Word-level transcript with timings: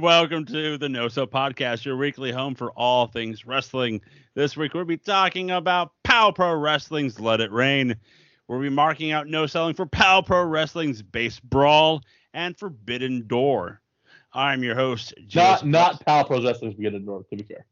and 0.00 0.06
welcome 0.06 0.46
to 0.46 0.78
the 0.78 0.88
No 0.88 1.08
Sell 1.08 1.26
Podcast, 1.26 1.84
your 1.84 1.94
weekly 1.98 2.32
home 2.32 2.54
for 2.54 2.70
all 2.70 3.06
things 3.06 3.44
wrestling. 3.44 4.00
This 4.34 4.56
week 4.56 4.72
we'll 4.72 4.86
be 4.86 4.96
talking 4.96 5.50
about 5.50 5.92
POW 6.04 6.32
Pro 6.32 6.54
Wrestling's 6.54 7.20
Let 7.20 7.42
It 7.42 7.52
Reign. 7.52 7.94
We'll 8.48 8.62
be 8.62 8.70
marking 8.70 9.12
out 9.12 9.26
no 9.26 9.46
selling 9.46 9.74
for 9.74 9.84
POW 9.84 10.22
Pro 10.22 10.44
Wrestling's 10.44 11.02
Base 11.02 11.38
Brawl 11.40 12.00
and 12.32 12.56
Forbidden 12.58 13.26
Door. 13.26 13.82
I'm 14.32 14.62
your 14.62 14.74
host, 14.74 15.12
Not 15.18 15.28
Joseph- 15.28 15.66
not 15.68 16.06
Pal 16.06 16.24
Pro 16.24 16.42
Wrestling's 16.42 16.76
beginning 16.76 17.04
door, 17.04 17.24
to 17.28 17.36
be 17.36 17.42
fair. 17.42 17.66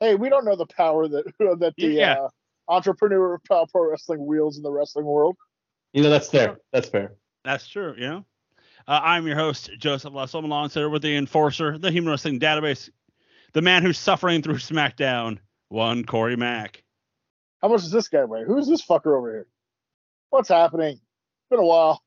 Hey, 0.00 0.14
we 0.14 0.30
don't 0.30 0.46
know 0.46 0.56
the 0.56 0.64
power 0.66 1.06
that 1.08 1.24
that 1.60 1.74
the 1.76 1.88
Yeah. 1.88 2.12
uh, 2.14 2.28
entrepreneur 2.68 3.34
of 3.34 3.44
Pow 3.44 3.66
Pro 3.70 3.90
Wrestling 3.90 4.24
wields 4.24 4.56
in 4.56 4.62
the 4.62 4.72
wrestling 4.72 5.04
world. 5.04 5.36
You 5.92 6.02
know, 6.02 6.08
that's 6.10 6.30
fair. 6.30 6.56
That's 6.72 6.88
fair. 6.88 7.12
That's 7.44 7.68
true, 7.68 7.94
you 7.98 8.08
know. 8.08 8.24
Uh, 8.88 9.00
I'm 9.02 9.26
your 9.26 9.36
host, 9.36 9.70
Joseph 9.78 10.14
Lessel. 10.14 10.38
I'm 10.38 10.44
alongside 10.44 10.86
with 10.86 11.02
the 11.02 11.16
enforcer, 11.16 11.76
the 11.76 11.90
Human 11.90 12.10
Wrestling 12.10 12.38
Database, 12.38 12.88
the 13.52 13.60
man 13.60 13.82
who's 13.82 13.98
suffering 13.98 14.42
through 14.42 14.56
SmackDown, 14.56 15.38
one 15.68 16.04
Corey 16.04 16.36
Mack. 16.36 16.84
How 17.60 17.68
much 17.68 17.80
does 17.80 17.90
this 17.90 18.06
guy 18.06 18.24
weigh? 18.24 18.44
Who's 18.46 18.68
this 18.68 18.86
fucker 18.86 19.18
over 19.18 19.30
here? 19.30 19.46
What's 20.30 20.48
happening? 20.48 21.00
Been 21.50 21.58
a 21.58 21.64
while. 21.64 22.00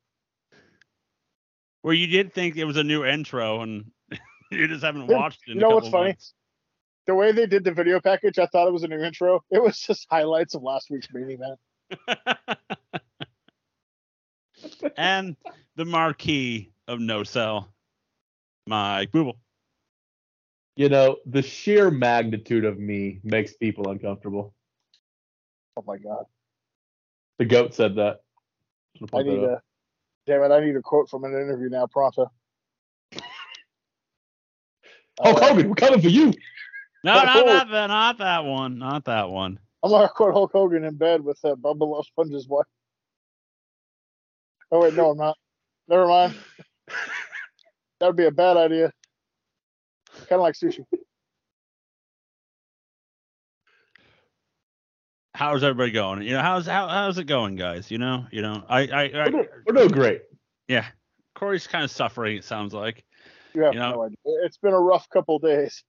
Well, 1.84 1.94
you 1.94 2.08
did 2.08 2.34
think 2.34 2.56
it 2.56 2.64
was 2.64 2.78
a 2.78 2.84
new 2.84 3.04
intro 3.04 3.62
and 3.62 3.92
you 4.52 4.68
just 4.70 4.84
haven't 4.84 5.08
watched 5.08 5.42
it. 5.48 5.52
In 5.52 5.58
you 5.58 5.62
know 5.62 5.76
what's 5.76 5.90
funny? 5.90 6.10
months. 6.10 6.34
The 7.08 7.16
way 7.16 7.34
they 7.34 7.46
did 7.46 7.66
the 7.66 7.74
video 7.74 8.00
package, 8.00 8.40
I 8.40 8.46
thought 8.46 8.68
it 8.68 8.74
was 8.74 8.84
a 8.84 8.88
new 8.88 9.02
intro. 9.02 9.44
It 9.52 9.62
was 9.62 9.78
just 9.80 10.08
highlights 10.10 10.56
of 10.56 10.64
last 10.64 10.90
week's 10.90 11.08
main 11.12 11.32
event. 11.32 11.60
and 14.98 15.36
the 15.76 15.86
marquee 15.86 16.72
of 16.90 17.00
No 17.00 17.24
Sell, 17.24 17.72
Mike 18.68 19.12
Booble. 19.12 19.36
You 20.76 20.90
know, 20.90 21.18
the 21.26 21.42
sheer 21.42 21.92
magnitude 21.92 22.66
of 22.66 22.80
me 22.80 23.20
makes 23.24 23.54
people 23.54 23.90
uncomfortable. 23.90 24.54
Oh 25.78 25.84
my 25.86 25.98
god. 25.98 26.26
The 27.38 27.46
goat 27.46 27.74
said 27.76 27.96
that. 27.96 28.22
I 29.14 29.24
need 29.24 29.40
that 29.42 29.44
a 29.46 29.62
damn 30.26 30.44
it, 30.44 30.52
I 30.54 30.66
need 30.66 30.76
a 30.76 30.82
quote 30.82 31.10
from 31.10 31.24
an 31.24 31.32
interview 31.34 31.70
now, 31.70 31.86
pronto. 31.88 32.32
Hulk 33.14 33.24
Uh, 35.42 35.48
Hogan, 35.48 35.70
we're 35.70 35.76
coming 35.76 36.02
for 36.02 36.10
you. 36.10 36.28
No, 37.04 37.14
But 37.14 37.26
not 37.26 37.38
who- 37.38 37.46
that, 37.46 37.70
that, 37.70 37.88
not 37.88 38.18
that 38.18 38.46
one. 38.46 38.80
Not 38.80 39.06
that 39.06 39.30
one. 39.30 39.60
I'm 39.84 39.92
gonna 39.92 40.10
quote 40.10 40.34
Hulk 40.34 40.52
Hogan 40.52 40.84
in 40.84 40.96
bed 40.96 41.22
with 41.22 41.40
uh, 41.46 41.56
Bubba 41.56 41.88
Love 41.90 42.06
Sponge's 42.06 42.48
wife. 42.48 42.66
Oh 44.72 44.82
wait, 44.82 44.94
no, 44.94 45.12
I'm 45.12 45.18
not. 45.18 45.38
Never 45.88 46.08
mind. 46.08 46.36
That 48.00 48.08
would 48.08 48.16
be 48.16 48.26
a 48.26 48.32
bad 48.32 48.58
idea. 48.58 48.92
Kind 50.28 50.40
of 50.40 50.42
like 50.42 50.56
sushi. 50.56 50.86
How's 55.36 55.64
everybody 55.64 55.92
going? 55.92 56.22
You 56.24 56.32
know, 56.34 56.42
how's 56.42 56.66
how, 56.66 56.88
how's 56.88 57.18
it 57.18 57.26
going, 57.26 57.56
guys? 57.56 57.90
You 57.92 57.98
know, 57.98 58.26
you 58.32 58.42
know, 58.42 58.64
I, 58.68 58.82
I, 58.88 59.04
I 59.04 59.10
We're 59.14 59.30
doing, 59.32 59.48
we're 59.68 59.74
doing 59.76 59.88
great. 59.90 60.22
yeah. 60.68 60.86
Corey's 61.36 61.68
kind 61.68 61.86
of 61.86 61.92
suffering. 61.92 62.36
It 62.38 62.44
sounds 62.44 62.74
like. 62.74 63.06
You 63.54 63.64
have 63.64 63.74
You 63.74 63.80
know- 63.80 63.92
no 63.94 64.04
idea. 64.04 64.18
It's 64.44 64.58
been 64.58 64.74
a 64.74 64.80
rough 64.80 65.08
couple 65.10 65.40
days. 65.40 65.84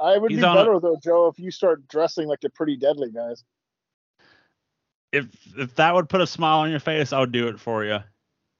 I 0.00 0.16
would 0.18 0.30
He's 0.30 0.40
be 0.40 0.44
on 0.46 0.56
a- 0.56 0.60
better 0.60 0.80
though, 0.80 0.98
Joe, 1.02 1.28
if 1.28 1.38
you 1.38 1.50
start 1.50 1.86
dressing 1.88 2.26
like 2.28 2.40
the 2.40 2.50
pretty 2.50 2.76
deadly 2.76 3.10
guys. 3.10 3.44
If 5.12 5.26
if 5.56 5.74
that 5.76 5.94
would 5.94 6.08
put 6.08 6.20
a 6.20 6.26
smile 6.26 6.58
on 6.60 6.70
your 6.70 6.80
face, 6.80 7.12
I 7.12 7.20
would 7.20 7.32
do 7.32 7.48
it 7.48 7.58
for 7.58 7.84
you. 7.84 7.98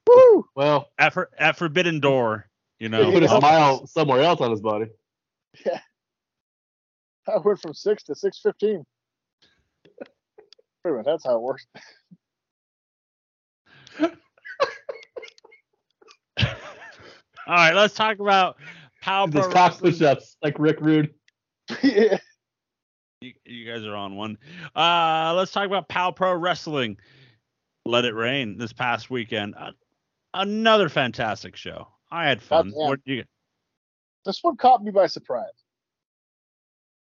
Woo! 0.07 0.45
Well, 0.55 0.89
At, 0.97 1.13
for, 1.13 1.29
at 1.37 1.57
Forbidden 1.57 1.99
Door, 1.99 2.47
you 2.79 2.89
know. 2.89 3.01
Yeah, 3.01 3.13
put 3.13 3.23
a 3.23 3.27
smile 3.27 3.87
somewhere 3.87 4.21
else 4.21 4.41
on 4.41 4.51
his 4.51 4.61
body. 4.61 4.87
Yeah. 5.65 5.79
I 7.27 7.37
went 7.37 7.59
from 7.61 7.73
six 7.73 8.03
to 8.03 8.15
six 8.15 8.39
fifteen. 8.39 8.83
Wait 9.85 10.01
a 10.85 10.89
minute, 10.89 11.05
that's 11.05 11.25
how 11.25 11.35
it 11.35 11.41
works. 11.41 11.65
All 16.39 17.55
right, 17.55 17.73
let's 17.73 17.95
talk 17.95 18.19
about 18.19 18.57
Power 19.01 19.27
Those 19.27 19.45
Pro 19.45 19.53
cock 19.53 19.71
Wrestling. 19.71 19.91
push-ups 19.93 20.37
like 20.43 20.59
Rick 20.59 20.77
Rude. 20.81 21.13
yeah. 21.83 22.17
You, 23.21 23.33
you 23.43 23.65
guys 23.65 23.83
are 23.85 23.95
on 23.95 24.15
one. 24.15 24.37
Uh, 24.75 25.33
let's 25.35 25.51
talk 25.51 25.65
about 25.65 25.89
Pal 25.89 26.13
Pro 26.13 26.33
Wrestling. 26.33 26.97
Let 27.85 28.05
It 28.05 28.13
Reign 28.13 28.57
this 28.57 28.71
past 28.71 29.09
weekend. 29.09 29.55
Uh, 29.57 29.71
another 30.33 30.89
fantastic 30.89 31.55
show. 31.55 31.87
I 32.11 32.27
had 32.27 32.41
fun. 32.41 32.71
What 32.73 32.99
you? 33.05 33.23
this 34.25 34.39
one 34.41 34.57
caught 34.57 34.83
me 34.83 34.91
by 34.91 35.07
surprise. 35.07 35.45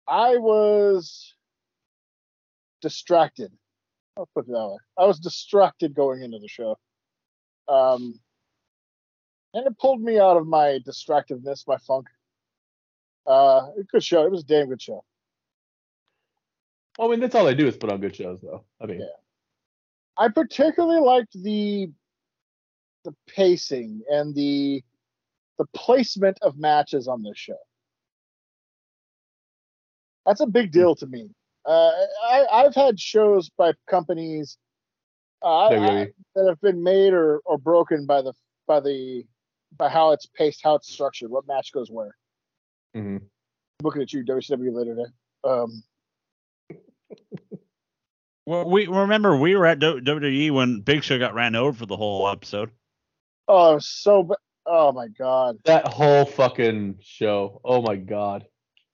I 0.09 0.37
was 0.37 1.35
distracted. 2.81 3.53
I'll 4.17 4.29
put 4.35 4.47
it 4.47 4.53
that 4.53 4.69
way. 4.69 4.77
I 4.99 5.07
was 5.07 5.19
distracted 5.19 5.95
going 5.95 6.23
into 6.23 6.39
the 6.39 6.49
show. 6.49 6.79
Um, 7.69 8.19
and 9.55 9.67
it 9.67 9.79
pulled 9.79 10.03
me 10.03 10.19
out 10.19 10.37
of 10.37 10.47
my 10.47 10.81
distractiveness, 10.87 11.67
my 11.67 11.77
funk. 11.79 12.09
Uh, 13.27 13.69
a 13.79 13.85
good 13.91 14.03
show. 14.03 14.25
It 14.25 14.31
was 14.31 14.43
a 14.43 14.47
damn 14.47 14.69
good 14.69 14.83
show. 14.83 15.05
Well, 16.99 17.09
I 17.09 17.11
mean, 17.11 17.21
that's 17.21 17.35
all 17.35 17.45
they 17.45 17.55
do 17.55 17.67
is 17.67 17.77
put 17.77 17.91
on 17.91 18.01
good 18.01 18.15
shows, 18.17 18.41
though. 18.43 18.65
I 18.81 18.87
mean, 18.87 19.01
Yeah. 19.01 19.07
I 20.17 20.29
particularly 20.29 21.01
liked 21.01 21.33
the 21.43 21.91
the 23.05 23.15
pacing 23.27 24.03
and 24.11 24.35
the 24.35 24.85
the 25.59 25.67
placement 25.75 26.39
of 26.43 26.57
matches 26.59 27.09
on 27.09 27.23
this 27.23 27.37
show. 27.39 27.57
That's 30.27 30.41
a 30.41 30.47
big 30.47 30.71
deal 30.73 30.95
to 30.97 31.07
me. 31.07 31.31
Uh, 31.67 31.91
I, 32.25 32.47
I've 32.51 32.75
had 32.75 32.99
shows 32.99 33.51
by 33.57 33.73
companies 33.89 34.57
uh, 35.45 35.69
I- 35.69 36.01
I- 36.03 36.13
that 36.35 36.47
have 36.49 36.61
been 36.61 36.83
made 36.83 37.13
or, 37.13 37.39
or 37.45 37.59
broken 37.59 38.07
by 38.07 38.23
the 38.23 38.33
by 38.67 38.81
the 38.81 39.25
by 39.77 39.89
how 39.89 40.13
it's 40.13 40.27
paced, 40.27 40.61
how 40.63 40.75
it's 40.77 40.93
structured, 40.93 41.31
what 41.31 41.47
match 41.47 41.73
goes 41.73 41.91
where. 41.91 42.15
mhm. 42.97 43.23
looking 43.83 44.03
at 44.03 44.13
you, 44.13 44.23
WCW 44.25 44.73
later 44.73 44.95
today. 44.95 45.11
Um, 45.45 45.83
Well, 48.45 48.69
we 48.69 48.87
remember 48.89 49.37
we 49.37 49.55
were 49.55 49.67
at 49.67 49.79
WWE 49.79 50.51
when 50.51 50.81
Big 50.81 51.05
Show 51.05 51.17
got 51.19 51.33
ran 51.35 51.55
over 51.55 51.79
for 51.79 51.87
the 51.87 51.97
whole 51.97 52.29
episode. 52.29 52.71
oh, 53.47 53.79
so 53.79 54.25
ba- 54.25 54.37
oh 54.73 54.91
my 54.91 55.09
god, 55.09 55.59
that 55.65 55.87
whole 55.87 56.25
fucking 56.25 56.97
show. 57.03 57.61
Oh 57.63 57.83
my 57.83 57.97
god. 57.97 58.47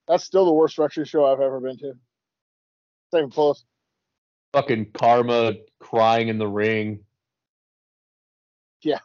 that's 0.09 0.25
still 0.25 0.45
the 0.45 0.53
worst 0.53 0.77
wrestling 0.77 1.07
show 1.07 1.25
I've 1.25 1.41
ever 1.41 1.61
been 1.61 1.79
to. 1.79 1.91
It's 1.91 3.13
not 3.13 3.19
even 3.21 3.31
close. 3.31 3.65
Fucking 4.53 4.87
Kharma 4.87 5.59
crying 5.79 6.29
in 6.29 6.39
the 6.39 6.49
ring. 6.49 7.01
Yeah. 8.83 8.99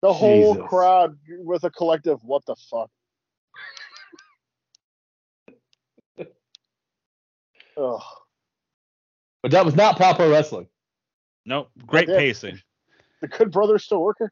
The 0.00 0.12
whole 0.12 0.56
crowd 0.56 1.18
with 1.28 1.64
a 1.64 1.70
collective, 1.70 2.20
what 2.22 2.44
the 2.46 2.56
fuck? 2.70 2.90
Ugh. 7.76 8.02
But 9.42 9.52
that 9.52 9.64
was 9.64 9.74
not 9.74 9.96
proper 9.96 10.28
wrestling. 10.28 10.68
Nope, 11.44 11.70
great 11.86 12.06
pacing. 12.08 12.60
The 13.20 13.28
Good 13.28 13.50
Brothers 13.50 13.84
still 13.84 14.00
working? 14.00 14.28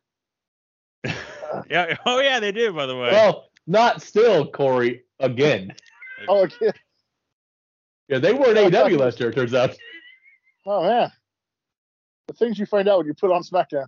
Yeah. 1.70 1.96
Oh 2.04 2.20
yeah, 2.20 2.38
they 2.40 2.52
do. 2.52 2.72
By 2.72 2.86
the 2.86 2.94
way. 2.96 3.10
Well, 3.12 3.48
not 3.66 4.02
still, 4.02 4.46
Corey. 4.50 5.04
Again. 5.20 5.72
Oh, 6.28 6.44
okay. 6.44 6.72
Yeah, 8.08 8.18
they 8.18 8.32
weren't 8.32 8.56
AEW 8.56 8.98
last 8.98 9.20
year, 9.20 9.28
it 9.28 9.34
turns 9.34 9.52
out. 9.52 9.76
oh 10.64 10.82
man. 10.82 11.12
The 12.28 12.34
things 12.34 12.58
you 12.58 12.64
find 12.66 12.88
out 12.88 12.98
when 12.98 13.06
you 13.06 13.12
put 13.14 13.30
on 13.30 13.42
SmackDown. 13.42 13.86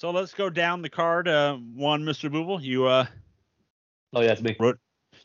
so 0.00 0.10
let's 0.10 0.32
go 0.32 0.48
down 0.48 0.80
the 0.82 0.88
card. 0.88 1.28
Uh, 1.28 1.56
one, 1.56 2.02
Mr. 2.04 2.30
Booble, 2.30 2.62
you 2.62 2.86
uh, 2.86 3.04
Oh, 4.14 4.22
yeah, 4.22 4.32
it's 4.32 4.40
me. 4.42 4.56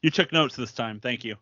you 0.01 0.09
took 0.11 0.31
notes 0.33 0.55
this 0.57 0.73
time. 0.73 0.99
Thank 0.99 1.23
you. 1.23 1.35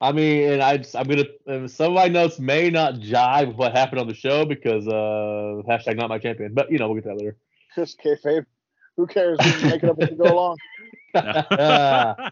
I 0.00 0.12
mean, 0.12 0.52
and 0.52 0.62
I 0.62 0.78
just, 0.78 0.96
I'm 0.96 1.06
gonna. 1.06 1.68
Some 1.68 1.88
of 1.88 1.92
my 1.92 2.08
notes 2.08 2.38
may 2.38 2.70
not 2.70 2.94
jive 2.94 3.48
with 3.48 3.56
what 3.56 3.72
happened 3.72 4.00
on 4.00 4.08
the 4.08 4.14
show 4.14 4.46
because 4.46 4.88
uh, 4.88 5.62
hashtag 5.68 5.96
not 5.96 6.08
my 6.08 6.18
champion. 6.18 6.54
But 6.54 6.72
you 6.72 6.78
know, 6.78 6.88
we'll 6.88 6.96
get 6.96 7.02
to 7.02 7.08
that 7.10 7.18
later. 7.18 7.36
Just 7.76 8.00
kayfabe. 8.00 8.46
Who 8.96 9.06
cares? 9.06 9.38
We 9.44 9.52
can 9.52 9.68
make 9.68 9.82
it 9.82 9.90
up 9.90 10.00
as 10.00 10.10
we 10.10 10.16
go 10.16 10.24
along. 10.24 10.56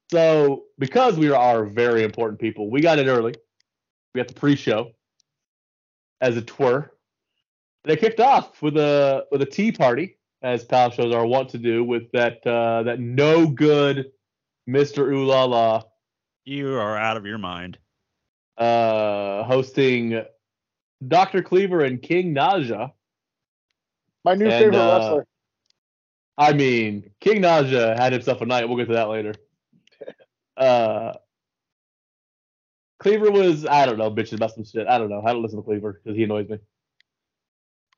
so, 0.10 0.64
because 0.78 1.18
we 1.18 1.30
are 1.30 1.66
very 1.66 2.02
important 2.02 2.40
people, 2.40 2.70
we 2.70 2.80
got 2.80 2.98
it 2.98 3.08
early. 3.08 3.34
We 4.14 4.18
got 4.18 4.28
the 4.28 4.34
pre-show, 4.34 4.92
as 6.20 6.36
it 6.36 6.58
were. 6.58 6.92
They 7.84 7.96
kicked 7.96 8.20
off 8.20 8.62
with 8.62 8.76
a 8.76 9.26
with 9.30 9.42
a 9.42 9.46
tea 9.46 9.72
party, 9.72 10.18
as 10.42 10.64
pal 10.64 10.90
shows 10.90 11.14
are 11.14 11.26
wont 11.26 11.50
to 11.50 11.58
do, 11.58 11.84
with 11.84 12.10
that 12.12 12.46
uh, 12.46 12.84
that 12.84 13.00
no 13.00 13.46
good 13.46 14.12
Mister 14.66 15.10
Ooh 15.12 15.26
La 15.26 15.44
La 15.44 15.82
you 16.44 16.74
are 16.76 16.96
out 16.96 17.16
of 17.16 17.26
your 17.26 17.38
mind. 17.38 17.78
uh, 18.58 19.42
hosting 19.44 20.22
Dr. 21.06 21.42
Cleaver 21.42 21.82
and 21.82 22.00
King 22.02 22.34
Naja. 22.34 22.92
My 24.24 24.34
new 24.34 24.46
And, 24.48 24.52
favorite 24.64 24.76
uh, 24.76 24.98
wrestler. 24.98 25.26
I 26.36 26.52
mean, 26.52 27.10
King 27.20 27.40
Naja 27.42 27.96
had 27.98 28.12
himself 28.12 28.40
a 28.42 28.46
night. 28.46 28.68
We'll 28.68 28.76
get 28.76 28.88
to 28.88 28.94
that 28.94 29.08
later. 29.08 29.34
Uh, 30.56 31.14
Cleaver 32.98 33.30
was, 33.30 33.64
I 33.64 33.86
don't 33.86 33.96
know, 33.96 34.10
bitching 34.10 34.34
about 34.34 34.52
some 34.54 34.64
shit. 34.64 34.86
I 34.86 34.98
don't 34.98 35.08
know. 35.08 35.22
I 35.24 35.32
don't 35.32 35.40
listen 35.42 35.58
to 35.58 35.62
Cleaver 35.64 36.02
because 36.04 36.14
he 36.18 36.24
annoys 36.24 36.50
me. 36.50 36.58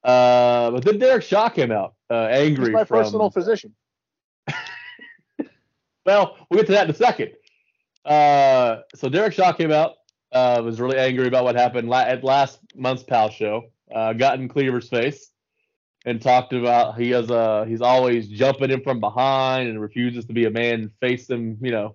Uh, 0.05 0.71
but 0.71 0.85
then 0.85 1.01
Derek 1.01 1.25
Shaw 1.25 1.49
came 1.49 1.73
out, 1.73 1.95
uh, 2.09 2.27
angry. 2.31 2.67
He's 2.67 2.73
my 2.75 2.85
from, 2.85 3.03
personal 3.03 3.31
physician. 3.31 3.75
Well, 6.07 6.37
we'll 6.51 6.59
get 6.59 6.67
to 6.67 6.73
that 6.73 6.85
in 6.85 6.91
a 6.91 6.95
second. 6.97 7.33
Uh, 8.05 8.79
so 8.95 9.09
Derek 9.09 9.33
Shaw 9.33 9.53
came 9.53 9.71
out, 9.71 9.93
uh, 10.33 10.61
was 10.65 10.81
really 10.81 10.99
angry 10.99 11.27
about 11.29 11.45
what 11.45 11.55
happened 11.57 11.89
la- 11.89 12.01
at 12.01 12.25
last 12.25 12.59
month's 12.75 13.03
Pal 13.03 13.31
show. 13.31 13.65
Uh, 13.95 14.13
got 14.13 14.39
in 14.41 14.49
Cleaver's 14.49 14.89
face 14.89 15.31
and 16.07 16.21
talked 16.21 16.53
about 16.53 16.99
he 16.99 17.11
has 17.11 17.31
a 17.31 17.65
he's 17.67 17.83
always 17.83 18.27
jumping 18.29 18.71
in 18.71 18.83
from 18.83 19.01
behind 19.01 19.69
and 19.69 19.81
refuses 19.81 20.25
to 20.25 20.33
be 20.33 20.47
a 20.47 20.51
man, 20.51 20.91
face 21.01 21.29
him, 21.29 21.59
you 21.61 21.71
know, 21.71 21.95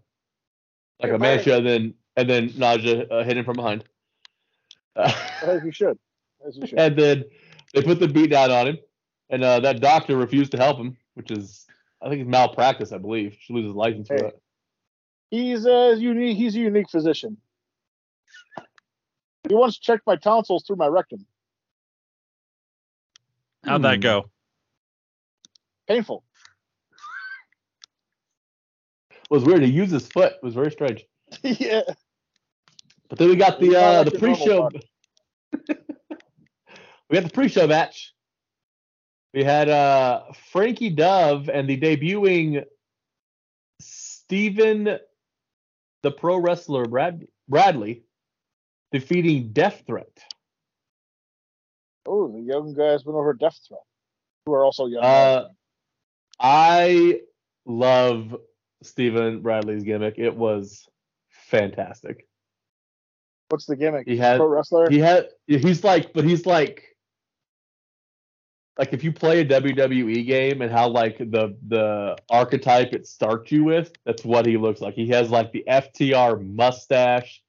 like 1.02 1.12
a 1.12 1.18
man 1.18 1.42
should. 1.44 1.66
And 1.66 1.68
then 1.68 1.94
and 2.16 2.30
then 2.30 2.50
Naja 2.52 3.08
uh, 3.12 3.24
hit 3.24 3.38
him 3.38 3.46
from 3.46 3.56
behind. 3.56 3.84
Uh, 4.96 5.12
As 5.44 5.64
you 5.64 5.72
should. 5.72 5.98
As 6.48 6.56
you 6.58 6.68
should. 6.68 6.80
and 6.80 6.96
then 6.98 7.24
they 7.74 7.82
put 7.84 8.00
the 8.00 8.08
beat 8.08 8.30
down 8.32 8.50
on 8.52 8.68
him, 8.68 8.78
and 9.30 9.44
uh, 9.44 9.60
that 9.60 9.82
doctor 9.82 10.16
refused 10.18 10.52
to 10.52 10.58
help 10.58 10.78
him, 10.78 10.96
which 11.16 11.32
is 11.32 11.66
I 12.02 12.10
think 12.10 12.22
it's 12.22 12.30
malpractice. 12.30 12.92
I 12.92 12.98
believe 13.00 13.36
she 13.40 13.54
loses 13.54 13.70
his 13.70 13.76
license 13.76 14.08
for 14.08 14.14
Hey. 14.16 14.22
that. 14.22 14.36
He's 15.30 15.66
a 15.66 15.96
unique. 15.98 16.38
He's 16.38 16.56
a 16.56 16.60
unique 16.60 16.90
physician. 16.90 17.38
He 19.48 19.56
once 19.56 19.78
checked 19.78 20.06
my 20.06 20.16
tonsils 20.16 20.64
through 20.66 20.78
my 20.78 20.88
rectum. 20.88 21.26
How'd 23.66 23.82
that 23.84 23.96
Hmm. 23.96 24.02
go? 24.02 24.30
Painful. 25.88 26.24
It 29.12 29.30
was 29.30 29.44
weird. 29.44 29.62
He 29.62 29.70
used 29.70 29.92
his 29.92 30.08
foot. 30.08 30.34
It 30.34 30.44
was 30.44 30.54
very 30.54 30.72
strange. 30.72 31.06
yeah. 31.44 31.82
But 33.10 33.20
then 33.20 33.30
we 33.30 33.36
got 33.36 33.60
the 33.60 33.76
uh, 33.76 34.04
like 34.04 34.12
the 34.12 34.20
pre-show. 34.20 34.70
we 37.10 37.14
got 37.14 37.24
the 37.24 37.30
pre-show 37.34 37.68
match. 37.68 38.14
We 39.34 39.44
had 39.44 39.70
uh, 39.70 40.24
Frankie 40.52 40.90
Dove 40.90 41.50
and 41.50 41.70
the 41.70 41.78
debuting 41.80 42.64
Steven, 43.80 44.98
the 46.04 46.12
pro 46.12 46.38
wrestler 46.38 46.86
Brad 46.86 47.28
Bradley, 47.48 48.04
defeating 48.92 49.52
Death 49.52 49.84
Threat. 49.86 50.24
Oh, 52.06 52.32
the 52.32 52.42
young 52.42 52.74
guys 52.74 53.06
went 53.06 53.18
over 53.18 53.34
Death 53.34 53.60
Threat, 53.68 53.82
who 54.46 54.54
are 54.54 54.64
also 54.64 54.86
young. 54.86 55.04
Uh. 55.04 55.48
I 56.40 57.22
love 57.66 58.36
Stephen 58.84 59.42
Bradley's 59.42 59.84
gimmick. 59.84 60.16
It 60.18 60.36
was 60.36 60.88
fantastic. 61.32 62.28
What's 63.50 63.66
the 63.66 63.76
gimmick? 63.76 64.08
He 64.08 64.18
had 64.18 64.38
Pro 64.38 64.48
wrestler. 64.48 64.90
he 64.90 65.00
had 65.00 65.30
he's 65.48 65.84
like 65.84 66.14
but 66.14 66.26
he's 66.26 66.46
like 66.46 66.84
like 68.78 68.94
if 68.94 69.04
you 69.04 69.12
play 69.12 69.42
a 69.42 69.46
WWE 69.46 70.26
game 70.26 70.62
and 70.62 70.72
how 70.72 70.88
like 70.90 71.18
the 71.18 71.56
the 71.68 72.16
archetype 72.30 72.94
it 72.94 73.08
starts 73.08 73.52
you 73.52 73.64
with, 73.64 73.92
that's 74.06 74.24
what 74.24 74.46
he 74.46 74.58
looks 74.58 74.82
like. 74.82 74.94
He 74.94 75.08
has 75.10 75.30
like 75.30 75.52
the 75.52 75.64
FTR 75.68 76.46
mustache 76.56 77.42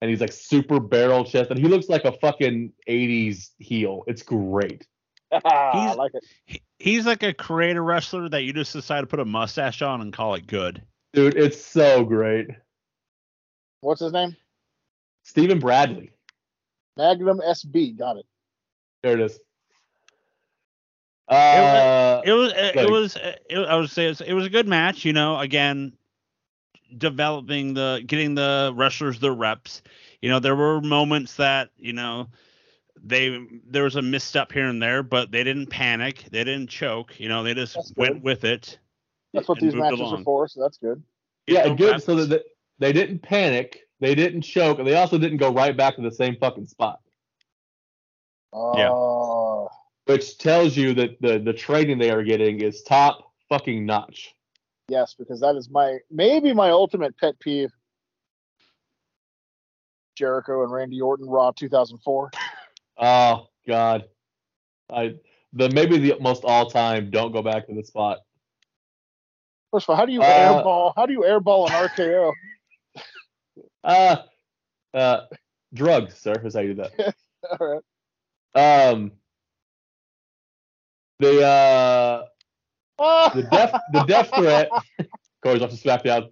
and 0.00 0.10
he's 0.10 0.20
like 0.20 0.32
super 0.32 0.80
barrel 0.80 1.24
chest 1.24 1.50
and 1.50 1.58
he 1.58 1.66
looks 1.66 1.88
like 1.88 2.04
a 2.04 2.12
fucking 2.12 2.72
80s 2.88 3.50
heel. 3.58 4.02
It's 4.06 4.22
great. 4.22 4.86
I 5.32 5.70
He's- 5.86 5.96
like 5.96 6.12
it. 6.14 6.24
He, 6.44 6.62
he's 6.78 7.06
like 7.06 7.22
a 7.22 7.32
creator 7.32 7.82
wrestler 7.82 8.28
that 8.28 8.42
you 8.42 8.52
just 8.52 8.72
decide 8.72 9.00
to 9.00 9.06
put 9.06 9.20
a 9.20 9.24
mustache 9.24 9.80
on 9.82 10.00
and 10.02 10.12
call 10.12 10.34
it 10.34 10.46
good. 10.46 10.82
Dude, 11.14 11.36
it's 11.36 11.64
so 11.64 12.04
great. 12.04 12.48
What's 13.80 14.00
his 14.00 14.12
name? 14.12 14.36
Stephen 15.22 15.58
Bradley. 15.58 16.10
Magnum 16.96 17.40
SB. 17.40 17.98
Got 17.98 18.18
it. 18.18 18.26
There 19.02 19.14
it 19.14 19.20
is. 19.20 19.38
Uh, 21.28 22.20
It 22.24 22.32
was 22.32 22.52
it, 22.52 22.76
like- 22.76 22.86
it 22.86 22.90
was 22.90 23.16
it, 23.16 23.56
I 23.56 23.76
would 23.76 23.90
say 23.90 24.06
it 24.06 24.08
was, 24.08 24.20
it 24.20 24.32
was 24.34 24.46
a 24.46 24.50
good 24.50 24.68
match. 24.68 25.04
You 25.04 25.12
know, 25.12 25.38
again, 25.38 25.92
developing 26.96 27.74
the 27.74 28.02
getting 28.06 28.34
the 28.34 28.72
wrestlers 28.74 29.20
their 29.20 29.32
reps. 29.32 29.82
You 30.20 30.30
know, 30.30 30.38
there 30.38 30.56
were 30.56 30.80
moments 30.80 31.36
that 31.36 31.70
you 31.76 31.92
know 31.92 32.28
they 33.02 33.38
there 33.66 33.84
was 33.84 33.96
a 33.96 34.02
misstep 34.02 34.52
here 34.52 34.66
and 34.66 34.82
there, 34.82 35.02
but 35.02 35.30
they 35.30 35.44
didn't 35.44 35.66
panic. 35.66 36.24
They 36.30 36.44
didn't 36.44 36.68
choke. 36.68 37.18
You 37.18 37.28
know, 37.28 37.42
they 37.42 37.54
just 37.54 37.96
went 37.96 38.22
with 38.22 38.44
it. 38.44 38.78
That's 39.32 39.48
what 39.48 39.58
these 39.58 39.74
matches 39.74 40.00
along. 40.00 40.20
are 40.20 40.24
for, 40.24 40.48
so 40.48 40.60
that's 40.60 40.78
good. 40.78 41.02
Get 41.46 41.54
yeah, 41.54 41.68
the 41.68 41.74
good. 41.74 41.90
reps. 41.92 42.04
So 42.04 42.16
that 42.16 42.26
that 42.26 42.42
they 42.78 42.92
didn't 42.92 43.20
panic, 43.20 43.80
they 44.00 44.14
didn't 44.14 44.42
choke, 44.42 44.78
and 44.78 44.86
they 44.86 44.94
also 44.94 45.18
didn't 45.18 45.38
go 45.38 45.52
right 45.52 45.76
back 45.76 45.96
to 45.96 46.02
the 46.02 46.10
same 46.10 46.36
fucking 46.36 46.66
spot. 46.66 47.00
Yeah. 48.76 48.90
Which 50.06 50.38
tells 50.38 50.76
you 50.76 50.94
that 50.94 51.20
the 51.20 51.38
the 51.38 51.52
training 51.52 51.98
they 51.98 52.10
are 52.10 52.22
getting 52.22 52.60
is 52.60 52.82
top 52.82 53.32
fucking 53.48 53.86
notch. 53.86 54.34
yes, 54.88 55.14
because 55.18 55.40
that 55.40 55.56
is 55.56 55.70
my 55.70 55.98
maybe 56.10 56.52
my 56.52 56.70
ultimate 56.70 57.16
pet 57.18 57.38
peeve. 57.40 57.72
Jericho 60.16 60.62
and 60.62 60.72
Randy 60.72 61.00
Orton 61.00 61.28
Raw 61.28 61.50
2004. 61.50 62.30
Oh 62.98 63.48
God, 63.66 64.04
I 64.92 65.14
the 65.52 65.70
maybe 65.70 65.98
the 65.98 66.16
most 66.20 66.44
all 66.44 66.70
time. 66.70 67.10
Don't 67.10 67.32
go 67.32 67.42
back 67.42 67.66
to 67.68 67.74
the 67.74 67.82
spot. 67.82 68.18
First 69.72 69.86
of 69.86 69.90
all, 69.90 69.96
how 69.96 70.06
do 70.06 70.12
you 70.12 70.20
Uh, 70.20 70.62
airball? 70.62 70.92
How 70.94 71.06
do 71.06 71.12
you 71.12 71.20
airball 71.20 71.68
an 71.68 71.88
RKO? 71.88 72.32
Uh, 73.84 74.16
uh, 74.94 75.20
drugs, 75.74 76.14
sir. 76.16 76.32
Is 76.42 76.54
how 76.54 76.60
you 76.60 76.72
do 76.72 76.82
that. 76.82 77.14
All 77.60 77.82
right. 78.54 78.90
Um, 78.90 79.12
the 81.20 81.42
uh 81.46 82.24
the 83.34 83.42
death 83.50 83.80
the 83.92 84.04
death 84.04 84.30
threat. 84.34 84.68
Corey's 85.42 85.62
off 85.62 85.70
to 85.70 85.76
SmackDown. 85.76 86.30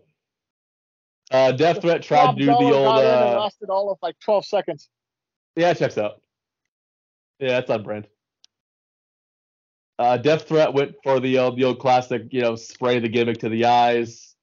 Uh, 1.30 1.52
death 1.52 1.80
threat 1.80 2.02
tried 2.02 2.24
Rob 2.24 2.34
to 2.36 2.40
do 2.40 2.46
the 2.46 2.52
old. 2.52 2.72
got 2.96 2.98
in 3.04 3.06
and 3.10 3.36
Uh, 3.36 3.40
lasted 3.40 3.70
all 3.70 3.90
of 3.90 3.98
like 4.02 4.18
12 4.20 4.44
seconds. 4.44 4.88
yeah, 5.56 5.70
it 5.70 5.78
checks 5.78 5.96
out. 5.98 6.20
Yeah, 7.38 7.48
that's 7.60 7.70
on 7.70 7.82
brand. 7.82 8.06
Uh, 9.98 10.16
death 10.16 10.48
threat 10.48 10.72
went 10.74 10.94
for 11.02 11.20
the 11.20 11.38
old 11.38 11.56
the 11.56 11.64
old 11.64 11.78
classic, 11.78 12.22
you 12.30 12.40
know, 12.40 12.54
spray 12.56 12.98
the 12.98 13.08
gimmick 13.08 13.38
to 13.38 13.48
the 13.48 13.64
eyes. 13.66 14.34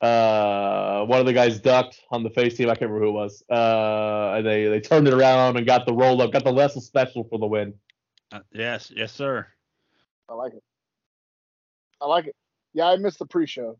Uh, 0.00 1.04
one 1.04 1.20
of 1.20 1.26
the 1.26 1.32
guys 1.32 1.60
ducked 1.60 2.00
on 2.10 2.22
the 2.22 2.30
face 2.30 2.56
team. 2.56 2.68
I 2.70 2.74
can't 2.74 2.90
remember 2.90 3.04
who 3.04 3.10
it 3.10 3.12
was. 3.12 3.42
Uh, 3.50 4.34
and 4.36 4.46
they 4.46 4.66
they 4.66 4.80
turned 4.80 5.06
it 5.08 5.14
around 5.14 5.56
and 5.58 5.66
got 5.66 5.84
the 5.86 5.92
roll 5.92 6.20
up, 6.22 6.32
got 6.32 6.44
the 6.44 6.54
Wrestle 6.54 6.80
special 6.80 7.24
for 7.24 7.38
the 7.38 7.46
win. 7.46 7.74
Uh, 8.32 8.40
yes, 8.52 8.90
yes, 8.94 9.12
sir. 9.12 9.46
I 10.30 10.34
like 10.34 10.54
it. 10.54 10.62
I 12.00 12.06
like 12.06 12.26
it. 12.26 12.36
Yeah, 12.72 12.86
I 12.86 12.96
missed 12.96 13.18
the 13.18 13.26
pre-show. 13.26 13.78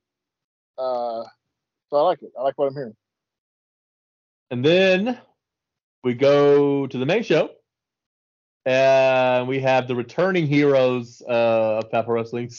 Uh, 0.77 1.23
so 1.89 1.97
I 1.97 2.03
like 2.03 2.23
it. 2.23 2.33
I 2.39 2.43
like 2.43 2.59
what 2.59 2.67
I'm 2.67 2.75
hearing. 2.75 2.97
And 4.51 4.65
then 4.65 5.19
we 6.03 6.15
go 6.15 6.87
to 6.89 6.99
the 6.99 7.07
main 7.07 7.23
show. 7.23 7.51
And 8.67 9.49
we 9.49 9.61
have 9.61 9.89
the 9.89 9.95
returning 9.95 10.47
heroes 10.47 11.23
uh, 11.27 11.79
of 11.79 11.91
Papa 11.91 12.13
Wrestling 12.13 12.51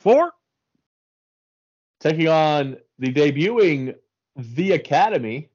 Four. 0.00 0.32
taking 2.00 2.28
on 2.28 2.76
the 2.98 3.12
debuting 3.12 3.94
The 4.36 4.72
Academy, 4.72 5.48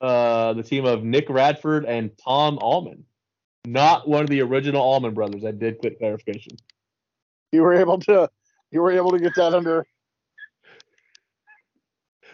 uh, 0.00 0.52
the 0.52 0.62
team 0.62 0.84
of 0.84 1.02
Nick 1.02 1.30
Radford 1.30 1.86
and 1.86 2.10
Tom 2.18 2.58
Allman. 2.60 3.04
Not 3.72 4.08
one 4.08 4.22
of 4.22 4.30
the 4.30 4.40
original 4.40 4.80
Allman 4.80 5.12
brothers. 5.12 5.44
I 5.44 5.50
did 5.50 5.78
quick 5.78 5.98
clarification. 5.98 6.56
You 7.52 7.60
were 7.62 7.74
able 7.74 7.98
to. 8.00 8.30
You 8.70 8.80
were 8.80 8.92
able 8.92 9.10
to 9.10 9.18
get 9.18 9.34
that 9.34 9.52
under. 9.52 9.86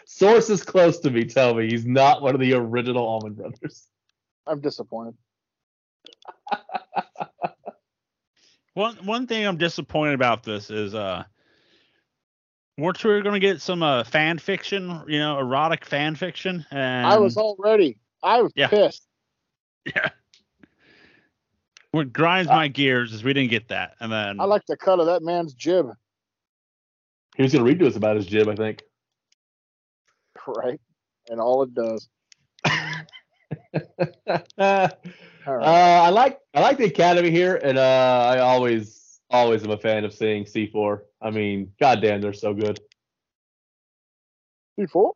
Sources 0.05 0.63
close 0.63 0.99
to 0.99 1.11
me 1.11 1.25
tell 1.25 1.53
me 1.53 1.67
he's 1.67 1.85
not 1.85 2.21
one 2.21 2.35
of 2.35 2.41
the 2.41 2.53
original 2.53 3.05
Allman 3.05 3.33
brothers. 3.33 3.87
I'm 4.47 4.61
disappointed. 4.61 5.15
One 8.75 8.95
one 9.05 9.25
thing 9.25 9.45
I'm 9.45 9.57
disappointed 9.57 10.15
about 10.15 10.43
this 10.43 10.69
is 10.69 10.93
uh 10.93 11.23
weren't 12.77 13.03
we 13.03 13.21
going 13.21 13.33
to 13.33 13.39
get 13.39 13.61
some 13.61 13.81
uh, 13.81 14.03
fan 14.03 14.37
fiction, 14.37 15.01
you 15.07 15.17
know, 15.19 15.39
erotic 15.39 15.85
fan 15.85 16.15
fiction? 16.15 16.65
And 16.71 17.07
I 17.07 17.17
was 17.17 17.37
already. 17.37 17.99
I 18.21 18.41
was 18.41 18.51
Yeah. 18.53 18.67
pissed. 18.67 19.07
yeah. 19.85 20.09
What 21.95 22.11
grinds 22.11 22.49
my 22.49 22.67
gears 22.67 23.13
is 23.13 23.23
we 23.23 23.31
didn't 23.31 23.51
get 23.51 23.69
that, 23.69 23.93
and 24.01 24.11
then 24.11 24.41
I 24.41 24.43
like 24.43 24.65
the 24.67 24.75
cut 24.75 24.99
of 24.99 25.05
that 25.05 25.23
man's 25.23 25.53
jib. 25.53 25.87
He 27.37 27.43
was 27.43 27.53
going 27.53 27.63
to 27.63 27.71
read 27.71 27.79
to 27.79 27.87
us 27.87 27.95
about 27.95 28.17
his 28.17 28.25
jib, 28.25 28.49
I 28.49 28.55
think. 28.55 28.83
Right. 30.45 30.81
And 31.29 31.39
all 31.39 31.63
it 31.63 31.73
does. 31.73 32.09
Uh, 34.53 34.89
I 35.47 36.09
like 36.09 36.39
I 36.55 36.61
like 36.61 36.77
the 36.77 36.85
academy 36.85 37.29
here, 37.29 37.55
and 37.63 37.77
uh, 37.77 38.31
I 38.31 38.39
always 38.39 39.19
always 39.29 39.63
am 39.63 39.69
a 39.69 39.77
fan 39.77 40.03
of 40.03 40.11
seeing 40.11 40.43
C4. 40.43 41.01
I 41.21 41.29
mean, 41.29 41.71
goddamn, 41.79 42.19
they're 42.19 42.33
so 42.33 42.53
good. 42.53 42.79
C4? 44.79 45.11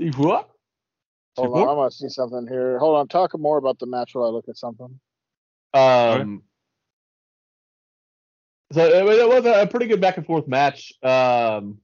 C4? 0.00 0.44
Hold 1.36 1.58
on, 1.58 1.68
I 1.68 1.72
want 1.72 1.92
to 1.92 1.98
see 1.98 2.08
something 2.08 2.46
here. 2.48 2.78
Hold 2.78 2.96
on, 2.96 3.08
talk 3.08 3.38
more 3.38 3.58
about 3.58 3.78
the 3.78 3.86
match 3.86 4.14
while 4.14 4.24
I 4.24 4.30
look 4.30 4.48
at 4.48 4.56
something. 4.56 4.98
Um, 5.76 6.42
so 8.72 8.84
it, 8.84 9.20
it 9.20 9.28
was 9.28 9.44
a 9.44 9.66
pretty 9.66 9.86
good 9.86 10.00
back 10.00 10.16
and 10.16 10.26
forth 10.26 10.48
match. 10.48 10.92
Um, 11.02 11.78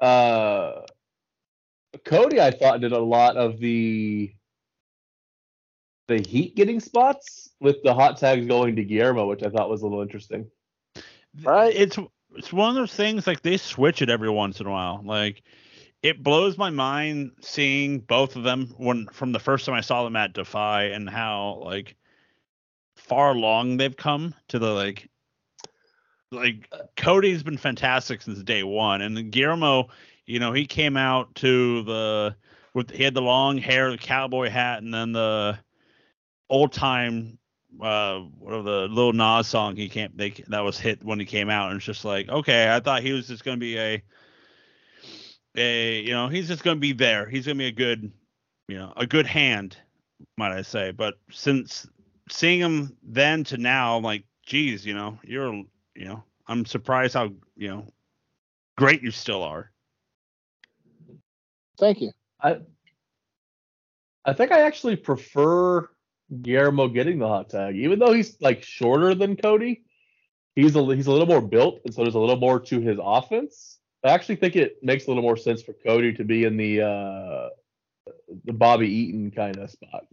uh, 0.00 0.82
Cody, 2.04 2.40
I 2.40 2.50
thought, 2.50 2.80
did 2.80 2.92
a 2.92 2.98
lot 2.98 3.36
of 3.36 3.58
the 3.58 4.32
the 6.08 6.20
heat 6.20 6.54
getting 6.54 6.78
spots 6.78 7.50
with 7.60 7.82
the 7.82 7.92
hot 7.92 8.16
tags 8.18 8.46
going 8.46 8.76
to 8.76 8.84
Guillermo, 8.84 9.26
which 9.26 9.42
I 9.42 9.50
thought 9.50 9.68
was 9.68 9.82
a 9.82 9.86
little 9.86 10.02
interesting. 10.02 10.46
Right. 11.42 11.74
It's 11.74 11.98
it's 12.36 12.52
one 12.52 12.68
of 12.68 12.74
those 12.76 12.94
things 12.94 13.26
like 13.26 13.42
they 13.42 13.56
switch 13.56 14.02
it 14.02 14.10
every 14.10 14.30
once 14.30 14.60
in 14.60 14.66
a 14.66 14.70
while. 14.70 15.00
Like 15.04 15.42
it 16.06 16.22
blows 16.22 16.56
my 16.56 16.70
mind 16.70 17.32
seeing 17.40 17.98
both 17.98 18.36
of 18.36 18.44
them 18.44 18.72
when 18.76 19.08
from 19.08 19.32
the 19.32 19.40
first 19.40 19.66
time 19.66 19.74
I 19.74 19.80
saw 19.80 20.04
them 20.04 20.14
at 20.14 20.34
Defy 20.34 20.84
and 20.84 21.10
how 21.10 21.60
like 21.64 21.96
far 22.94 23.32
along 23.32 23.76
they've 23.76 23.96
come 23.96 24.32
to 24.48 24.60
the 24.60 24.72
like 24.72 25.10
like 26.30 26.70
Cody's 26.96 27.42
been 27.42 27.58
fantastic 27.58 28.22
since 28.22 28.40
day 28.44 28.62
one, 28.62 29.02
and 29.02 29.32
Guillermo, 29.32 29.88
you 30.26 30.38
know, 30.38 30.52
he 30.52 30.64
came 30.64 30.96
out 30.96 31.34
to 31.36 31.82
the 31.82 32.36
with 32.72 32.92
he 32.92 33.02
had 33.02 33.14
the 33.14 33.22
long 33.22 33.58
hair, 33.58 33.90
the 33.90 33.98
cowboy 33.98 34.48
hat, 34.48 34.84
and 34.84 34.94
then 34.94 35.10
the 35.10 35.58
old 36.48 36.72
time 36.72 37.36
uh 37.82 38.20
whatever 38.38 38.62
the 38.62 38.88
Lil 38.88 39.12
Nas 39.12 39.48
song 39.48 39.74
he 39.74 39.88
they 40.14 40.30
that 40.46 40.60
was 40.60 40.78
hit 40.78 41.02
when 41.02 41.18
he 41.18 41.26
came 41.26 41.50
out, 41.50 41.70
and 41.70 41.78
it's 41.78 41.84
just 41.86 42.04
like 42.04 42.28
okay, 42.28 42.72
I 42.72 42.78
thought 42.78 43.02
he 43.02 43.12
was 43.12 43.26
just 43.26 43.44
gonna 43.44 43.56
be 43.56 43.76
a 43.76 44.02
a 45.56 46.00
you 46.00 46.12
know 46.12 46.28
he's 46.28 46.48
just 46.48 46.62
gonna 46.62 46.80
be 46.80 46.92
there, 46.92 47.28
he's 47.28 47.46
gonna 47.46 47.58
be 47.58 47.66
a 47.66 47.72
good 47.72 48.10
you 48.68 48.78
know 48.78 48.92
a 48.96 49.06
good 49.06 49.26
hand, 49.26 49.76
might 50.36 50.52
I 50.52 50.62
say, 50.62 50.90
but 50.90 51.14
since 51.30 51.86
seeing 52.28 52.60
him 52.60 52.96
then 53.02 53.44
to 53.44 53.56
now, 53.56 53.96
I'm 53.96 54.02
like, 54.02 54.24
geez, 54.44 54.84
you 54.84 54.94
know, 54.94 55.18
you're, 55.22 55.52
you 55.94 56.04
know, 56.04 56.22
I'm 56.46 56.64
surprised 56.64 57.14
how, 57.14 57.30
you 57.56 57.68
know, 57.68 57.86
great 58.76 59.02
you 59.02 59.10
still 59.10 59.42
are. 59.42 59.70
Thank 61.78 62.00
you. 62.00 62.12
I, 62.40 62.58
I 64.24 64.32
think 64.32 64.52
I 64.52 64.60
actually 64.60 64.96
prefer 64.96 65.88
Guillermo 66.42 66.88
getting 66.88 67.18
the 67.18 67.28
hot 67.28 67.50
tag, 67.50 67.76
even 67.76 67.98
though 67.98 68.12
he's 68.12 68.36
like 68.40 68.62
shorter 68.62 69.14
than 69.14 69.36
Cody. 69.36 69.82
He's 70.54 70.74
a 70.74 70.82
he's 70.94 71.06
a 71.06 71.12
little 71.12 71.26
more 71.26 71.42
built, 71.42 71.80
and 71.84 71.92
so 71.92 72.02
there's 72.02 72.14
a 72.14 72.18
little 72.18 72.38
more 72.38 72.58
to 72.58 72.80
his 72.80 72.98
offense. 73.00 73.75
I 74.06 74.12
actually 74.12 74.36
think 74.36 74.56
it 74.56 74.82
makes 74.82 75.06
a 75.06 75.08
little 75.08 75.22
more 75.22 75.36
sense 75.36 75.62
for 75.62 75.72
Cody 75.72 76.12
to 76.14 76.24
be 76.24 76.44
in 76.44 76.56
the 76.56 76.82
uh, 76.82 77.48
the 78.44 78.52
Bobby 78.52 78.88
Eaton 78.88 79.30
kind 79.30 79.56
of 79.58 79.70
spot. 79.70 80.06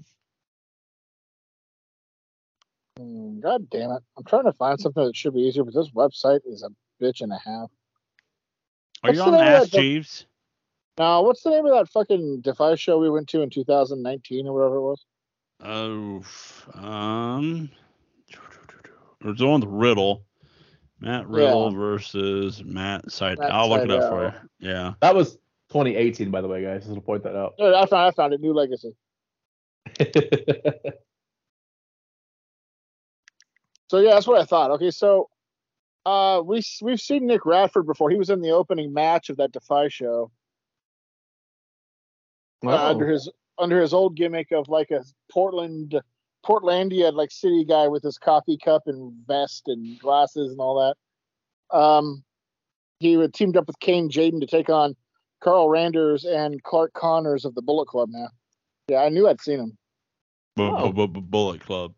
Mm, 3.00 3.42
God 3.42 3.70
damn 3.70 3.92
it. 3.92 4.04
I'm 4.18 4.24
trying 4.26 4.46
to 4.46 4.54
find 4.54 4.80
something 4.80 5.04
that 5.04 5.16
should 5.16 5.34
be 5.34 5.42
easier, 5.42 5.64
but 5.64 5.74
this 5.74 5.90
website 5.92 6.42
is 6.46 6.64
a 6.64 6.70
bitch 7.04 7.22
and 7.22 7.32
a 7.32 7.38
half. 7.38 7.70
Are 9.04 9.10
what's 9.10 9.18
you 9.18 9.24
on 9.24 9.36
Ask 9.36 9.72
Jeeves? 9.72 10.26
No, 10.98 11.22
what's 11.24 11.42
the 11.42 11.50
name 11.50 11.66
of 11.66 11.74
that 11.74 11.90
fucking 11.90 12.42
Defy 12.42 12.76
show 12.76 13.00
we 13.00 13.10
went 13.10 13.28
to 13.30 13.42
in 13.42 13.50
2019 13.50 14.48
or 14.48 14.54
whatever 14.54 14.76
it 14.76 14.82
was? 14.82 15.06
Oh, 15.66 16.24
um, 16.76 17.70
it 18.30 19.26
was 19.26 19.42
on 19.42 19.62
with 19.62 19.70
Riddle. 19.70 20.24
Matt 21.04 21.28
Riddle 21.28 21.72
yeah. 21.72 21.78
versus 21.78 22.64
Matt 22.64 23.06
Sydal. 23.08 23.50
I'll 23.50 23.70
look 23.70 23.84
it 23.84 23.92
up 23.92 24.10
for 24.10 24.24
you. 24.26 24.70
Yeah. 24.70 24.94
That 25.02 25.16
was 25.16 25.34
2018, 25.70 26.32
by 26.32 26.42
the 26.42 26.48
way, 26.48 26.64
guys. 26.64 26.84
Just 26.84 26.96
to 26.96 27.02
point 27.02 27.24
that 27.24 27.36
out. 27.36 27.54
I 27.60 27.86
found 27.86 28.08
I 28.08 28.12
found 28.12 28.34
it. 28.34 28.42
New 28.42 28.54
Legacy. 28.54 28.96
So 33.94 34.00
yeah, 34.00 34.16
that's 34.16 34.26
what 34.26 34.42
I 34.42 34.46
thought. 34.46 34.72
Okay, 34.72 34.90
so 34.90 35.30
uh, 36.04 36.42
we 36.44 36.64
we've 36.82 37.00
seen 37.00 37.28
Nick 37.28 37.46
Radford 37.46 37.86
before. 37.86 38.10
He 38.10 38.18
was 38.18 38.32
in 38.32 38.42
the 38.42 38.50
opening 38.50 38.92
match 38.92 39.30
of 39.30 39.38
that 39.38 39.52
Defy 39.52 39.88
show. 39.88 40.32
Uh, 42.66 42.90
under 42.90 43.08
his 43.08 43.32
under 43.60 43.80
his 43.80 43.94
old 43.94 44.16
gimmick 44.16 44.52
of 44.52 44.68
like 44.68 44.90
a 44.90 45.04
Portland 45.32 46.02
Portlandia 46.46 47.14
like 47.14 47.32
city 47.32 47.64
guy 47.66 47.88
with 47.88 48.04
his 48.04 48.18
coffee 48.18 48.58
cup 48.58 48.84
and 48.86 49.14
vest 49.28 49.64
and 49.68 50.00
glasses 50.00 50.52
and 50.52 50.60
all 50.60 50.80
that. 50.80 51.78
Um, 51.78 52.24
he 53.00 53.18
would 53.18 53.34
teamed 53.34 53.58
up 53.58 53.68
with 53.68 53.80
Kane 53.80 54.10
Jaden 54.10 54.40
to 54.42 54.48
take 54.48 54.70
on 54.70 54.96
Carl 55.42 55.70
Randers 55.70 56.26
and 56.26 56.62
Clark 56.64 56.94
Connors 56.94 57.46
of 57.46 57.56
the 57.56 57.62
Bullet 57.62 57.88
Club. 57.88 58.10
Now, 58.12 58.30
yeah, 58.88 59.00
I 59.00 59.10
knew 59.10 59.28
I'd 59.28 59.42
seen 59.42 59.60
him. 59.60 59.78
Bullet 60.56 61.62
Club. 61.62 61.94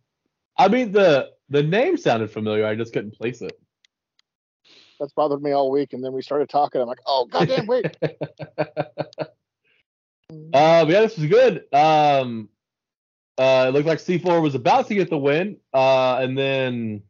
I 0.58 0.68
mean 0.68 0.92
the 0.92 1.32
the 1.50 1.64
name 1.64 1.98
sounded 1.98 2.32
familiar. 2.32 2.66
I 2.66 2.76
just 2.76 2.94
couldn't 2.94 3.14
place 3.16 3.42
it. 3.42 3.60
That's 5.00 5.12
bothered 5.14 5.42
me 5.42 5.52
all 5.52 5.70
week, 5.72 5.94
and 5.94 6.04
then 6.04 6.14
we 6.14 6.22
started 6.22 6.50
talking. 6.50 6.82
I'm 6.82 6.88
like, 6.88 7.02
oh 7.06 7.26
goddamn, 7.26 7.68
wait. 7.68 7.86
uh, 8.02 8.16
yeah, 10.54 10.84
this 10.86 11.18
was 11.18 11.26
good. 11.28 11.66
Um, 11.74 12.50
uh, 13.38 13.66
it 13.68 13.72
looked 13.72 13.88
like 13.88 14.00
C4 14.00 14.42
was 14.42 14.56
about 14.56 14.88
to 14.88 14.96
get 14.96 15.10
the 15.10 15.18
win, 15.18 15.58
uh, 15.74 16.18
and 16.18 16.38
then 16.38 17.04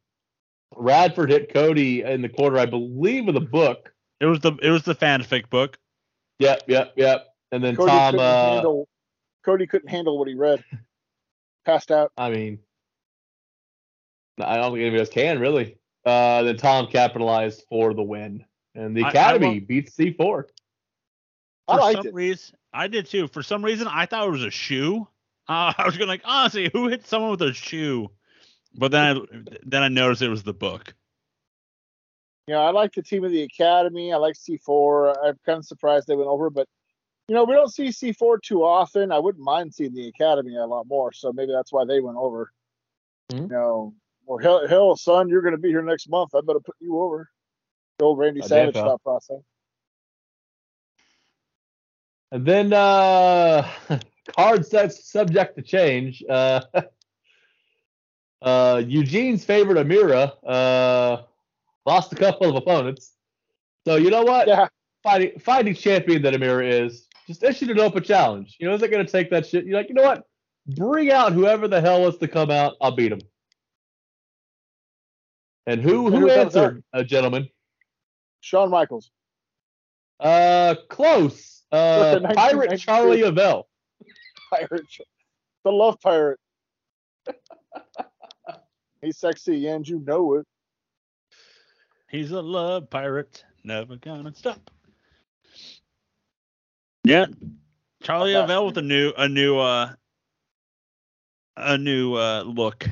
Radford 0.76 1.30
hit 1.30 1.54
Cody 1.54 2.02
in 2.02 2.22
the 2.22 2.30
quarter, 2.30 2.58
I 2.58 2.66
believe, 2.66 3.26
with 3.26 3.38
a 3.38 3.42
book. 3.42 3.94
It 4.20 4.26
was 4.26 4.40
the 4.40 4.54
it 4.62 4.70
was 4.70 4.84
the 4.84 4.96
fanfic 4.96 5.50
book. 5.50 5.78
Yep, 6.40 6.64
yep, 6.68 6.94
yep. 6.96 7.28
And 7.52 7.64
then 7.64 7.76
Cody 7.76 7.92
Tom. 7.92 8.14
Couldn't 8.14 8.26
uh, 8.26 8.54
handle, 8.54 8.90
Cody 9.44 9.68
couldn't 9.68 9.90
handle 9.90 10.18
what 10.18 10.28
he 10.28 10.36
read. 10.36 10.64
Passed 11.66 11.92
out. 11.92 12.12
I 12.18 12.30
mean, 12.30 12.60
I 14.40 14.58
don't 14.58 14.74
think 14.74 14.86
any 14.86 14.96
of 14.96 15.02
us 15.02 15.10
can 15.10 15.40
really. 15.40 15.78
Uh, 16.06 16.44
then 16.44 16.58
Tom 16.58 16.88
capitalized 16.88 17.64
for 17.70 17.94
the 17.94 18.04
win, 18.04 18.46
and 18.76 18.96
the 18.96 19.02
Academy 19.04 19.48
I, 19.48 19.52
I 19.52 19.60
beats 19.60 19.96
C4. 19.96 20.18
For 20.18 20.44
I 21.68 21.94
some 21.94 22.08
it. 22.08 22.14
reason, 22.14 22.56
I 22.74 22.88
did 22.88 23.08
too. 23.08 23.28
For 23.28 23.42
some 23.42 23.66
reason, 23.66 23.88
I 23.88 24.06
thought 24.06 24.28
it 24.28 24.32
was 24.32 24.44
a 24.44 24.52
shoe. 24.52 25.08
Uh, 25.48 25.74
I 25.78 25.86
was 25.86 25.98
gonna 25.98 26.10
like, 26.10 26.22
honestly, 26.26 26.70
who 26.72 26.88
hit 26.88 27.06
someone 27.06 27.32
with 27.32 27.42
a 27.42 27.54
shoe? 27.54 28.10
But 28.78 28.92
then, 28.92 29.18
I, 29.18 29.58
then 29.66 29.84
I 29.84 29.88
noticed 29.88 30.22
it 30.22 30.30
was 30.30 30.44
the 30.44 30.54
book. 30.54 30.94
Yeah, 32.48 32.60
I 32.60 32.72
like 32.72 32.94
the 32.94 33.02
team 33.02 33.24
of 33.24 33.32
the 33.32 33.44
Academy. 33.44 34.14
I 34.14 34.18
like 34.18 34.36
C4. 34.36 35.16
I'm 35.24 35.40
kind 35.46 35.58
of 35.58 35.66
surprised 35.66 36.08
they 36.08 36.16
went 36.16 36.28
over, 36.28 36.50
but 36.50 36.68
you 37.28 37.34
know, 37.34 37.44
we 37.44 37.54
don't 37.54 37.74
see 37.74 37.88
C4 37.88 38.42
too 38.42 38.64
often. 38.64 39.12
I 39.12 39.18
wouldn't 39.18 39.44
mind 39.44 39.74
seeing 39.74 39.96
the 39.96 40.08
Academy 40.08 40.56
a 40.56 40.66
lot 40.66 40.86
more, 40.88 41.12
so 41.12 41.34
maybe 41.34 41.52
that's 41.52 41.72
why 41.72 41.86
they 41.86 42.00
went 42.00 42.18
over. 42.18 42.52
Mm-hmm. 43.32 43.44
You 43.46 43.50
know, 43.50 43.94
well, 44.26 44.38
hell, 44.38 44.68
hell, 44.68 44.96
son, 44.96 45.30
you're 45.30 45.42
going 45.42 45.56
to 45.56 45.60
be 45.62 45.70
here 45.70 45.82
next 45.82 46.08
month. 46.08 46.36
I 46.36 46.42
better 46.42 46.60
put 46.60 46.76
you 46.80 47.00
over. 47.02 47.30
The 47.98 48.06
old 48.06 48.20
Randy 48.20 48.44
I 48.44 48.48
Savage 48.48 48.76
thought 48.76 49.02
process. 49.02 49.42
And 52.32 52.46
then 52.46 52.74
uh, 52.74 53.68
card 54.36 54.66
sets 54.66 55.10
subject 55.10 55.56
to 55.56 55.62
change. 55.62 56.24
Uh, 56.30 56.62
uh, 58.42 58.82
Eugene's 58.86 59.46
favorite 59.46 59.86
Amira 59.86 60.34
uh, 60.46 61.24
lost 61.86 62.12
a 62.14 62.16
couple 62.16 62.50
of 62.50 62.56
opponents. 62.56 63.14
So 63.86 63.96
you 63.96 64.10
know 64.10 64.24
what? 64.24 64.48
Yeah. 64.48 64.68
Fighting 65.04 65.40
fighting 65.40 65.76
champion 65.76 66.24
that 66.24 66.34
Amira 66.34 66.86
is, 66.86 67.08
just 67.28 67.44
issued 67.44 67.70
an 67.70 67.80
open 67.80 68.04
challenge. 68.04 68.58
You 68.60 68.68
know, 68.68 68.74
is 68.74 68.82
it 68.82 68.90
going 68.90 69.06
to 69.06 69.12
take 69.12 69.30
that 69.30 69.46
shit? 69.46 69.66
You're 69.66 69.78
like, 69.78 69.90
you 69.90 69.96
know 69.96 70.04
what? 70.04 70.24
Bring 70.68 71.12
out 71.12 71.34
whoever 71.34 71.68
the 71.68 71.80
hell 71.80 72.02
wants 72.02 72.18
to 72.18 72.28
come 72.28 72.50
out. 72.50 72.74
I'll 72.82 72.96
beat 72.96 73.12
him. 73.12 73.22
And 75.68 75.82
who 75.82 76.10
who 76.10 76.30
answered, 76.30 76.84
uh, 76.94 77.04
gentlemen? 77.04 77.48
Shawn 78.42 78.70
Michaels. 78.70 79.12
Uh, 80.20 80.76
close. 80.90 81.64
Uh, 81.72 82.20
Pirate 82.36 82.80
Charlie 82.80 83.22
Avell. 83.22 83.66
Pirate, 84.52 84.86
the 85.64 85.72
love 85.72 86.00
pirate. 86.02 86.40
He's 89.02 89.18
sexy 89.18 89.68
and 89.68 89.88
you 89.88 90.00
know 90.00 90.36
it. 90.36 90.48
He's 92.10 92.32
a 92.32 92.42
love 92.42 92.90
pirate, 92.90 93.44
never 93.64 93.96
gonna 93.98 94.34
stop. 94.34 94.72
Yeah, 97.04 97.26
Charlie 98.02 98.34
Avell 98.34 98.66
with 98.68 98.78
a 98.78 98.82
new 98.82 99.14
a 99.18 99.28
new 99.28 99.58
uh 99.58 99.94
a 101.58 101.78
new 101.78 102.16
uh 102.16 102.44
look 102.44 102.88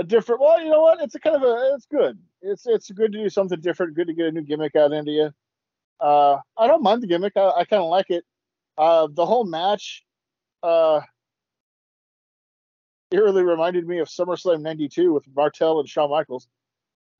a 0.00 0.04
different. 0.04 0.40
Well, 0.40 0.60
you 0.62 0.70
know 0.70 0.80
what? 0.80 1.00
It's 1.00 1.14
a 1.14 1.20
kind 1.20 1.36
of 1.36 1.42
a. 1.42 1.72
It's 1.74 1.86
good. 1.86 2.18
It's 2.42 2.66
it's 2.66 2.90
good 2.90 3.12
to 3.12 3.22
do 3.22 3.28
something 3.28 3.60
different. 3.60 3.94
Good 3.94 4.06
to 4.08 4.14
get 4.14 4.26
a 4.26 4.32
new 4.32 4.42
gimmick 4.42 4.74
out 4.74 4.92
into 4.92 5.10
you. 5.10 5.30
Uh, 6.00 6.38
I 6.56 6.66
don't 6.66 6.82
mind 6.82 7.02
the 7.02 7.06
gimmick. 7.06 7.34
I, 7.36 7.50
I 7.50 7.64
kind 7.64 7.82
of 7.82 7.90
like 7.90 8.10
it. 8.10 8.24
Uh, 8.78 9.08
the 9.12 9.26
whole 9.26 9.44
match. 9.44 10.04
Uh, 10.62 11.00
eerily 13.10 13.42
reminded 13.42 13.86
me 13.86 13.98
of 13.98 14.08
SummerSlam 14.08 14.60
'92 14.60 15.12
with 15.12 15.24
Martel 15.34 15.80
and 15.80 15.88
Shawn 15.88 16.10
Michaels, 16.10 16.48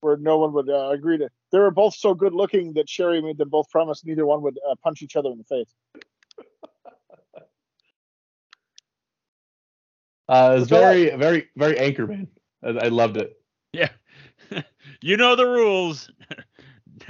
where 0.00 0.16
no 0.16 0.38
one 0.38 0.52
would 0.52 0.68
uh, 0.68 0.90
agree 0.90 1.18
to. 1.18 1.28
They 1.52 1.58
were 1.58 1.70
both 1.70 1.94
so 1.94 2.14
good 2.14 2.32
looking 2.34 2.74
that 2.74 2.88
Sherri 2.88 3.20
made 3.22 3.38
them 3.38 3.48
both 3.48 3.68
promise 3.70 4.04
neither 4.04 4.26
one 4.26 4.42
would 4.42 4.58
uh, 4.68 4.74
punch 4.82 5.02
each 5.02 5.16
other 5.16 5.30
in 5.30 5.38
the 5.38 5.44
face. 5.44 5.74
Uh, 10.28 10.52
it 10.54 10.60
was 10.60 10.68
very, 10.68 11.10
very, 11.16 11.48
very 11.56 11.74
Anchorman. 11.74 12.28
I, 12.62 12.68
I 12.68 12.88
loved 12.88 13.16
it. 13.16 13.36
Yeah. 13.72 13.88
you 15.02 15.16
know 15.16 15.36
the 15.36 15.46
rules. 15.46 16.10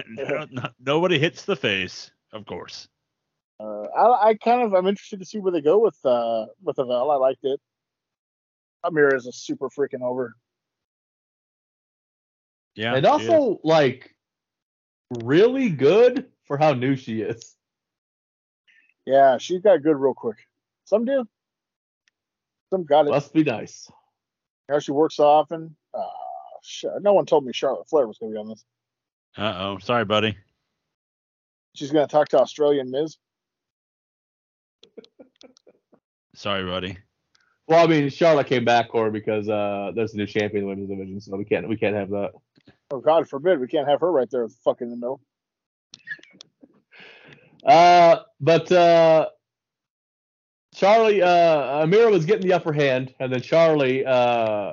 No- 0.07 0.47
no- 0.51 0.71
nobody 0.79 1.19
hits 1.19 1.45
the 1.45 1.57
face, 1.57 2.13
of 2.33 2.47
course. 2.47 2.89
Uh, 3.61 3.83
I, 3.95 4.29
I 4.29 4.35
kind 4.35 4.63
of 4.63 4.73
I'm 4.75 4.87
interested 4.87 5.21
to 5.21 5.27
see 5.27 5.39
where 5.39 5.53
they 5.53 5.61
go 5.61 5.79
with 5.79 5.99
uh 6.05 6.47
with 6.63 6.77
Avel. 6.77 7.13
I 7.13 7.17
liked 7.17 7.45
it. 7.45 7.61
Amira 8.85 9.15
is 9.15 9.27
a 9.27 9.33
super 9.33 9.69
freaking 9.69 10.03
over. 10.03 10.35
Yeah. 12.75 12.95
and 12.95 13.05
she 13.05 13.11
also, 13.11 13.61
like, 13.63 14.15
really 15.23 15.69
good 15.69 16.27
for 16.45 16.57
how 16.57 16.73
new 16.73 16.97
she 16.97 17.21
is. 17.21 17.57
Yeah, 19.07 19.39
she's 19.39 19.61
got 19.61 19.83
good 19.83 19.97
real 19.97 20.15
quick. 20.15 20.39
Some 20.85 21.05
do. 21.05 21.27
Some 22.71 22.85
got 22.85 23.07
it. 23.07 23.11
Must 23.11 23.33
be 23.33 23.45
nice. 23.45 23.91
You 24.69 24.75
know, 24.75 24.79
she 24.79 24.93
works 24.93 25.19
often. 25.19 25.77
Uh, 25.93 26.01
sh- 26.63 26.85
no 27.01 27.13
one 27.13 27.27
told 27.27 27.45
me 27.45 27.53
Charlotte 27.53 27.89
Flair 27.89 28.07
was 28.07 28.19
going 28.19 28.33
to 28.33 28.37
be 28.37 28.41
on 28.41 28.49
this. 28.49 28.65
Uh-oh. 29.37 29.79
Sorry, 29.79 30.05
buddy. 30.05 30.37
She's 31.75 31.91
going 31.91 32.07
to 32.07 32.11
talk 32.11 32.29
to 32.29 32.39
Australian 32.41 32.91
Miz. 32.91 33.19
Sorry, 36.41 36.65
buddy. 36.65 36.97
Well, 37.69 37.85
I 37.85 37.87
mean, 37.87 38.09
Charlotte 38.09 38.47
came 38.47 38.65
back, 38.65 38.89
Corey, 38.89 39.11
because 39.11 39.47
uh, 39.47 39.93
there's 39.95 40.15
a 40.15 40.17
new 40.17 40.25
champion 40.25 40.63
in 40.63 40.65
the 40.65 40.69
women's 40.71 40.89
division, 40.89 41.21
so 41.21 41.37
we 41.37 41.45
can't 41.45 41.69
we 41.69 41.77
can't 41.77 41.95
have 41.95 42.09
that. 42.09 42.31
Oh 42.91 42.99
God 42.99 43.29
forbid 43.29 43.61
we 43.61 43.67
can't 43.67 43.87
have 43.87 44.01
her 44.01 44.11
right 44.11 44.27
there, 44.31 44.49
fucking 44.65 44.87
in 44.87 44.91
the 44.91 44.97
middle. 44.97 45.21
Uh, 47.63 48.21
but 48.41 48.73
uh, 48.73 49.29
Charlie, 50.75 51.21
uh, 51.21 51.85
Amira 51.85 52.11
was 52.11 52.25
getting 52.25 52.49
the 52.49 52.55
upper 52.55 52.73
hand, 52.73 53.15
and 53.21 53.31
then 53.31 53.43
Charlie 53.43 54.07
uh, 54.07 54.73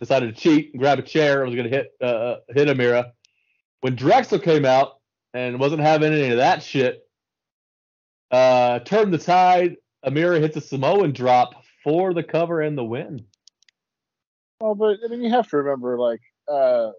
decided 0.00 0.34
to 0.34 0.40
cheat 0.40 0.72
and 0.72 0.80
grab 0.80 0.98
a 0.98 1.02
chair 1.02 1.44
and 1.44 1.50
was 1.52 1.54
going 1.54 1.70
to 1.70 1.76
hit 1.76 1.92
uh, 2.02 2.38
hit 2.48 2.66
Amira. 2.66 3.12
When 3.82 3.94
Drexel 3.94 4.40
came 4.40 4.64
out 4.64 4.94
and 5.32 5.60
wasn't 5.60 5.82
having 5.82 6.12
any 6.12 6.30
of 6.30 6.38
that 6.38 6.60
shit, 6.60 7.08
uh, 8.32 8.80
turned 8.80 9.14
the 9.14 9.18
tide. 9.18 9.76
Amira 10.04 10.40
hits 10.40 10.56
a 10.56 10.60
Samoan 10.60 11.12
drop 11.12 11.64
for 11.82 12.14
the 12.14 12.22
cover 12.22 12.60
and 12.60 12.76
the 12.78 12.84
win. 12.84 13.24
Well, 14.60 14.74
but 14.74 14.98
I 15.04 15.08
mean, 15.08 15.22
you 15.22 15.30
have 15.30 15.48
to 15.50 15.56
remember, 15.58 15.98
like, 15.98 16.20
uh, 16.50 16.90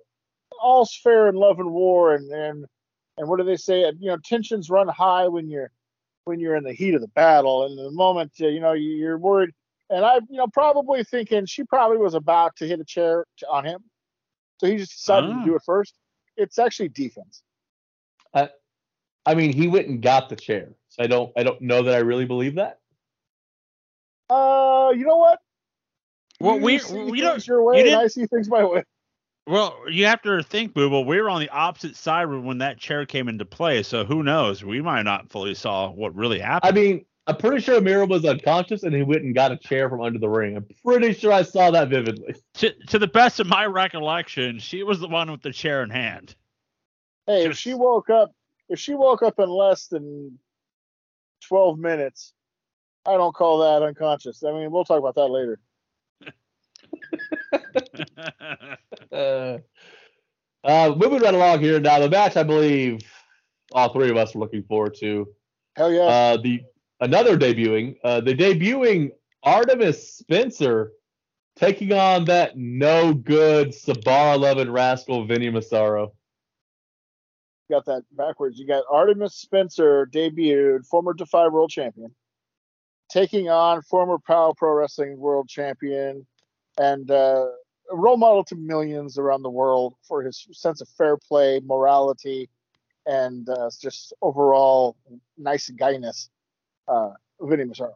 all's 0.62 0.98
fair 1.04 1.28
in 1.28 1.36
love 1.36 1.60
and 1.60 1.72
war, 1.72 2.14
and 2.16 2.32
and 2.32 2.66
and 3.18 3.28
what 3.28 3.38
do 3.38 3.44
they 3.44 3.58
say? 3.58 3.82
You 4.00 4.10
know, 4.12 4.18
tensions 4.24 4.70
run 4.70 4.88
high 4.88 5.28
when 5.28 5.50
you're 5.50 5.72
when 6.26 6.40
you're 6.40 6.56
in 6.56 6.64
the 6.64 6.74
heat 6.74 6.94
of 6.94 7.02
the 7.02 7.08
battle, 7.10 7.66
and 7.66 7.78
the 7.78 7.92
moment 7.92 8.32
uh, 8.42 8.48
you 8.48 8.60
know 8.60 8.74
you- 8.74 8.92
you're 8.96 9.18
worried. 9.18 9.52
And 9.92 10.06
I, 10.06 10.16
you 10.30 10.38
know, 10.38 10.48
probably 10.48 11.04
thinking 11.04 11.48
she 11.48 11.64
probably 11.64 11.98
was 11.98 12.14
about 12.14 12.56
to 12.58 12.68
hit 12.68 12.80
a 12.80 12.86
chair 12.86 13.26
to, 13.38 13.48
on 13.50 13.66
him, 13.66 13.84
so 14.60 14.68
he 14.68 14.78
just 14.78 14.92
decided 14.92 15.32
Ah. 15.32 15.40
to 15.40 15.44
do 15.44 15.56
it 15.56 15.64
first. 15.66 15.96
It's 16.38 16.60
actually 16.60 16.90
defense. 16.90 17.42
I, 18.34 18.50
I 19.26 19.34
mean, 19.34 19.52
he 19.52 19.68
went 19.68 19.88
and 19.88 20.02
got 20.02 20.30
the 20.30 20.36
chair, 20.36 20.70
so 20.90 21.04
I 21.04 21.08
don't 21.08 21.32
I 21.36 21.44
don't 21.44 21.62
know 21.62 21.82
that 21.84 21.96
I 21.96 22.00
really 22.00 22.26
believe 22.26 22.56
that. 22.56 22.80
Uh, 24.30 24.92
you 24.96 25.06
know 25.06 25.18
what? 25.18 25.40
Well, 26.40 26.56
you 26.58 26.62
we 26.64 26.80
see 26.80 26.94
we 26.96 27.22
don't. 27.22 27.34
things 27.34 27.48
your 27.48 27.64
way, 27.64 27.78
you 27.80 27.84
didn't- 27.84 28.00
I 28.00 28.08
see 28.08 28.26
things 28.26 28.50
my 28.50 28.64
way. 28.64 28.84
Well, 29.48 29.76
you 29.90 30.06
have 30.06 30.22
to 30.22 30.44
think, 30.44 30.74
Booble. 30.74 31.08
We 31.08 31.20
were 31.20 31.30
on 31.30 31.42
the 31.42 31.50
opposite 31.50 31.96
side 31.96 32.26
when 32.26 32.60
that 32.60 32.78
chair 32.78 33.08
came 33.08 33.28
into 33.28 33.46
play, 33.46 33.82
so 33.82 34.06
who 34.06 34.22
knows? 34.22 34.64
We 34.64 34.80
might 34.80 35.02
not 35.02 35.32
fully 35.32 35.56
saw 35.56 35.90
what 35.90 36.14
really 36.14 36.38
happened. 36.40 36.70
I 36.70 36.80
mean, 36.80 37.06
I'm 37.26 37.36
pretty 37.36 37.60
sure 37.62 37.82
Amira 37.82 38.08
was 38.08 38.26
unconscious 38.26 38.84
and 38.84 38.94
he 38.94 39.02
went 39.02 39.24
and 39.24 39.34
got 39.34 39.52
a 39.52 39.58
chair 39.58 39.90
from 39.90 40.02
under 40.02 40.20
the 40.20 40.30
ring. 40.30 40.56
I'm 40.56 40.68
pretty 40.86 41.14
sure 41.14 41.34
I 41.34 41.42
saw 41.42 41.72
that 41.72 41.90
vividly. 41.90 42.36
to, 42.56 42.74
to 42.88 43.00
the 43.00 43.08
best 43.08 43.40
of 43.40 43.48
my 43.48 43.66
recollection, 43.66 44.60
she 44.60 44.84
was 44.84 45.00
the 45.00 45.08
one 45.08 45.32
with 45.32 45.42
the 45.42 45.52
chair 45.52 45.82
in 45.82 45.90
hand. 45.90 46.36
Hey, 47.26 47.46
if 47.46 47.58
she 47.58 47.74
woke 47.74 48.12
up, 48.12 48.32
if 48.70 48.80
she 48.80 48.94
woke 48.94 49.24
up 49.24 49.40
in 49.40 49.50
less 49.50 49.88
than 49.88 50.38
twelve 51.48 51.80
minutes, 51.80 52.34
I 53.06 53.14
don't 53.14 53.34
call 53.34 53.60
that 53.60 53.86
unconscious. 53.86 54.44
I 54.44 54.52
mean, 54.52 54.72
we'll 54.72 54.86
talk 54.86 55.00
about 55.00 55.16
that 55.16 55.28
later. 55.28 55.60
Uh, 59.12 59.58
uh, 60.64 60.94
moving 60.96 61.20
right 61.20 61.34
along 61.34 61.62
here 61.62 61.80
now, 61.80 62.00
the 62.00 62.10
match 62.10 62.38
I 62.38 62.44
believe 62.44 63.00
all 63.72 63.92
three 63.92 64.10
of 64.10 64.18
us 64.18 64.36
are 64.36 64.40
looking 64.40 64.64
forward 64.64 64.96
to. 65.00 65.28
Hell 65.76 65.92
yeah! 65.92 66.02
Uh, 66.02 66.38
the 66.38 66.62
another 67.00 67.38
debuting, 67.38 67.96
uh, 68.04 68.22
the 68.22 68.36
debuting 68.36 69.12
Artemis 69.44 70.18
Spencer 70.18 70.92
taking 71.56 71.94
on 71.94 72.26
that 72.26 72.58
no 72.58 73.14
good 73.14 73.70
Sabara 73.70 74.36
11 74.36 74.72
rascal 74.72 75.26
Vinny 75.26 75.50
Massaro. 75.50 76.14
got 77.70 77.86
that 77.86 78.04
backwards. 78.12 78.58
You 78.58 78.68
got 78.68 78.84
Artemis 78.90 79.36
Spencer 79.36 80.10
debuted, 80.12 80.86
former 80.86 81.14
Defy 81.14 81.48
World 81.48 81.70
Champion, 81.70 82.14
taking 83.10 83.50
on 83.50 83.82
former 83.82 84.18
Power 84.20 84.54
Pro 84.56 84.74
Wrestling 84.74 85.18
World 85.18 85.50
Champion, 85.50 86.26
and 86.78 87.10
uh, 87.12 87.48
a 87.92 87.96
role 87.96 88.18
model 88.18 88.44
to 88.46 88.56
millions 88.56 89.18
around 89.18 89.42
the 89.44 89.50
world 89.50 89.96
for 90.08 90.24
his 90.24 90.48
sense 90.52 90.82
of 90.82 90.88
fair 90.90 91.18
play, 91.18 91.60
morality, 91.64 92.50
and 93.06 93.50
uh, 93.50 93.70
just 93.82 94.14
overall 94.22 94.96
nice 95.38 95.70
guyness. 95.72 96.30
Uh, 96.88 97.12
Vinny 97.42 97.66
Massaro. 97.66 97.96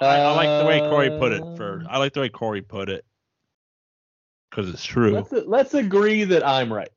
I, 0.00 0.18
I 0.18 0.32
like 0.32 0.58
the 0.58 0.64
way 0.64 0.80
Corey 0.80 1.10
put 1.10 1.32
it. 1.32 1.42
For 1.56 1.82
I 1.88 1.98
like 1.98 2.12
the 2.12 2.20
way 2.20 2.28
Corey 2.28 2.62
put 2.62 2.88
it 2.88 3.04
because 4.50 4.68
it's 4.68 4.84
true. 4.84 5.12
Let's 5.12 5.32
let's 5.46 5.74
agree 5.74 6.24
that 6.24 6.46
I'm 6.46 6.72
right. 6.72 6.90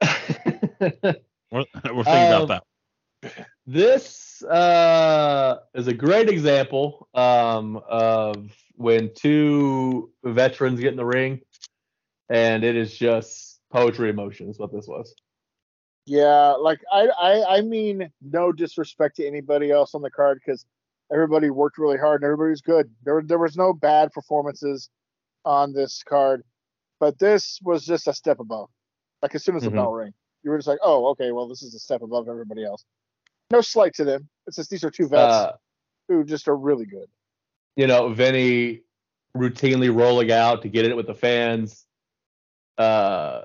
We're, 1.50 1.64
we're 1.94 2.04
thinking 2.04 2.30
Um, 2.32 2.42
about 2.42 2.48
that. 2.48 2.64
this 3.66 4.42
uh, 4.44 5.58
is 5.74 5.86
a 5.88 5.94
great 5.94 6.28
example 6.28 7.08
um, 7.14 7.80
of 7.88 8.52
when 8.74 9.12
two 9.14 10.12
veterans 10.24 10.80
get 10.80 10.90
in 10.90 10.96
the 10.96 11.04
ring, 11.04 11.40
and 12.28 12.64
it 12.64 12.76
is 12.76 12.96
just 12.96 13.60
poetry 13.72 14.10
emotion. 14.10 14.48
Is 14.50 14.58
what 14.58 14.72
this 14.72 14.86
was. 14.86 15.14
Yeah, 16.06 16.52
like 16.52 16.80
I, 16.92 17.08
I, 17.08 17.56
I 17.58 17.60
mean, 17.62 18.10
no 18.22 18.52
disrespect 18.52 19.16
to 19.16 19.26
anybody 19.26 19.70
else 19.72 19.94
on 19.94 20.02
the 20.02 20.10
card 20.10 20.40
because 20.44 20.64
everybody 21.12 21.50
worked 21.50 21.78
really 21.78 21.98
hard 21.98 22.22
and 22.22 22.26
everybody 22.26 22.50
was 22.50 22.60
good. 22.60 22.90
There, 23.04 23.22
there 23.22 23.38
was 23.38 23.56
no 23.56 23.72
bad 23.72 24.12
performances 24.12 24.88
on 25.44 25.72
this 25.72 26.02
card, 26.08 26.44
but 27.00 27.18
this 27.18 27.58
was 27.62 27.84
just 27.84 28.06
a 28.06 28.14
step 28.14 28.38
above. 28.38 28.68
Like 29.22 29.34
as 29.34 29.44
soon 29.44 29.56
as 29.56 29.64
the 29.64 29.70
Mhm. 29.70 29.74
bell 29.76 29.92
rang, 29.92 30.14
you 30.46 30.50
were 30.52 30.58
just 30.58 30.68
like, 30.68 30.78
oh, 30.80 31.08
okay, 31.08 31.32
well, 31.32 31.48
this 31.48 31.60
is 31.62 31.74
a 31.74 31.78
step 31.80 32.02
above 32.02 32.28
everybody 32.28 32.64
else. 32.64 32.84
No 33.50 33.60
slight 33.60 33.94
to 33.94 34.04
them. 34.04 34.28
It's 34.46 34.54
just 34.56 34.70
these 34.70 34.84
are 34.84 34.90
two 34.92 35.08
vets 35.08 35.34
Uh, 35.34 35.52
who 36.06 36.22
just 36.24 36.46
are 36.46 36.56
really 36.56 36.86
good. 36.86 37.08
you 37.74 37.88
know, 37.88 38.10
Vinny 38.10 38.82
routinely 39.36 39.92
rolling 39.94 40.30
out 40.30 40.62
to 40.62 40.68
get 40.68 40.84
in 40.84 40.92
it 40.92 40.96
with 40.96 41.08
the 41.08 41.14
fans. 41.14 41.84
Uh, 42.78 43.42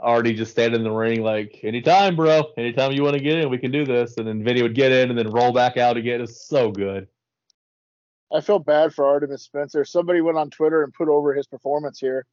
already 0.00 0.34
just 0.34 0.50
standing 0.50 0.80
in 0.80 0.84
the 0.84 0.90
ring 0.90 1.22
like, 1.22 1.60
anytime, 1.62 2.16
bro. 2.16 2.50
Anytime 2.56 2.90
you 2.92 3.04
want 3.04 3.14
to 3.16 3.22
get 3.22 3.38
in, 3.38 3.48
we 3.48 3.58
can 3.58 3.70
do 3.70 3.84
this. 3.84 4.16
And 4.16 4.26
then 4.26 4.42
Vinny 4.42 4.62
would 4.62 4.74
get 4.74 4.90
in 4.90 5.08
and 5.10 5.16
then 5.18 5.30
roll 5.30 5.52
back 5.52 5.76
out 5.76 5.96
again. 5.96 6.20
It's 6.20 6.46
so 6.48 6.72
good. 6.72 7.06
I 8.32 8.40
feel 8.40 8.58
bad 8.58 8.92
for 8.92 9.06
Artemis 9.06 9.42
Spencer. 9.44 9.84
Somebody 9.84 10.20
went 10.20 10.36
on 10.36 10.50
Twitter 10.50 10.82
and 10.82 10.92
put 10.92 11.08
over 11.08 11.32
his 11.32 11.46
performance 11.46 11.98
here. 12.00 12.26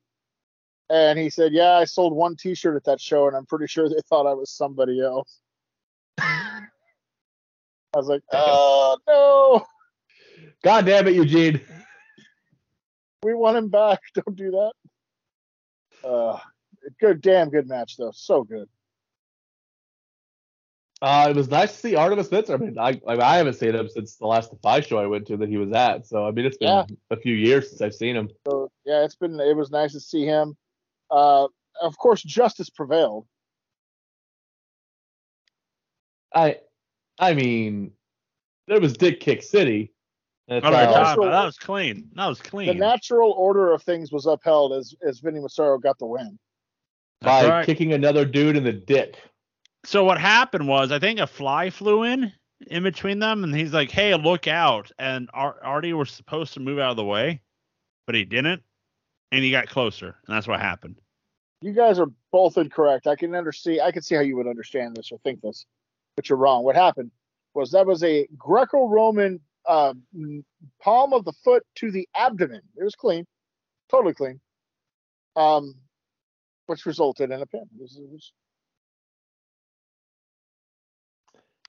And 0.90 1.20
he 1.20 1.30
said, 1.30 1.54
Yeah, 1.54 1.74
I 1.74 1.86
sold 1.86 2.14
one 2.14 2.36
t 2.36 2.56
shirt 2.56 2.76
at 2.76 2.86
that 2.86 3.02
show, 3.02 3.28
and 3.28 3.36
I'm 3.36 3.46
pretty 3.46 3.68
sure 3.68 3.90
they 3.90 3.96
thought 4.10 4.26
I 4.26 4.34
was 4.34 4.50
somebody 4.50 5.02
else. 5.02 5.40
I 6.20 6.62
was 7.94 8.08
like, 8.08 8.22
Oh, 8.32 8.98
no. 9.08 9.66
God 10.64 10.86
damn 10.86 11.08
it, 11.08 11.16
Eugene. 11.16 11.62
We 13.24 13.34
want 13.34 13.58
him 13.58 13.70
back. 13.70 14.00
Don't 14.14 14.36
do 14.36 14.52
that. 14.52 14.72
Uh, 16.08 16.40
good, 17.00 17.22
damn 17.22 17.50
good 17.50 17.68
match, 17.68 17.98
though. 17.98 18.12
So 18.14 18.44
good. 18.44 18.70
Uh, 21.02 21.28
it 21.30 21.36
was 21.36 21.50
nice 21.50 21.74
to 21.74 21.78
see 21.78 21.96
Artemis 21.96 22.28
Spencer. 22.28 22.56
I 22.56 22.58
mean, 22.58 22.80
I, 22.80 23.00
I 23.08 23.18
I 23.20 23.38
haven't 23.38 23.54
seen 23.54 23.76
him 23.76 23.88
since 23.88 24.16
the 24.16 24.26
last 24.26 24.50
Defy 24.50 24.80
show 24.80 24.98
I 24.98 25.06
went 25.06 25.28
to 25.28 25.38
that 25.38 25.50
he 25.50 25.58
was 25.58 25.72
at. 25.72 26.08
So 26.08 26.26
I 26.26 26.32
mean, 26.32 26.46
it's 26.46 26.58
been 26.58 26.70
Yeah. 26.70 26.86
a 27.12 27.18
few 27.18 27.36
years 27.36 27.70
since 27.70 27.82
I've 27.82 27.94
seen 27.94 28.16
him. 28.16 28.30
So, 28.48 28.72
yeah, 28.84 29.04
it's 29.04 29.16
been, 29.16 29.40
it 29.40 29.56
was 29.56 29.70
nice 29.70 29.92
to 29.92 30.00
see 30.00 30.26
him. 30.26 30.58
Uh, 31.10 31.48
of 31.82 31.98
course, 31.98 32.22
justice 32.24 32.70
prevailed. 32.70 33.26
I 36.34 36.58
I 37.20 37.34
mean, 37.34 37.92
There 38.68 38.80
was 38.80 38.94
Dick 38.94 39.20
Kick 39.20 39.42
City. 39.44 39.94
That's 40.48 40.66
All 40.66 40.72
right. 40.72 40.90
Natural- 40.90 41.26
That 41.30 41.46
was 41.46 41.58
clean. 41.58 42.10
That 42.16 42.28
was 42.28 42.42
clean. 42.42 42.68
The 42.68 42.74
clean. 42.74 42.80
natural 42.80 43.32
order 43.32 43.74
of 43.74 43.84
things 43.84 44.12
was 44.12 44.26
upheld 44.26 44.74
as 44.74 44.94
as 45.06 45.20
Vinny 45.20 45.40
Massaro 45.40 45.78
got 45.78 45.98
the 46.00 46.06
win. 46.06 46.38
That's 47.22 47.46
by 47.46 47.50
right. 47.50 47.66
kicking 47.66 47.94
another 47.94 48.26
dude 48.26 48.56
in 48.56 48.64
the 48.64 48.74
dick. 48.74 49.18
So 49.84 50.04
what 50.04 50.20
happened 50.20 50.68
was, 50.68 50.92
I 50.92 51.00
think 51.00 51.20
a 51.20 51.28
fly 51.28 51.70
flew 51.70 52.04
in 52.04 52.32
in 52.68 52.84
between 52.84 53.20
them, 53.20 53.44
and 53.44 53.56
he's 53.56 53.74
like, 53.74 53.90
"Hey, 53.92 54.14
look 54.16 54.48
out!" 54.48 54.92
And 55.00 55.30
Ar- 55.34 55.64
Artie 55.64 55.94
was 55.94 56.12
supposed 56.12 56.54
to 56.54 56.60
move 56.60 56.80
out 56.80 56.92
of 56.92 56.98
the 56.98 57.04
way, 57.06 57.42
but 58.06 58.16
he 58.16 58.24
didn't, 58.26 58.62
and 59.32 59.44
he 59.44 59.52
got 59.52 59.68
closer, 59.68 60.16
and 60.28 60.36
that's 60.36 60.48
what 60.48 60.60
happened. 60.60 60.96
You 61.62 61.74
guys 61.74 62.00
are 62.00 62.08
both 62.32 62.58
incorrect. 62.58 63.08
I 63.08 63.16
can 63.16 63.34
understand. 63.36 63.82
I 63.82 63.92
can 63.92 64.02
see 64.02 64.16
how 64.16 64.22
you 64.22 64.36
would 64.38 64.48
understand 64.48 64.96
this 64.96 65.12
or 65.12 65.18
think 65.20 65.42
this, 65.42 65.66
but 66.16 66.30
you're 66.30 66.38
wrong. 66.38 66.64
What 66.64 66.76
happened 66.76 67.12
was 67.54 67.72
that 67.72 67.86
was 67.88 68.04
a 68.04 68.28
Greco-Roman 68.38 69.40
uh, 69.68 69.94
palm 70.82 71.14
of 71.14 71.26
the 71.26 71.34
foot 71.44 71.64
to 71.76 71.92
the 71.92 72.08
abdomen. 72.16 72.62
It 72.78 72.84
was 72.84 72.96
clean, 72.96 73.26
totally 73.90 74.14
clean, 74.14 74.40
um, 75.36 75.74
which 76.68 76.86
resulted 76.86 77.32
in 77.32 77.42
a 77.42 77.46
pin. 77.46 77.62
It 77.76 77.82
was- 77.82 77.98
it 77.98 78.10
was- 78.10 78.34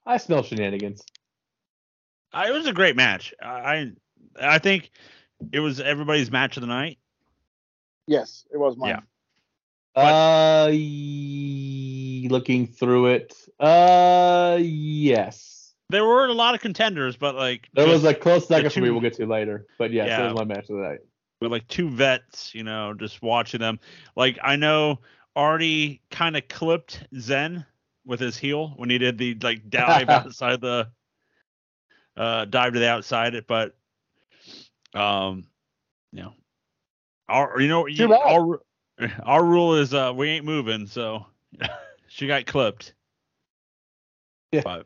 I 0.05 0.17
smell 0.17 0.43
shenanigans. 0.43 1.03
Uh, 2.31 2.45
it 2.47 2.51
was 2.51 2.67
a 2.67 2.73
great 2.73 2.95
match. 2.95 3.33
I 3.41 3.91
I 4.39 4.55
I 4.55 4.59
think 4.59 4.91
it 5.51 5.59
was 5.59 5.79
everybody's 5.79 6.31
match 6.31 6.57
of 6.57 6.61
the 6.61 6.67
night. 6.67 6.99
Yes, 8.09 8.45
it 8.51 8.57
was 8.57 8.75
mine. 8.75 8.89
Yeah. 8.89 9.01
Uh, 9.95 10.67
looking 12.29 12.67
through 12.67 13.07
it. 13.07 13.33
Uh, 13.59 14.57
yes. 14.61 15.73
There 15.89 16.05
were 16.05 16.25
a 16.27 16.33
lot 16.33 16.53
of 16.55 16.61
contenders, 16.61 17.15
but 17.17 17.35
like 17.35 17.67
There 17.73 17.87
was 17.87 18.03
just 18.03 18.15
a 18.15 18.19
close 18.19 18.47
second 18.47 18.71
for 18.71 18.81
me. 18.81 18.89
We'll 18.91 19.01
get 19.01 19.13
to 19.15 19.25
later, 19.25 19.65
but 19.77 19.91
yes, 19.91 20.07
Yeah. 20.07 20.17
that 20.21 20.33
was 20.33 20.35
my 20.47 20.53
match 20.55 20.69
of 20.69 20.77
the 20.77 20.83
night. 20.83 20.99
with 21.41 21.51
like 21.51 21.67
two 21.67 21.89
vets, 21.89 22.53
you 22.53 22.63
know, 22.63 22.93
just 22.93 23.21
watching 23.21 23.59
them. 23.59 23.79
Like 24.15 24.37
I 24.43 24.55
know 24.55 24.99
Artie 25.35 26.01
kind 26.11 26.35
of 26.37 26.47
clipped 26.47 27.03
Zen 27.17 27.65
with 28.05 28.19
his 28.19 28.37
heel 28.37 28.73
when 28.77 28.89
he 28.89 28.97
did 28.97 29.17
the 29.17 29.35
like 29.41 29.69
dive 29.69 30.09
outside 30.09 30.61
the 30.61 30.89
uh 32.17 32.45
dive 32.45 32.73
to 32.73 32.79
the 32.79 32.89
outside 32.89 33.33
it, 33.35 33.47
but 33.47 33.75
um 34.93 35.47
you 36.11 36.21
know 36.23 36.33
our 37.29 37.61
you 37.61 37.67
know 37.67 37.85
you, 37.87 38.13
our 38.13 38.61
our 39.23 39.43
rule 39.43 39.75
is 39.75 39.93
uh 39.93 40.11
we 40.15 40.29
ain't 40.29 40.45
moving, 40.45 40.87
so 40.87 41.25
she 42.07 42.27
got 42.27 42.45
clipped. 42.45 42.93
Yeah. 44.51 44.61
But 44.63 44.85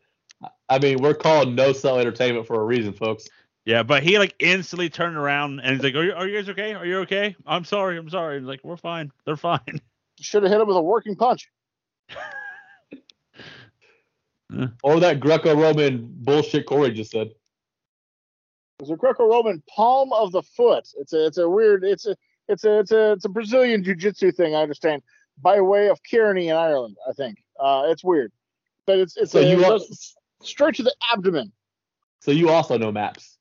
I 0.70 0.80
mean, 0.80 1.02
we're 1.02 1.14
called 1.14 1.56
No 1.56 1.74
Sell 1.74 2.00
Entertainment 2.00 2.46
for 2.46 2.60
a 2.60 2.64
reason, 2.66 2.94
folks. 2.94 3.30
yeah, 3.66 3.84
but 3.84 4.04
he 4.04 4.20
like 4.20 4.36
instantly 4.40 4.90
turned 4.90 5.16
around 5.16 5.62
and 5.62 5.76
he's 5.76 5.84
like, 5.84 5.96
"Are 5.96 6.04
you, 6.04 6.14
are 6.14 6.28
you 6.28 6.38
guys 6.38 6.50
okay? 6.50 6.74
Are 6.74 6.86
you 6.86 7.00
okay? 7.00 7.36
I'm 7.46 7.64
sorry, 7.64 7.98
I'm 7.98 8.10
sorry." 8.10 8.40
He's 8.40 8.48
like, 8.48 8.60
"We're 8.64 8.78
fine. 8.78 9.12
They're 9.26 9.38
fine." 9.38 9.82
Should 10.20 10.44
have 10.44 10.52
hit 10.52 10.62
him 10.62 10.68
with 10.68 10.78
a 10.78 10.82
working 10.82 11.16
punch. 11.16 11.50
Or 14.84 15.00
that 15.00 15.20
Greco-Roman 15.20 16.08
bullshit 16.08 16.68
Corey 16.68 16.92
just 16.92 17.12
said. 17.12 17.28
It 17.28 17.36
was 18.80 18.92
a 18.92 18.96
Greco-Roman 18.96 19.64
palm 19.68 20.14
of 20.14 20.32
the 20.32 20.44
foot. 20.44 20.88
It's 21.00 21.14
a 21.14 21.26
it's 21.26 21.38
a 21.38 21.50
weird 21.50 21.84
it's 21.84 22.06
a 22.06 22.16
it's 22.48 22.64
a 22.66 22.80
it's 22.80 22.92
a 22.92 23.12
it's 23.14 23.26
a 23.26 23.30
Brazilian 23.30 23.84
jiu-jitsu 23.84 24.32
thing. 24.32 24.56
I 24.56 24.62
understand 24.62 25.02
by 25.42 25.62
way 25.62 25.90
of 25.90 26.00
Kearney 26.10 26.50
in 26.50 26.56
Ireland. 26.56 26.98
I 27.10 27.14
think 27.14 27.38
uh, 27.60 27.84
it's 27.88 28.04
weird, 28.04 28.32
but 28.86 29.00
it's 29.00 29.18
it's 29.18 29.32
So 29.32 29.40
a, 29.40 29.44
you 29.50 29.60
it 29.62 29.66
are- 29.66 29.70
goes 29.80 30.16
straight 30.42 30.76
to 30.76 30.84
the 30.84 30.94
abdomen. 31.12 31.52
So 32.20 32.32
you 32.32 32.50
also 32.50 32.78
know 32.78 32.92
maps. 32.92 33.38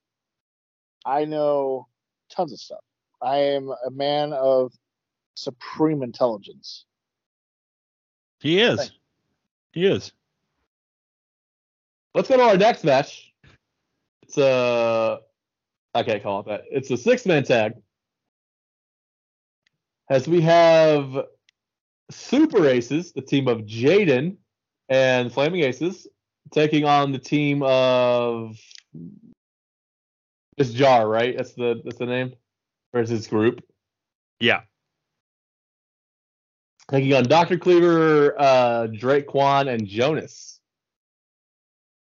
I 1.04 1.24
know 1.24 1.86
tons 2.30 2.52
of 2.52 2.60
stuff. 2.60 2.80
I 3.20 3.36
am 3.38 3.70
a 3.86 3.90
man 3.90 4.32
of 4.32 4.72
supreme 5.34 6.02
intelligence. 6.02 6.84
He 8.40 8.60
is. 8.60 8.92
He 9.72 9.86
is. 9.86 10.12
Let's 12.14 12.28
go 12.28 12.36
to 12.36 12.42
our 12.42 12.56
next 12.56 12.84
match. 12.84 13.32
It's 14.22 14.36
a 14.38 15.20
I 15.94 16.02
can't 16.02 16.22
call 16.22 16.40
it 16.40 16.46
that. 16.46 16.62
It's 16.70 16.90
a 16.90 16.96
six 16.96 17.24
man 17.26 17.44
tag. 17.44 17.74
As 20.10 20.28
we 20.28 20.40
have 20.42 21.26
Super 22.10 22.66
Aces, 22.66 23.12
the 23.12 23.22
team 23.22 23.48
of 23.48 23.60
Jaden 23.60 24.36
and 24.88 25.32
Flaming 25.32 25.62
Aces, 25.62 26.06
taking 26.50 26.84
on 26.84 27.12
the 27.12 27.18
team 27.18 27.62
of 27.62 28.58
it's 30.56 30.72
Jar, 30.72 31.08
right? 31.08 31.36
That's 31.36 31.54
the 31.54 31.80
that's 31.84 31.98
the 31.98 32.06
name. 32.06 32.34
Versus 32.92 33.26
group. 33.26 33.64
Yeah. 34.38 34.62
Taking 36.90 37.14
on 37.14 37.24
Dr. 37.24 37.56
Cleaver, 37.56 38.38
uh, 38.38 38.86
Drake 38.88 39.26
Quan, 39.26 39.68
and 39.68 39.86
Jonas. 39.86 40.60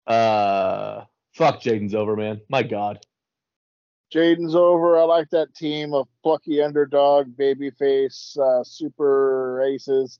Uh, 0.07 1.05
fuck, 1.35 1.61
Jaden's 1.61 1.95
over, 1.95 2.15
man. 2.15 2.41
My 2.49 2.63
God. 2.63 3.05
Jaden's 4.13 4.55
over. 4.55 4.99
I 4.99 5.03
like 5.05 5.29
that 5.31 5.55
team 5.55 5.93
of 5.93 6.09
plucky 6.23 6.63
underdog, 6.63 7.37
babyface, 7.37 8.39
uh, 8.39 8.65
super 8.65 9.63
aces. 9.63 10.19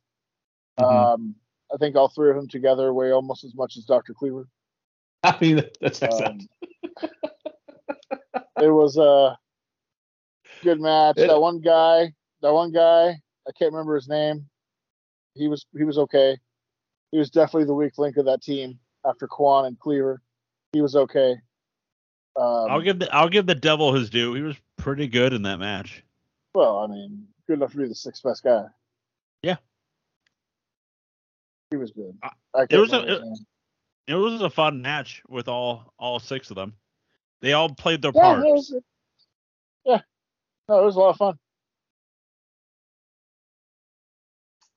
Mhm. 0.79 0.85
Um, 0.85 1.35
I 1.73 1.77
think 1.79 1.97
all 1.97 2.09
three 2.09 2.31
of 2.31 2.37
them 2.37 2.49
together 2.49 2.93
weigh 2.95 3.13
almost 3.13 3.45
as 3.45 3.55
much 3.55 3.77
as 3.77 3.85
Dr. 3.85 4.15
Cleaver. 4.15 4.49
I 5.23 5.37
mean, 5.41 5.57
that 5.57 5.95
checks 5.95 6.21
out. 6.21 6.31
Um, 6.31 6.41
it 8.63 8.71
was 8.71 8.97
a 8.97 9.39
good 10.63 10.81
match. 10.81 11.19
It- 11.19 11.29
that 11.29 11.41
one 11.41 11.61
guy, 11.61 12.13
that 12.43 12.53
one 12.53 12.73
guy, 12.73 13.09
I 13.47 13.53
can't 13.59 13.73
remember 13.73 13.95
his 13.95 14.09
name. 14.09 14.49
He 15.35 15.49
was 15.49 15.67
he 15.77 15.85
was 15.85 15.99
okay. 15.99 16.37
He 17.13 17.19
was 17.19 17.31
definitely 17.31 17.65
the 17.65 17.75
weak 17.75 17.97
link 17.97 18.17
of 18.17 18.27
that 18.27 18.43
team 18.43 18.79
after 19.05 19.27
Quan 19.27 19.67
and 19.67 19.79
Cleaver. 19.79 20.21
He 20.73 20.83
was 20.83 20.95
okay. 20.97 21.37
Um, 22.39 22.71
I'll 22.71 22.81
give 22.81 23.01
the 23.01 23.13
I'll 23.15 23.29
give 23.29 23.47
the 23.47 23.55
devil 23.55 23.93
his 23.93 24.11
due. 24.11 24.33
He 24.35 24.43
was 24.43 24.57
pretty 24.77 25.09
good 25.09 25.33
in 25.33 25.43
that 25.43 25.59
match. 25.59 26.05
Well, 26.55 26.79
I 26.79 26.87
mean, 26.87 27.27
good 27.49 27.55
enough 27.55 27.73
to 27.73 27.79
be 27.79 27.89
the 27.89 27.95
sixth 27.95 28.23
best 28.23 28.45
guy. 28.45 28.67
Yeah. 29.43 29.57
He 31.71 31.77
was 31.77 31.91
good. 31.91 32.17
I 32.23 32.67
it 32.71 32.79
was 32.79 32.93
a-. 32.93 33.23
It 34.07 34.15
was 34.15 34.41
a 34.41 34.49
fun 34.49 34.81
match 34.81 35.23
with 35.29 35.49
all 35.49 35.93
all 35.99 36.19
six 36.21 36.51
of 36.51 36.57
them. 36.57 36.75
They 37.41 37.53
all 37.53 37.69
played 37.69 38.03
their 38.03 38.13
yeah, 38.15 38.21
parts. 38.23 38.43
it 38.47 38.51
was, 38.51 38.75
yeah. 39.85 40.01
No, 40.69 40.81
it 40.81 40.85
was 40.85 40.97
a 40.97 40.99
lot 41.01 41.11
of 41.11 41.17
fun. 41.17 41.39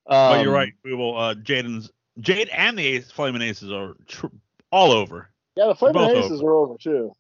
but 0.05 0.41
you're 0.41 0.49
Um, 0.49 0.55
right. 0.55 0.73
We 0.83 0.93
will. 0.93 1.17
Uh, 1.17 1.35
Jaden's 1.35 1.91
Jade 2.19 2.49
and 2.49 2.77
the 2.77 2.85
Ace, 2.85 3.09
Flaming 3.09 3.41
Aces 3.41 3.71
are 3.71 3.95
tr- 4.07 4.27
all 4.71 4.91
over. 4.91 5.29
Yeah, 5.55 5.67
the 5.67 5.75
Flaming 5.75 6.01
Aces 6.17 6.41
over. 6.41 6.51
are 6.51 6.55
over 6.55 6.77
too. 6.77 7.15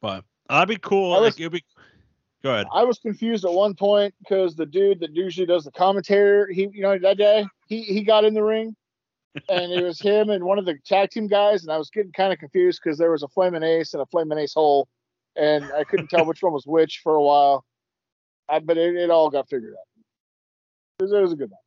But 0.00 0.24
that'd 0.48 0.68
be 0.68 0.76
cool. 0.76 1.14
I 1.14 1.20
was- 1.20 1.34
like, 1.34 1.40
it'd 1.40 1.52
be. 1.52 1.64
Go 2.42 2.52
ahead. 2.54 2.68
I 2.72 2.84
was 2.84 3.00
confused 3.00 3.44
at 3.44 3.52
one 3.52 3.74
point 3.74 4.14
because 4.20 4.54
the 4.54 4.64
dude 4.64 5.00
that 5.00 5.14
usually 5.14 5.44
does 5.46 5.64
the 5.64 5.72
commentary, 5.72 6.54
he, 6.54 6.68
you 6.72 6.82
know, 6.82 6.96
that 6.96 7.18
day 7.18 7.44
he 7.66 7.82
he 7.82 8.02
got 8.02 8.24
in 8.24 8.32
the 8.32 8.44
ring, 8.44 8.76
and 9.48 9.72
it 9.72 9.82
was 9.82 10.00
him 10.00 10.30
and 10.30 10.44
one 10.44 10.56
of 10.56 10.64
the 10.64 10.78
tag 10.86 11.10
team 11.10 11.26
guys, 11.26 11.64
and 11.64 11.72
I 11.72 11.76
was 11.76 11.90
getting 11.90 12.12
kind 12.12 12.32
of 12.32 12.38
confused 12.38 12.80
because 12.82 12.96
there 12.96 13.10
was 13.10 13.24
a 13.24 13.28
Flaming 13.28 13.64
Ace 13.64 13.92
and 13.92 14.00
a 14.02 14.06
Flaming 14.06 14.38
Ace 14.38 14.54
hole, 14.54 14.86
and 15.34 15.64
I 15.76 15.82
couldn't 15.82 16.10
tell 16.10 16.24
which 16.24 16.40
one 16.40 16.52
was 16.52 16.64
which 16.64 17.00
for 17.02 17.16
a 17.16 17.22
while. 17.22 17.64
I, 18.48 18.60
but 18.60 18.78
it, 18.78 18.94
it 18.94 19.10
all 19.10 19.30
got 19.30 19.48
figured 19.48 19.74
out. 19.74 19.86
It 21.00 21.02
was, 21.02 21.12
it 21.12 21.20
was 21.20 21.32
a 21.32 21.36
good 21.36 21.50
match. 21.50 21.58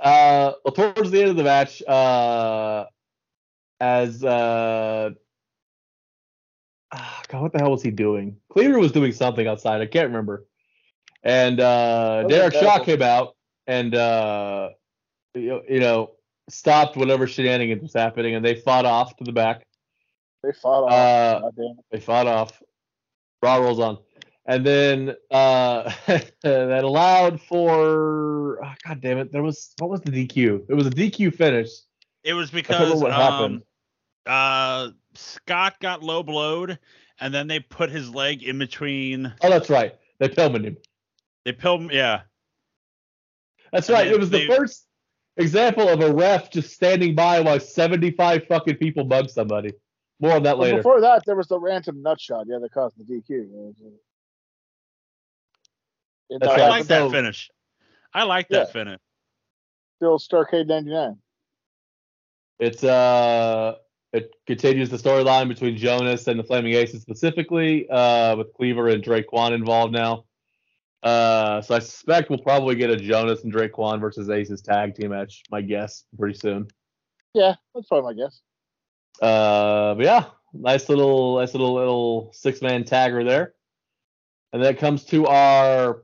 Uh, 0.00 0.52
well, 0.64 0.92
towards 0.92 1.10
the 1.10 1.20
end 1.20 1.30
of 1.30 1.36
the 1.36 1.44
match, 1.44 1.82
uh, 1.86 2.84
as 3.80 4.24
uh, 4.24 5.10
ah, 6.92 7.22
God, 7.28 7.42
what 7.42 7.52
the 7.52 7.58
hell 7.58 7.70
was 7.70 7.82
he 7.82 7.90
doing? 7.90 8.36
Cleaver 8.50 8.78
was 8.78 8.92
doing 8.92 9.12
something 9.12 9.46
outside. 9.46 9.80
I 9.80 9.86
can't 9.86 10.08
remember. 10.08 10.46
And 11.22 11.58
uh, 11.60 12.22
That 12.22 12.28
Derek 12.28 12.54
Shaw 12.54 12.84
came 12.84 13.02
out 13.02 13.36
and 13.66 13.94
uh, 13.94 14.70
you 15.34 15.48
know, 15.48 15.62
you 15.68 15.80
know 15.80 16.12
stopped 16.48 16.96
whatever 16.96 17.26
shenanigans 17.26 17.82
was 17.82 17.92
happening, 17.92 18.34
and 18.34 18.44
they 18.44 18.54
fought 18.54 18.84
off 18.84 19.16
to 19.16 19.24
the 19.24 19.32
back. 19.32 19.66
They 20.42 20.52
fought 20.52 20.84
off. 20.84 20.92
Uh, 20.92 21.40
God 21.40 21.56
damn 21.56 21.64
it. 21.64 21.84
They 21.90 22.00
fought 22.00 22.26
off. 22.26 22.62
Raw 23.42 23.56
rolls 23.56 23.80
on. 23.80 23.98
And 24.46 24.64
then 24.64 25.16
uh, 25.30 25.92
that 26.42 26.84
allowed 26.84 27.40
for 27.40 28.64
oh, 28.64 28.74
God 28.86 29.00
damn 29.00 29.18
it. 29.18 29.32
There 29.32 29.42
was 29.42 29.74
what 29.78 29.90
was 29.90 30.00
the 30.02 30.12
DQ? 30.12 30.66
It 30.68 30.74
was 30.74 30.86
a 30.86 30.90
DQ 30.90 31.34
finish. 31.34 31.70
It 32.22 32.34
was 32.34 32.50
because 32.50 33.00
what 33.00 33.12
um, 33.12 33.20
happened. 33.20 33.62
uh, 34.26 34.90
Scott 35.16 35.80
got 35.80 36.02
low 36.02 36.22
blowed, 36.22 36.78
and 37.20 37.32
then 37.34 37.46
they 37.46 37.60
put 37.60 37.90
his 37.90 38.10
leg 38.10 38.42
in 38.42 38.58
between. 38.58 39.32
Oh, 39.42 39.50
that's 39.50 39.70
right. 39.70 39.94
They 40.18 40.28
Pillmaned 40.28 40.64
him. 40.64 40.76
They 41.44 41.52
pilled. 41.52 41.92
Yeah, 41.92 42.22
That's 43.72 43.88
And 43.88 43.94
right. 43.98 44.04
then 44.06 44.14
It 44.14 44.20
was 44.20 44.30
the 44.30 44.46
first. 44.46 44.86
example 45.36 45.88
of 45.88 46.00
a 46.00 46.12
ref 46.12 46.50
just 46.50 46.72
standing 46.72 47.14
by 47.14 47.40
while 47.40 47.60
75 47.60 48.46
fucking 48.46 48.76
people 48.76 49.04
bug 49.04 49.28
somebody. 49.28 49.72
More 50.18 50.32
on 50.32 50.42
that 50.44 50.58
later. 50.58 50.78
before 50.78 51.00
that, 51.02 51.24
there 51.26 51.36
was 51.36 51.46
the 51.48 51.60
random 51.60 52.02
nut 52.02 52.18
shot. 52.20 52.46
Yeah, 52.48 52.58
that 52.58 52.72
caused 52.72 52.96
the 52.98 53.04
DQ. 53.04 53.74
In 56.30 56.38
That's 56.40 56.52
I 56.52 56.56
right. 56.56 56.68
like 56.70 56.86
that 56.86 57.10
finish. 57.10 57.50
I 58.14 58.22
like 58.24 58.48
that 58.48 58.68
Yeah. 58.68 58.72
finish. 58.72 59.00
Still 59.96 60.18
Starcade 60.18 60.66
99. 60.66 61.18
It's 62.58 62.82
uh 62.82 63.74
it 64.16 64.34
continues 64.46 64.88
the 64.88 64.96
storyline 64.96 65.46
between 65.46 65.76
Jonas 65.76 66.26
and 66.26 66.38
the 66.38 66.44
Flaming 66.44 66.72
Aces 66.72 67.02
specifically, 67.02 67.88
uh, 67.90 68.34
with 68.36 68.52
Cleaver 68.54 68.88
and 68.88 69.02
Drake 69.02 69.26
Quan 69.26 69.52
involved 69.52 69.92
now. 69.92 70.24
Uh, 71.02 71.60
so 71.60 71.74
I 71.74 71.78
suspect 71.80 72.30
we'll 72.30 72.38
probably 72.38 72.74
get 72.74 72.90
a 72.90 72.96
Jonas 72.96 73.44
and 73.44 73.52
Drake 73.52 73.72
Quan 73.72 74.00
versus 74.00 74.30
Aces 74.30 74.62
tag 74.62 74.94
team 74.94 75.10
match, 75.10 75.42
my 75.50 75.60
guess, 75.60 76.04
pretty 76.18 76.38
soon. 76.38 76.66
Yeah, 77.34 77.54
that's 77.74 77.86
probably 77.86 78.14
my 78.14 78.22
guess. 78.22 78.40
Uh, 79.20 79.94
but 79.94 80.04
yeah, 80.04 80.24
nice 80.54 80.88
little, 80.88 81.38
nice 81.38 81.52
little, 81.52 81.74
little 81.74 82.30
six 82.32 82.62
man 82.62 82.84
tagger 82.84 83.26
there. 83.26 83.54
And 84.52 84.62
then 84.62 84.74
it 84.74 84.78
comes 84.78 85.04
to 85.06 85.26
our 85.26 86.02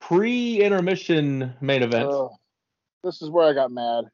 pre 0.00 0.62
intermission 0.62 1.54
main 1.60 1.82
event. 1.82 2.10
This 3.04 3.20
is 3.20 3.28
where 3.28 3.46
I 3.46 3.52
got 3.52 3.70
mad. 3.70 4.06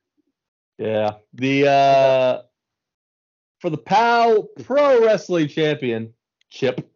Yeah. 0.79 1.13
The 1.35 1.69
uh 1.69 2.43
for 3.63 3.71
the 3.71 3.79
PAL 3.79 4.49
Pro 4.65 5.05
Wrestling 5.05 5.47
Championship, 5.47 6.91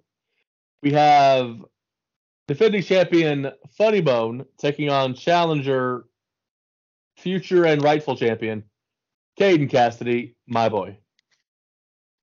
we 0.82 0.92
have 0.92 1.64
defending 2.48 2.82
champion 2.82 3.52
Funny 3.78 4.00
Bone 4.00 4.44
taking 4.58 4.90
on 4.90 5.14
challenger, 5.14 6.06
future 7.16 7.64
and 7.64 7.82
rightful 7.82 8.16
champion 8.16 8.64
Caden 9.38 9.70
Cassidy, 9.70 10.34
my 10.48 10.68
boy. 10.68 10.98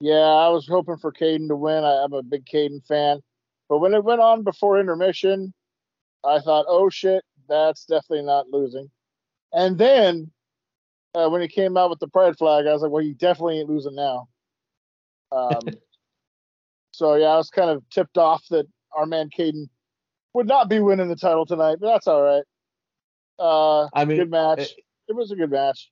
Yeah, 0.02 0.16
I 0.16 0.50
was 0.50 0.68
hoping 0.68 0.98
for 0.98 1.14
Caden 1.14 1.48
to 1.48 1.56
win. 1.56 1.86
I, 1.86 2.04
I'm 2.04 2.12
a 2.12 2.22
big 2.22 2.46
Caden 2.46 2.86
fan. 2.86 3.22
But 3.70 3.80
when 3.80 3.94
it 3.94 4.04
went 4.04 4.20
on 4.20 4.44
before 4.44 4.78
intermission, 4.78 5.54
I 6.26 6.40
thought, 6.40 6.66
oh 6.68 6.90
shit, 6.90 7.24
that's 7.48 7.86
definitely 7.86 8.26
not 8.26 8.50
losing. 8.50 8.92
And 9.54 9.78
then 9.78 10.32
uh, 11.16 11.30
when 11.30 11.42
he 11.42 11.48
came 11.48 11.78
out 11.78 11.90
with 11.90 12.00
the 12.00 12.10
pride 12.10 12.38
flag, 12.38 12.68
I 12.68 12.74
was 12.74 12.82
like, 12.82 12.92
well, 12.92 13.04
he 13.04 13.14
definitely 13.14 13.62
ain't 13.62 13.70
losing 13.70 13.96
now. 13.96 14.28
Um, 15.34 15.62
so 16.92 17.16
yeah, 17.16 17.28
I 17.28 17.38
was 17.38 17.50
kind 17.50 17.70
of 17.70 17.84
tipped 17.90 18.18
off 18.18 18.44
that 18.50 18.66
our 18.96 19.06
man 19.06 19.30
Caden 19.38 19.68
would 20.34 20.48
not 20.48 20.70
be 20.70 20.80
winning 20.80 21.10
the 21.10 21.16
title 21.16 21.46
tonight, 21.46 21.78
but 21.82 21.88
that's 21.88 22.08
all 22.08 22.22
right. 22.22 22.44
Uh, 23.40 23.88
I 23.94 24.06
mean, 24.06 24.18
good 24.18 24.30
match. 24.32 24.60
it- 24.60 24.72
It 25.10 25.16
was 25.16 25.32
a 25.32 25.36
good 25.36 25.52
match. 25.52 25.90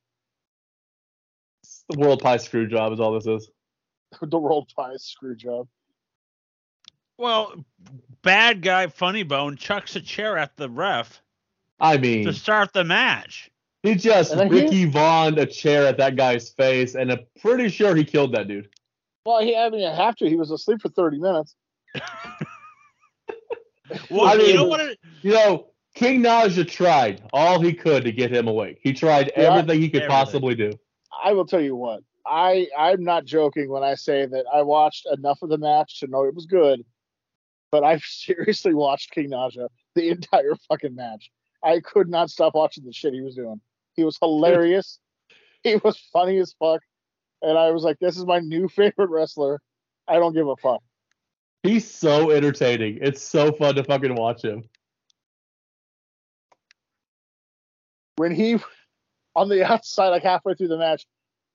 the 1.89 1.97
world 1.99 2.21
pie 2.21 2.37
screw 2.37 2.67
job 2.67 2.93
is 2.93 2.99
all 2.99 3.11
this 3.13 3.25
is. 3.27 3.49
the 4.21 4.37
world 4.37 4.71
pie 4.75 4.95
screw 4.97 5.35
job. 5.35 5.67
Well, 7.17 7.65
bad 8.23 8.61
guy 8.61 8.87
Funny 8.87 9.23
Bone 9.23 9.57
chucks 9.57 9.95
a 9.95 10.01
chair 10.01 10.37
at 10.37 10.55
the 10.57 10.69
ref 10.69 11.21
I 11.79 11.97
mean, 11.97 12.25
to 12.25 12.33
start 12.33 12.73
the 12.73 12.83
match. 12.83 13.51
he 13.83 13.95
just 13.95 14.31
And 14.31 14.39
then 14.39 14.51
he- 14.51 14.61
Ricky 14.63 14.85
Vaughn 14.85 15.37
a 15.37 15.45
chair 15.45 15.85
at 15.87 15.97
that 15.97 16.15
guy's 16.15 16.49
face, 16.49 16.95
and 16.95 17.11
I'm 17.11 17.19
pretty 17.41 17.69
sure 17.69 17.95
he 17.95 18.03
killed 18.03 18.33
that 18.35 18.47
dude. 18.47 18.69
Well, 19.25 19.41
he 19.41 19.55
I 19.55 19.69
mean, 19.69 19.87
I 19.87 19.93
have 19.95 20.15
to. 20.17 20.27
He 20.29 20.35
was 20.35 20.51
asleep 20.51 20.81
for 20.81 20.89
30 20.89 21.19
minutes. 21.19 21.55
Well, 24.09 24.25
I 24.25 24.35
you 24.41 24.53
know 24.53 24.67
what? 24.67 24.79
It, 24.79 24.99
You 25.21 25.33
know, 25.33 25.67
King 25.95 26.21
Naja 26.23 26.65
tried 26.67 27.21
all 27.33 27.59
he 27.59 27.73
could 27.73 28.05
to 28.05 28.11
get 28.13 28.31
him 28.31 28.47
awake. 28.47 28.79
He 28.81 28.93
tried 28.93 29.31
Yeah, 29.35 29.43
everything 29.49 29.81
he 29.81 29.89
could 29.89 30.03
everything. 30.03 30.09
possibly 30.25 30.55
do. 30.55 30.71
I 31.23 31.33
will 31.33 31.45
tell 31.45 31.61
you 31.61 31.75
what. 31.75 32.01
I 32.25 32.67
I'm 32.77 33.03
not 33.03 33.25
joking 33.25 33.69
when 33.69 33.83
I 33.83 33.95
say 33.95 34.25
that 34.25 34.45
I 34.53 34.61
watched 34.61 35.07
enough 35.11 35.41
of 35.41 35.49
the 35.49 35.57
match 35.57 35.99
to 35.99 36.07
know 36.07 36.23
it 36.23 36.35
was 36.35 36.45
good, 36.45 36.85
but 37.71 37.83
I 37.83 37.97
seriously 38.03 38.73
watched 38.73 39.11
King 39.11 39.31
Naja 39.31 39.67
the 39.95 40.09
entire 40.09 40.55
fucking 40.69 40.95
match. 40.95 41.29
I 41.63 41.79
could 41.79 42.07
not 42.09 42.29
stop 42.29 42.55
watching 42.55 42.85
the 42.85 42.93
shit 42.93 43.13
he 43.13 43.21
was 43.21 43.35
doing. 43.35 43.59
He 43.95 44.03
was 44.03 44.17
hilarious. 44.21 44.99
he 45.63 45.75
was 45.77 45.97
funny 46.13 46.37
as 46.37 46.53
fuck, 46.57 46.81
and 47.41 47.57
I 47.57 47.71
was 47.71 47.83
like, 47.83 47.99
"This 47.99 48.17
is 48.17 48.25
my 48.25 48.39
new 48.39 48.67
favorite 48.75 49.09
wrestler." 49.09 49.61
I 50.07 50.15
don't 50.15 50.33
give 50.33 50.47
a 50.47 50.55
fuck. 50.57 50.81
He's 51.63 51.89
so 51.89 52.31
entertaining. 52.31 52.99
It's 53.01 53.21
so 53.21 53.51
fun 53.51 53.75
to 53.75 53.83
fucking 53.83 54.15
watch 54.15 54.43
him. 54.43 54.63
when 58.21 58.35
he 58.35 58.57
on 59.35 59.49
the 59.49 59.65
outside, 59.71 60.09
like 60.09 60.23
halfway 60.23 60.53
through 60.53 60.67
the 60.67 60.77
match, 60.77 61.05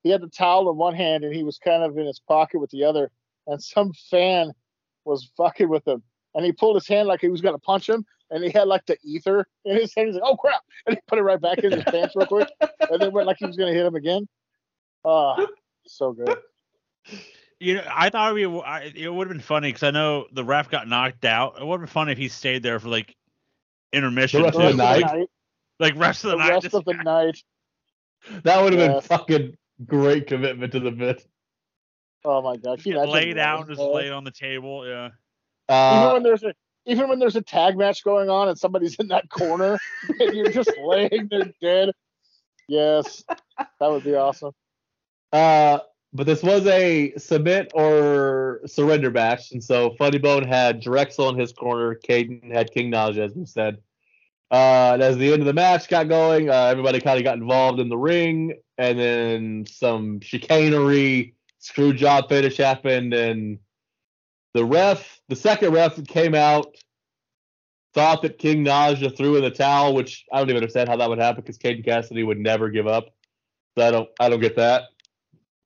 he 0.03 0.11
had 0.11 0.21
the 0.21 0.29
towel 0.29 0.69
in 0.71 0.77
one 0.77 0.95
hand 0.95 1.25
and 1.25 1.35
he 1.35 1.45
was 1.45 1.59
kind 1.59 1.83
of 1.83 1.97
in 1.97 2.07
his 2.07 2.21
pocket 2.21 2.59
with 2.59 2.71
the 2.71 2.85
other, 2.85 3.11
and 3.47 3.63
some 3.63 3.93
fan 4.11 4.53
was 5.05 5.31
fucking 5.37 5.69
with 5.69 5.87
him, 5.87 6.03
and 6.35 6.45
he 6.45 6.53
pulled 6.53 6.77
his 6.77 6.89
hand 6.89 7.07
like 7.07 7.21
he 7.21 7.29
was 7.29 7.41
gonna 7.41 7.59
punch 7.59 7.89
him, 7.89 8.05
and 8.31 8.43
he 8.43 8.51
had 8.51 8.67
like 8.67 8.85
the 8.87 8.99
ether 9.05 9.47
in 9.65 9.77
his 9.77 9.95
hand. 9.95 10.09
He's 10.09 10.17
like, 10.17 10.25
"Oh 10.27 10.37
crap!" 10.37 10.63
and 10.87 10.97
he 10.97 11.01
put 11.07 11.19
it 11.19 11.23
right 11.23 11.41
back 11.41 11.59
in 11.59 11.73
his 11.73 11.85
pants 11.87 12.17
real 12.17 12.27
quick, 12.27 12.49
and 12.91 13.01
then 13.01 13.13
went 13.13 13.27
like 13.27 13.39
he 13.39 13.47
was 13.47 13.57
gonna 13.57 13.73
hit 13.73 13.87
him 13.87 13.95
again. 13.95 14.27
Ah, 15.05 15.37
so 15.89 16.13
good. 16.13 16.37
you 17.61 17.75
know, 17.75 17.85
I 17.91 18.11
thought 18.11 18.37
it'd 18.37 18.53
be, 18.53 18.61
I, 18.61 18.93
it 18.95 19.09
would 19.13 19.27
have 19.29 19.35
been 19.37 19.43
funny 19.43 19.69
because 19.69 19.83
I 19.83 19.91
know 19.91 20.27
the 20.33 20.45
ref 20.45 20.71
got 20.71 20.89
knocked 20.89 21.25
out. 21.25 21.61
It 21.61 21.67
would 21.67 21.81
have 21.81 21.89
been 21.89 21.93
funny 21.93 22.13
if 22.13 22.19
he 22.19 22.29
stayed 22.29 22.63
there 22.63 22.79
for 22.81 22.89
like 22.89 23.15
intermission, 23.93 24.41
The 24.41 24.45
rest 24.47 24.59
The 24.59 24.69
of 24.71 24.77
the 24.77 24.83
rest 24.83 25.01
like, 25.03 25.13
night, 25.13 25.29
like 25.79 25.97
rest 25.97 26.25
of 26.25 26.31
the 26.31 26.37
the 26.37 26.43
night. 26.45 26.63
rest 26.63 26.75
of 26.75 26.85
the 26.85 26.93
night. 26.95 27.43
That 28.43 28.63
would 28.63 28.73
have 28.73 28.93
been 28.93 29.01
fucking 29.03 29.57
great 29.87 30.27
commitment 30.27 30.73
to 30.73 30.81
the 30.81 30.91
bit. 30.91 31.27
Oh 32.25 32.43
my 32.43 32.57
god, 32.57 32.83
Can 32.83 32.93
you 32.93 32.99
get 32.99 33.05
imagine 33.09 33.13
laid 33.13 33.39
out, 33.39 33.69
just 33.69 33.79
there? 33.79 33.89
laid 33.89 34.11
on 34.11 34.25
the 34.25 34.31
table. 34.33 34.87
Yeah. 34.87 35.11
even 35.69 36.09
Uh, 36.09 36.13
when 36.15 36.23
there's 36.25 36.43
a 36.43 36.55
even 36.87 37.09
when 37.09 37.19
there's 37.19 37.37
a 37.37 37.43
tag 37.43 37.77
match 37.77 38.03
going 38.05 38.29
on 38.31 38.49
and 38.49 38.59
somebody's 38.59 38.97
in 38.97 39.09
that 39.09 39.29
corner 39.29 39.79
and 40.21 40.35
you're 40.35 40.51
just 40.51 40.71
laying 40.79 41.29
there 41.31 41.53
dead. 41.63 41.91
Yes, 42.69 43.23
that 43.59 43.91
would 43.91 44.03
be 44.05 44.15
awesome. 44.15 44.53
Uh, 45.33 45.79
but 46.13 46.27
this 46.27 46.43
was 46.43 46.67
a 46.67 47.13
submit 47.17 47.73
or 47.75 48.61
surrender 48.67 49.11
match, 49.11 49.53
and 49.53 49.63
so 49.63 49.95
Funny 49.99 50.19
Bone 50.19 50.47
had 50.47 50.81
Drexel 50.81 51.29
in 51.29 51.39
his 51.39 51.53
corner. 51.53 51.95
Caden 51.95 52.53
had 52.53 52.71
King 52.73 52.91
Naja, 52.91 53.19
as 53.19 53.35
we 53.35 53.45
said. 53.45 53.79
Uh, 54.51 54.93
and 54.95 55.03
as 55.03 55.17
the 55.17 55.33
end 55.33 55.43
of 55.43 55.47
the 55.47 55.53
match 55.53 55.89
got 55.89 56.09
going, 56.09 56.49
uh, 56.49 56.67
everybody 56.67 57.01
kind 57.01 57.19
of 57.19 57.25
got 57.25 57.37
involved 57.37 57.81
in 57.81 57.89
the 57.89 57.99
ring, 57.99 58.55
and 58.79 58.99
then 58.99 59.67
some 59.67 60.21
chicanery, 60.21 61.35
screw 61.59 61.93
job 61.93 62.29
finish 62.29 62.57
happened, 62.57 63.13
and 63.13 63.59
the 64.55 64.65
ref, 64.65 65.21
the 65.29 65.37
second 65.37 65.73
ref 65.73 66.03
came 66.07 66.35
out, 66.35 66.77
thought 67.93 68.23
that 68.23 68.39
King 68.39 68.65
Naja 68.65 69.15
threw 69.15 69.37
in 69.37 69.43
the 69.43 69.51
towel, 69.51 69.95
which 69.95 70.25
I 70.33 70.39
don't 70.39 70.49
even 70.49 70.63
understand 70.63 70.89
how 70.89 70.97
that 70.97 71.09
would 71.09 71.19
happen 71.19 71.43
because 71.43 71.59
Caden 71.59 71.85
Cassidy 71.85 72.23
would 72.23 72.39
never 72.39 72.71
give 72.71 72.87
up. 72.87 73.09
So 73.77 73.87
I 73.87 73.91
don't, 73.91 74.09
I 74.21 74.29
don't 74.29 74.41
get 74.41 74.57
that. 74.57 74.85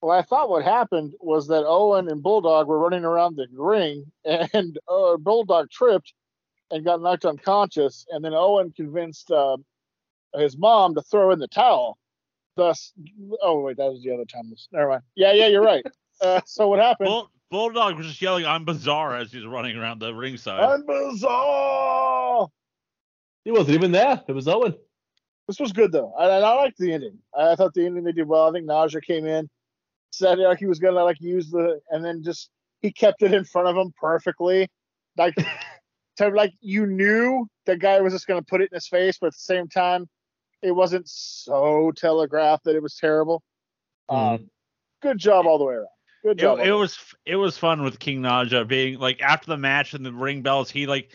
Well, 0.02 0.18
I 0.18 0.22
thought 0.22 0.48
what 0.48 0.64
happened 0.64 1.14
was 1.20 1.48
that 1.48 1.66
Owen 1.66 2.08
and 2.08 2.22
Bulldog 2.22 2.68
were 2.68 2.78
running 2.78 3.04
around 3.04 3.36
the 3.36 3.46
ring, 3.52 4.10
and 4.24 4.78
uh, 4.88 5.16
Bulldog 5.18 5.70
tripped 5.70 6.14
and 6.70 6.84
got 6.84 7.02
knocked 7.02 7.24
unconscious, 7.24 8.06
and 8.10 8.24
then 8.24 8.32
Owen 8.32 8.72
convinced 8.74 9.30
uh, 9.30 9.58
his 10.34 10.56
mom 10.56 10.94
to 10.94 11.02
throw 11.02 11.32
in 11.32 11.38
the 11.38 11.48
towel. 11.48 11.98
Thus, 12.56 12.92
oh 13.42 13.60
wait, 13.60 13.76
that 13.76 13.90
was 13.90 14.02
the 14.02 14.12
other 14.12 14.24
time. 14.24 14.52
Never 14.72 14.88
mind. 14.88 15.02
Yeah, 15.14 15.32
yeah, 15.32 15.46
you're 15.46 15.62
right. 15.62 15.84
Uh, 16.22 16.38
so 16.44 16.68
what 16.68 16.78
happened? 16.78 17.06
Bull, 17.06 17.30
Bulldog 17.50 17.96
was 17.96 18.06
just 18.06 18.20
yelling, 18.20 18.44
"I'm 18.44 18.66
bizarre" 18.66 19.16
as 19.16 19.32
he's 19.32 19.46
running 19.46 19.74
around 19.74 20.00
the 20.00 20.12
ringside. 20.12 20.60
I'm 20.60 20.84
bizarre. 20.84 22.46
He 23.46 23.50
wasn't 23.50 23.76
even 23.76 23.90
there. 23.90 24.22
It 24.28 24.32
was 24.32 24.46
Owen. 24.46 24.74
This 25.48 25.58
was 25.58 25.72
good 25.72 25.92
though, 25.92 26.12
and, 26.18 26.30
and 26.30 26.44
I 26.44 26.52
liked 26.56 26.76
the 26.76 26.92
ending. 26.92 27.16
I, 27.34 27.52
I 27.52 27.56
thought 27.56 27.72
the 27.72 27.86
ending 27.86 28.04
they 28.04 28.12
did 28.12 28.28
well. 28.28 28.46
I 28.46 28.52
think 28.52 28.66
Naja 28.66 29.02
came 29.02 29.26
in, 29.26 29.48
said 30.10 30.38
like 30.38 30.58
he 30.58 30.66
was 30.66 30.78
gonna 30.78 31.02
like 31.04 31.20
use 31.20 31.50
the, 31.50 31.80
and 31.90 32.04
then 32.04 32.22
just 32.22 32.50
he 32.80 32.92
kept 32.92 33.22
it 33.22 33.32
in 33.32 33.44
front 33.44 33.68
of 33.68 33.76
him 33.76 33.92
perfectly, 34.00 34.68
like 35.16 35.34
to 36.16 36.28
like 36.28 36.52
you 36.60 36.86
knew 36.86 37.46
the 37.66 37.76
guy 37.76 38.00
was 38.00 38.12
just 38.12 38.26
gonna 38.26 38.42
put 38.42 38.60
it 38.60 38.70
in 38.72 38.76
his 38.76 38.88
face, 38.88 39.18
but 39.18 39.28
at 39.28 39.32
the 39.34 39.38
same 39.38 39.68
time, 39.68 40.08
it 40.62 40.72
wasn't 40.72 41.08
so 41.08 41.92
telegraphed 41.96 42.64
that 42.64 42.76
it 42.76 42.82
was 42.82 42.96
terrible. 42.96 43.42
Um, 44.08 44.50
good 45.02 45.18
job 45.18 45.46
all 45.46 45.58
the 45.58 45.64
way 45.64 45.74
around. 45.74 45.86
Good 46.22 46.38
job. 46.38 46.58
all 46.58 46.64
it 46.64 46.72
was 46.72 46.98
it 47.24 47.36
was 47.36 47.56
fun 47.56 47.82
with 47.82 47.98
King 47.98 48.20
Naja 48.20 48.66
being 48.66 48.98
like 48.98 49.22
after 49.22 49.46
the 49.46 49.56
match 49.56 49.94
and 49.94 50.04
the 50.04 50.12
ring 50.12 50.42
bells, 50.42 50.70
he 50.70 50.86
like 50.86 51.10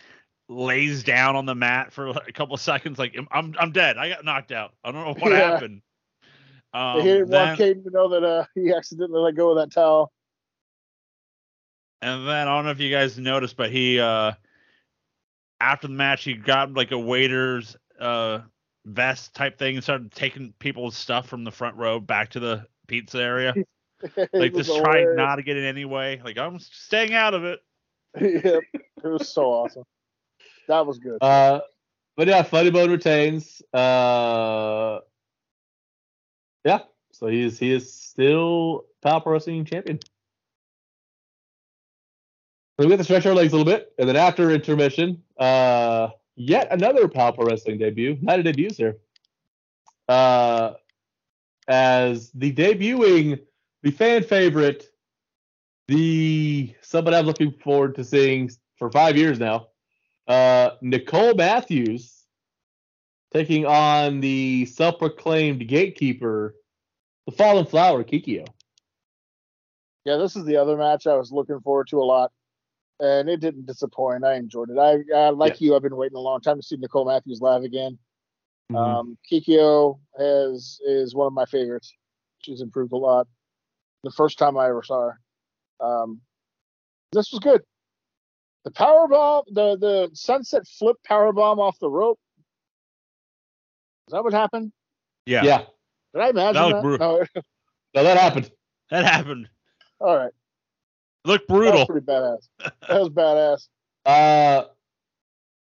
lays 0.50 1.04
down 1.04 1.36
on 1.36 1.46
the 1.46 1.56
mat 1.56 1.92
for 1.92 2.08
a 2.08 2.32
couple 2.32 2.58
seconds, 2.58 2.98
like 2.98 3.16
I'm 3.32 3.54
I'm 3.60 3.72
dead. 3.72 3.98
I 3.98 4.10
got 4.10 4.26
knocked 4.26 4.52
out. 4.52 4.74
I 4.84 4.92
don't 4.92 5.06
know 5.06 5.14
what 5.22 5.32
Yeah. 5.32 5.52
happened. 5.52 5.82
Um, 6.76 7.00
he 7.00 7.08
didn't 7.08 7.30
then, 7.30 7.48
want 7.48 7.60
Caden 7.60 7.84
to 7.86 7.90
know 7.90 8.10
that 8.10 8.24
uh, 8.26 8.46
he 8.54 8.74
accidentally 8.74 9.22
let 9.22 9.36
go 9.36 9.52
of 9.52 9.58
that 9.58 9.74
towel. 9.74 10.12
and 12.02 12.28
then 12.28 12.48
I 12.50 12.56
don't 12.56 12.66
know 12.66 12.72
if 12.72 12.82
you 12.82 12.92
guys 12.92 13.18
noticed, 13.18 13.56
but 13.56 13.72
he 13.72 13.98
uh 13.98 14.34
after 15.62 15.88
the 15.88 15.94
match 15.94 16.26
he 16.26 16.34
got 16.34 16.74
like 16.74 16.92
a 16.92 17.00
waiter's 17.00 17.78
uh 17.98 18.40
vest 18.84 19.34
type 19.34 19.58
thing 19.58 19.76
and 19.76 19.84
started 19.84 20.12
taking 20.12 20.54
people's 20.60 20.98
stuff 20.98 21.30
from 21.30 21.46
the 21.46 21.52
front 21.52 21.78
row 21.78 22.02
back 22.02 22.32
to 22.32 22.42
the 22.42 22.68
pizza 22.88 23.20
area. 23.22 23.54
Like 24.34 24.54
was 24.54 24.68
just 24.68 24.78
trying 24.78 25.16
not 25.16 25.38
to 25.38 25.42
get 25.42 25.58
in 25.58 25.64
any 25.64 25.86
way. 25.86 26.22
Like 26.24 26.38
I'm 26.38 26.60
staying 26.60 27.14
out 27.14 27.34
of 27.34 27.46
it. 27.46 27.60
yep. 28.22 28.62
It 28.74 29.08
was 29.08 29.30
so 29.30 29.46
awesome. 29.46 29.84
That 30.68 30.86
was 30.86 31.00
good. 31.00 31.18
Uh, 31.22 31.62
but 32.16 32.28
yeah, 32.28 32.44
Funny 32.44 32.70
Bone 32.70 32.92
retains. 32.92 33.64
Uh, 33.74 35.00
yeah, 36.66 36.80
so 37.12 37.28
he 37.28 37.44
is 37.44 37.60
he 37.60 37.72
is 37.72 37.94
still 37.94 38.86
Power 39.02 39.22
Wrestling 39.26 39.64
champion. 39.66 40.00
So 42.78 42.86
we 42.86 42.88
get 42.88 42.98
to 42.98 43.04
stretch 43.06 43.26
our 43.26 43.34
legs 43.34 43.54
a 43.54 43.56
little 43.56 43.72
bit, 43.72 43.94
and 44.00 44.10
then 44.10 44.18
after 44.18 44.52
intermission, 44.52 45.22
uh, 45.40 46.10
yet 46.36 46.68
another 46.72 47.08
Power 47.08 47.36
Wrestling 47.38 47.78
debut. 47.78 48.18
Night 48.22 48.40
of 48.40 48.46
debuts 48.46 48.78
here. 48.78 48.98
Uh, 50.10 50.74
as 51.68 52.32
the 52.32 52.52
debuting, 52.52 53.40
the 53.84 53.92
fan 53.92 54.24
favorite, 54.24 54.92
the 55.88 56.74
somebody 56.82 57.16
I'm 57.16 57.26
looking 57.26 57.52
forward 57.52 57.96
to 57.96 58.04
seeing 58.04 58.50
for 58.78 58.92
five 58.92 59.16
years 59.16 59.40
now, 59.40 59.68
uh, 60.28 60.72
Nicole 60.82 61.36
Matthews 61.36 62.15
taking 63.36 63.66
on 63.66 64.22
the 64.22 64.66
self-proclaimed 64.66 65.68
gatekeeper, 65.68 66.56
the 67.26 67.34
Fallen 67.34 67.66
Flower, 67.66 68.02
Kikyo. 68.02 68.48
Yeah, 70.06 70.16
this 70.16 70.38
is 70.38 70.46
the 70.46 70.56
other 70.56 70.78
match 70.78 71.06
I 71.06 71.18
was 71.18 71.34
looking 71.34 71.60
forward 71.60 71.90
to 71.90 71.98
a 71.98 72.06
lot, 72.06 72.32
and 73.02 73.28
it 73.28 73.42
didn't 73.42 73.66
disappoint. 73.66 74.24
I 74.24 74.36
enjoyed 74.36 74.70
it. 74.70 74.78
I, 74.78 75.00
I 75.14 75.30
like 75.32 75.60
you. 75.60 75.76
I've 75.76 75.82
been 75.82 75.98
waiting 75.98 76.16
a 76.16 76.22
long 76.22 76.40
time 76.40 76.56
to 76.56 76.64
see 76.64 76.78
Nicole 76.78 77.06
Matthews 77.06 77.42
live 77.42 77.64
again. 77.64 77.98
Mm-hmm. 78.72 78.78
Um, 78.78 79.18
Kikyo 79.30 80.00
has 80.18 80.80
is 80.86 81.14
one 81.14 81.28
of 81.28 81.34
my 81.34 81.46
favorites. 81.46 81.94
She's 82.42 82.62
improved 82.62 82.94
a 82.94 82.98
lot. 82.98 83.28
The 84.06 84.12
first 84.12 84.38
time 84.38 84.58
I 84.58 84.70
ever 84.70 84.82
saw 84.82 85.10
her, 85.10 85.20
um, 85.86 86.22
this 87.12 87.34
was 87.34 87.40
good. 87.42 87.64
The 88.64 88.72
power 88.72 89.10
bomb, 89.10 89.44
the 89.52 89.78
the 89.78 90.10
sunset 90.14 90.66
flip 90.80 90.96
power 91.06 91.34
bomb 91.34 91.60
off 91.60 91.78
the 91.80 91.90
rope. 91.90 92.20
Is 94.08 94.12
that 94.12 94.24
what 94.24 94.34
happened? 94.34 94.72
Yeah. 95.26 95.44
yeah, 95.44 95.64
Did 96.14 96.22
I 96.22 96.30
imagine 96.30 96.54
That 96.54 96.64
was 96.66 96.74
that? 96.74 96.82
brutal. 96.82 97.08
No. 97.36 97.42
no, 97.96 98.04
that 98.04 98.18
happened. 98.18 98.52
That 98.92 99.06
happened. 99.06 99.50
All 100.00 100.16
right. 100.16 100.32
Looked 101.24 101.48
That 101.48 101.54
was 101.56 101.60
brutal. 101.62 101.86
pretty 101.88 102.06
badass. 102.06 102.48
That 102.88 103.00
was 103.02 103.10
badass. 103.10 103.68
Uh, 104.06 104.66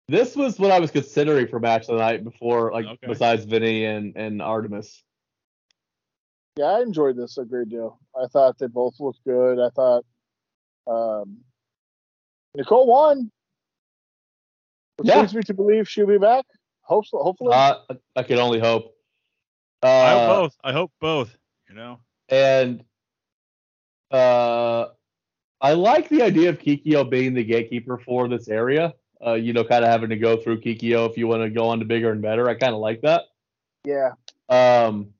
this 0.09 0.35
was 0.35 0.59
what 0.59 0.70
I 0.70 0.79
was 0.81 0.90
considering 0.90 1.46
for 1.46 1.61
match 1.61 1.83
of 1.83 1.88
the 1.88 1.96
night 1.98 2.24
before, 2.24 2.72
like 2.72 2.87
Okay. 2.87 3.07
besides 3.07 3.44
Vinny 3.44 3.85
and 3.85 4.16
and 4.16 4.40
Artemis. 4.40 5.05
Yeah, 6.57 6.64
I 6.64 6.81
enjoyed 6.81 7.18
this 7.18 7.37
a 7.37 7.44
great 7.44 7.68
deal. 7.68 8.00
I 8.18 8.29
thought 8.29 8.59
they 8.59 8.66
both 8.66 8.94
looked 8.98 9.22
good. 9.26 9.59
I 9.61 9.68
thought 9.68 10.07
um, 10.87 11.40
Nicole 12.55 12.87
won. 12.87 13.31
Which 14.96 15.09
Yeah. 15.09 15.20
leads 15.20 15.35
me 15.35 15.42
to 15.42 15.53
believe 15.53 15.87
she'll 15.87 16.07
be 16.07 16.16
back. 16.16 16.46
Hope 16.90 17.07
so, 17.07 17.18
hopefully. 17.18 17.53
Uh, 17.55 17.76
I 18.16 18.24
can 18.24 18.40
only 18.40 18.59
hope. 18.59 18.96
Uh, 19.81 19.87
I 19.87 20.11
hope 20.11 20.29
both. 20.29 20.57
I 20.64 20.72
hope 20.72 20.92
both. 21.00 21.37
You 21.68 21.76
know. 21.76 22.00
and 22.29 22.83
uh, 24.11 24.87
I 25.61 25.74
like 25.74 26.09
the 26.09 26.22
idea 26.22 26.48
of 26.48 26.59
Kikyo 26.59 27.09
being 27.09 27.35
the 27.35 27.44
gatekeeper 27.44 27.96
for 27.96 28.26
this 28.26 28.48
area. 28.48 28.94
Uh, 29.24 29.35
you 29.35 29.53
know, 29.53 29.62
kind 29.62 29.85
of 29.85 29.90
having 29.92 30.11
to 30.11 30.16
go 30.16 30.37
through 30.37 30.62
Kikyo 30.62 31.09
if 31.09 31.16
you 31.16 31.29
want 31.29 31.44
to 31.44 31.50
go 31.50 31.68
on 31.68 31.79
to 31.79 31.85
bigger 31.85 32.11
and 32.11 32.20
better. 32.20 32.48
I 32.48 32.55
kind 32.55 32.74
of 32.74 32.81
like 32.81 33.03
that. 33.03 33.22
yeah. 33.85 34.14
Um, 34.48 35.11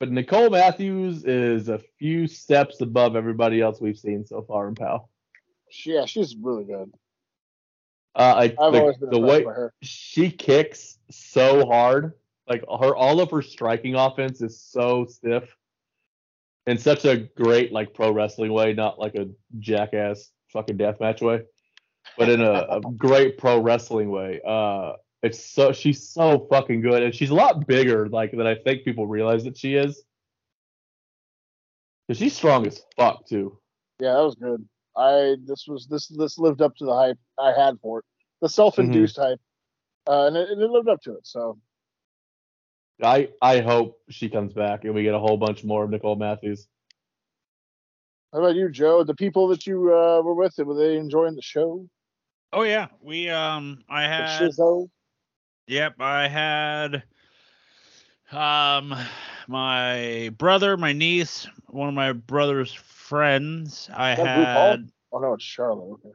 but 0.00 0.10
Nicole 0.10 0.50
Matthews 0.50 1.22
is 1.24 1.68
a 1.68 1.78
few 2.00 2.26
steps 2.26 2.80
above 2.80 3.14
everybody 3.14 3.60
else 3.60 3.80
we've 3.80 3.96
seen 3.96 4.26
so 4.26 4.42
far 4.42 4.66
in 4.66 4.74
PAL. 4.74 5.08
Yeah, 5.84 6.06
she's 6.06 6.34
really 6.34 6.64
good. 6.64 6.92
Uh, 8.16 8.48
I, 8.58 8.64
I've 8.64 8.72
the, 8.72 9.08
the 9.12 9.20
way 9.20 9.44
she 9.82 10.30
kicks 10.30 10.96
so 11.10 11.66
hard, 11.66 12.14
like 12.48 12.62
her 12.62 12.96
all 12.96 13.20
of 13.20 13.30
her 13.30 13.42
striking 13.42 13.94
offense 13.94 14.40
is 14.40 14.58
so 14.58 15.04
stiff, 15.04 15.54
in 16.66 16.78
such 16.78 17.04
a 17.04 17.18
great 17.18 17.72
like 17.72 17.92
pro 17.92 18.10
wrestling 18.10 18.54
way, 18.54 18.72
not 18.72 18.98
like 18.98 19.16
a 19.16 19.28
jackass 19.58 20.30
fucking 20.50 20.78
deathmatch 20.78 21.20
way, 21.20 21.42
but 22.16 22.30
in 22.30 22.40
a, 22.40 22.66
a 22.70 22.80
great 22.96 23.36
pro 23.36 23.60
wrestling 23.60 24.10
way. 24.10 24.40
Uh, 24.46 24.92
it's 25.22 25.44
so 25.44 25.72
she's 25.72 26.08
so 26.08 26.46
fucking 26.50 26.80
good, 26.80 27.02
and 27.02 27.14
she's 27.14 27.30
a 27.30 27.34
lot 27.34 27.66
bigger 27.66 28.08
like 28.08 28.30
than 28.30 28.46
I 28.46 28.54
think 28.54 28.84
people 28.84 29.06
realize 29.06 29.44
that 29.44 29.58
she 29.58 29.74
is. 29.74 30.02
Cause 32.08 32.16
she's 32.16 32.34
strong 32.34 32.66
as 32.66 32.82
fuck 32.96 33.26
too. 33.26 33.58
Yeah, 34.00 34.14
that 34.14 34.22
was 34.22 34.36
good. 34.36 34.66
I 34.96 35.36
this 35.44 35.66
was 35.68 35.86
this 35.88 36.08
this 36.08 36.38
lived 36.38 36.62
up 36.62 36.76
to 36.76 36.84
the 36.84 36.94
hype 36.94 37.18
I 37.38 37.52
had 37.52 37.78
for 37.80 38.00
it. 38.00 38.04
The 38.42 38.48
self-induced 38.48 39.16
hype, 39.16 39.40
uh, 40.08 40.26
and 40.26 40.36
it, 40.36 40.50
and 40.50 40.62
it 40.62 40.70
lived 40.70 40.88
up 40.88 41.00
to 41.02 41.14
it. 41.14 41.26
So 41.26 41.58
I 43.02 43.30
I 43.42 43.60
hope 43.60 44.00
she 44.10 44.28
comes 44.28 44.52
back 44.54 44.84
and 44.84 44.94
we 44.94 45.02
get 45.02 45.14
a 45.14 45.18
whole 45.18 45.36
bunch 45.36 45.64
more 45.64 45.84
of 45.84 45.90
Nicole 45.90 46.16
Matthews. 46.16 46.68
how 48.32 48.40
about 48.40 48.56
you, 48.56 48.70
Joe? 48.70 49.04
The 49.04 49.14
people 49.14 49.48
that 49.48 49.66
you 49.66 49.94
uh, 49.94 50.22
were 50.22 50.34
with, 50.34 50.54
were 50.58 50.74
they 50.74 50.96
enjoying 50.96 51.34
the 51.36 51.42
show? 51.42 51.88
Oh 52.52 52.62
yeah. 52.62 52.88
We 53.00 53.28
um. 53.30 53.84
I 53.88 54.02
The 54.16 54.24
had. 54.24 54.26
shizzo? 54.26 54.88
Yep, 55.68 56.00
I 56.00 56.28
had 56.28 57.02
um 58.32 58.94
my 59.48 60.30
brother, 60.36 60.76
my 60.76 60.92
niece, 60.92 61.46
one 61.68 61.88
of 61.88 61.94
my 61.94 62.12
brother's 62.12 62.72
friends. 63.08 63.88
I 63.94 64.12
Is 64.12 64.18
that 64.18 64.38
RuPaul? 64.38 64.70
had 64.70 64.90
Oh 65.12 65.18
no, 65.18 65.34
it's 65.34 65.44
Charlotte. 65.44 65.98
Okay. 66.04 66.14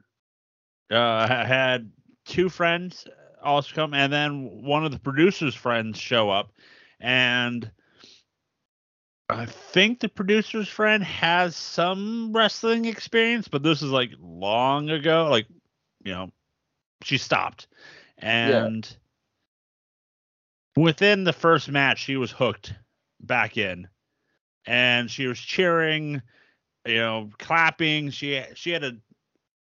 uh 0.92 1.28
I 1.30 1.46
had 1.46 1.92
two 2.26 2.50
friends 2.50 3.08
also 3.44 3.74
come 3.74 3.94
and 3.94 4.14
then 4.14 4.64
one 4.64 4.86
of 4.86 4.92
the 4.92 5.00
producers' 5.00 5.56
friends 5.56 5.98
show 5.98 6.30
up 6.30 6.52
and 7.00 7.72
I 9.32 9.46
think 9.46 10.02
the 10.02 10.10
producer's 10.10 10.68
friend 10.68 11.02
has 11.04 11.56
some 11.56 12.34
wrestling 12.34 12.84
experience, 12.84 13.48
but 13.48 13.64
this 13.64 13.82
is 13.82 13.90
like 13.90 14.12
long 14.20 14.90
ago. 14.90 15.30
Like, 15.30 15.48
you 16.04 16.12
know, 16.12 16.32
she 17.04 17.18
stopped. 17.18 17.68
And 18.18 18.94
within 20.76 21.24
the 21.24 21.32
first 21.32 21.70
match, 21.70 22.00
she 22.00 22.18
was 22.18 22.32
hooked 22.32 22.74
back 23.22 23.58
in. 23.58 23.88
And 24.66 25.10
she 25.10 25.28
was 25.28 25.40
cheering, 25.40 26.22
you 26.86 26.96
know, 26.96 27.30
clapping. 27.38 28.10
She 28.10 28.42
she 28.54 28.72
had 28.72 28.84
a 28.84 28.94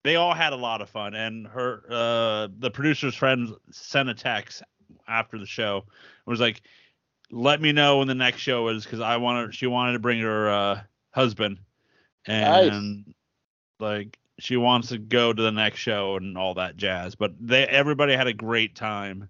they 0.02 0.16
all 0.16 0.34
had 0.34 0.52
a 0.52 0.56
lot 0.56 0.80
of 0.80 0.88
fun. 0.88 1.14
And 1.14 1.46
her 1.46 1.82
uh 1.90 2.48
the 2.58 2.70
producer's 2.70 3.14
friend 3.14 3.54
sent 3.70 4.08
a 4.08 4.14
text 4.14 4.62
after 5.08 5.38
the 5.38 5.46
show. 5.46 5.78
It 5.78 6.30
was 6.30 6.40
like, 6.40 6.62
let 7.30 7.60
me 7.60 7.72
know 7.72 7.98
when 7.98 8.08
the 8.08 8.14
next 8.14 8.38
show 8.40 8.68
is 8.68 8.84
because 8.84 9.00
I 9.00 9.16
wanted 9.16 9.54
she 9.54 9.66
wanted 9.66 9.92
to 9.94 9.98
bring 9.98 10.20
her 10.20 10.50
uh 10.50 10.80
husband 11.12 11.58
and 12.26 13.14
like 13.78 14.18
she 14.38 14.56
wants 14.56 14.88
to 14.88 14.98
go 14.98 15.32
to 15.32 15.42
the 15.42 15.52
next 15.52 15.78
show 15.78 16.16
and 16.16 16.36
all 16.36 16.54
that 16.54 16.76
jazz 16.76 17.14
but 17.14 17.32
they 17.40 17.66
everybody 17.66 18.14
had 18.14 18.26
a 18.26 18.32
great 18.32 18.74
time 18.76 19.28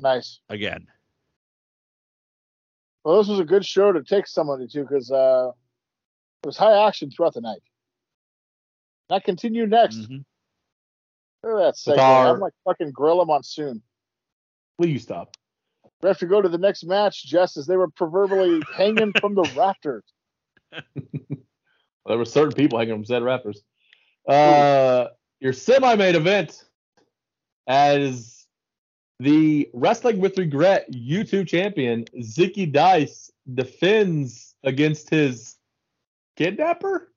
Nice. 0.00 0.40
again 0.48 0.86
Well, 3.04 3.18
this 3.18 3.28
was 3.28 3.40
a 3.40 3.44
good 3.44 3.64
show 3.64 3.92
to 3.92 4.02
take 4.02 4.26
somebody 4.26 4.66
to 4.68 4.82
because 4.82 5.10
uh, 5.10 5.50
it 6.42 6.46
was 6.46 6.56
high 6.56 6.86
action 6.86 7.10
throughout 7.10 7.34
the 7.34 7.40
night. 7.40 7.62
I 9.10 9.20
continue 9.20 9.66
next. 9.66 9.96
Mhm. 9.96 10.24
Look 11.42 11.60
at 11.60 11.64
that 11.64 11.74
segue. 11.74 11.98
our- 11.98 12.34
I'm 12.34 12.40
like 12.40 12.52
fucking 12.64 12.92
Gorilla 12.92 13.24
Monsoon. 13.26 13.82
You 14.80 14.98
stop? 14.98 15.36
We 16.02 16.08
have 16.08 16.18
to 16.18 16.26
go 16.26 16.40
to 16.40 16.48
the 16.48 16.58
next 16.58 16.84
match, 16.84 17.24
just 17.24 17.56
as 17.56 17.66
they 17.66 17.76
were 17.76 17.88
proverbially 17.90 18.62
hanging 18.74 19.12
from 19.20 19.34
the 19.34 19.50
rafters. 19.56 20.04
There 22.06 22.16
were 22.16 22.24
certain 22.24 22.54
people 22.54 22.78
hanging 22.78 22.94
from 22.94 23.04
said 23.04 23.22
rappers. 23.22 23.62
Uh, 24.26 25.08
your 25.40 25.52
semi-main 25.52 26.14
event 26.14 26.64
as 27.66 28.46
the 29.20 29.68
Wrestling 29.74 30.18
with 30.18 30.38
Regret 30.38 30.90
YouTube 30.90 31.48
champion 31.48 32.06
Zicky 32.18 32.72
Dice 32.72 33.30
defends 33.52 34.54
against 34.64 35.10
his 35.10 35.57
kidnapper. 36.38 37.12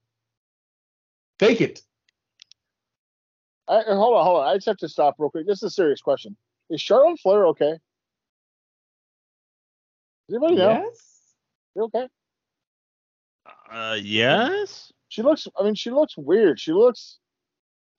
Fake 1.39 1.61
it. 1.61 1.81
I, 3.67 3.77
I- 3.81 3.95
hold 3.95 4.17
on, 4.17 4.25
hold 4.25 4.39
on. 4.41 4.47
I 4.47 4.55
just 4.55 4.65
have 4.67 4.77
to 4.77 4.89
stop 4.89 5.15
real 5.19 5.29
quick. 5.29 5.45
This 5.47 5.57
is 5.59 5.63
a 5.63 5.69
serious 5.69 6.01
question. 6.01 6.35
Is 6.69 6.81
Charlotte 6.81 7.19
Flair 7.19 7.45
okay? 7.47 7.75
Does 10.27 10.35
anybody 10.35 10.55
know? 10.55 10.83
Yes. 10.85 11.07
You 11.75 11.83
okay? 11.83 12.07
uh 13.71 13.97
yes 14.01 14.91
She 15.09 15.21
looks. 15.21 15.47
I 15.59 15.63
mean, 15.63 15.75
she 15.75 15.89
looks 15.91 16.17
weird. 16.17 16.59
She 16.59 16.73
looks. 16.73 17.19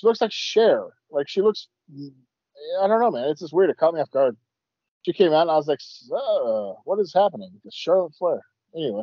She 0.01 0.07
looks 0.07 0.21
like 0.21 0.33
Cher. 0.33 0.87
Like 1.11 1.29
she 1.29 1.41
looks. 1.43 1.69
I 2.83 2.87
don't 2.87 3.01
know, 3.01 3.11
man. 3.11 3.29
It's 3.29 3.41
just 3.41 3.53
weird. 3.53 3.71
It 3.71 3.77
caught 3.77 3.95
me 3.95 4.01
off 4.01 4.11
guard. 4.11 4.37
She 5.03 5.13
came 5.13 5.33
out 5.33 5.43
and 5.43 5.51
I 5.51 5.57
was 5.57 5.67
like, 5.69 5.81
uh, 6.15 6.75
what 6.85 6.99
is 7.01 7.13
happening? 7.13 7.51
It's 7.65 7.75
Charlotte 7.77 8.15
Flair. 8.19 8.41
Anyway. 8.75 9.03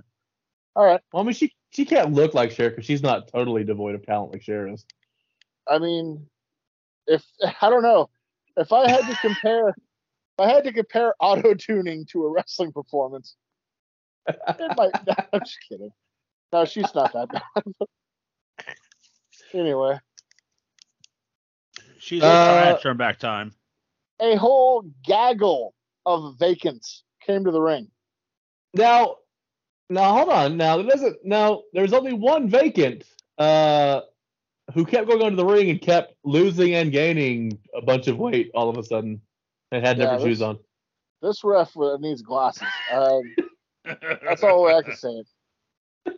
All 0.79 0.85
right. 0.85 1.01
Well, 1.11 1.23
I 1.23 1.25
mean, 1.25 1.33
she 1.33 1.53
she 1.71 1.83
can't 1.83 2.13
look 2.13 2.33
like 2.33 2.51
Cher 2.51 2.69
because 2.69 2.85
she's 2.85 3.03
not 3.03 3.27
totally 3.27 3.65
devoid 3.65 3.95
of 3.95 4.05
talent 4.05 4.31
like 4.31 4.41
Cher 4.41 4.69
is. 4.69 4.85
I 5.67 5.77
mean, 5.77 6.25
if 7.05 7.21
I 7.61 7.69
don't 7.69 7.83
know, 7.83 8.09
if 8.55 8.71
I 8.71 8.87
had 8.87 9.05
to 9.07 9.17
compare, 9.21 9.67
if 9.67 9.75
I 10.39 10.47
had 10.47 10.63
to 10.63 10.71
compare 10.71 11.13
auto 11.19 11.53
tuning 11.53 12.05
to 12.13 12.23
a 12.23 12.31
wrestling 12.31 12.71
performance, 12.71 13.35
it 14.25 14.37
might. 14.77 14.93
I'm 15.33 15.41
just 15.41 15.57
kidding. 15.67 15.91
No, 16.53 16.63
she's 16.63 16.95
not 16.95 17.11
that 17.11 17.27
bad. 17.29 17.85
anyway, 19.53 19.99
She's 21.99 22.23
Uh, 22.23 22.45
trying 22.45 22.73
to 22.73 22.81
turn 22.81 22.95
back 22.95 23.19
time. 23.19 23.53
a 24.21 24.37
whole 24.37 24.83
gaggle 25.03 25.75
of 26.05 26.39
vacants 26.39 27.03
came 27.19 27.43
to 27.43 27.51
the 27.51 27.59
ring. 27.59 27.91
Now, 28.73 29.17
now 29.89 30.13
hold 30.13 30.29
on. 30.29 30.57
Now 30.57 30.77
there 30.77 30.85
doesn't. 30.87 31.17
Now 31.23 31.63
there's 31.73 31.93
only 31.93 32.13
one 32.13 32.49
vacant. 32.49 33.03
Uh, 33.37 34.01
who 34.73 34.85
kept 34.85 35.07
going 35.07 35.21
onto 35.23 35.35
the 35.35 35.45
ring 35.45 35.69
and 35.71 35.81
kept 35.81 36.13
losing 36.23 36.75
and 36.75 36.91
gaining 36.91 37.57
a 37.75 37.81
bunch 37.81 38.07
of 38.07 38.17
weight 38.17 38.51
all 38.53 38.69
of 38.69 38.77
a 38.77 38.83
sudden, 38.83 39.19
and 39.71 39.85
had 39.85 39.97
Yeah, 39.97 40.05
different 40.05 40.23
shoes 40.23 40.41
on. 40.41 40.59
This 41.21 41.43
ref 41.43 41.75
uh, 41.75 41.97
needs 41.99 42.21
glasses. 42.21 42.67
Um, 42.93 43.21
that's 44.23 44.43
all 44.43 44.67
I 44.67 44.81
can 44.83 44.95
say. 44.95 45.23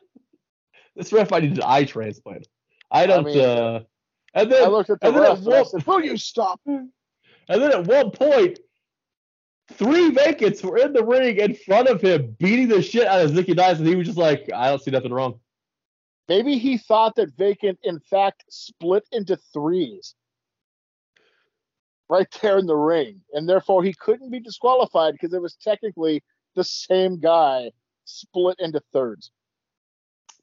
This 0.95 1.13
ref 1.13 1.31
might 1.31 1.43
need 1.43 1.53
an 1.53 1.63
eye 1.65 1.85
transplant. 1.85 2.47
I 2.91 3.05
don't. 3.05 3.23
mean, 3.23 3.39
uh, 3.39 3.79
and 4.33 4.51
then 4.51 4.63
I 4.65 4.67
looked 4.67 4.89
at 4.89 4.99
the 4.99 5.07
and 5.07 5.15
then 5.15 5.23
ref 5.23 5.37
I 5.37 5.41
one- 5.41 5.65
said, 5.65 5.87
"Will 5.87 6.03
you 6.03 6.17
stop?" 6.17 6.59
And 6.65 6.91
then 7.47 7.71
at 7.71 7.87
one 7.87 8.11
point, 8.11 8.59
three 9.73 10.11
vacants 10.11 10.63
were 10.63 10.77
in 10.77 10.93
the 10.93 11.03
ring 11.03 11.37
in 11.37 11.55
front 11.55 11.87
of 11.87 12.01
him, 12.01 12.35
beating 12.39 12.67
the 12.67 12.81
shit 12.81 13.07
out 13.07 13.21
of 13.21 13.31
Zicky 13.31 13.55
Dice, 13.55 13.79
and 13.79 13.87
he 13.87 13.95
was 13.95 14.07
just 14.07 14.17
like, 14.17 14.49
I 14.53 14.69
don't 14.69 14.81
see 14.81 14.91
nothing 14.91 15.13
wrong. 15.13 15.39
Maybe 16.27 16.57
he 16.57 16.77
thought 16.77 17.15
that 17.15 17.35
vacant, 17.37 17.79
in 17.83 17.99
fact, 17.99 18.45
split 18.49 19.03
into 19.11 19.37
threes 19.53 20.15
right 22.09 22.27
there 22.41 22.57
in 22.57 22.65
the 22.67 22.75
ring, 22.75 23.21
and 23.33 23.47
therefore 23.47 23.83
he 23.83 23.93
couldn't 23.93 24.29
be 24.29 24.39
disqualified 24.39 25.13
because 25.13 25.33
it 25.33 25.41
was 25.41 25.55
technically 25.55 26.23
the 26.55 26.63
same 26.63 27.19
guy 27.19 27.71
split 28.05 28.57
into 28.59 28.81
thirds. 28.91 29.31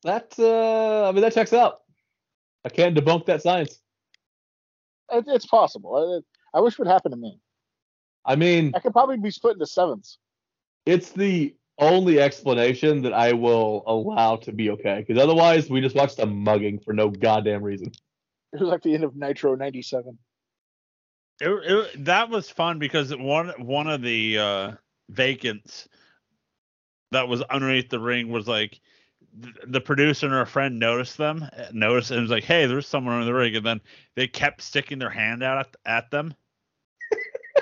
That 0.02 0.34
uh 0.38 1.08
I 1.08 1.12
mean 1.12 1.22
that 1.22 1.34
checks 1.34 1.52
out. 1.52 1.80
I 2.64 2.68
can't 2.68 2.96
debunk 2.96 3.26
that 3.26 3.42
science. 3.42 3.80
It, 5.10 5.24
it's 5.28 5.46
possible. 5.46 6.22
I, 6.54 6.58
I 6.58 6.60
wish 6.60 6.74
it 6.74 6.78
would 6.78 6.88
happen 6.88 7.10
to 7.10 7.16
me. 7.16 7.38
I 8.28 8.36
mean, 8.36 8.72
I 8.76 8.80
could 8.80 8.92
probably 8.92 9.16
be 9.16 9.30
split 9.30 9.54
into 9.54 9.66
sevens. 9.66 10.18
it's 10.84 11.10
the 11.10 11.54
only 11.78 12.20
explanation 12.20 13.02
that 13.02 13.12
I 13.14 13.32
will 13.32 13.82
allow 13.86 14.36
to 14.36 14.52
be 14.52 14.70
okay. 14.70 15.04
Because 15.06 15.20
otherwise 15.22 15.70
we 15.70 15.80
just 15.80 15.96
watched 15.96 16.18
a 16.18 16.26
mugging 16.26 16.78
for 16.78 16.92
no 16.92 17.08
goddamn 17.08 17.62
reason. 17.62 17.90
It 18.52 18.60
was 18.60 18.68
like 18.68 18.82
the 18.82 18.94
end 18.94 19.04
of 19.04 19.16
Nitro 19.16 19.54
'97. 19.54 20.18
It, 21.40 21.48
it, 21.48 22.04
that 22.04 22.28
was 22.28 22.50
fun 22.50 22.78
because 22.78 23.16
one 23.16 23.48
one 23.58 23.86
of 23.86 24.02
the 24.02 24.38
uh, 24.38 24.72
vacants 25.08 25.88
that 27.12 27.28
was 27.28 27.42
underneath 27.42 27.88
the 27.88 28.00
ring 28.00 28.28
was 28.28 28.46
like 28.46 28.80
th- 29.40 29.54
the 29.66 29.80
producer 29.80 30.26
and 30.26 30.34
her 30.34 30.44
friend 30.44 30.78
noticed 30.78 31.16
them, 31.16 31.48
noticed 31.72 32.10
and 32.10 32.20
was 32.20 32.30
like, 32.30 32.44
"Hey, 32.44 32.66
there's 32.66 32.86
someone 32.86 33.20
in 33.20 33.26
the 33.26 33.34
ring," 33.34 33.56
and 33.56 33.64
then 33.64 33.80
they 34.16 34.26
kept 34.26 34.60
sticking 34.60 34.98
their 34.98 35.10
hand 35.10 35.42
out 35.42 35.58
at, 35.58 35.76
at 35.86 36.10
them. 36.10 36.34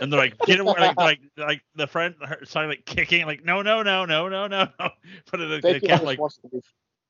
And 0.01 0.13
they're 0.13 0.21
like, 0.21 0.39
get 0.41 0.61
away, 0.61 0.75
like, 0.79 0.97
like, 0.97 1.21
like 1.37 1.63
the 1.75 1.87
friend 1.87 2.15
started 2.45 2.69
like 2.69 2.85
kicking, 2.85 3.25
like, 3.27 3.45
no, 3.45 3.63
no, 3.63 3.83
no, 3.83 4.05
no, 4.05 4.29
no, 4.29 4.47
no, 4.47 4.69
no. 4.79 4.89
But 5.31 5.41
it, 5.41 5.63
they 5.63 5.73
Vacant 5.75 5.91
kept 5.91 6.05
like, 6.05 6.19
wants 6.21 6.37
to 6.39 6.49
be. 6.49 6.61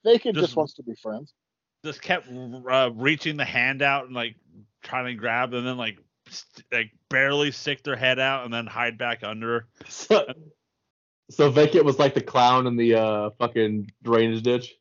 Vacant 0.05 0.35
just- 0.35 0.47
just 0.49 0.57
wants 0.57 0.75
to 0.75 0.83
be 0.83 0.95
friends. 0.95 1.33
just 1.85 2.01
kept 2.03 2.29
uh, 2.31 2.91
reaching 2.95 3.37
the 3.37 3.45
hand 3.45 3.83
out 3.83 4.07
and 4.07 4.15
like 4.15 4.37
trying 4.83 5.07
to 5.07 5.15
grab, 5.15 5.53
and 5.55 5.67
then 5.67 5.77
like, 5.77 5.99
st- 6.29 6.67
like 6.73 6.91
barely 7.11 7.51
stick 7.51 7.83
their 7.83 7.97
head 7.97 8.19
out 8.19 8.45
and 8.45 8.53
then 8.55 8.67
hide 8.67 8.99
back 8.99 9.23
under. 9.25 9.67
So, 9.89 10.25
so 11.31 11.51
Vacant 11.51 11.85
was 11.85 11.99
like 11.99 12.15
the 12.15 12.21
clown 12.21 12.67
in 12.69 12.77
the 12.77 12.95
uh 12.95 13.31
fucking 13.39 13.91
drainage 14.05 14.43
ditch. 14.43 14.75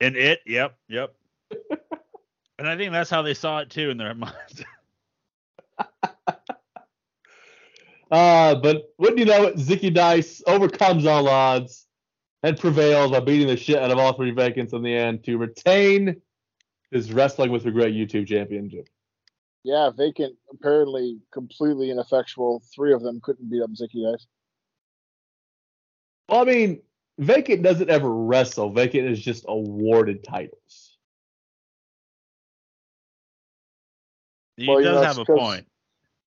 In 0.00 0.16
it, 0.16 0.40
yep, 0.46 0.76
yep. 0.88 1.14
and 2.58 2.68
I 2.68 2.76
think 2.76 2.90
that's 2.92 3.08
how 3.08 3.22
they 3.22 3.34
saw 3.34 3.60
it 3.60 3.70
too 3.70 3.90
in 3.90 3.96
their 3.96 4.14
minds. 4.14 4.64
Uh, 8.16 8.54
but 8.54 8.94
wouldn't 8.96 9.18
you 9.18 9.26
know 9.26 9.44
it, 9.44 9.56
Zicky 9.56 9.92
Dice 9.92 10.42
overcomes 10.46 11.04
all 11.04 11.28
odds 11.28 11.86
and 12.42 12.58
prevails 12.58 13.10
by 13.10 13.20
beating 13.20 13.46
the 13.46 13.58
shit 13.58 13.76
out 13.76 13.90
of 13.90 13.98
all 13.98 14.14
three 14.14 14.30
vacants 14.30 14.72
in 14.72 14.80
the 14.80 14.94
end 14.94 15.22
to 15.24 15.36
retain 15.36 16.16
his 16.90 17.12
Wrestling 17.12 17.50
with 17.50 17.66
Regret 17.66 17.90
YouTube 17.90 18.26
championship. 18.26 18.88
Yeah, 19.64 19.90
vacant 19.94 20.34
apparently 20.50 21.18
completely 21.30 21.90
ineffectual. 21.90 22.62
Three 22.74 22.94
of 22.94 23.02
them 23.02 23.20
couldn't 23.22 23.50
beat 23.50 23.60
up 23.60 23.68
Zicky 23.72 24.10
Dice. 24.10 24.26
Well, 26.30 26.40
I 26.40 26.44
mean, 26.44 26.80
Vacant 27.18 27.62
doesn't 27.62 27.90
ever 27.90 28.10
wrestle. 28.10 28.70
Vacant 28.72 29.10
is 29.10 29.20
just 29.20 29.44
awarded 29.46 30.24
titles. 30.24 30.96
He 34.56 34.66
Well, 34.66 34.78
you 34.78 34.86
does 34.86 35.02
know, 35.02 35.06
have 35.06 35.18
a 35.18 35.24
point. 35.26 35.66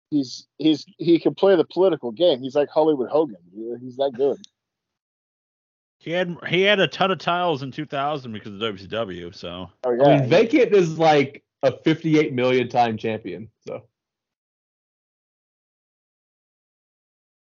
He's 0.09 0.47
he's 0.57 0.85
he 0.97 1.19
can 1.19 1.35
play 1.35 1.55
the 1.55 1.65
political 1.65 2.11
game. 2.11 2.41
He's 2.41 2.55
like 2.55 2.69
Hollywood 2.69 3.09
Hogan. 3.09 3.37
He's 3.81 3.97
that 3.97 4.13
good. 4.15 4.37
He 5.99 6.11
had 6.11 6.37
he 6.47 6.61
had 6.61 6.79
a 6.79 6.87
ton 6.87 7.09
of 7.09 7.17
titles 7.17 7.63
in 7.63 7.71
2000 7.71 8.31
because 8.31 8.53
of 8.53 8.59
WCW. 8.59 9.33
So 9.33 9.69
Oh 9.83 10.05
I 10.05 10.19
mean, 10.19 10.29
Vacant 10.29 10.71
is 10.71 10.99
like 10.99 11.43
a 11.63 11.71
58 11.71 12.33
million 12.33 12.69
time 12.69 12.97
champion. 12.97 13.49
So 13.65 13.83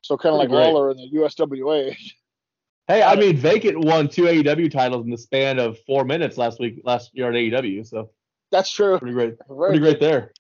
so 0.02 0.18
kind 0.18 0.34
of 0.34 0.40
like 0.40 0.48
pretty 0.48 0.64
great. 0.64 0.74
Lawler 0.74 0.92
in 0.92 0.98
the 0.98 1.10
USWA. 1.20 1.96
hey, 2.88 3.04
I 3.04 3.16
mean, 3.16 3.36
Vacant 3.36 3.84
won 3.84 4.08
two 4.08 4.24
AEW 4.24 4.72
titles 4.72 5.04
in 5.04 5.12
the 5.12 5.18
span 5.18 5.60
of 5.60 5.78
four 5.80 6.06
minutes 6.06 6.38
last 6.38 6.60
week, 6.60 6.82
last 6.86 7.12
year 7.14 7.28
on 7.28 7.34
AEW. 7.34 7.86
So 7.86 8.12
That's 8.50 8.72
true. 8.72 8.98
pretty 8.98 9.14
great, 9.14 9.36
Very 9.50 9.72
pretty 9.72 9.80
great 9.80 10.00
there. 10.00 10.32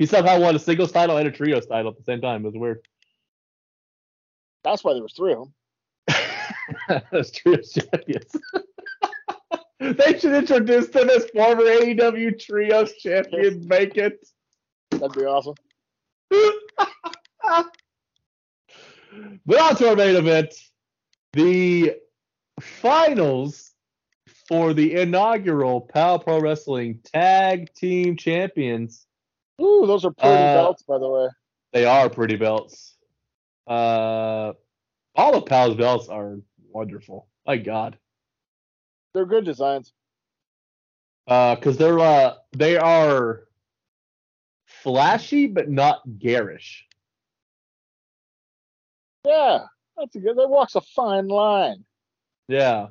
He 0.00 0.06
somehow 0.06 0.40
won 0.40 0.56
a 0.56 0.58
singles 0.58 0.92
title 0.92 1.18
and 1.18 1.28
a 1.28 1.30
trios 1.30 1.66
title 1.66 1.90
at 1.90 1.98
the 1.98 2.04
same 2.04 2.22
time. 2.22 2.40
It 2.40 2.46
was 2.46 2.56
weird. 2.56 2.80
That's 4.64 4.82
why 4.82 4.94
there 4.94 5.02
was 5.02 5.12
three 5.12 5.34
of 5.34 5.50
them. 6.08 7.02
That's 7.12 7.30
trios 7.30 7.70
champions. 7.70 8.34
they 9.78 10.18
should 10.18 10.32
introduce 10.32 10.88
them 10.88 11.10
as 11.10 11.26
former 11.26 11.64
AEW 11.64 12.40
trios 12.40 12.94
champion 12.94 13.68
Make 13.68 13.98
it. 13.98 14.26
That'd 14.90 15.12
be 15.12 15.26
awesome. 15.26 15.56
but 19.44 19.60
on 19.60 19.76
to 19.76 19.90
our 19.90 19.96
main 19.96 20.16
event, 20.16 20.54
the 21.34 21.96
finals 22.58 23.72
for 24.48 24.72
the 24.72 24.94
inaugural 24.94 25.82
PAL 25.82 26.20
Pro 26.20 26.40
Wrestling 26.40 27.00
Tag 27.04 27.74
Team 27.74 28.16
Champions. 28.16 29.06
Ooh, 29.60 29.86
those 29.86 30.04
are 30.04 30.12
pretty 30.12 30.44
Uh, 30.44 30.54
belts, 30.54 30.82
by 30.82 30.98
the 30.98 31.08
way. 31.08 31.28
They 31.72 31.84
are 31.84 32.08
pretty 32.08 32.36
belts. 32.36 32.96
Uh, 33.66 34.52
all 35.14 35.34
of 35.34 35.46
PAL's 35.46 35.76
belts 35.76 36.08
are 36.08 36.38
wonderful. 36.70 37.28
My 37.46 37.56
God, 37.56 37.98
They're 39.14 39.26
good 39.26 39.44
designs. 39.44 39.92
Uh, 41.26 41.54
because 41.54 41.76
they're 41.76 41.98
uh, 41.98 42.34
they 42.52 42.76
are 42.76 43.44
flashy 44.64 45.46
but 45.46 45.68
not 45.68 46.00
garish. 46.18 46.86
Yeah, 49.24 49.66
that's 49.96 50.16
a 50.16 50.20
good. 50.20 50.36
That 50.36 50.48
walks 50.48 50.74
a 50.74 50.80
fine 50.80 51.28
line. 51.28 51.84
Yeah. 52.48 52.88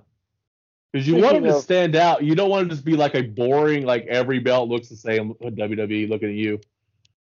Because 0.92 1.08
you 1.08 1.16
want 1.16 1.34
them 1.34 1.44
Speaking 1.44 1.54
to 1.54 1.62
stand 1.62 1.96
out. 1.96 2.24
You 2.24 2.34
don't 2.36 2.50
want 2.50 2.62
them 2.62 2.70
to 2.70 2.76
just 2.76 2.86
be 2.86 2.96
like 2.96 3.14
a 3.14 3.22
boring, 3.22 3.86
like 3.86 4.06
every 4.08 4.40
belt 4.40 4.70
looks 4.70 4.90
the 4.90 4.96
same 4.96 5.36
with 5.40 5.56
WWE 5.56 6.10
looking 6.10 6.30
at 6.30 6.36
you. 6.36 6.60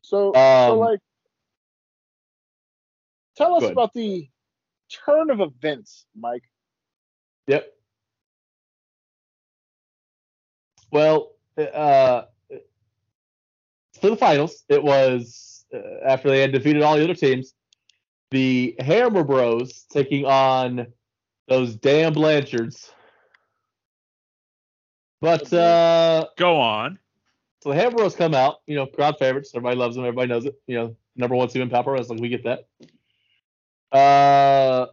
So, 0.02 0.32
so 0.34 0.40
Um, 0.40 0.80
like, 0.80 1.00
tell 3.36 3.56
us 3.56 3.70
about 3.70 3.94
the 3.94 4.30
turn 4.90 5.30
of 5.30 5.42
events, 5.42 6.06
Mike. 6.16 6.44
Yep. 7.48 7.74
Well, 10.92 11.34
uh, 11.58 12.24
for 14.00 14.10
the 14.10 14.16
finals, 14.16 14.64
it 14.70 14.84
was 14.84 15.66
uh, 15.74 15.80
after 16.06 16.30
they 16.30 16.42
had 16.42 16.52
defeated 16.52 16.82
all 16.82 16.98
the 16.98 17.04
other 17.04 17.16
teams, 17.16 17.54
the 18.32 18.76
Hammer 18.80 19.24
Bros 19.24 19.86
taking 19.92 20.26
on 20.26 20.88
those 21.48 21.76
damn 21.76 22.14
Blanchards. 22.14 22.94
But 25.22 25.52
uh, 25.54 26.28
go 26.38 26.60
on. 26.60 26.98
So 27.62 27.70
the 27.70 27.76
Hammer 27.76 27.96
Bros 27.96 28.16
come 28.16 28.34
out, 28.34 28.62
you 28.66 28.76
know, 28.76 28.88
crowd 28.88 29.18
favorites. 29.20 29.52
Everybody 29.54 29.76
loves 29.78 29.96
them. 29.96 30.04
Everybody 30.06 30.28
knows 30.30 30.46
it. 30.46 30.60
You 30.66 30.76
know, 30.78 30.96
number 31.16 31.36
one 31.36 31.48
team 31.48 31.62
in 31.62 31.70
Power 31.70 31.94
Wrestling. 31.94 32.20
We 32.20 32.30
get 32.30 32.44
that. 32.44 32.68
Uh, 33.92 34.88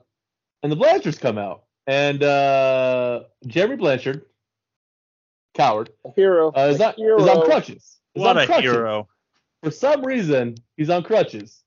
and 0.62 0.70
the 0.72 0.76
Blanchards 0.76 1.18
come 1.18 1.38
out, 1.38 1.64
and 1.86 2.22
uh, 2.22 3.22
Jeremy 3.46 3.76
Blanchard, 3.76 4.26
coward, 5.54 5.90
A 6.04 6.10
hero. 6.12 6.48
uh, 6.54 6.68
is, 6.72 6.80
a 6.80 6.88
on, 6.88 6.94
hero. 6.96 7.22
is 7.22 7.28
on 7.28 7.44
crutches. 7.44 7.76
Is 8.14 8.22
What 8.22 8.36
on 8.36 8.42
a 8.42 8.46
crutches. 8.46 8.70
hero. 8.72 9.08
For 9.62 9.70
some 9.70 10.04
reason, 10.04 10.56
he's 10.76 10.90
on 10.90 11.04
crutches. 11.04 11.62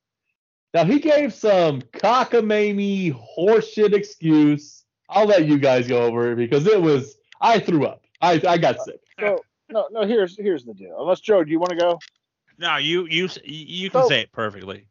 Now 0.74 0.86
he 0.86 1.00
gave 1.00 1.34
some 1.34 1.82
cockamamie 1.82 3.18
horseshit 3.38 3.94
excuse. 3.94 4.86
I'll 5.10 5.26
let 5.26 5.46
you 5.46 5.58
guys 5.58 5.88
go 5.88 6.04
over 6.04 6.32
it 6.32 6.36
because 6.38 6.66
it 6.68 6.82
was 6.82 7.18
I 7.42 7.60
threw 7.60 7.86
up. 7.86 8.01
I 8.22 8.42
I 8.48 8.58
got 8.58 8.80
sick. 8.82 9.00
So 9.20 9.40
no, 9.70 9.88
no. 9.92 10.06
Here's 10.06 10.38
here's 10.38 10.64
the 10.66 10.74
deal. 10.74 10.96
Unless 11.00 11.22
Joe, 11.22 11.44
do 11.44 11.52
you 11.52 11.60
want 11.60 11.72
to 11.72 11.78
go? 11.78 12.00
No, 12.58 12.78
you 12.78 13.06
you 13.08 13.28
you 13.44 13.90
can 13.90 14.04
So- 14.04 14.10
say 14.10 14.22
it 14.22 14.32
perfectly. 14.32 14.86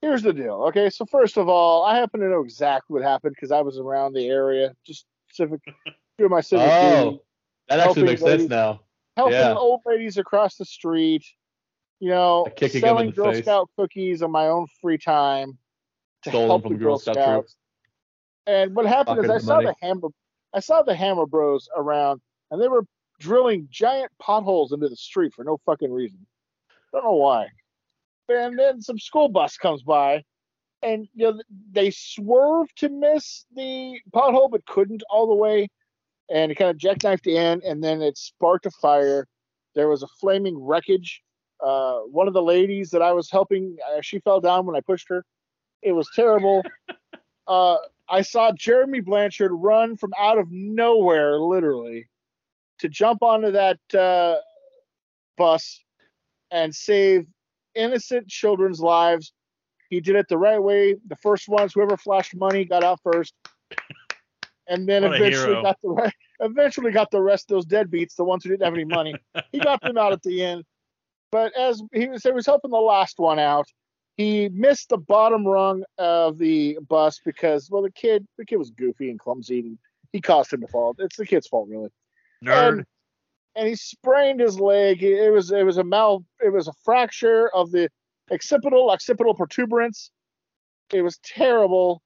Here's 0.00 0.22
the 0.22 0.32
deal. 0.32 0.64
Okay, 0.64 0.90
so 0.90 1.06
first 1.06 1.36
of 1.36 1.48
all, 1.48 1.84
I 1.84 1.96
happen 1.96 2.18
to 2.20 2.28
know 2.28 2.40
exactly 2.42 2.92
what 2.94 3.04
happened 3.04 3.36
because 3.36 3.52
I 3.52 3.60
was 3.60 3.78
around 3.78 4.14
the 4.14 4.26
area, 4.26 4.74
just 4.84 5.06
civic, 5.30 5.60
doing 6.18 6.28
my 6.30 6.40
civic 6.40 6.66
oh, 6.68 7.04
duty, 7.04 7.16
Oh, 7.18 7.22
that 7.68 7.78
actually 7.78 7.84
Helping 7.84 8.04
makes 8.06 8.20
sense 8.20 8.48
now. 8.50 8.80
helping 9.16 9.34
yeah. 9.34 9.54
old 9.54 9.82
ladies 9.86 10.18
across 10.18 10.56
the 10.56 10.64
street. 10.64 11.24
You 12.00 12.08
know, 12.08 12.48
Kicking 12.56 12.80
them 12.80 12.88
in 12.90 12.96
selling 12.96 13.10
Girl 13.12 13.32
face. 13.32 13.44
Scout 13.44 13.70
cookies 13.78 14.22
on 14.22 14.32
my 14.32 14.48
own 14.48 14.66
free 14.80 14.98
time 14.98 15.56
to 16.24 16.30
Stolen 16.30 16.48
help 16.48 16.62
from 16.64 16.72
the 16.72 16.78
Girl 16.80 16.98
Scout 16.98 17.14
Scouts. 17.14 17.28
troops. 17.30 17.56
And 18.48 18.74
what 18.74 18.86
happened 18.86 19.22
is 19.24 19.30
I 19.30 19.34
the 19.34 19.40
saw 19.40 19.54
money. 19.60 19.66
the 19.66 19.86
Hammer, 19.86 20.08
I 20.52 20.58
saw 20.58 20.82
the 20.82 20.96
Hammer 20.96 21.26
Bros 21.26 21.68
around, 21.76 22.20
and 22.52 22.60
they 22.60 22.68
were 22.68 22.84
drilling 23.18 23.66
giant 23.70 24.12
potholes 24.20 24.72
into 24.72 24.88
the 24.88 24.96
street 24.96 25.32
for 25.34 25.42
no 25.42 25.58
fucking 25.64 25.90
reason. 25.90 26.24
Don't 26.92 27.04
know 27.04 27.14
why. 27.14 27.46
And 28.28 28.58
then 28.58 28.80
some 28.80 28.98
school 28.98 29.28
bus 29.28 29.56
comes 29.56 29.82
by, 29.82 30.22
and 30.82 31.08
you 31.14 31.24
know 31.24 31.42
they 31.72 31.90
swerved 31.90 32.72
to 32.76 32.88
miss 32.88 33.46
the 33.54 33.98
pothole, 34.14 34.50
but 34.50 34.64
couldn't 34.66 35.02
all 35.10 35.26
the 35.26 35.34
way, 35.34 35.68
and 36.30 36.52
it 36.52 36.56
kind 36.56 36.70
of 36.70 36.76
jackknifed 36.76 37.26
in, 37.26 37.62
and 37.66 37.82
then 37.82 38.02
it 38.02 38.16
sparked 38.18 38.66
a 38.66 38.70
fire. 38.70 39.26
There 39.74 39.88
was 39.88 40.02
a 40.02 40.08
flaming 40.20 40.58
wreckage. 40.58 41.22
Uh, 41.64 42.00
one 42.00 42.28
of 42.28 42.34
the 42.34 42.42
ladies 42.42 42.90
that 42.90 43.02
I 43.02 43.12
was 43.12 43.30
helping, 43.30 43.76
uh, 43.90 44.00
she 44.02 44.18
fell 44.20 44.40
down 44.40 44.66
when 44.66 44.76
I 44.76 44.80
pushed 44.80 45.08
her. 45.08 45.24
It 45.80 45.92
was 45.92 46.08
terrible. 46.14 46.62
uh, 47.46 47.76
I 48.08 48.22
saw 48.22 48.52
Jeremy 48.52 49.00
Blanchard 49.00 49.52
run 49.54 49.96
from 49.96 50.12
out 50.18 50.38
of 50.38 50.48
nowhere, 50.50 51.38
literally, 51.38 52.08
to 52.82 52.88
jump 52.88 53.22
onto 53.22 53.52
that 53.52 53.78
uh, 53.98 54.36
bus 55.36 55.82
and 56.50 56.74
save 56.74 57.26
innocent 57.74 58.28
children's 58.28 58.80
lives. 58.80 59.32
He 59.88 60.00
did 60.00 60.16
it 60.16 60.26
the 60.28 60.38
right 60.38 60.60
way. 60.62 60.96
The 61.06 61.16
first 61.16 61.48
ones, 61.48 61.72
whoever 61.74 61.96
flashed 61.96 62.34
money, 62.34 62.64
got 62.64 62.82
out 62.82 62.98
first, 63.02 63.34
and 64.66 64.88
then 64.88 65.04
What 65.04 65.16
eventually 65.16 65.62
got 65.62 65.78
the 65.82 65.90
right, 65.90 66.14
eventually 66.40 66.90
got 66.90 67.10
the 67.10 67.22
rest 67.22 67.50
of 67.50 67.56
those 67.56 67.66
deadbeats, 67.66 68.16
the 68.16 68.24
ones 68.24 68.42
who 68.42 68.50
didn't 68.50 68.64
have 68.64 68.74
any 68.74 68.84
money. 68.84 69.14
he 69.52 69.60
got 69.60 69.80
them 69.80 69.96
out 69.96 70.12
at 70.12 70.22
the 70.22 70.44
end. 70.44 70.64
But 71.30 71.56
as 71.56 71.82
he 71.94 72.08
was, 72.08 72.22
he 72.22 72.32
was 72.32 72.46
helping 72.46 72.72
the 72.72 72.78
last 72.78 73.18
one 73.18 73.38
out, 73.38 73.66
he 74.16 74.48
missed 74.48 74.88
the 74.88 74.98
bottom 74.98 75.46
rung 75.46 75.84
of 75.98 76.36
the 76.36 76.78
bus 76.88 77.20
because 77.24 77.70
well 77.70 77.82
the 77.82 77.92
kid 77.92 78.26
the 78.38 78.44
kid 78.44 78.56
was 78.56 78.70
goofy 78.70 79.08
and 79.08 79.18
clumsy 79.18 79.60
and 79.60 79.78
he 80.12 80.20
caused 80.20 80.52
him 80.52 80.60
to 80.60 80.66
fall. 80.66 80.94
It's 80.98 81.16
the 81.16 81.26
kid's 81.26 81.46
fault 81.46 81.68
really. 81.70 81.90
Nerd. 82.42 82.68
And, 82.68 82.84
and 83.54 83.68
he 83.68 83.74
sprained 83.74 84.40
his 84.40 84.58
leg. 84.58 85.02
It 85.02 85.30
was 85.30 85.50
it 85.50 85.64
was 85.64 85.78
a 85.78 85.84
mal 85.84 86.24
it 86.44 86.52
was 86.52 86.68
a 86.68 86.72
fracture 86.84 87.50
of 87.54 87.70
the 87.70 87.88
occipital 88.30 88.90
occipital 88.90 89.34
protuberance. 89.34 90.10
It 90.92 91.02
was 91.02 91.18
terrible. 91.18 92.02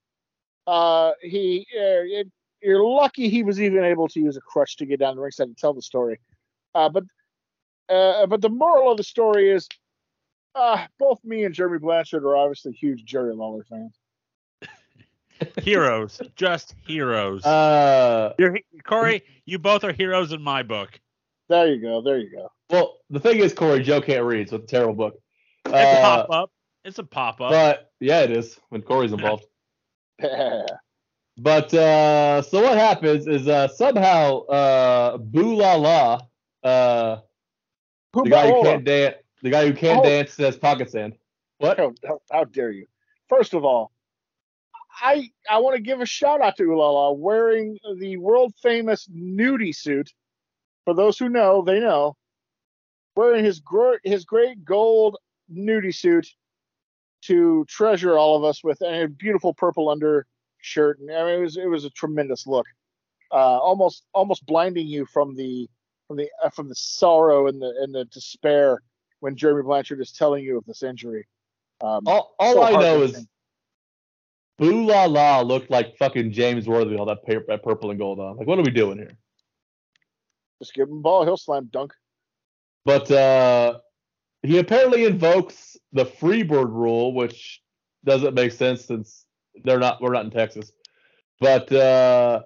Uh, 0.66 1.12
he 1.22 1.66
uh, 1.76 2.02
it, 2.04 2.28
you're 2.62 2.84
lucky 2.84 3.28
he 3.28 3.42
was 3.42 3.60
even 3.60 3.84
able 3.84 4.08
to 4.08 4.20
use 4.20 4.36
a 4.36 4.40
crutch 4.40 4.76
to 4.78 4.86
get 4.86 4.98
down 4.98 5.16
the 5.16 5.22
ringside 5.22 5.46
and 5.48 5.56
tell 5.56 5.74
the 5.74 5.82
story. 5.82 6.18
Uh, 6.74 6.88
but 6.88 7.04
uh, 7.88 8.26
but 8.26 8.40
the 8.40 8.48
moral 8.48 8.90
of 8.90 8.96
the 8.96 9.04
story 9.04 9.50
is, 9.50 9.68
uh, 10.56 10.86
both 10.98 11.22
me 11.24 11.44
and 11.44 11.54
Jeremy 11.54 11.78
Blanchard 11.78 12.24
are 12.24 12.36
obviously 12.36 12.72
huge 12.72 13.04
Jerry 13.04 13.34
Lawler 13.34 13.64
fans. 13.64 13.96
Heroes, 15.62 16.20
just 16.36 16.74
heroes. 16.86 17.44
Uh, 17.44 18.32
You're 18.38 18.58
Corey. 18.84 19.22
You 19.44 19.58
both 19.58 19.84
are 19.84 19.92
heroes 19.92 20.32
in 20.32 20.42
my 20.42 20.62
book. 20.62 20.98
There 21.48 21.68
you 21.72 21.80
go. 21.80 22.00
There 22.02 22.18
you 22.18 22.30
go. 22.30 22.50
well, 22.70 22.96
the 23.10 23.20
thing 23.20 23.38
is, 23.38 23.52
Corey, 23.54 23.82
Joe 23.82 24.00
can't 24.00 24.24
read, 24.24 24.48
so 24.48 24.56
it's 24.56 24.64
a 24.64 24.66
terrible 24.68 24.94
book. 24.94 25.20
It's 25.66 25.74
a 25.74 25.78
Uh, 25.78 26.00
pop 26.02 26.30
up. 26.30 26.50
It's 26.84 26.98
a 26.98 27.04
pop 27.04 27.40
up. 27.40 27.50
but 27.50 27.90
yeah, 28.00 28.22
it 28.22 28.30
is 28.30 28.58
when 28.70 28.82
Corey's 28.82 29.12
involved. 29.12 29.44
But 31.38 31.72
uh, 31.74 32.40
so 32.40 32.62
what 32.62 32.78
happens 32.78 33.26
is 33.26 33.46
uh, 33.46 33.68
somehow 33.68 34.46
uh, 34.46 35.18
Boo 35.18 35.54
La 35.54 35.74
La, 35.74 36.20
uh, 36.64 37.18
Who 38.14 38.24
the 38.24 38.30
guy 38.30 38.46
who 38.50 38.62
can't 38.62 38.84
dance, 38.84 39.16
the 39.42 39.50
guy 39.50 39.66
who 39.66 39.74
can't 39.74 40.00
Oh. 40.00 40.02
dance 40.02 40.32
says 40.32 40.56
pocket 40.56 40.90
sand. 40.90 41.12
What? 41.58 41.76
How, 41.76 41.92
how, 42.06 42.20
how 42.32 42.44
dare 42.44 42.70
you? 42.70 42.86
First 43.28 43.52
of 43.52 43.66
all, 43.66 43.92
I 45.00 45.30
I 45.48 45.58
want 45.58 45.76
to 45.76 45.82
give 45.82 46.00
a 46.00 46.06
shout 46.06 46.40
out 46.40 46.56
to 46.56 46.64
Ulala 46.64 47.16
wearing 47.16 47.78
the 47.98 48.16
world 48.16 48.54
famous 48.62 49.08
nudie 49.08 49.74
suit. 49.74 50.12
For 50.84 50.94
those 50.94 51.18
who 51.18 51.28
know, 51.28 51.62
they 51.62 51.80
know. 51.80 52.16
Wearing 53.14 53.44
his 53.44 53.60
gr- 53.60 53.96
his 54.04 54.24
great 54.24 54.64
gold 54.64 55.16
nudie 55.52 55.94
suit 55.94 56.26
to 57.22 57.64
treasure 57.68 58.16
all 58.16 58.36
of 58.36 58.44
us 58.44 58.62
with 58.62 58.80
a 58.82 59.08
beautiful 59.08 59.52
purple 59.54 59.88
undershirt. 59.88 60.98
And 61.00 61.10
I 61.10 61.24
mean, 61.24 61.34
it 61.34 61.40
was 61.40 61.56
it 61.56 61.68
was 61.68 61.84
a 61.84 61.90
tremendous 61.90 62.46
look. 62.46 62.66
Uh, 63.32 63.58
almost 63.58 64.04
almost 64.14 64.46
blinding 64.46 64.86
you 64.86 65.06
from 65.06 65.34
the 65.34 65.68
from 66.06 66.16
the 66.16 66.30
uh, 66.42 66.50
from 66.50 66.68
the 66.68 66.74
sorrow 66.74 67.48
and 67.48 67.60
the 67.60 67.74
and 67.80 67.94
the 67.94 68.04
despair 68.06 68.82
when 69.20 69.36
Jeremy 69.36 69.62
Blanchard 69.62 70.00
is 70.00 70.12
telling 70.12 70.44
you 70.44 70.56
of 70.56 70.64
this 70.66 70.82
injury. 70.82 71.26
Um, 71.80 72.06
All, 72.06 72.34
all 72.38 72.54
so 72.54 72.62
I 72.62 72.72
know 72.80 73.02
is 73.02 73.26
Boo 74.58 74.86
La 74.86 75.04
La 75.04 75.40
looked 75.40 75.70
like 75.70 75.96
fucking 75.98 76.32
James 76.32 76.66
Worthy 76.66 76.90
with 76.92 77.00
all 77.00 77.06
that, 77.06 77.24
pa- 77.26 77.44
that 77.48 77.62
purple 77.62 77.90
and 77.90 77.98
gold 77.98 78.18
on. 78.20 78.36
Like, 78.36 78.46
what 78.46 78.58
are 78.58 78.62
we 78.62 78.70
doing 78.70 78.98
here? 78.98 79.16
Just 80.60 80.74
give 80.74 80.88
him 80.88 80.96
the 80.96 81.02
ball, 81.02 81.24
he'll 81.24 81.36
slam 81.36 81.68
dunk. 81.70 81.92
But 82.86 83.10
uh, 83.10 83.80
he 84.42 84.58
apparently 84.58 85.04
invokes 85.04 85.76
the 85.92 86.06
Freebird 86.06 86.70
rule, 86.70 87.12
which 87.12 87.60
doesn't 88.04 88.34
make 88.34 88.52
sense 88.52 88.84
since 88.84 89.26
they're 89.64 89.78
not 89.78 90.00
we're 90.00 90.12
not 90.12 90.24
in 90.24 90.30
Texas. 90.30 90.72
But 91.40 91.70
uh, 91.72 92.42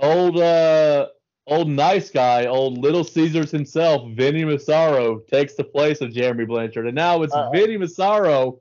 old 0.00 0.38
uh, 0.38 1.08
old 1.46 1.68
nice 1.68 2.10
guy, 2.10 2.46
old 2.46 2.78
Little 2.78 3.04
Caesars 3.04 3.50
himself, 3.50 4.10
Vinny 4.12 4.44
Massaro, 4.44 5.20
takes 5.30 5.54
the 5.54 5.64
place 5.64 6.00
of 6.00 6.12
Jeremy 6.12 6.46
Blanchard, 6.46 6.86
and 6.86 6.94
now 6.96 7.22
it's 7.22 7.34
Uh-oh. 7.34 7.50
Vinny 7.52 7.76
Massaro 7.76 8.60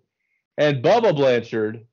and 0.58 0.84
Bubba 0.84 1.16
Blanchard 1.16 1.86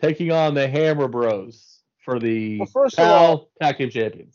taking 0.00 0.32
on 0.32 0.54
the 0.54 0.68
Hammer 0.68 1.08
Bros 1.08 1.82
for 2.04 2.18
the 2.18 2.58
Well, 2.58 2.66
first 2.66 2.98
of 2.98 3.06
all- 3.08 3.50
Tag 3.60 3.78
Team 3.78 3.90
Champions. 3.90 4.34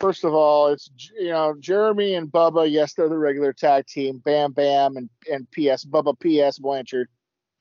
First 0.00 0.24
of 0.24 0.32
all, 0.32 0.68
it's 0.68 0.88
you 1.18 1.30
know 1.30 1.56
Jeremy 1.58 2.14
and 2.14 2.30
Bubba. 2.30 2.70
Yes, 2.70 2.94
they're 2.94 3.08
the 3.08 3.18
regular 3.18 3.52
tag 3.52 3.86
team. 3.86 4.18
Bam 4.18 4.52
Bam 4.52 4.96
and 4.96 5.10
and 5.30 5.50
PS 5.50 5.84
Bubba 5.84 6.14
PS 6.20 6.60
Blanchard, 6.60 7.08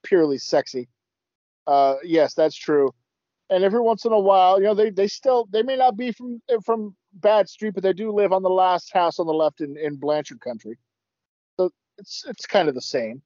purely 0.04 0.38
sexy. 0.38 0.88
Uh, 1.66 1.96
yes, 2.04 2.36
that's 2.36 2.56
true. 2.56 2.94
And 3.50 3.64
every 3.64 3.80
once 3.82 4.06
in 4.06 4.12
a 4.12 4.20
while, 4.20 4.60
you 4.60 4.66
know, 4.66 4.76
they 4.76 4.92
they 4.92 5.08
still 5.08 5.48
they 5.50 5.64
may 5.64 5.76
not 5.78 5.98
be 5.98 6.12
from 6.12 6.40
from 6.64 6.96
Bad 7.14 7.50
Street, 7.50 7.74
but 7.74 7.82
they 7.82 7.94
do 7.94 8.12
live 8.12 8.32
on 8.32 8.44
the 8.44 8.52
last 8.52 8.94
house 8.94 9.18
on 9.18 9.26
the 9.26 9.34
left 9.34 9.62
in 9.62 9.76
in 9.76 9.96
Blanchard 9.96 10.40
Country. 10.40 10.78
So 11.60 11.72
it's 11.98 12.24
it's 12.28 12.46
kind 12.46 12.70
of 12.70 12.76
the 12.76 12.82
same. 12.82 13.24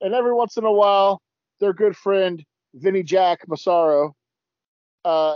And 0.00 0.14
every 0.14 0.34
once 0.34 0.56
in 0.56 0.64
a 0.64 0.72
while, 0.72 1.22
their 1.60 1.72
good 1.72 1.96
friend 1.96 2.44
Vinny 2.74 3.02
Jack 3.02 3.46
Massaro, 3.48 4.14
uh, 5.04 5.34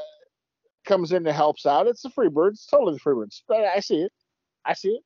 comes 0.84 1.12
in 1.12 1.26
and 1.26 1.36
helps 1.36 1.66
out. 1.66 1.86
It's 1.86 2.02
the 2.02 2.08
Freebirds. 2.08 2.52
It's 2.52 2.66
totally 2.66 2.94
the 2.94 3.00
Freebirds. 3.00 3.42
But 3.46 3.64
I 3.64 3.80
see 3.80 4.02
it. 4.02 4.12
I 4.64 4.74
see 4.74 4.98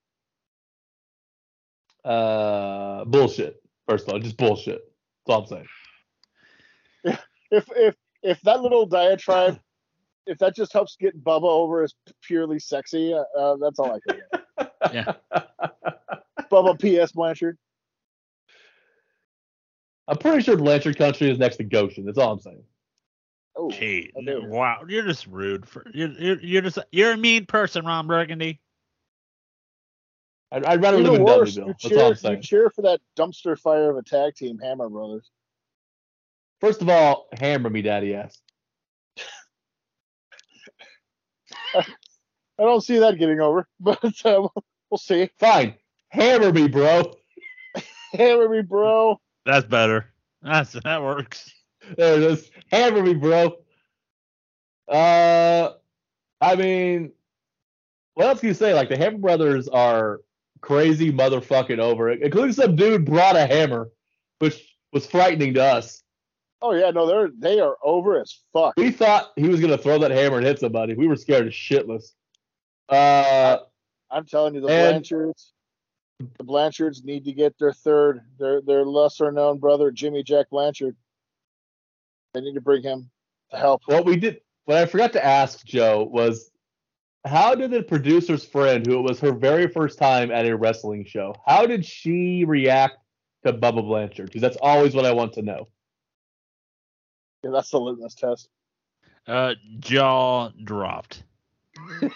it. 2.04 2.08
Uh, 2.08 3.04
bullshit. 3.04 3.62
First 3.88 4.06
of 4.06 4.14
all, 4.14 4.20
just 4.20 4.36
bullshit. 4.36 4.82
That's 5.26 5.34
all 5.34 5.42
I'm 5.42 5.46
saying. 5.46 7.18
If 7.52 7.66
if 7.74 7.96
if 8.22 8.40
that 8.42 8.60
little 8.62 8.86
diatribe, 8.86 9.58
if 10.24 10.38
that 10.38 10.54
just 10.54 10.72
helps 10.72 10.94
get 10.94 11.20
Bubba 11.24 11.48
over 11.48 11.82
as 11.82 11.92
purely 12.22 12.60
sexy, 12.60 13.12
uh, 13.12 13.24
uh, 13.36 13.56
that's 13.56 13.80
all 13.80 13.92
I 13.92 13.98
can 14.08 14.20
get. 14.30 14.72
Yeah. 14.94 15.12
Bubba 16.50 16.80
P.S. 16.80 17.10
Blanchard. 17.10 17.58
I'm 20.10 20.18
pretty 20.18 20.42
sure 20.42 20.56
Blanchard 20.56 20.98
Country 20.98 21.30
is 21.30 21.38
next 21.38 21.58
to 21.58 21.64
Goshen. 21.64 22.04
That's 22.04 22.18
all 22.18 22.32
I'm 22.32 22.40
saying. 22.40 22.64
Oh, 23.56 23.70
Gee, 23.70 24.12
I 24.16 24.46
wow, 24.46 24.82
you're 24.88 25.04
just 25.04 25.28
rude. 25.28 25.68
For 25.68 25.84
you're, 25.94 26.10
you're 26.10 26.40
you're 26.40 26.62
just 26.62 26.78
you're 26.90 27.12
a 27.12 27.16
mean 27.16 27.46
person, 27.46 27.86
Ron 27.86 28.08
Burgundy. 28.08 28.60
I'd, 30.50 30.64
I'd 30.64 30.82
rather 30.82 30.98
live 30.98 31.14
in 31.14 31.24
worse, 31.24 31.56
Dudleyville. 31.56 31.66
you 31.66 31.74
That's 31.90 31.96
all 31.96 32.06
I'm 32.06 32.16
cheer, 32.16 32.32
you 32.32 32.42
cheer 32.42 32.70
for 32.70 32.82
that 32.82 33.00
dumpster 33.16 33.56
fire 33.56 33.90
of 33.90 33.98
a 33.98 34.02
tag 34.02 34.34
team, 34.34 34.58
Hammer 34.58 34.88
Brothers. 34.88 35.30
First 36.60 36.82
of 36.82 36.88
all, 36.88 37.28
hammer 37.38 37.70
me, 37.70 37.82
daddy 37.82 38.14
ass. 38.14 38.36
I 41.76 41.84
don't 42.58 42.82
see 42.82 42.98
that 42.98 43.16
getting 43.16 43.40
over, 43.40 43.68
but 43.80 44.02
uh, 44.24 44.48
we'll 44.90 44.98
see. 44.98 45.30
Fine, 45.38 45.74
hammer 46.08 46.52
me, 46.52 46.66
bro. 46.66 47.14
Hammer 48.12 48.48
me, 48.48 48.62
bro. 48.62 49.20
That's 49.44 49.66
better. 49.66 50.12
That's 50.42 50.72
that 50.72 51.02
works. 51.02 51.50
There 51.96 52.16
it 52.16 52.22
is. 52.22 52.50
Hammer 52.70 53.02
me, 53.02 53.14
bro. 53.14 53.56
Uh, 54.88 55.70
I 56.40 56.56
mean, 56.56 57.12
what 58.14 58.26
else 58.26 58.40
can 58.40 58.48
you 58.48 58.54
say? 58.54 58.74
Like 58.74 58.88
the 58.88 58.96
Hammer 58.96 59.18
Brothers 59.18 59.68
are 59.68 60.20
crazy 60.60 61.12
motherfucking 61.12 61.78
over 61.78 62.10
it, 62.10 62.22
including 62.22 62.52
some 62.52 62.76
dude 62.76 63.04
brought 63.04 63.36
a 63.36 63.46
hammer, 63.46 63.90
which 64.40 64.76
was 64.92 65.06
frightening 65.06 65.54
to 65.54 65.64
us. 65.64 66.02
Oh 66.62 66.74
yeah, 66.74 66.90
no, 66.90 67.06
they're 67.06 67.30
they 67.38 67.60
are 67.60 67.76
over 67.82 68.20
as 68.20 68.38
fuck. 68.52 68.74
We 68.76 68.90
thought 68.90 69.32
he 69.36 69.48
was 69.48 69.60
gonna 69.60 69.78
throw 69.78 69.98
that 69.98 70.10
hammer 70.10 70.36
and 70.36 70.46
hit 70.46 70.58
somebody. 70.60 70.94
We 70.94 71.06
were 71.06 71.16
scared 71.16 71.46
as 71.46 71.54
shitless. 71.54 72.12
Uh, 72.88 73.58
I'm 74.10 74.26
telling 74.26 74.54
you, 74.54 74.60
the 74.60 74.66
And- 74.68 75.02
Blanchards, 75.04 75.52
the 76.38 76.44
Blanchards 76.44 77.02
need 77.04 77.24
to 77.24 77.32
get 77.32 77.58
their 77.58 77.72
third, 77.72 78.22
their 78.38 78.60
their 78.60 78.84
lesser 78.84 79.32
known 79.32 79.58
brother, 79.58 79.90
Jimmy 79.90 80.22
Jack 80.22 80.50
Blanchard. 80.50 80.96
They 82.34 82.40
need 82.40 82.54
to 82.54 82.60
bring 82.60 82.82
him 82.82 83.10
to 83.50 83.56
help. 83.56 83.82
what 83.86 84.04
we 84.04 84.16
did, 84.16 84.40
what 84.66 84.78
I 84.78 84.86
forgot 84.86 85.12
to 85.14 85.24
ask 85.24 85.64
Joe 85.64 86.04
was, 86.04 86.50
how 87.24 87.54
did 87.54 87.70
the 87.70 87.82
producer's 87.82 88.44
friend, 88.44 88.86
who 88.86 88.98
it 88.98 89.02
was 89.02 89.18
her 89.20 89.32
very 89.32 89.66
first 89.66 89.98
time 89.98 90.30
at 90.30 90.46
a 90.46 90.56
wrestling 90.56 91.04
show, 91.04 91.34
how 91.46 91.66
did 91.66 91.84
she 91.84 92.44
react 92.44 92.98
to 93.44 93.52
Bubba 93.52 93.82
Blanchard? 93.82 94.26
Because 94.26 94.42
that's 94.42 94.58
always 94.58 94.94
what 94.94 95.06
I 95.06 95.12
want 95.12 95.32
to 95.34 95.42
know. 95.42 95.68
Yeah, 97.42 97.50
that's 97.50 97.70
the 97.70 97.80
litmus 97.80 98.14
test. 98.14 98.48
Uh, 99.26 99.54
jaw 99.78 100.50
dropped. 100.64 101.24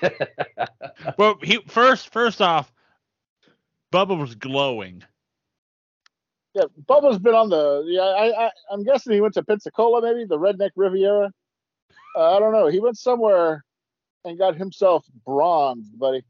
Well, 1.19 1.39
he 1.43 1.59
first 1.67 2.11
first 2.11 2.41
off, 2.41 2.73
Bubba 3.95 4.19
was 4.19 4.35
glowing. 4.35 5.05
Yeah, 6.55 6.65
Bubba's 6.89 7.19
been 7.21 7.35
on 7.35 7.49
the. 7.49 7.85
Yeah, 7.87 8.03
I, 8.03 8.47
I 8.47 8.51
I'm 8.71 8.83
guessing 8.83 9.13
he 9.13 9.21
went 9.21 9.35
to 9.35 9.45
Pensacola, 9.45 10.03
maybe 10.03 10.25
the 10.25 10.39
Redneck 10.39 10.71
Riviera. 10.75 11.31
Uh, 12.17 12.37
I 12.37 12.41
don't 12.41 12.53
know. 12.53 12.67
He 12.67 12.81
went 12.81 12.99
somewhere 12.99 13.65
and 14.25 14.37
got 14.39 14.57
himself 14.57 15.05
bronzed, 15.25 15.97
buddy. 15.99 16.23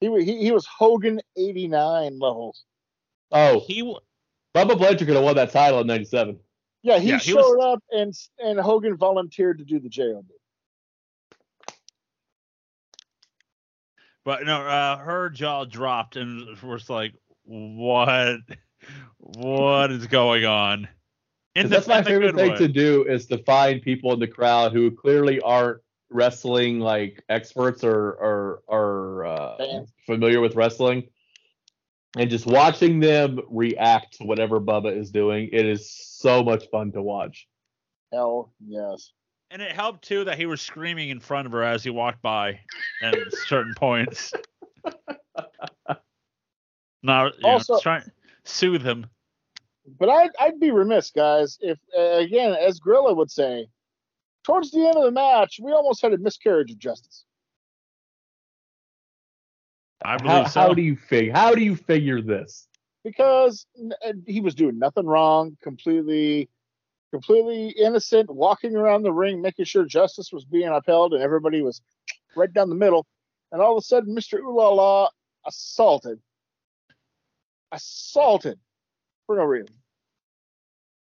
He 0.00 0.08
he 0.24 0.38
he 0.42 0.50
was 0.52 0.66
Hogan 0.66 1.20
89 1.36 2.18
levels. 2.18 2.64
oh, 3.32 3.60
He 3.66 3.80
w- 3.80 3.98
Bubba 4.54 4.76
Blanchard 4.76 5.06
could 5.06 5.16
have 5.16 5.24
won 5.24 5.36
that 5.36 5.50
title 5.52 5.80
in 5.80 5.86
'97. 5.86 6.38
Yeah, 6.82 6.98
he 6.98 7.08
Yeah, 7.10 7.18
he 7.18 7.30
showed 7.32 7.56
was- 7.56 7.74
up 7.76 7.84
and 7.92 8.12
and 8.38 8.58
Hogan 8.60 8.96
volunteered 8.96 9.58
to 9.58 9.64
do 9.64 9.78
the 9.78 9.88
JOB. 9.88 10.26
But 14.26 14.44
no, 14.44 14.60
uh, 14.60 14.98
her 14.98 15.30
jaw 15.30 15.64
dropped 15.64 16.16
and 16.16 16.60
was 16.60 16.90
like, 16.90 17.14
"What? 17.44 18.40
What 19.18 19.92
is 19.92 20.06
going 20.08 20.44
on?" 20.44 20.88
In 21.54 21.62
'Cause 21.62 21.70
that's 21.70 21.86
my 21.86 22.00
the 22.02 22.10
favorite 22.10 22.34
thing 22.34 22.50
way. 22.50 22.58
to 22.58 22.68
do 22.68 23.04
is 23.04 23.26
to 23.28 23.38
find 23.38 23.80
people 23.80 24.12
in 24.12 24.18
the 24.18 24.26
crowd 24.26 24.72
who 24.72 24.90
clearly 24.90 25.40
aren't 25.40 25.80
wrestling 26.10 26.80
like 26.80 27.24
experts 27.28 27.84
or 27.84 28.12
or 28.14 28.62
or 28.66 29.26
uh, 29.26 29.84
familiar 30.04 30.40
with 30.40 30.56
wrestling, 30.56 31.08
and 32.18 32.28
just 32.28 32.46
watching 32.46 32.98
them 32.98 33.40
react 33.48 34.18
to 34.18 34.24
whatever 34.24 34.60
Bubba 34.60 34.94
is 34.94 35.12
doing. 35.12 35.48
It 35.52 35.66
is 35.66 35.88
so 35.90 36.42
much 36.42 36.68
fun 36.70 36.90
to 36.92 37.02
watch. 37.02 37.46
Hell 38.12 38.52
yes. 38.66 39.12
And 39.50 39.62
it 39.62 39.72
helped 39.72 40.02
too 40.04 40.24
that 40.24 40.38
he 40.38 40.46
was 40.46 40.60
screaming 40.60 41.10
in 41.10 41.20
front 41.20 41.46
of 41.46 41.52
her 41.52 41.62
as 41.62 41.84
he 41.84 41.90
walked 41.90 42.20
by 42.22 42.60
at 43.02 43.14
certain 43.46 43.74
points. 43.74 44.32
Now, 47.02 47.26
you 47.26 47.32
know, 47.40 47.50
Also- 47.50 47.78
trying 47.78 48.02
to 48.02 48.10
soothe 48.44 48.82
him. 48.82 49.06
But 49.98 50.08
I'd 50.08 50.30
I'd 50.40 50.58
be 50.58 50.72
remiss, 50.72 51.12
guys, 51.12 51.56
if 51.60 51.78
uh, 51.96 52.16
again, 52.16 52.52
as 52.54 52.80
Gorilla 52.80 53.14
would 53.14 53.30
say, 53.30 53.68
towards 54.42 54.72
the 54.72 54.80
end 54.84 54.96
of 54.96 55.04
the 55.04 55.12
match, 55.12 55.60
we 55.62 55.70
almost 55.70 56.02
had 56.02 56.12
a 56.12 56.18
miscarriage 56.18 56.72
of 56.72 56.78
justice. 56.78 57.24
I 60.04 60.16
believe 60.16 60.32
How, 60.32 60.44
so. 60.46 60.60
how 60.60 60.74
do 60.74 60.82
you 60.82 60.96
figure? 60.96 61.32
How 61.32 61.54
do 61.54 61.62
you 61.62 61.76
figure 61.76 62.20
this? 62.20 62.66
because 63.04 63.66
uh, 64.04 64.12
he 64.26 64.40
was 64.40 64.56
doing 64.56 64.76
nothing 64.80 65.06
wrong, 65.06 65.56
completely, 65.62 66.48
completely 67.12 67.70
innocent, 67.70 68.30
walking 68.30 68.76
around 68.76 69.02
the 69.02 69.12
ring, 69.12 69.40
making 69.40 69.64
sure 69.64 69.84
justice 69.84 70.32
was 70.32 70.44
being 70.44 70.68
upheld, 70.68 71.14
and 71.14 71.22
everybody 71.22 71.62
was 71.62 71.82
right 72.34 72.52
down 72.52 72.68
the 72.68 72.74
middle. 72.74 73.06
And 73.52 73.62
all 73.62 73.72
of 73.76 73.78
a 73.78 73.82
sudden, 73.84 74.14
Mr. 74.14 74.38
Ooh 74.40 74.56
La 74.56 74.68
La 74.70 75.08
assaulted, 75.46 76.20
assaulted 77.72 78.58
for 79.26 79.36
no 79.36 79.44
reason. 79.44 79.74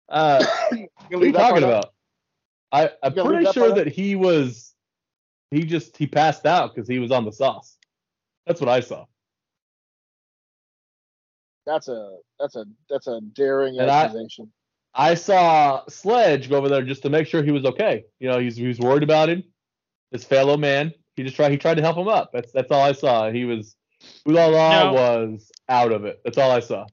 Uh, 0.09 0.45
what 1.09 1.23
are 1.23 1.25
you 1.25 1.33
talking 1.33 1.61
part 1.61 1.63
out? 1.63 1.69
about? 1.69 1.93
I, 2.71 2.91
I'm 3.03 3.13
You 3.13 3.15
gonna 3.15 3.29
leave 3.29 3.39
pretty 3.39 3.45
that 3.45 3.53
sure 3.53 3.67
part 3.67 3.71
out? 3.71 3.77
that 3.77 3.87
he 3.87 4.15
was. 4.15 4.73
He 5.51 5.63
just 5.65 5.97
he 5.97 6.07
passed 6.07 6.45
out 6.45 6.73
because 6.73 6.87
he 6.87 6.99
was 6.99 7.11
on 7.11 7.25
the 7.25 7.31
sauce. 7.31 7.77
That's 8.47 8.59
what 8.61 8.69
I 8.69 8.79
saw. 8.81 9.05
That's 11.65 11.87
a 11.89 12.17
that's 12.39 12.55
a 12.55 12.65
that's 12.89 13.07
a 13.07 13.21
daring 13.33 13.79
And 13.79 13.89
accusation. 13.89 14.51
I 14.51 14.60
saw 15.15 15.83
Sledge 15.87 16.49
go 16.49 16.57
over 16.57 16.69
there 16.69 16.81
just 16.83 17.01
to 17.03 17.09
make 17.09 17.27
sure 17.27 17.43
he 17.43 17.51
was 17.51 17.65
okay. 17.65 18.05
You 18.19 18.29
know, 18.29 18.39
he's 18.39 18.55
he 18.57 18.67
was 18.67 18.79
worried 18.79 19.03
about 19.03 19.29
him, 19.29 19.43
his 20.11 20.23
fellow 20.23 20.57
man. 20.57 20.93
He 21.15 21.23
just 21.23 21.35
tried 21.35 21.51
he 21.51 21.57
tried 21.57 21.75
to 21.75 21.81
help 21.81 21.97
him 21.97 22.07
up. 22.07 22.31
That's 22.33 22.51
that's 22.51 22.71
all 22.71 22.81
I 22.81 22.91
saw. 22.93 23.31
He 23.31 23.45
was 23.45 23.75
Ooh 24.27 24.31
La 24.33 24.47
La 24.47 24.83
No. 24.85 24.93
was 24.93 25.51
out 25.69 25.91
of 25.91 26.05
it. 26.05 26.21
That's 26.23 26.37
all 26.37 26.51
I 26.51 26.59
saw. 26.59 26.87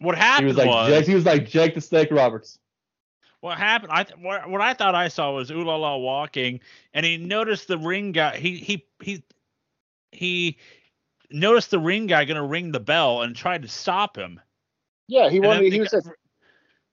what 0.00 0.16
happened? 0.16 0.50
He 0.50 0.56
happened 0.56 0.68
was 0.68 0.88
like 0.88 0.88
Jake, 1.00 1.06
he 1.08 1.14
was 1.14 1.24
like 1.26 1.48
Jake 1.48 1.74
the 1.74 1.80
Snake 1.80 2.08
Roberts. 2.10 2.58
What 3.40 3.56
happened? 3.58 3.92
I 3.92 4.02
th- 4.04 4.18
what, 4.20 4.48
what 4.50 4.60
I 4.60 4.74
thought 4.74 4.94
I 4.96 5.08
saw 5.08 5.32
was 5.32 5.50
Ooh 5.50 5.62
La 5.64 5.76
La 5.76 5.96
walking, 5.96 6.60
and 6.94 7.04
he 7.06 7.16
noticed 7.18 7.68
the 7.68 7.78
ring 7.78 8.12
guy. 8.12 8.36
He 8.36 8.56
he 8.56 8.86
he 9.02 9.22
he 10.12 10.58
noticed 11.30 11.70
the 11.70 11.78
ring 11.78 12.06
guy 12.06 12.24
gonna 12.24 12.44
ring 12.46 12.72
the 12.72 12.80
bell 12.80 13.22
and 13.22 13.36
tried 13.36 13.62
to 13.62 13.68
stop 13.68 14.16
him. 14.16 14.40
Yeah, 15.08 15.28
he 15.30 15.36
And 15.38 15.46
wanted. 15.46 15.64
the 15.64 15.70
He 15.70 15.80
was. 15.80 15.90
guy- 15.90 15.98
A, 15.98 16.12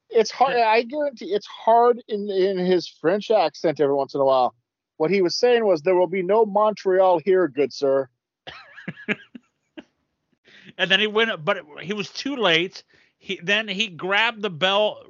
it's 0.10 0.32
hard. 0.32 0.56
I 0.58 0.84
guarantee 0.84 1.34
it's 1.34 1.47
hard 1.47 2.01
in 2.08 2.30
in 2.30 2.58
his 2.58 2.88
French 2.88 3.32
accent 3.32 3.80
every 3.80 3.95
once 3.95 4.14
in 4.14 4.22
a 4.22 4.26
while. 4.26 4.56
What 4.97 5.12
he 5.12 5.22
was 5.22 5.38
saying 5.38 5.66
was, 5.66 5.82
"There 5.82 5.95
will 5.95 6.08
be 6.08 6.24
no 6.24 6.45
Montreal 6.45 7.20
here, 7.20 7.47
good 7.47 7.74
sir." 7.74 8.10
and 10.78 10.89
then 10.89 10.99
he 10.99 11.08
went, 11.08 11.43
but 11.43 11.60
he 11.82 11.93
was 11.93 12.10
too 12.12 12.36
late. 12.36 12.84
He 13.18 13.39
then 13.41 13.68
he 13.68 13.88
grabbed 13.88 14.41
the 14.41 14.49
bell. 14.49 15.01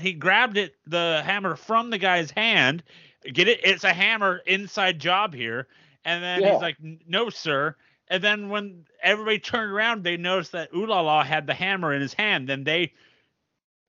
He 0.00 0.12
grabbed 0.12 0.56
it, 0.56 0.74
the 0.86 1.22
hammer 1.24 1.56
from 1.56 1.90
the 1.90 1.98
guy's 1.98 2.30
hand. 2.30 2.82
Get 3.24 3.48
it? 3.48 3.60
It's 3.64 3.84
a 3.84 3.92
hammer 3.92 4.40
inside 4.46 4.98
job 4.98 5.34
here. 5.34 5.68
And 6.04 6.22
then 6.22 6.42
Yeah. 6.42 6.50
he's 6.50 6.60
like, 6.60 6.76
"No, 6.80 7.30
sir." 7.30 7.76
And 8.08 8.22
then 8.22 8.48
when 8.48 8.86
everybody 9.02 9.38
turned 9.38 9.70
around, 9.72 10.02
they 10.04 10.16
noticed 10.16 10.52
that 10.52 10.70
Ooh 10.74 10.86
La 10.86 11.00
La 11.00 11.22
had 11.24 11.46
the 11.46 11.54
hammer 11.54 11.92
in 11.92 12.00
his 12.00 12.14
hand. 12.14 12.48
Then 12.48 12.64
they 12.64 12.92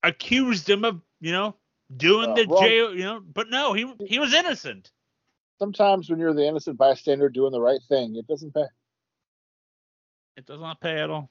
accused 0.04 0.70
him 0.70 0.86
of, 0.86 1.02
you 1.20 1.32
know, 1.32 1.56
doing 1.96 2.30
Uh, 2.30 2.36
the 2.36 2.46
wrong. 2.48 2.64
jail, 2.64 2.96
you 2.96 3.04
know. 3.04 3.20
But 3.20 3.50
no, 3.50 3.74
he 3.74 3.92
he 4.06 4.20
was 4.20 4.34
innocent. 4.34 4.92
Sometimes 5.60 6.10
when 6.10 6.20
you're 6.20 6.34
the 6.34 6.48
innocent 6.48 6.78
bystander 6.78 7.30
doing 7.30 7.52
the 7.52 7.60
right 7.62 7.82
thing, 7.90 8.16
it 8.16 8.28
doesn't 8.28 8.54
pay. 8.54 8.66
It 10.38 10.46
does 10.46 10.60
not 10.62 10.80
pay 10.80 11.02
at 11.02 11.10
all. 11.10 11.30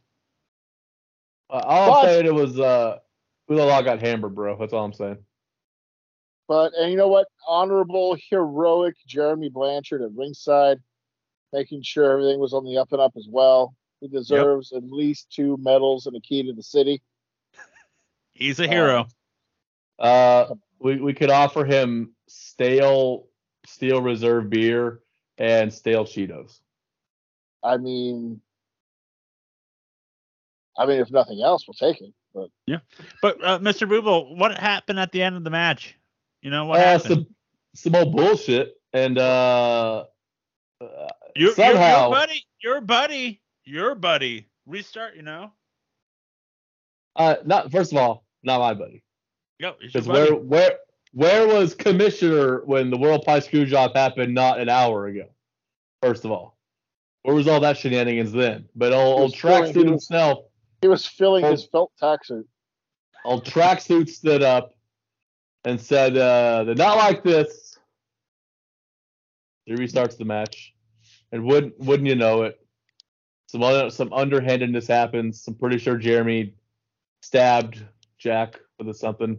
Uh, 1.50 1.62
all 1.64 1.90
But- 1.92 1.98
I'm 1.98 2.04
saying 2.06 2.26
it 2.26 2.34
was 2.34 2.58
uh 2.60 2.98
Ooh 3.50 3.54
La 3.54 3.64
La 3.64 3.80
got 3.82 4.00
hammered, 4.00 4.34
bro. 4.34 4.58
That's 4.58 4.72
all 4.74 4.84
I'm 4.84 4.92
saying. 4.92 5.24
But 6.46 6.74
and 6.74 6.90
you 6.90 6.96
know 6.98 7.08
what? 7.08 7.28
Honorable, 7.46 8.16
heroic 8.30 8.96
Jeremy 9.06 9.48
Blanchard 9.48 10.02
at 10.02 10.12
ringside, 10.12 10.78
making 11.52 11.82
sure 11.82 12.10
everything 12.10 12.38
was 12.40 12.52
on 12.52 12.64
the 12.64 12.76
up 12.78 12.92
and 12.92 13.00
up 13.00 13.14
as 13.16 13.26
well. 13.30 13.74
He 14.00 14.08
deserves 14.08 14.72
at 14.72 14.84
least 14.84 15.30
two 15.30 15.56
medals 15.58 16.06
and 16.06 16.16
a 16.16 16.20
key 16.20 16.42
to 16.42 16.52
the 16.52 16.62
city. 16.62 17.02
He's 18.38 18.60
a 18.60 18.66
Uh, 18.66 18.70
hero. 18.70 19.08
Uh, 19.98 20.54
we 20.78 21.00
we 21.00 21.12
could 21.12 21.30
offer 21.30 21.64
him 21.64 22.14
stale 22.28 23.26
steel 23.66 24.00
reserve 24.00 24.48
beer 24.48 25.00
and 25.38 25.74
stale 25.74 26.04
Cheetos. 26.04 26.60
I 27.64 27.76
mean, 27.78 28.40
I 30.78 30.86
mean, 30.86 31.00
if 31.00 31.10
nothing 31.10 31.42
else, 31.42 31.66
we'll 31.66 31.74
take 31.74 32.00
it. 32.00 32.14
But 32.32 32.50
yeah, 32.66 32.78
But 33.20 33.42
uh, 33.42 33.58
Mr. 33.58 33.88
Booble, 33.88 34.36
what 34.36 34.56
happened 34.56 35.00
at 35.00 35.10
the 35.10 35.20
end 35.22 35.34
of 35.34 35.42
the 35.42 35.50
match? 35.50 35.96
You 36.40 36.50
know 36.52 36.66
what 36.66 36.78
uh, 36.78 36.84
happened? 36.84 37.14
some 37.14 37.26
some 37.74 37.94
old 37.96 38.14
bullshit 38.14 38.74
and 38.92 39.18
uh, 39.18 40.04
uh 40.80 40.84
Your, 41.34 41.48
your, 41.48 41.54
somehow- 41.54 42.02
your 42.02 42.10
buddy, 42.10 42.44
your 42.62 42.80
buddy, 42.82 43.42
your 43.64 43.94
buddy. 43.96 44.46
Restart, 44.66 45.16
you 45.16 45.22
know. 45.22 45.50
uh 47.16 47.36
not 47.44 47.72
first 47.72 47.90
of 47.90 47.98
all 47.98 48.27
not 48.42 48.60
my 48.60 48.74
buddy 48.74 49.02
Yo, 49.58 49.70
it's 49.80 49.92
your 49.94 50.02
Because 50.02 50.08
where 50.08 50.34
where 50.36 50.78
where 51.12 51.46
was 51.48 51.74
Commissioner 51.74 52.64
when 52.64 52.90
the 52.90 52.96
World 52.98 53.24
Pie 53.24 53.40
screw 53.40 53.64
job 53.66 53.94
happened 53.96 54.34
not 54.34 54.60
an 54.60 54.68
hour 54.68 55.06
ago? 55.06 55.24
First 56.02 56.24
of 56.24 56.30
all, 56.30 56.56
where 57.22 57.34
was 57.34 57.48
all 57.48 57.58
that 57.60 57.76
shenanigans 57.78 58.30
then? 58.30 58.68
But 58.76 58.92
old, 58.92 59.16
He 59.16 59.22
old 59.22 59.30
was 59.32 59.40
filling- 59.40 59.64
he 59.64 59.70
tracksuit 59.70 59.76
was- 59.84 59.90
himself, 59.90 60.38
He 60.82 60.86
was 60.88 61.04
filling 61.06 61.44
Oh. 61.44 61.50
his 61.50 61.64
felt 61.66 61.90
taxi. 61.98 62.42
old 63.24 63.44
tracksuit 63.44 64.08
stood 64.08 64.42
up 64.44 64.74
and 65.64 65.80
said, 65.80 66.16
uh, 66.16 66.62
"They're 66.64 66.74
not 66.76 66.96
like 66.98 67.24
this." 67.24 67.76
He 69.66 69.72
restarts 69.74 70.16
the 70.16 70.24
match, 70.24 70.74
and 71.32 71.44
wouldn't 71.44 71.78
wouldn't 71.80 72.08
you 72.08 72.14
know 72.14 72.42
it? 72.42 72.60
Some 73.46 73.62
other, 73.62 73.90
some 73.90 74.12
underhandedness 74.12 74.86
happens. 74.86 75.44
I'm 75.48 75.54
pretty 75.54 75.78
sure 75.78 75.96
Jeremy 75.96 76.54
stabbed 77.22 77.84
Jack 78.18 78.60
with 78.78 78.96
something, 78.96 79.38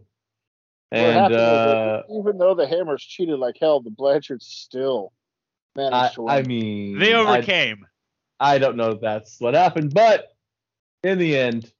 What 0.89 0.99
and 0.99 1.17
happened 1.17 1.39
uh, 1.39 2.03
even 2.09 2.37
though 2.37 2.55
the 2.55 2.67
Hammers 2.67 3.03
cheated 3.03 3.39
like 3.39 3.57
hell, 3.59 3.81
the 3.81 3.91
Blanchards 3.91 4.45
still 4.45 5.13
managed 5.75 5.93
I, 5.93 6.09
to 6.15 6.21
win. 6.21 6.35
I 6.35 6.41
mean, 6.43 6.99
they 6.99 7.13
overcame. 7.13 7.85
I 8.39 8.57
don't 8.57 8.77
know 8.77 8.91
if 8.91 9.01
that's 9.01 9.39
what 9.39 9.53
happened, 9.53 9.93
but 9.93 10.33
in 11.03 11.17
the 11.17 11.37
end, 11.37 11.71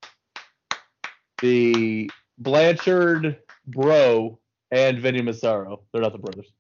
the 1.42 2.10
Blanchard 2.38 3.40
bro 3.66 4.40
and 4.72 5.00
Vinny 5.00 5.22
Massaro, 5.22 5.84
they're 5.92 6.02
not 6.02 6.12
the 6.12 6.20
brothers, 6.20 6.52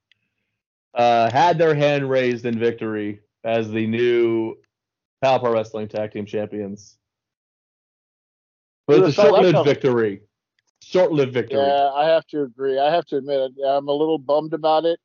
uh, 0.93 1.29
had 1.31 1.57
their 1.57 1.75
hand 1.75 2.09
raised 2.09 2.45
in 2.45 2.57
victory 2.57 3.21
as 3.43 3.69
the 3.69 3.87
new 3.87 4.55
Power 5.21 5.39
Pro 5.39 5.53
Wrestling 5.53 5.87
Tag 5.87 6.11
Team 6.11 6.25
Champions. 6.25 6.97
But 8.87 8.99
it's 8.99 9.09
a 9.09 9.21
felt 9.21 9.29
short-lived 9.29 9.57
a- 9.57 9.63
victory. 9.63 10.21
Short-lived 10.89 11.33
victory. 11.33 11.59
yeah, 11.59 11.91
I 11.93 12.07
have 12.07 12.25
to 12.27 12.41
agree. 12.41 12.79
I 12.79 12.91
have 12.91 13.05
to 13.07 13.17
admit. 13.17 13.51
I'm 13.63 13.87
a 13.87 13.91
little 13.93 14.17
bummed 14.17 14.53
about 14.55 14.85
it, 14.85 14.99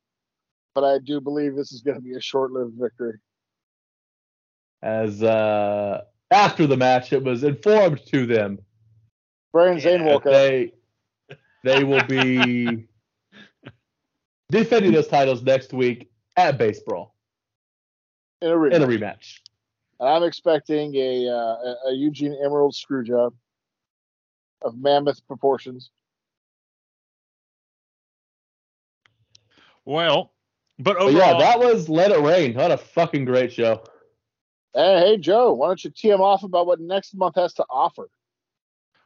but 0.73 0.83
I 0.83 0.97
do 0.97 1.21
believe 1.21 1.55
this 1.55 1.71
is 1.71 1.81
going 1.81 1.95
to 1.95 2.01
be 2.01 2.15
a 2.15 2.21
short-lived 2.21 2.73
victory. 2.75 3.19
As 4.81 5.21
uh, 5.21 6.01
after 6.31 6.65
the 6.65 6.75
match, 6.75 7.13
it 7.13 7.23
was 7.23 7.43
informed 7.43 8.03
to 8.07 8.25
them 8.25 8.57
Brian 9.53 9.79
Zane 9.79 10.01
Yeah, 10.01 10.13
woke 10.13 10.25
up. 10.25 10.31
they 10.31 10.73
they 11.63 11.83
will 11.83 12.03
be 12.07 12.87
defending 14.49 14.91
those 14.91 15.07
titles 15.07 15.43
next 15.43 15.71
week 15.71 16.09
at 16.35 16.57
Base 16.57 16.79
Brawl 16.79 17.15
in 18.41 18.49
a 18.49 18.57
ring. 18.57 18.73
in 18.73 18.81
a 18.81 18.87
rematch. 18.87 19.39
And 19.99 20.09
I'm 20.09 20.23
expecting 20.23 20.95
a, 20.95 21.29
uh, 21.29 21.33
a 21.35 21.75
a 21.89 21.93
Eugene 21.93 22.35
Emerald 22.43 22.75
screw 22.75 23.03
job 23.03 23.33
of 24.61 24.77
mammoth 24.77 25.25
proportions. 25.27 25.89
Well, 29.85 30.33
but 30.79 30.97
But 30.97 31.13
yeah, 31.13 31.37
that 31.37 31.59
was 31.59 31.89
Let 31.89 32.11
It 32.11 32.19
Reign. 32.19 32.55
What 32.55 32.71
a 32.71 32.77
fucking 32.77 33.25
great 33.25 33.53
show. 33.53 33.83
Hey, 34.73 34.99
hey, 34.99 35.17
Joe, 35.17 35.53
why 35.53 35.67
don't 35.67 35.83
you 35.83 35.89
tee 35.91 36.09
him 36.09 36.21
off 36.21 36.43
about 36.43 36.67
what 36.67 36.79
next 36.81 37.13
month 37.13 37.35
has 37.35 37.53
to 37.55 37.65
offer? 37.69 38.09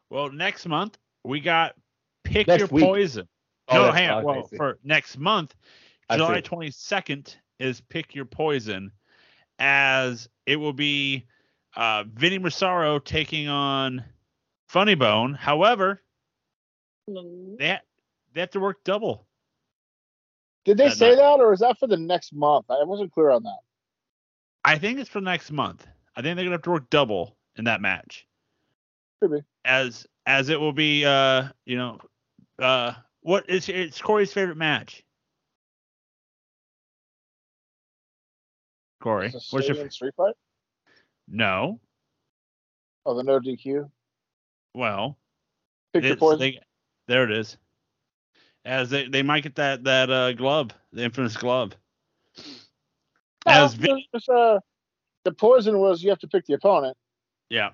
well, 0.09 0.31
next 0.31 0.65
month 0.67 0.97
we 1.23 1.39
got 1.39 1.75
pick 2.23 2.47
Next 2.47 2.59
your 2.59 2.67
week. 2.69 2.83
poison. 2.85 3.27
Oh, 3.67 3.85
no, 3.85 3.91
hang 3.91 4.09
on. 4.09 4.17
okay, 4.25 4.25
Well, 4.25 4.49
I 4.51 4.57
for 4.57 4.79
next 4.83 5.17
month, 5.17 5.53
July 6.11 6.41
twenty 6.41 6.71
second 6.71 7.35
is 7.59 7.81
pick 7.81 8.15
your 8.15 8.25
poison, 8.25 8.91
as 9.59 10.27
it 10.47 10.55
will 10.55 10.73
be 10.73 11.27
uh, 11.75 12.05
Vinny 12.11 12.39
Massaro 12.39 12.97
taking 12.97 13.47
on 13.47 14.03
Funny 14.69 14.93
Bone. 14.93 15.33
However, 15.33 15.99
they 17.07 17.69
ha- 17.69 17.81
they 18.33 18.41
have 18.41 18.51
to 18.51 18.59
work 18.59 18.83
double. 18.83 19.25
Did 20.63 20.77
they 20.77 20.89
That 20.89 20.97
say 20.97 21.09
night. 21.09 21.15
that, 21.15 21.39
or 21.39 21.51
is 21.53 21.59
that 21.61 21.79
for 21.79 21.87
the 21.87 21.97
next 21.97 22.33
month? 22.33 22.67
I 22.69 22.83
wasn't 22.83 23.11
clear 23.11 23.31
on 23.31 23.43
that. 23.43 23.57
I 24.63 24.77
think 24.77 24.99
it's 24.99 25.09
for 25.09 25.21
next 25.21 25.51
month. 25.51 25.87
I 26.15 26.21
think 26.21 26.35
they're 26.35 26.45
gonna 26.45 26.53
have 26.55 26.61
to 26.63 26.69
work 26.71 26.89
double 26.91 27.35
in 27.55 27.65
that 27.65 27.81
match. 27.81 28.27
Could 29.21 29.31
be. 29.31 29.39
As 29.65 30.05
as 30.27 30.49
it 30.49 30.59
will 30.59 30.73
be 30.73 31.03
uh 31.03 31.47
you 31.65 31.75
know 31.77 31.99
uh 32.59 32.93
what 33.21 33.49
is 33.49 33.67
it's 33.69 33.99
Corey's 33.99 34.31
favorite 34.31 34.57
match? 34.57 35.03
Corey, 39.01 39.29
what's 39.31 39.51
your 39.51 39.61
Stadium 39.61 39.87
f- 39.87 39.93
street 39.93 40.13
fight? 40.15 40.35
no? 41.27 41.79
Oh, 43.05 43.15
the 43.15 43.23
no 43.23 43.39
DQ. 43.39 43.89
Well, 44.73 45.17
Pick 45.93 46.03
your 46.03 46.15
poison. 46.15 46.39
they- 46.39 46.61
there 47.07 47.23
it 47.23 47.31
is. 47.31 47.57
As 48.65 48.89
they, 48.89 49.07
they 49.07 49.23
might 49.23 49.41
get 49.43 49.55
that 49.55 49.83
that 49.85 50.09
uh 50.11 50.33
glove, 50.33 50.71
the 50.93 51.03
infamous 51.03 51.35
glove. 51.37 51.71
No, 52.37 52.43
As 53.47 53.73
Vin- 53.73 54.03
it's, 54.13 54.29
uh, 54.29 54.59
the 55.23 55.31
poison 55.31 55.79
was 55.79 56.03
you 56.03 56.09
have 56.09 56.19
to 56.19 56.27
pick 56.27 56.45
the 56.45 56.53
opponent. 56.53 56.95
yeah, 57.49 57.69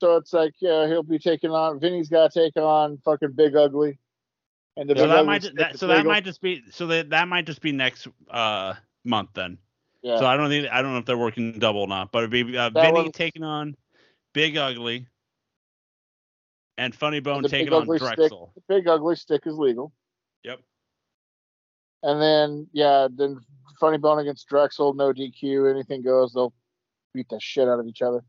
So 0.00 0.16
it's 0.16 0.32
like 0.32 0.54
yeah, 0.60 0.86
he'll 0.86 1.02
be 1.02 1.18
taking 1.18 1.50
on 1.50 1.80
Vinny's 1.80 2.08
got 2.08 2.30
to 2.32 2.38
take 2.44 2.56
on 2.62 2.98
fucking 3.04 3.32
Big 3.32 3.56
Ugly, 3.56 3.98
and 4.76 4.88
the 4.88 4.94
so 4.94 5.02
Big 5.02 5.10
that 5.10 5.26
might 5.26 5.50
that, 5.56 5.78
so 5.78 5.86
that 5.88 6.04
might 6.06 6.24
just 6.24 6.40
be 6.40 6.62
so 6.70 6.86
that 6.88 7.10
that 7.10 7.26
might 7.26 7.46
just 7.46 7.60
be 7.62 7.72
next 7.72 8.06
uh 8.30 8.74
month 9.04 9.30
then. 9.34 9.58
yeah. 10.02 10.18
So 10.18 10.26
I 10.26 10.36
don't 10.36 10.48
think 10.50 10.68
I 10.70 10.80
don't 10.82 10.92
know 10.92 10.98
if 10.98 11.06
they're 11.06 11.18
working 11.18 11.58
double 11.58 11.80
or 11.80 11.88
not, 11.88 12.12
but 12.12 12.18
it'd 12.24 12.30
be 12.30 12.56
uh, 12.56 12.70
Vinny 12.70 12.92
was- 12.92 13.10
taking 13.14 13.42
on 13.42 13.74
Big 14.34 14.56
Ugly 14.56 15.06
and 16.80 16.94
Funny 16.94 17.20
Bone 17.20 17.42
the 17.42 17.48
taking 17.48 17.72
on 17.72 17.82
Ugly 17.82 17.98
stick. 17.98 18.16
Drexel. 18.16 18.52
the 18.56 18.62
Big 18.68 18.88
Ugly 18.88 19.16
stick 19.16 19.42
is 19.46 19.56
legal, 19.56 19.92
Yep. 20.44 20.60
and 22.02 22.20
then 22.20 22.66
yeah, 22.72 23.08
then 23.14 23.38
Funny 23.78 23.98
Bone 23.98 24.18
against 24.18 24.48
Drexel, 24.48 24.94
no 24.94 25.12
DQ, 25.12 25.70
anything 25.70 26.02
goes. 26.02 26.32
They'll 26.32 26.52
beat 27.14 27.28
the 27.28 27.38
shit 27.40 27.68
out 27.68 27.78
of 27.80 27.86
each 27.86 28.02
other. 28.02 28.24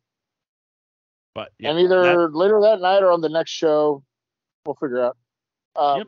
But 1.33 1.51
yeah, 1.59 1.69
and 1.71 1.79
either 1.79 2.01
that- 2.03 2.35
later 2.35 2.59
that 2.61 2.81
night 2.81 3.03
or 3.03 3.11
on 3.11 3.21
the 3.21 3.29
next 3.29 3.51
show, 3.51 4.03
we'll 4.65 4.75
figure 4.75 5.03
out. 5.03 5.17
Um, 5.75 5.97
Yep. 5.99 6.07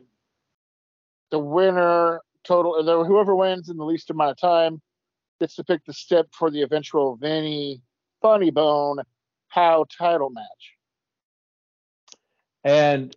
The 1.30 1.38
winner 1.40 2.20
total, 2.44 3.04
whoever 3.04 3.34
wins 3.34 3.68
in 3.70 3.76
the 3.76 3.84
least 3.84 4.10
amount 4.10 4.30
of 4.30 4.36
time, 4.36 4.80
gets 5.40 5.56
to 5.56 5.64
pick 5.64 5.84
the 5.84 5.92
step 5.92 6.26
for 6.32 6.50
the 6.50 6.62
eventual 6.62 7.16
Vinny 7.16 7.82
Funny 8.22 8.50
Bone 8.50 8.98
How 9.48 9.84
title 9.98 10.30
match. 10.30 10.76
And 12.64 13.14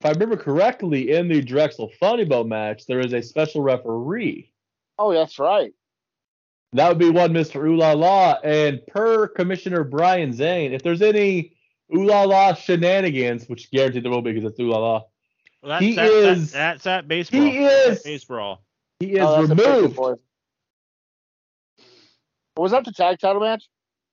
if 0.00 0.06
I 0.06 0.10
remember 0.10 0.36
correctly, 0.36 1.12
in 1.12 1.28
the 1.28 1.42
Drexel 1.42 1.90
Funny 2.00 2.24
Bone 2.24 2.48
match, 2.48 2.86
there 2.86 3.00
is 3.00 3.12
a 3.12 3.22
special 3.22 3.62
referee. 3.62 4.50
Oh, 4.98 5.12
that's 5.12 5.38
right. 5.38 5.72
That 6.72 6.88
would 6.88 6.98
be 6.98 7.10
one 7.10 7.32
Mr. 7.32 7.66
Ooh 7.66 7.76
La 7.76 7.92
La. 7.92 8.36
And 8.44 8.80
per 8.86 9.28
Commissioner 9.28 9.84
Brian 9.84 10.32
Zane, 10.32 10.72
if 10.72 10.82
there's 10.82 11.02
any 11.02 11.54
Ooh 11.94 12.04
La 12.04 12.22
La 12.24 12.54
shenanigans, 12.54 13.48
which 13.48 13.70
guaranteed 13.70 14.04
there 14.04 14.10
will 14.10 14.22
be 14.22 14.32
because 14.32 14.50
it's 14.50 14.60
Ooh 14.60 14.70
La 14.70 14.78
La, 14.78 15.02
well, 15.62 15.70
that's, 15.70 15.82
he 15.84 15.94
that, 15.96 16.04
that- 16.08 16.36
is- 16.36 16.52
that's 16.52 16.84
that 16.84 17.08
baseball. 17.08 17.40
he 17.40 17.58
oh, 17.66 17.90
is 17.90 18.02
base 18.02 18.24
brawl. 18.24 18.62
he 19.00 19.14
is 19.14 19.20
Oh, 19.20 19.46
that's 19.46 19.50
a 19.52 19.56
pick 19.56 19.66
and 19.66 19.82
removed. 19.98 20.20
Was 22.56 22.72
that 22.72 22.84
the 22.84 22.92
tag 22.92 23.18
title 23.18 23.40
match? 23.40 23.68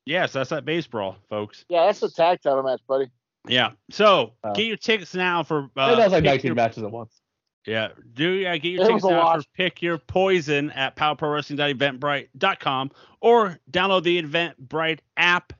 Yes, 0.05 0.33
that's 0.33 0.51
that 0.51 0.65
base 0.65 0.85
brawl, 0.87 1.17
folks. 1.29 1.65
Yeah, 1.67 1.87
that's 1.87 1.99
the 1.99 2.09
tag 2.09 2.41
title 2.41 2.63
match, 2.63 2.81
buddy. 2.87 3.07
Yeah. 3.47 3.71
So 3.91 4.33
Oh. 4.43 4.53
get 4.53 4.65
your 4.65 4.77
tickets 4.77 5.13
now 5.15 5.43
for. 5.43 5.69
Uh, 5.75 5.95
that 5.95 6.03
was 6.05 6.11
like 6.11 6.23
pick 6.23 6.31
19 6.31 6.49
your- 6.49 6.55
matches 6.55 6.83
at 6.83 6.91
once. 6.91 7.21
Yeah, 7.67 7.89
do 8.13 8.29
yeah, 8.29 8.55
get 8.57 8.69
your 8.69 8.83
It 8.83 8.87
tickets 8.87 9.05
now 9.05 9.17
lot. 9.17 9.41
for 9.41 9.47
pick 9.55 9.81
your 9.81 9.97
poison 9.97 10.69
at 10.71 10.95
powerprowrestling.eventbrite.com 10.95 12.91
or 13.21 13.59
download 13.71 14.03
the 14.03 14.21
Eventbrite 14.21 14.99
app 15.17 15.51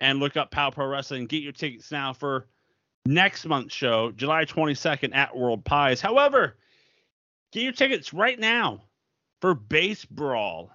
and 0.00 0.20
look 0.20 0.36
up 0.36 0.50
Power 0.50 0.70
Pro 0.72 0.86
Wrestling. 0.86 1.24
Get 1.26 1.42
your 1.42 1.52
tickets 1.52 1.90
now 1.90 2.12
for 2.12 2.48
next 3.06 3.46
month's 3.46 3.74
show, 3.74 4.10
July 4.12 4.44
22nd 4.44 5.14
at 5.14 5.34
World 5.34 5.64
Pies. 5.64 6.02
However, 6.02 6.58
get 7.52 7.62
your 7.62 7.72
tickets 7.72 8.12
right 8.12 8.38
now 8.38 8.82
for 9.40 9.54
Base 9.54 10.04
Brawl 10.04 10.70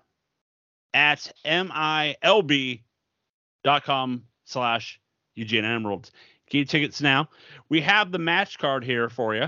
at 0.96 1.32
milb.com 1.46 2.84
slash 4.46 5.00
Eugene 5.36 5.66
Emeralds. 5.66 6.12
Get 6.50 6.58
your 6.58 6.66
tickets 6.66 7.02
now. 7.02 7.30
We 7.70 7.82
have 7.82 8.12
the 8.12 8.20
match 8.20 8.58
card 8.58 8.84
here 8.84 9.10
for 9.10 9.36
you 9.36 9.48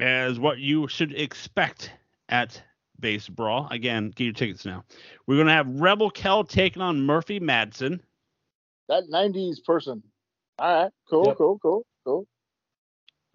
as 0.00 0.38
what 0.38 0.58
you 0.58 0.88
should 0.88 1.12
expect 1.12 1.92
at 2.28 2.60
Base 3.00 3.28
Brawl. 3.28 3.68
Again, 3.70 4.10
get 4.10 4.24
your 4.24 4.32
tickets 4.32 4.64
now. 4.64 4.84
We're 5.26 5.36
going 5.36 5.46
to 5.46 5.52
have 5.52 5.68
Rebel 5.80 6.10
Kell 6.10 6.44
taking 6.44 6.82
on 6.82 7.02
Murphy 7.02 7.40
Madsen. 7.40 8.00
That 8.88 9.04
90s 9.10 9.62
person. 9.64 10.02
All 10.58 10.82
right. 10.84 10.92
Cool, 11.08 11.26
Yep. 11.26 11.36
cool, 11.36 11.58
cool, 11.60 11.86
cool. 12.04 12.26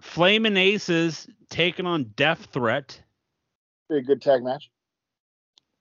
Flamin' 0.02 0.58
Aces 0.58 1.28
taking 1.50 1.86
on 1.86 2.06
Death 2.16 2.48
Threat. 2.52 3.02
Be 3.90 3.98
a 3.98 4.02
good 4.02 4.22
tag 4.22 4.44
match. 4.44 4.70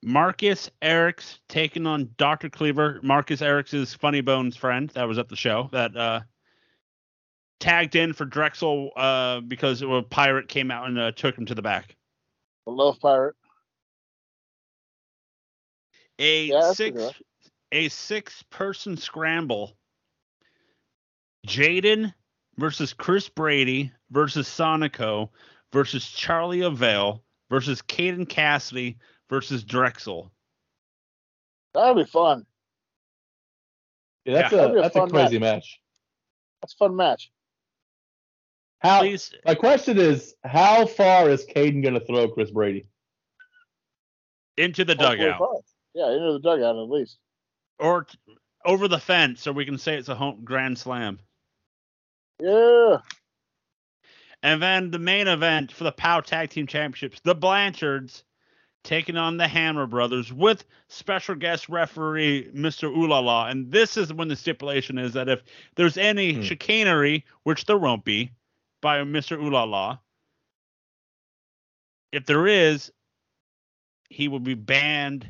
Marcus 0.02 0.70
Erics 0.82 1.38
taking 1.48 1.86
on 1.86 2.10
Dr. 2.16 2.48
Cleaver. 2.48 3.00
Marcus 3.02 3.40
Erics 3.40 3.96
Funny 3.96 4.20
Bones' 4.20 4.56
friend 4.56 4.90
that 4.90 5.08
was 5.08 5.18
at 5.18 5.28
the 5.28 5.36
show 5.36 5.68
that 5.72 5.96
uh 5.96 6.20
tagged 7.60 7.96
in 7.96 8.12
for 8.12 8.24
Drexel 8.24 8.90
uh, 8.96 9.40
because 9.40 9.82
a 9.82 10.02
pirate 10.08 10.48
came 10.48 10.70
out 10.70 10.88
and 10.88 10.98
uh, 10.98 11.12
took 11.12 11.36
him 11.36 11.46
to 11.46 11.54
the 11.54 11.62
back. 11.62 11.96
The 12.66 12.72
Love 12.72 12.98
Pirate. 13.00 13.34
A 16.20 16.46
Yeah, 16.46 16.70
a 16.70 16.74
six 16.74 17.12
a 17.72 17.88
six 17.88 18.42
person 18.50 18.96
scramble. 18.96 19.76
Jaden 21.46 22.12
versus 22.56 22.92
Chris 22.92 23.28
Brady 23.28 23.92
versus 24.10 24.48
Sonico 24.48 25.30
versus 25.72 26.08
Charlie 26.10 26.62
Avale 26.62 27.22
versus 27.48 27.80
Caden 27.82 28.28
Cassidy 28.28 28.98
versus 29.30 29.64
Drexel. 29.64 30.30
That'll 31.74 31.94
be 31.94 32.04
fun. 32.04 32.46
Yeah, 34.24 34.34
that's 34.42 34.52
Yeah. 34.52 34.58
A 34.60 34.72
a 34.72 34.82
that's 34.82 34.96
a 34.96 35.06
crazy 35.06 35.38
match. 35.38 35.80
That's 36.60 36.74
a 36.74 36.76
fun 36.76 36.96
match. 36.96 37.30
How 38.80 39.00
Please, 39.00 39.32
my 39.44 39.54
question 39.54 39.98
is, 39.98 40.34
how 40.44 40.86
far 40.86 41.28
is 41.30 41.44
Caden 41.46 41.82
gonna 41.82 42.00
throw 42.00 42.28
Chris 42.28 42.50
Brady? 42.50 42.86
into 44.56 44.84
the 44.84 44.94
Hopefully 44.96 45.18
dugout 45.18 45.38
fun. 45.38 45.60
Yeah, 45.94 46.10
into 46.12 46.32
the 46.32 46.40
dugout 46.40 46.76
at 46.76 46.88
least. 46.90 47.18
or 47.78 48.04
t- 48.04 48.18
over 48.64 48.88
the 48.88 48.98
fence 48.98 49.40
so 49.40 49.52
we 49.52 49.64
can 49.64 49.78
say 49.78 49.96
it's 49.96 50.08
a 50.08 50.14
home 50.16 50.40
grand 50.44 50.76
slam. 50.78 51.20
Yeah. 52.40 52.98
And 54.42 54.60
then 54.62 54.90
the 54.90 54.98
main 54.98 55.26
event 55.28 55.72
for 55.72 55.84
the 55.84 55.92
POW 55.92 56.20
Tag 56.20 56.50
Team 56.50 56.66
Championships, 56.66 57.20
the 57.24 57.34
Blanchards 57.34 58.24
taking 58.84 59.16
on 59.16 59.36
the 59.36 59.48
Hammer 59.48 59.86
Brothers 59.86 60.32
with 60.32 60.64
special 60.88 61.34
guest 61.34 61.68
referee 61.68 62.50
Mr. 62.54 62.84
Ulala. 62.94 63.50
And 63.50 63.70
this 63.70 63.96
is 63.96 64.12
when 64.12 64.28
the 64.28 64.36
stipulation 64.36 64.98
is 64.98 65.12
that 65.14 65.28
if 65.28 65.42
there's 65.74 65.96
any 65.98 66.34
Hmm. 66.34 66.42
chicanery, 66.42 67.24
which 67.42 67.66
there 67.66 67.78
won't 67.78 68.04
be, 68.04 68.30
by 68.80 68.98
Mr. 69.00 69.36
Ulala, 69.38 69.98
if 72.12 72.24
there 72.26 72.46
is, 72.46 72.90
he 74.08 74.28
will 74.28 74.40
be 74.40 74.54
banned 74.54 75.28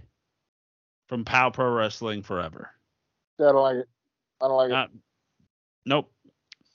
from 1.09 1.25
POW 1.25 1.51
Pro 1.51 1.71
Wrestling 1.73 2.23
forever. 2.23 2.71
I 3.41 3.45
don't 3.45 3.55
like 3.63 3.77
it. 3.77 3.89
I 4.41 4.49
don't 4.49 4.57
like 4.57 4.71
it. 4.71 4.75
Uh, 4.75 4.87
nope. 5.87 6.13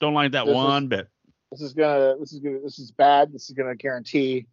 Don't 0.00 0.14
like 0.14 0.32
that 0.32 0.44
This 0.44 0.50
is- 0.50 0.54
one 0.56 0.88
bit. 0.88 1.08
this 1.52 1.60
is 1.62 1.72
gonna 1.72 2.16
this 2.18 2.32
is 2.32 2.40
gonna 2.40 2.58
this 2.60 2.78
is 2.78 2.90
bad. 2.90 3.32
This 3.32 3.48
is 3.48 3.54
gonna 3.54 3.76
guarantee 3.76 4.46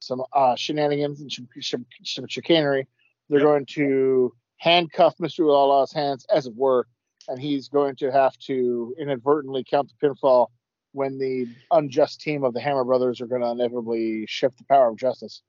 some 0.00 0.22
uh, 0.32 0.56
shenanigans 0.56 1.20
and 1.20 1.30
some, 1.30 1.48
some, 1.60 1.86
some 2.04 2.26
chicanery. 2.26 2.86
They're 3.28 3.38
Yep. 3.40 3.46
going 3.46 3.66
to 3.66 4.32
handcuff 4.56 5.16
Mr. 5.18 5.40
Ulala's 5.40 5.92
hands, 5.92 6.26
as 6.34 6.46
it 6.46 6.54
were, 6.56 6.86
and 7.28 7.40
he's 7.40 7.68
going 7.68 7.96
to 7.96 8.10
have 8.10 8.36
to 8.38 8.94
inadvertently 8.98 9.64
count 9.64 9.90
the 9.90 10.08
pinfall 10.08 10.48
when 10.92 11.18
the 11.18 11.46
unjust 11.70 12.20
team 12.20 12.42
of 12.42 12.52
the 12.52 12.60
Hammer 12.60 12.84
Brothers 12.84 13.20
are 13.20 13.26
going 13.26 13.42
to 13.42 13.50
inevitably 13.50 14.26
shift 14.26 14.58
the 14.58 14.64
power 14.64 14.88
of 14.88 14.96
justice 14.98 15.42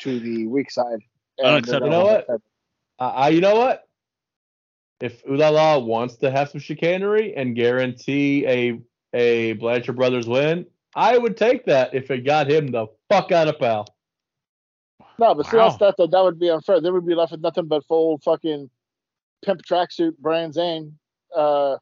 to 0.00 0.20
the 0.20 0.46
weak 0.46 0.70
side. 0.70 1.00
And 1.38 1.64
they're 1.66 1.80
Unacceptable. 1.80 1.86
You 1.86 1.90
know 1.92 2.04
what? 2.04 2.42
Uh, 2.98 3.30
you 3.32 3.40
know 3.40 3.56
what? 3.56 3.88
If 5.00 5.24
Ulala 5.24 5.84
wants 5.84 6.16
to 6.16 6.30
have 6.30 6.50
some 6.50 6.60
chicanery 6.60 7.34
and 7.36 7.54
guarantee 7.54 8.46
a 8.46 8.80
a 9.14 9.54
Blanchard 9.54 9.96
Brothers 9.96 10.26
win, 10.26 10.66
I 10.96 11.16
would 11.18 11.36
take 11.36 11.66
that 11.66 11.94
if 11.94 12.10
it 12.10 12.24
got 12.24 12.50
him 12.50 12.68
the 12.68 12.86
fuck 13.10 13.30
out 13.30 13.48
of 13.48 13.58
pal. 13.58 13.86
No, 15.18 15.34
but 15.34 15.46
see, 15.46 15.56
Wow. 15.58 15.68
that's 15.68 15.78
that 15.78 15.94
though. 15.98 16.06
That 16.06 16.24
would 16.24 16.38
be 16.38 16.48
unfair. 16.50 16.80
Then 16.80 16.94
we'd 16.94 17.06
be 17.06 17.14
left 17.14 17.32
with 17.32 17.40
nothing 17.42 17.66
but 17.66 17.84
full 17.86 18.18
fucking 18.18 18.70
pimp 19.44 19.62
tracksuit 19.62 20.16
brand 20.18 20.54
Zane. 20.54 20.98
Uh, 21.34 21.76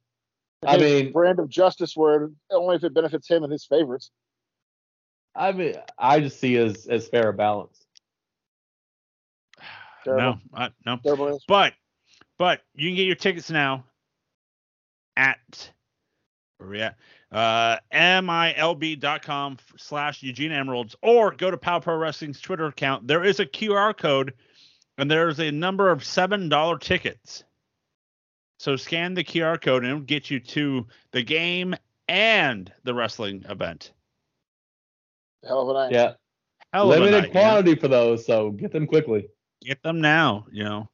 I 0.67 0.77
mean- 0.79 1.13
brand 1.13 1.39
of 1.39 1.49
justice 1.49 1.97
word 1.97 2.35
only 2.51 2.77
if 2.77 2.85
it 2.85 2.93
benefits 2.93 3.29
him 3.29 3.43
and 3.45 3.53
his 3.53 3.65
favorites. 3.65 4.11
I 5.37 5.53
mean, 5.53 5.75
I 5.99 6.21
just 6.21 6.39
see 6.41 6.57
as 6.57 6.87
as 6.87 7.09
fair 7.09 7.29
a 7.29 7.33
balance. 7.33 7.85
No, 10.07 10.17
Terrible. 10.17 10.41
I, 10.55 10.71
no. 10.85 10.97
Terrible. 11.05 11.41
But 11.49 11.75
but 12.39 12.61
you 12.75 12.89
can 12.91 12.97
get 12.97 13.07
your 13.07 13.17
tickets 13.17 13.51
now 13.51 13.85
at 15.17 15.71
where 16.59 16.69
we 16.69 16.81
at? 16.83 16.97
Uh 17.35 17.79
milb.com 17.93 19.59
slash 19.77 20.23
Eugene 20.23 20.53
Emeralds 20.53 20.95
or 21.03 21.33
go 21.33 21.51
to 21.51 21.57
Pow 21.57 21.81
Pro 21.81 21.97
Wrestling's 21.97 22.41
Twitter 22.41 22.67
account. 22.67 23.09
There 23.09 23.25
is 23.25 23.41
a 23.41 23.47
QR 23.47 23.97
code 23.97 24.35
and 24.99 25.11
there's 25.11 25.41
a 25.41 25.51
number 25.51 25.91
of 25.91 26.05
seven 26.05 26.49
dollar 26.49 26.79
tickets. 26.79 27.43
So 28.61 28.77
scan 28.77 29.15
the 29.15 29.25
QR 29.25 29.61
code 29.61 29.83
and 29.83 29.91
it'll 29.91 30.05
get 30.05 30.31
you 30.31 30.39
to 30.39 30.87
the 31.11 31.23
game 31.23 31.75
and 32.09 32.73
the 32.85 32.95
wrestling 32.95 33.45
event. 33.49 33.93
Hell 35.45 35.63
of 35.63 35.69
a 35.71 35.73
night. 35.73 35.93
Yeah, 35.93 36.13
Hell 36.73 36.93
of 36.93 36.97
a 36.97 37.01
limited 37.01 37.23
night, 37.25 37.35
man. 37.35 37.43
quantity 37.43 37.75
for 37.75 37.89
those, 37.89 38.25
so 38.25 38.53
get 38.53 38.71
them 38.71 38.87
quickly. 38.87 39.27
get 39.61 39.83
them 39.83 40.01
now 40.01 40.47
you 40.53 40.63
know 40.63 40.89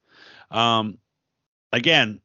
um 0.51 0.97
again 1.72 2.20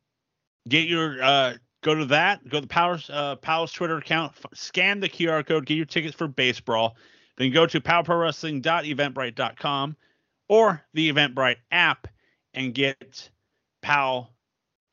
get 0.69 0.87
your 0.87 1.21
uh 1.21 1.53
go 1.85 1.95
to 1.95 2.05
that. 2.05 2.47
Go 2.49 2.57
to 2.57 2.61
the 2.61 2.67
powers 2.67 3.09
uh 3.09 3.35
twitter 3.73 3.97
account. 3.97 4.33
F- 4.35 4.57
scan 4.57 4.99
the 4.99 5.07
qr 5.07 5.45
code. 5.45 5.65
Get 5.65 5.75
your 5.75 5.85
tickets 5.85 6.15
for 6.15 6.27
base 6.27 6.59
brawl 6.59 6.97
then 7.37 7.51
go 7.51 7.65
to 7.65 7.81
powerprowrestling.eventbrite.com 7.81 9.97
or 10.47 10.85
the 10.93 11.11
eventbrite 11.11 11.57
app 11.71 12.07
and 12.53 12.73
get 12.73 13.29
pal 13.81 14.31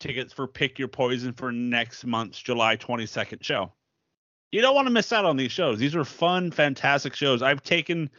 tickets 0.00 0.32
for 0.32 0.48
pick 0.48 0.76
your 0.78 0.88
poison 0.88 1.32
for 1.32 1.52
next 1.52 2.04
month's 2.04 2.40
july 2.40 2.76
22nd 2.76 3.42
show. 3.42 3.72
You 4.50 4.60
don't 4.60 4.74
want 4.74 4.86
to 4.86 4.92
miss 4.92 5.12
out 5.12 5.24
on 5.24 5.36
these 5.36 5.52
shows. 5.52 5.78
These 5.78 5.94
are 5.94 6.04
fun 6.04 6.50
fantastic 6.50 7.14
shows. 7.14 7.42
I've 7.42 7.62
taken 7.62 8.10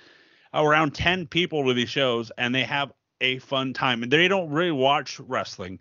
around 0.53 0.95
10 0.95 1.27
people 1.27 1.65
to 1.65 1.73
these 1.73 1.89
shows 1.89 2.31
and 2.37 2.55
they 2.55 2.63
have 2.63 2.93
a 3.21 3.39
fun 3.39 3.73
time. 3.73 4.03
And 4.03 4.11
they 4.11 4.27
don't 4.27 4.49
really 4.49 4.71
watch 4.71 5.19
wrestling 5.19 5.79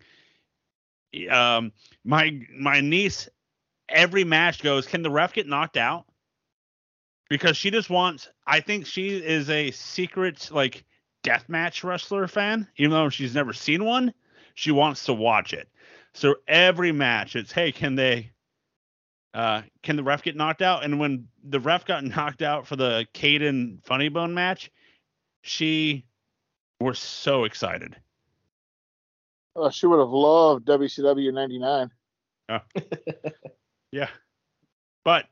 um 1.30 1.72
my 2.04 2.40
my 2.58 2.80
niece 2.80 3.28
every 3.88 4.24
match 4.24 4.62
goes 4.62 4.86
can 4.86 5.02
the 5.02 5.10
ref 5.10 5.32
get 5.32 5.46
knocked 5.46 5.76
out? 5.76 6.06
Because 7.28 7.56
she 7.56 7.70
just 7.70 7.90
wants 7.90 8.28
i 8.46 8.60
think 8.60 8.86
she 8.86 9.10
is 9.10 9.48
a 9.50 9.70
secret 9.70 10.50
like 10.52 10.84
deathmatch 11.22 11.84
wrestler 11.84 12.26
fan. 12.26 12.66
Even 12.76 12.90
though 12.92 13.08
she's 13.08 13.34
never 13.34 13.52
seen 13.52 13.84
one 13.84 14.12
she 14.54 14.70
wants 14.70 15.04
to 15.04 15.14
watch 15.14 15.52
it. 15.52 15.68
So 16.14 16.36
every 16.48 16.92
match 16.92 17.36
it's 17.36 17.52
hey 17.52 17.72
can 17.72 17.94
they 17.94 18.30
uh 19.34 19.62
can 19.82 19.96
the 19.96 20.02
ref 20.02 20.22
get 20.22 20.36
knocked 20.36 20.62
out? 20.62 20.84
And 20.84 20.98
when 20.98 21.28
the 21.44 21.60
ref 21.60 21.84
got 21.84 22.04
knocked 22.16 22.42
out 22.42 22.66
for 22.66 22.76
the 22.76 23.06
Caden 23.14 23.84
funny 23.84 24.08
bone 24.08 24.34
match 24.34 24.70
she 25.42 26.06
was 26.80 26.98
so 26.98 27.44
excited 27.44 27.96
Oh, 29.54 29.70
she 29.70 29.86
would 29.86 29.98
have 29.98 30.10
loved 30.10 30.66
WCW 30.66 31.32
'99. 31.32 31.90
Yeah. 33.92 34.08
But 35.04 35.26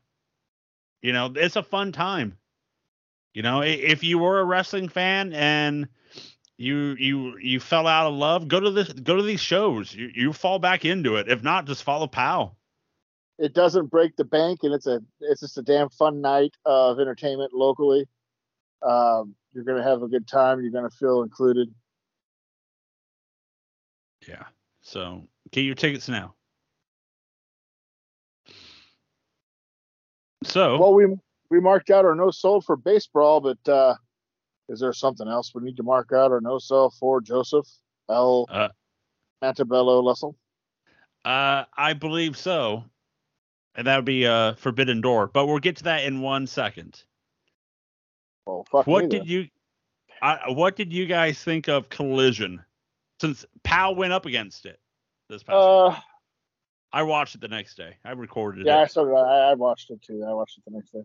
you 1.03 1.13
know, 1.13 1.33
it's 1.35 1.57
a 1.57 1.63
fun 1.63 1.93
time. 1.93 2.37
You 3.33 3.43
know, 3.43 3.63
if 3.63 4.05
you 4.05 4.19
were 4.19 4.41
a 4.41 4.45
wrestling 4.45 4.89
fan 4.89 5.33
and 5.33 5.89
you 6.59 6.95
you 6.99 7.39
you 7.39 7.61
fell 7.61 7.87
out 7.87 8.07
of 8.07 8.15
love, 8.15 8.49
go 8.49 8.61
to 8.61 8.71
this 8.71 8.93
go 8.93 9.17
to 9.17 9.23
these 9.23 9.41
shows. 9.41 9.95
You 9.95 10.11
you 10.15 10.33
fall 10.33 10.59
back 10.59 10.85
into 10.85 11.17
it. 11.17 11.29
If 11.29 11.43
not, 11.43 11.67
just 11.67 11.83
follow 11.83 12.07
Pow. 12.07 12.55
It 13.39 13.55
doesn't 13.55 13.87
break 13.87 14.17
the 14.17 14.25
bank, 14.25 14.61
and 14.63 14.75
it's 14.75 14.87
a 14.87 15.01
it's 15.21 15.41
just 15.41 15.57
a 15.57 15.63
damn 15.63 15.89
fun 15.89 16.21
night 16.21 16.55
of 16.67 17.01
entertainment 17.01 17.55
locally. 17.55 18.07
Um, 18.83 19.35
you're 19.55 19.65
gonna 19.65 19.83
have 19.83 20.03
a 20.03 20.09
good 20.09 20.29
time. 20.29 20.61
You're 20.61 20.73
gonna 20.73 20.91
feel 20.91 21.23
included. 21.23 21.73
Yeah. 24.27 24.45
So 24.83 25.29
get 25.51 25.63
your 25.63 25.75
tickets 25.75 26.09
now. 26.09 26.35
So 30.45 30.79
Well, 30.79 30.95
we 30.95 31.07
we 31.51 31.61
marked 31.61 31.91
out 31.91 32.05
our 32.05 32.15
no 32.15 32.31
sold 32.31 32.65
for 32.65 32.77
base 32.77 33.07
brawl, 33.07 33.41
but 33.41 33.69
uh, 33.69 33.95
is 34.69 34.81
there 34.81 34.93
something 34.93 35.29
else 35.29 35.55
we 35.55 35.63
need 35.63 35.77
to 35.77 35.83
mark 35.83 36.13
out 36.13 36.31
our 36.31 36.41
no 36.41 36.59
sell 36.59 36.91
for 36.91 37.21
Joseph 37.21 37.67
L. 38.09 38.47
Uh, 38.49 38.69
Mantabello 39.43 40.03
Lussell? 40.03 40.35
Uh, 41.25 41.65
I 41.77 41.93
believe 41.93 42.37
so. 42.37 42.85
And 43.75 43.87
that 43.87 43.97
would 43.97 44.05
be 44.05 44.27
uh 44.27 44.55
Forbidden 44.55 45.01
Door. 45.01 45.29
But 45.29 45.47
we'll 45.47 45.59
get 45.59 45.77
to 45.77 45.85
that 45.85 46.05
in 46.05 46.21
one 46.21 46.47
second. 46.47 47.03
Well, 48.47 48.67
fuck 48.71 48.87
What 48.87 49.11
did 49.11 49.23
then. 49.23 49.29
you 49.29 49.49
I, 50.23 50.51
what 50.51 50.77
did 50.77 50.93
you 50.93 51.07
guys 51.07 51.43
think 51.43 51.69
of 51.69 51.89
Collision? 51.89 52.63
Since 53.21 53.45
Powell 53.65 53.97
went 53.97 54.13
up 54.13 54.27
against 54.27 54.65
it 54.67 54.81
this 55.29 55.43
past 55.43 55.57
week. 55.57 55.99
Uh, 55.99 56.01
I 56.93 57.03
watched 57.03 57.35
it 57.35 57.41
the 57.41 57.49
next 57.49 57.77
day. 57.77 57.97
I 58.05 58.13
recorded 58.13 58.63
it. 58.63 58.67
yeah, 58.67 58.79
I 58.79 58.83
it. 58.85 58.91
saw 58.91 59.05
that. 59.05 59.13
I, 59.13 59.51
I 59.51 59.55
watched 59.55 59.91
it 59.91 60.01
too. 60.03 60.25
I 60.27 60.33
watched 60.33 60.59
it 60.59 60.65
the 60.67 60.77
next 60.77 60.91
day. 60.91 61.05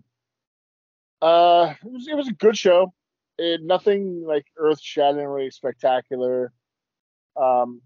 Uh, 1.21 1.73
it 1.83 1.91
was 1.91 2.07
it 2.07 2.15
was 2.15 2.27
a 2.27 2.33
good 2.33 2.57
show. 2.57 2.93
It 3.37 3.61
nothing 3.61 4.23
like 4.25 4.45
earth 4.57 4.79
shatteringly 4.81 5.51
spectacular. 5.51 6.53
Um, 7.35 7.81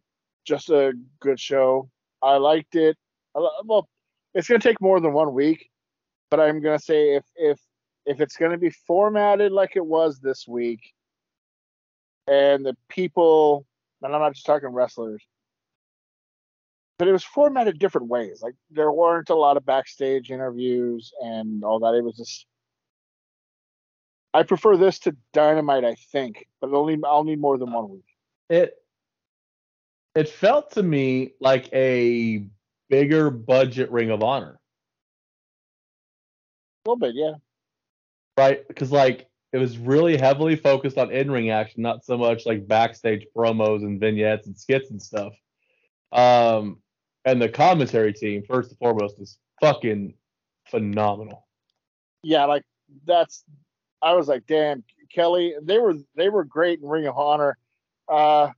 just 0.46 0.70
a 0.70 0.94
good 1.20 1.40
show. 1.40 1.90
I 2.22 2.38
liked 2.38 2.76
it. 2.76 2.98
I, 3.36 3.40
well, 3.66 3.90
it's 4.34 4.48
gonna 4.48 4.60
take 4.60 4.80
more 4.80 5.00
than 5.00 5.14
one 5.14 5.34
week, 5.34 5.70
but 6.30 6.40
I'm 6.40 6.62
gonna 6.62 6.80
say 6.80 7.16
if 7.16 7.26
if 7.36 7.60
if 8.06 8.22
it's 8.22 8.38
gonna 8.38 8.58
be 8.58 8.70
formatted 8.70 9.52
like 9.52 9.76
it 9.76 9.86
was 9.86 10.20
this 10.20 10.48
week, 10.48 10.94
and 12.28 12.66
the 12.66 12.78
people, 12.90 13.66
and 14.02 14.14
I'm 14.14 14.22
not 14.22 14.34
just 14.34 14.46
talking 14.46 14.70
wrestlers, 14.70 15.24
but 16.98 17.08
it 17.08 17.12
was 17.12 17.24
formatted 17.24 17.80
different 17.80 18.08
ways. 18.08 18.42
Like 18.42 18.56
there 18.72 18.92
weren't 18.92 19.30
a 19.30 19.36
lot 19.36 19.58
of 19.58 19.66
backstage 19.66 20.32
interviews 20.32 21.12
and 21.22 21.64
all 21.64 21.80
that. 21.80 21.96
It 21.96 22.04
was 22.04 22.18
just. 22.18 22.46
I 24.34 24.44
prefer 24.44 24.78
this 24.78 25.00
to 25.00 25.16
Dynamite, 25.34 25.84
I 25.84 25.96
think, 26.12 26.46
but 26.62 26.72
only 26.72 27.00
I'll 27.04 27.24
need 27.24 27.42
more 27.42 27.58
than 27.58 27.72
one 27.72 27.90
week. 27.90 28.06
It 28.50 28.76
it 30.16 30.30
felt 30.30 30.72
to 30.72 30.84
me 30.84 31.34
like 31.40 31.72
a 31.74 32.46
bigger 32.90 33.30
budget 33.30 33.92
Ring 33.92 34.10
of 34.12 34.22
Honor, 34.24 34.60
A 36.86 36.90
little 36.90 37.00
bit, 37.00 37.16
yeah. 37.16 37.34
right? 38.38 38.68
Because 38.68 38.92
like 38.92 39.29
it 39.52 39.58
was 39.58 39.78
really 39.78 40.18
heavily 40.18 40.56
focused 40.56 40.98
on 40.98 41.12
in-ring 41.12 41.50
action, 41.50 41.82
not 41.82 42.06
so 42.06 42.18
much 42.18 42.46
like 42.46 42.68
backstage 42.68 43.26
promos 43.36 43.84
and 43.84 44.00
vignettes 44.00 44.48
and 44.48 44.58
skits 44.58 44.92
and 44.92 45.02
stuff. 45.02 45.34
Um, 46.12 46.78
and 47.26 47.42
the 47.42 47.50
commentary 47.50 48.14
team, 48.14 48.44
first 48.48 48.70
and 48.70 48.80
foremost, 48.80 49.20
is 49.20 49.38
fucking 49.62 50.14
phenomenal. 50.70 51.48
yeah, 52.24 52.46
like 52.46 52.64
that's 53.06 53.44
I 54.02 54.14
was 54.14 54.28
like, 54.28 54.46
damn, 54.48 54.84
Kelly, 55.14 55.56
they 55.62 55.80
were 55.80 55.96
they 56.16 56.30
were 56.30 56.44
great 56.44 56.80
in 56.80 56.88
Ring 56.88 57.08
of 57.08 57.18
Honor. 57.18 57.58
Uh 58.08 58.50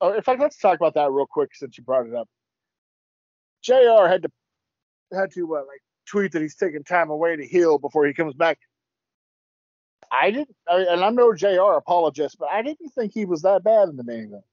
oh, 0.00 0.12
in 0.12 0.22
fact, 0.22 0.40
let's 0.40 0.58
talk 0.58 0.76
about 0.76 0.94
that 0.94 1.10
real 1.10 1.26
quick 1.26 1.54
since 1.54 1.78
you 1.78 1.84
brought 1.84 2.06
it 2.06 2.14
up. 2.14 2.28
JR 3.62 4.08
had 4.08 4.22
to 4.22 4.30
had 5.12 5.30
to 5.32 5.56
uh, 5.56 5.60
like 5.60 5.82
tweet 6.06 6.32
that 6.32 6.42
he's 6.42 6.56
taking 6.56 6.84
time 6.84 7.10
away 7.10 7.36
to 7.36 7.46
heal 7.46 7.78
before 7.78 8.06
he 8.06 8.12
comes 8.12 8.34
back. 8.34 8.58
I 10.12 10.30
didn't, 10.30 10.54
and 10.68 11.02
I'm 11.02 11.14
no 11.14 11.32
JR 11.32 11.72
apologist, 11.76 12.36
but 12.38 12.50
I 12.50 12.60
didn't 12.60 12.90
think 12.90 13.12
he 13.14 13.24
was 13.24 13.42
that 13.42 13.64
bad 13.64 13.88
in 13.88 13.96
the 13.96 14.04
main 14.04 14.24
event. 14.24 14.44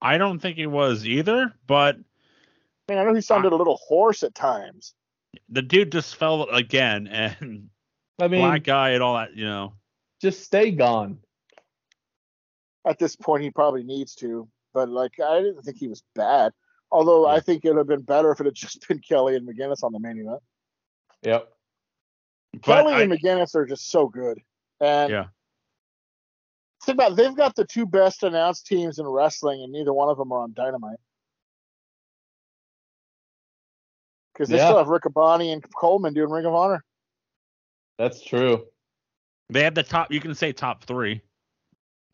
I 0.00 0.16
don't 0.16 0.38
think 0.38 0.56
he 0.56 0.66
was 0.66 1.04
either, 1.06 1.52
but 1.66 1.96
I 1.96 2.92
mean, 2.92 2.98
I 3.00 3.04
know 3.04 3.14
he 3.14 3.20
sounded 3.20 3.52
a 3.52 3.56
little 3.56 3.80
hoarse 3.84 4.22
at 4.22 4.34
times. 4.34 4.94
the 5.48 5.62
dude 5.62 5.90
just 5.90 6.14
fell 6.14 6.44
again, 6.44 7.06
and 7.10 7.68
I 8.20 8.28
mean, 8.28 8.40
black 8.40 8.62
guy 8.62 8.90
and 8.90 9.02
all 9.02 9.16
that, 9.16 9.34
you 9.36 9.44
know. 9.44 9.74
just 10.22 10.44
stay 10.44 10.70
gone. 10.70 11.18
At 12.86 12.98
this 12.98 13.16
point, 13.16 13.42
he 13.42 13.50
probably 13.50 13.82
needs 13.82 14.14
to, 14.16 14.46
but 14.72 14.88
like 14.88 15.18
I 15.18 15.40
didn't 15.40 15.62
think 15.62 15.78
he 15.78 15.88
was 15.88 16.04
bad. 16.14 16.52
Although 16.92 17.26
I 17.26 17.40
think 17.40 17.64
it 17.64 17.70
would 17.70 17.78
have 17.78 17.88
been 17.88 18.02
better 18.02 18.30
if 18.30 18.38
it 18.38 18.46
had 18.46 18.54
just 18.54 18.86
been 18.86 19.00
Kelly 19.00 19.34
and 19.34 19.48
McGuinness 19.48 19.82
on 19.82 19.92
the 19.92 19.98
main 19.98 20.18
event. 20.18 20.42
Yep. 21.22 21.53
But 22.54 22.82
Kelly 22.82 22.94
I- 22.94 23.02
and 23.02 23.12
McGuinness 23.12 23.54
are 23.54 23.66
just 23.66 23.90
so 23.90 24.08
good. 24.08 24.40
And 24.80 25.10
Yeah. 25.10 25.28
think 26.84 26.96
about 26.96 27.12
it, 27.12 27.16
they've 27.16 27.36
got 27.36 27.54
the 27.56 27.64
two 27.64 27.86
best 27.86 28.22
announced 28.22 28.66
teams 28.66 28.98
in 28.98 29.06
wrestling, 29.06 29.62
and 29.62 29.72
neither 29.72 29.92
one 29.92 30.08
of 30.08 30.18
them 30.18 30.32
are 30.32 30.40
on 30.40 30.52
Dynamite. 30.52 30.98
Because 34.32 34.48
they 34.48 34.56
Yeah. 34.56 34.66
still 34.66 34.78
have 34.78 34.88
Riccaboni 34.88 35.52
and 35.52 35.62
Coleman 35.74 36.12
doing 36.14 36.30
Ring 36.30 36.44
of 36.44 36.54
Honor. 36.54 36.84
That's 37.98 38.22
true. 38.22 38.68
they 39.50 39.62
have 39.62 39.74
the 39.74 39.82
top. 39.82 40.10
You 40.10 40.20
can 40.20 40.34
say 40.34 40.52
top 40.52 40.84
three. 40.84 41.20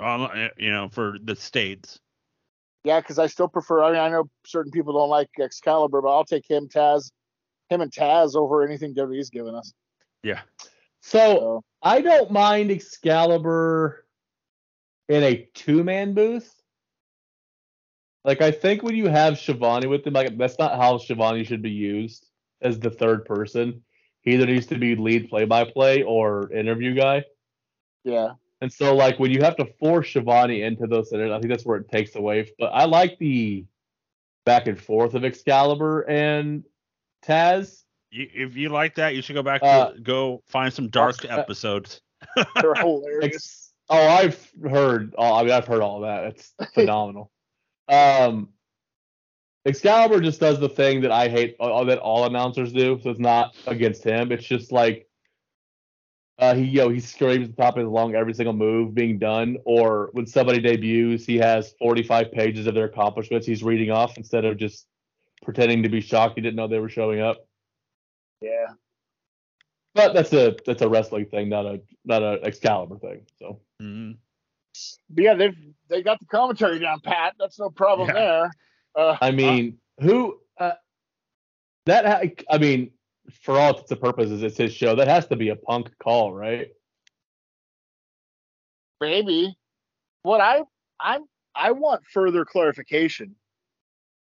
Um, 0.00 0.28
you 0.56 0.70
know, 0.70 0.88
for 0.88 1.16
the 1.22 1.36
states. 1.36 2.00
Yeah, 2.82 3.00
because 3.00 3.18
I 3.18 3.28
still 3.28 3.48
prefer. 3.48 3.82
I 3.84 3.92
mean, 3.92 4.00
I 4.00 4.08
know 4.08 4.28
certain 4.44 4.72
people 4.72 4.94
don't 4.94 5.08
like 5.08 5.30
Excalibur, 5.38 6.02
but 6.02 6.08
I'll 6.08 6.24
take 6.24 6.50
him, 6.50 6.68
Taz, 6.68 7.12
him 7.68 7.82
and 7.82 7.92
Taz 7.92 8.34
over 8.34 8.62
anything 8.62 8.94
WWE's 8.94 9.30
given 9.30 9.54
us. 9.54 9.72
Yeah. 10.22 10.42
So 11.00 11.18
So 11.18 11.64
I 11.82 12.00
don't 12.00 12.30
mind 12.30 12.70
Excalibur 12.70 14.06
in 15.08 15.22
a 15.22 15.48
two 15.54 15.82
man 15.82 16.14
booth. 16.14 16.54
Like 18.24 18.42
I 18.42 18.50
think 18.50 18.82
when 18.82 18.94
you 18.94 19.08
have 19.08 19.38
Schiavone 19.38 19.86
with 19.86 20.06
him, 20.06 20.12
like 20.12 20.36
that's 20.36 20.58
not 20.58 20.76
how 20.76 20.98
Schiavone 20.98 21.44
should 21.44 21.62
be 21.62 21.70
used 21.70 22.26
as 22.60 22.78
the 22.78 22.90
third 22.90 23.24
person. 23.24 23.82
He 24.22 24.34
either 24.34 24.46
needs 24.46 24.66
to 24.66 24.78
be 24.78 24.94
lead 24.94 25.30
play 25.30 25.46
by 25.46 25.64
play 25.64 26.02
or 26.02 26.52
interview 26.52 26.94
guy. 26.94 27.24
yeah, 28.04 28.32
And 28.60 28.70
so 28.70 28.94
like 28.94 29.18
when 29.18 29.30
you 29.30 29.40
have 29.40 29.56
to 29.56 29.64
force 29.78 30.08
Schiavone 30.08 30.62
into 30.62 30.86
those 30.86 31.08
centers, 31.10 31.30
I 31.30 31.38
think 31.38 31.50
that's 31.50 31.64
where 31.64 31.78
it 31.78 31.88
takes 31.88 32.14
away. 32.14 32.52
But 32.58 32.66
I 32.66 32.84
like 32.84 33.18
the 33.18 33.64
back 34.44 34.66
and 34.66 34.78
forth 34.78 35.14
of 35.14 35.24
Excalibur 35.24 36.02
and 36.02 36.64
Taz. 37.24 37.84
You, 38.10 38.28
if 38.32 38.56
you 38.56 38.68
like 38.68 38.96
that, 38.96 39.14
you 39.14 39.22
should 39.22 39.34
go 39.34 39.42
back 39.42 39.60
to 39.60 39.66
Uh, 39.66 39.92
go 40.02 40.42
find 40.46 40.72
some 40.72 40.88
dark 40.88 41.24
uh, 41.24 41.28
episodes. 41.28 42.00
they're 42.60 42.74
hilarious. 42.76 43.72
Oh, 43.88 44.06
I've 44.08 44.50
heard. 44.68 45.14
All, 45.16 45.34
I 45.34 45.42
mean, 45.42 45.52
I've 45.52 45.66
heard 45.66 45.80
all 45.80 45.96
of 45.96 46.02
that. 46.02 46.24
It's 46.24 46.54
phenomenal. 46.74 47.30
um, 47.88 48.50
Excalibur 49.66 50.20
just 50.20 50.40
does 50.40 50.58
the 50.58 50.68
thing 50.68 51.02
that 51.02 51.12
I 51.12 51.28
hate 51.28 51.56
uh, 51.60 51.84
that 51.84 51.98
all 51.98 52.24
announcers 52.24 52.72
do. 52.72 52.98
So 53.02 53.10
it's 53.10 53.20
not 53.20 53.54
against 53.66 54.02
him. 54.02 54.32
It's 54.32 54.46
just 54.46 54.72
like 54.72 55.06
uh, 56.38 56.54
he, 56.54 56.64
yo 56.64 56.84
know, 56.84 56.88
he 56.88 57.00
screams 57.00 57.48
at 57.48 57.54
the 57.54 57.62
top 57.62 57.76
of 57.76 57.84
his 57.84 57.88
lung 57.90 58.14
every 58.14 58.32
single 58.32 58.54
move 58.54 58.94
being 58.94 59.18
done. 59.18 59.58
Or 59.66 60.08
when 60.12 60.26
somebody 60.26 60.60
debuts, 60.60 61.26
he 61.26 61.36
has 61.36 61.74
45 61.78 62.32
pages 62.32 62.66
of 62.66 62.74
their 62.74 62.86
accomplishments 62.86 63.46
he's 63.46 63.62
reading 63.62 63.90
off 63.90 64.16
instead 64.16 64.46
of 64.46 64.56
just 64.56 64.86
pretending 65.44 65.82
to 65.82 65.90
be 65.90 66.00
shocked 66.00 66.36
he 66.36 66.40
didn't 66.40 66.56
know 66.56 66.66
they 66.66 66.78
were 66.78 66.88
showing 66.88 67.20
up. 67.20 67.46
Yeah, 68.40 68.66
But 69.94 70.14
that's 70.14 70.32
a 70.32 70.56
that's 70.66 70.82
a 70.82 70.88
wrestling 70.88 71.26
thing, 71.26 71.48
not 71.48 71.66
a 71.66 71.80
not 72.04 72.22
a 72.22 72.40
Excalibur 72.44 72.98
thing. 72.98 73.26
So. 73.38 73.60
Mhm. 73.82 74.16
but 75.10 75.24
yeah, 75.24 75.34
they've 75.34 75.56
they 75.88 76.02
got 76.02 76.20
the 76.20 76.26
commentary 76.26 76.78
down 76.78 77.00
pat. 77.00 77.34
That's 77.38 77.58
no 77.58 77.70
problem 77.70 78.08
Yeah. 78.08 78.14
there. 78.14 78.50
Uh, 78.94 79.16
I 79.20 79.30
mean, 79.32 79.78
who 80.00 80.40
uh, 80.58 80.72
that? 81.86 82.06
Ha- 82.06 82.44
I 82.50 82.58
mean, 82.58 82.92
for 83.42 83.58
all 83.58 83.70
intents 83.70 83.90
and 83.90 84.00
purposes, 84.00 84.42
it's 84.42 84.56
his 84.56 84.72
show. 84.72 84.94
That 84.94 85.08
has 85.08 85.26
to 85.28 85.36
be 85.36 85.48
a 85.50 85.56
punk 85.56 85.90
call, 86.02 86.32
right? 86.32 86.68
maybe 89.00 89.56
what 90.22 90.40
I 90.40 90.60
I'm 91.00 91.24
I 91.54 91.72
want 91.72 92.02
further 92.12 92.44
clarification. 92.44 93.34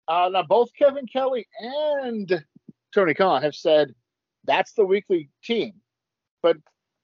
Uh, 0.07 0.29
now 0.31 0.43
both 0.43 0.69
Kevin 0.77 1.07
Kelly 1.07 1.47
and 1.59 2.43
Tony 2.97 3.13
Khan 3.13 3.43
have 3.43 3.53
said 3.53 3.93
that's 4.45 4.73
the 4.73 4.83
weekly 4.83 5.29
team, 5.43 5.73
but 6.41 6.57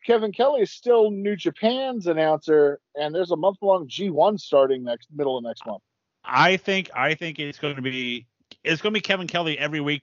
Kevin 0.03 0.31
Kelly 0.31 0.61
is 0.61 0.71
still 0.71 1.11
New 1.11 1.35
Japan's 1.35 2.07
announcer, 2.07 2.79
and 2.95 3.13
there's 3.13 3.29
a 3.29 3.35
month 3.35 3.57
long 3.61 3.87
G1 3.87 4.39
starting 4.39 4.83
next 4.83 5.09
middle 5.13 5.37
of 5.37 5.43
next 5.43 5.63
month. 5.67 5.83
I 6.25 6.57
think 6.57 6.89
I 6.95 7.13
think 7.13 7.37
it's 7.37 7.59
going 7.59 7.75
to 7.75 7.83
be 7.83 8.25
it's 8.63 8.81
going 8.81 8.91
to 8.91 8.97
be 8.97 9.01
Kevin 9.01 9.27
Kelly 9.27 9.59
every 9.59 9.81
week, 9.81 10.01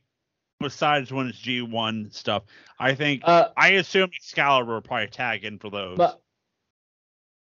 besides 0.61 1.13
when 1.13 1.27
it's 1.27 1.41
G1 1.41 2.15
stuff. 2.15 2.45
I 2.79 2.95
think 2.95 3.23
Uh, 3.25 3.49
I 3.57 3.71
assume 3.71 4.11
Excalibur 4.15 4.75
will 4.75 4.83
probably 4.83 5.09
tag 5.09 5.45
in 5.45 5.59
for 5.59 5.71
those. 5.71 5.99
but 5.99 6.23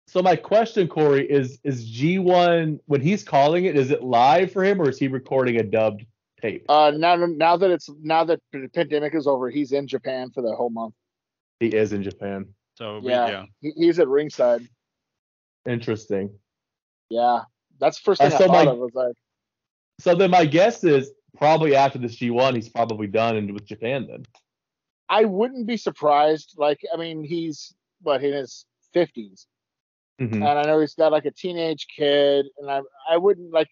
so 0.06 0.22
my 0.22 0.36
question, 0.36 0.86
Corey, 0.86 1.28
is 1.28 1.58
is 1.64 1.84
G1 1.90 2.78
when 2.86 3.00
he's 3.00 3.24
calling 3.24 3.64
it? 3.64 3.76
Is 3.76 3.90
it 3.90 4.04
live 4.04 4.52
for 4.52 4.62
him, 4.62 4.80
or 4.80 4.88
is 4.88 5.00
he 5.00 5.08
recording 5.08 5.56
a 5.56 5.64
dubbed 5.64 6.06
tape? 6.50 6.64
Uh, 6.68 6.92
now 6.96 7.16
now 7.16 7.56
that 7.56 7.70
it's 7.70 7.88
now 8.02 8.24
that 8.24 8.40
the 8.52 8.68
pandemic 8.74 9.14
is 9.14 9.26
over, 9.26 9.50
he's 9.50 9.72
in 9.72 9.86
Japan 9.86 10.30
for 10.30 10.42
the 10.42 10.54
whole 10.54 10.70
month. 10.70 10.94
He 11.60 11.68
is 11.68 11.92
in 11.92 12.02
Japan. 12.02 12.46
so 12.76 12.98
we- 13.00 13.10
Yeah, 13.10 13.28
yeah. 13.28 13.44
He, 13.60 13.70
he's 13.76 13.98
at 13.98 14.08
ringside. 14.08 14.62
Interesting. 15.66 16.30
Yeah, 17.10 17.42
that's 17.80 17.98
the 17.98 18.04
first 18.04 18.20
thing 18.20 18.32
Uh, 18.32 18.34
I 18.34 18.38
so 18.38 18.46
thought 18.46 18.64
my- 18.66 18.70
of. 18.72 18.78
Was 18.78 18.94
like, 18.94 19.14
So 20.00 20.14
then 20.14 20.30
my 20.30 20.44
guess 20.44 20.84
is 20.84 21.10
probably 21.36 21.74
after 21.74 21.98
this 21.98 22.16
G1, 22.16 22.54
he's 22.54 22.68
probably 22.68 23.06
done 23.06 23.36
and 23.36 23.52
with 23.52 23.64
Japan 23.66 24.06
then. 24.08 24.24
I 25.08 25.24
wouldn't 25.24 25.66
be 25.66 25.76
surprised. 25.76 26.54
Like, 26.58 26.80
I 26.92 26.96
mean, 26.96 27.22
he's 27.24 27.74
what 28.02 28.22
in 28.24 28.32
his 28.32 28.66
fifties, 28.92 29.46
Mhm. 30.20 30.34
and 30.34 30.44
I 30.44 30.62
know 30.64 30.80
he's 30.80 30.94
got 30.94 31.12
like 31.12 31.24
a 31.26 31.30
teenage 31.30 31.86
kid, 31.96 32.46
and 32.58 32.70
I 32.70 32.80
I 33.08 33.16
wouldn't 33.16 33.52
like. 33.52 33.68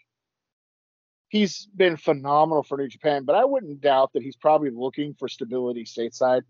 He's 1.35 1.67
been 1.75 1.97
phenomenal 1.97 2.63
for 2.63 2.79
New 2.79 2.87
Japan, 2.87 3.25
but 3.25 3.35
I 3.35 3.45
wouldn't 3.45 3.81
doubt 3.81 4.13
that 4.13 4.23
he's 4.23 4.37
probably 4.37 4.71
looking 4.71 5.15
for 5.15 5.27
stability 5.27 5.83
stateside, 5.83 6.43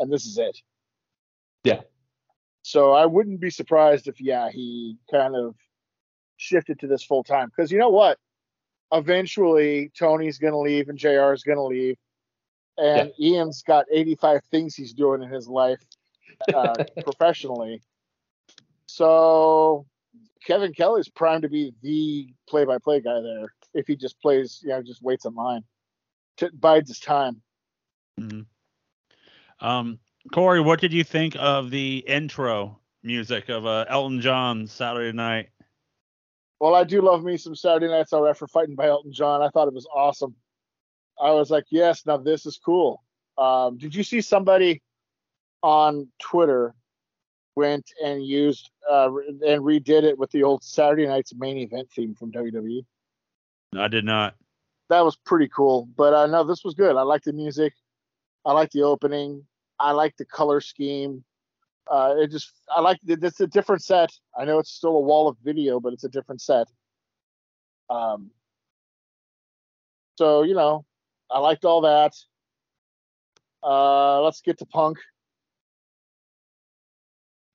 and 0.00 0.12
this 0.12 0.26
is 0.26 0.38
it. 0.38 0.58
Yeah. 1.62 1.82
So 2.62 2.90
I 2.94 3.06
wouldn't 3.06 3.38
be 3.38 3.50
surprised 3.50 4.08
if 4.08 4.20
yeah 4.20 4.50
he 4.50 4.96
kind 5.08 5.36
of 5.36 5.54
shifted 6.36 6.80
to 6.80 6.88
this 6.88 7.04
full 7.04 7.22
time 7.22 7.52
because 7.56 7.70
you 7.70 7.78
know 7.78 7.90
what, 7.90 8.18
eventually 8.92 9.92
Tony's 9.96 10.38
gonna 10.38 10.58
leave 10.58 10.88
and 10.88 10.98
Jr. 10.98 11.32
is 11.32 11.44
gonna 11.44 11.62
leave, 11.62 11.96
and 12.76 13.12
Ian's 13.20 13.62
got 13.62 13.86
85 13.88 14.42
things 14.50 14.74
he's 14.74 14.94
doing 14.94 15.22
in 15.22 15.30
his 15.30 15.46
life 15.46 15.86
uh, 16.52 16.74
professionally. 17.04 17.82
So 18.86 19.86
Kevin 20.44 20.72
Kelly's 20.72 21.08
primed 21.08 21.42
to 21.42 21.48
be 21.48 21.72
the 21.82 22.34
play-by-play 22.48 23.02
guy 23.02 23.20
there 23.20 23.54
if 23.74 23.86
he 23.86 23.96
just 23.96 24.20
plays, 24.20 24.60
you 24.62 24.70
know, 24.70 24.82
just 24.82 25.02
waits 25.02 25.24
in 25.24 25.34
line, 25.34 25.64
t- 26.36 26.48
bides 26.52 26.88
his 26.88 27.00
time. 27.00 27.42
Mhm. 28.18 28.46
Um, 29.60 29.98
Corey, 30.32 30.60
what 30.60 30.80
did 30.80 30.92
you 30.92 31.04
think 31.04 31.36
of 31.38 31.70
the 31.70 31.98
intro 32.06 32.80
music 33.02 33.48
of 33.48 33.66
uh, 33.66 33.84
Elton 33.88 34.20
John's 34.20 34.72
Saturday 34.72 35.14
Night? 35.14 35.50
Well, 36.60 36.74
I 36.74 36.84
do 36.84 37.02
love 37.02 37.22
me 37.24 37.36
some 37.36 37.54
Saturday 37.54 37.88
Nights 37.88 38.12
All 38.12 38.22
Right 38.22 38.36
for 38.36 38.46
Fighting 38.46 38.74
by 38.74 38.86
Elton 38.86 39.12
John. 39.12 39.42
I 39.42 39.48
thought 39.50 39.68
it 39.68 39.74
was 39.74 39.86
awesome. 39.94 40.34
I 41.20 41.30
was 41.32 41.50
like, 41.50 41.64
yes, 41.70 42.06
now 42.06 42.16
this 42.16 42.46
is 42.46 42.58
cool. 42.64 43.02
Um, 43.36 43.76
did 43.76 43.94
you 43.94 44.02
see 44.02 44.20
somebody 44.20 44.82
on 45.62 46.08
Twitter 46.18 46.74
went 47.56 47.84
and 48.02 48.24
used 48.24 48.70
uh, 48.90 49.10
and 49.46 49.62
redid 49.62 50.04
it 50.04 50.18
with 50.18 50.30
the 50.30 50.42
old 50.42 50.62
Saturday 50.62 51.06
Night's 51.06 51.34
main 51.34 51.58
event 51.58 51.90
theme 51.94 52.14
from 52.14 52.32
WWE? 52.32 52.84
I 53.76 53.88
did 53.88 54.04
not. 54.04 54.34
That 54.90 55.04
was 55.04 55.16
pretty 55.16 55.48
cool. 55.48 55.88
But 55.96 56.14
uh, 56.14 56.26
no, 56.26 56.44
this 56.44 56.64
was 56.64 56.74
good. 56.74 56.96
I 56.96 57.02
like 57.02 57.22
the 57.22 57.32
music. 57.32 57.72
I 58.44 58.52
like 58.52 58.70
the 58.70 58.82
opening. 58.82 59.44
I 59.78 59.92
like 59.92 60.16
the 60.16 60.24
color 60.24 60.60
scheme. 60.60 61.24
Uh, 61.90 62.14
it 62.18 62.30
just 62.30 62.52
I 62.74 62.80
like 62.80 62.98
it's 63.06 63.40
a 63.40 63.46
different 63.46 63.82
set. 63.82 64.10
I 64.38 64.44
know 64.44 64.58
it's 64.58 64.70
still 64.70 64.96
a 64.96 65.00
wall 65.00 65.28
of 65.28 65.36
video, 65.44 65.80
but 65.80 65.92
it's 65.92 66.04
a 66.04 66.08
different 66.08 66.40
set. 66.40 66.66
Um, 67.90 68.30
so 70.16 70.42
you 70.42 70.54
know, 70.54 70.84
I 71.30 71.38
liked 71.40 71.64
all 71.64 71.82
that. 71.82 72.14
Uh, 73.62 74.22
let's 74.22 74.40
get 74.40 74.58
to 74.58 74.66
Punk. 74.66 74.98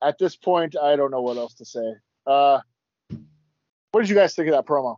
At 0.02 0.18
this 0.18 0.36
point, 0.36 0.76
I 0.78 0.96
don't 0.96 1.12
know 1.12 1.22
what 1.22 1.38
else 1.38 1.56
to 1.56 1.66
say. 1.66 1.94
Uh, 2.26 2.60
what 3.92 4.02
did 4.02 4.10
you 4.10 4.16
guys 4.16 4.36
think 4.36 4.48
of 4.48 4.54
that 4.54 4.66
promo? 4.66 4.98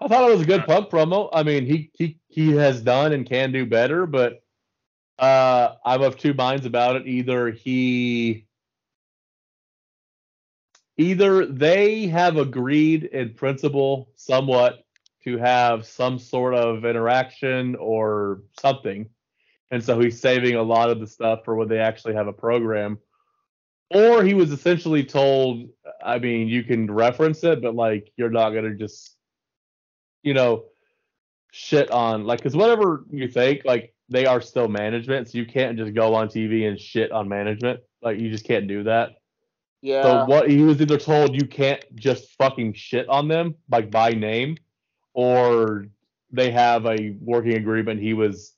I 0.00 0.08
thought 0.08 0.28
it 0.28 0.32
was 0.32 0.42
a 0.42 0.46
good 0.46 0.66
punk 0.66 0.90
promo. 0.90 1.30
I 1.32 1.42
mean, 1.42 1.64
he 1.64 1.90
he 1.94 2.18
he 2.28 2.52
has 2.56 2.82
done 2.82 3.12
and 3.12 3.26
can 3.26 3.52
do 3.52 3.64
better, 3.64 4.06
but 4.06 4.42
uh, 5.18 5.74
I'm 5.84 6.02
of 6.02 6.18
two 6.18 6.34
minds 6.34 6.66
about 6.66 6.96
it. 6.96 7.06
Either 7.06 7.50
he, 7.50 8.46
either 10.98 11.46
they 11.46 12.08
have 12.08 12.36
agreed 12.36 13.04
in 13.04 13.34
principle 13.34 14.10
somewhat 14.16 14.84
to 15.24 15.38
have 15.38 15.86
some 15.86 16.18
sort 16.18 16.54
of 16.54 16.84
interaction 16.84 17.74
or 17.76 18.42
something, 18.60 19.08
and 19.70 19.82
so 19.82 19.98
he's 19.98 20.20
saving 20.20 20.56
a 20.56 20.62
lot 20.62 20.90
of 20.90 21.00
the 21.00 21.06
stuff 21.06 21.40
for 21.44 21.56
when 21.56 21.68
they 21.68 21.78
actually 21.78 22.14
have 22.14 22.28
a 22.28 22.32
program. 22.32 22.98
Or 23.94 24.24
he 24.24 24.34
was 24.34 24.50
essentially 24.50 25.04
told, 25.04 25.68
I 26.04 26.18
mean, 26.18 26.48
you 26.48 26.64
can 26.64 26.90
reference 26.90 27.44
it, 27.44 27.62
but 27.62 27.74
like 27.74 28.12
you're 28.16 28.30
not 28.30 28.50
gonna 28.50 28.74
just 28.74 29.15
you 30.26 30.34
know, 30.34 30.64
shit 31.52 31.88
on 31.92 32.24
like 32.24 32.40
because 32.40 32.56
whatever 32.56 33.04
you 33.10 33.28
think, 33.28 33.64
like 33.64 33.94
they 34.08 34.26
are 34.26 34.40
still 34.40 34.66
management, 34.66 35.30
so 35.30 35.38
you 35.38 35.46
can't 35.46 35.78
just 35.78 35.94
go 35.94 36.14
on 36.14 36.28
TV 36.28 36.68
and 36.68 36.78
shit 36.78 37.12
on 37.12 37.28
management. 37.28 37.80
Like 38.02 38.18
you 38.18 38.28
just 38.28 38.44
can't 38.44 38.66
do 38.66 38.82
that. 38.82 39.10
Yeah. 39.82 40.02
So 40.02 40.24
what 40.26 40.50
he 40.50 40.62
was 40.62 40.80
either 40.80 40.98
told 40.98 41.40
you 41.40 41.46
can't 41.46 41.80
just 41.94 42.36
fucking 42.38 42.72
shit 42.72 43.08
on 43.08 43.28
them 43.28 43.54
like 43.70 43.88
by 43.88 44.10
name, 44.10 44.56
or 45.14 45.86
they 46.32 46.50
have 46.50 46.86
a 46.86 47.14
working 47.20 47.54
agreement. 47.54 48.00
He 48.00 48.12
was 48.12 48.54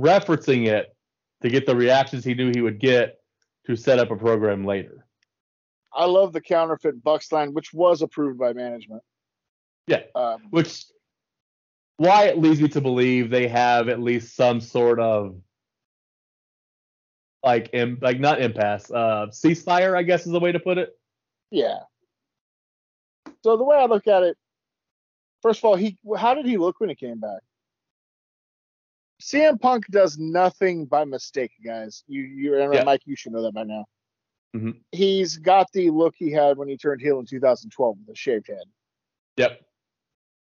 referencing 0.00 0.68
it 0.68 0.96
to 1.42 1.50
get 1.50 1.66
the 1.66 1.76
reactions 1.76 2.24
he 2.24 2.32
knew 2.32 2.50
he 2.54 2.62
would 2.62 2.80
get 2.80 3.20
to 3.66 3.76
set 3.76 3.98
up 3.98 4.10
a 4.10 4.16
program 4.16 4.64
later. 4.64 5.04
I 5.92 6.06
love 6.06 6.32
the 6.32 6.40
counterfeit 6.40 7.02
Bucks 7.02 7.30
line, 7.30 7.52
which 7.52 7.74
was 7.74 8.00
approved 8.00 8.38
by 8.38 8.54
management. 8.54 9.02
Yeah, 9.86 10.02
Um, 10.14 10.42
which 10.50 10.84
why 12.00 12.24
it 12.28 12.38
leads 12.38 12.62
me 12.62 12.68
to 12.68 12.80
believe 12.80 13.28
they 13.28 13.46
have 13.46 13.90
at 13.90 14.00
least 14.00 14.34
some 14.34 14.58
sort 14.58 14.98
of 14.98 15.38
like 17.42 17.68
Im- 17.74 17.98
like 18.00 18.18
not 18.18 18.40
impasse 18.40 18.90
uh 18.90 19.26
ceasefire 19.30 19.94
i 19.94 20.02
guess 20.02 20.24
is 20.24 20.32
the 20.32 20.40
way 20.40 20.50
to 20.50 20.58
put 20.60 20.78
it 20.78 20.96
yeah. 21.50 21.78
So 23.42 23.56
the 23.56 23.64
way 23.64 23.76
I 23.76 23.86
look 23.86 24.06
at 24.06 24.22
it, 24.22 24.36
first 25.42 25.58
of 25.58 25.64
all, 25.64 25.74
he 25.74 25.98
how 26.16 26.34
did 26.34 26.46
he 26.46 26.58
look 26.58 26.78
when 26.78 26.90
he 26.90 26.94
came 26.94 27.18
back? 27.18 27.40
CM 29.20 29.60
Punk 29.60 29.86
does 29.90 30.16
nothing 30.16 30.86
by 30.86 31.04
mistake, 31.04 31.50
guys. 31.64 32.04
You 32.06 32.22
you 32.22 32.56
and 32.60 32.72
Yeah. 32.72 32.84
Mike, 32.84 33.02
you 33.04 33.16
should 33.16 33.32
know 33.32 33.42
that 33.42 33.54
by 33.54 33.64
now. 33.64 33.86
Mhm. 34.54 34.80
He's 34.92 35.38
got 35.38 35.72
the 35.72 35.90
look 35.90 36.14
he 36.16 36.30
had 36.30 36.56
when 36.56 36.68
he 36.68 36.76
turned 36.76 37.00
heel 37.00 37.18
in 37.18 37.26
2012 37.26 37.98
with 37.98 38.14
a 38.14 38.16
shaved 38.16 38.46
head. 38.46 38.64
yep 39.36 39.60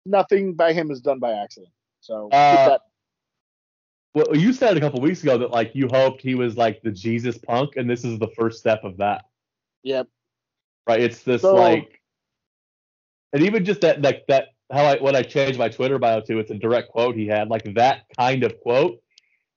Nothing 0.06 0.54
by 0.54 0.72
him 0.72 0.90
is 0.90 1.00
done 1.00 1.18
by 1.18 1.32
accident. 1.32 1.72
So 2.00 2.28
Uh, 2.32 2.78
well 4.14 4.34
you 4.36 4.52
said 4.52 4.76
a 4.76 4.80
couple 4.80 5.00
weeks 5.00 5.22
ago 5.22 5.36
that 5.38 5.50
like 5.50 5.74
you 5.74 5.86
hoped 5.88 6.22
he 6.22 6.34
was 6.34 6.56
like 6.56 6.80
the 6.82 6.90
jesus 6.90 7.36
punk 7.38 7.76
and 7.76 7.88
this 7.88 8.04
is 8.04 8.18
the 8.18 8.28
first 8.28 8.58
step 8.58 8.82
of 8.82 8.96
that 8.96 9.26
Yep. 9.82 10.08
right 10.88 11.00
it's 11.00 11.22
this 11.22 11.42
So- 11.42 11.54
like 11.54 12.00
and 13.34 13.42
even 13.42 13.64
just 13.64 13.82
that 13.82 14.00
like 14.00 14.26
that 14.28 14.48
how 14.72 14.84
i 14.84 14.96
when 14.96 15.14
i 15.14 15.22
changed 15.22 15.58
my 15.58 15.68
twitter 15.68 15.98
bio 15.98 16.20
to 16.22 16.38
it's 16.38 16.50
a 16.50 16.54
direct 16.54 16.88
quote 16.88 17.16
he 17.16 17.26
had 17.26 17.48
like 17.48 17.74
that 17.74 18.06
kind 18.16 18.42
of 18.44 18.58
quote 18.60 19.02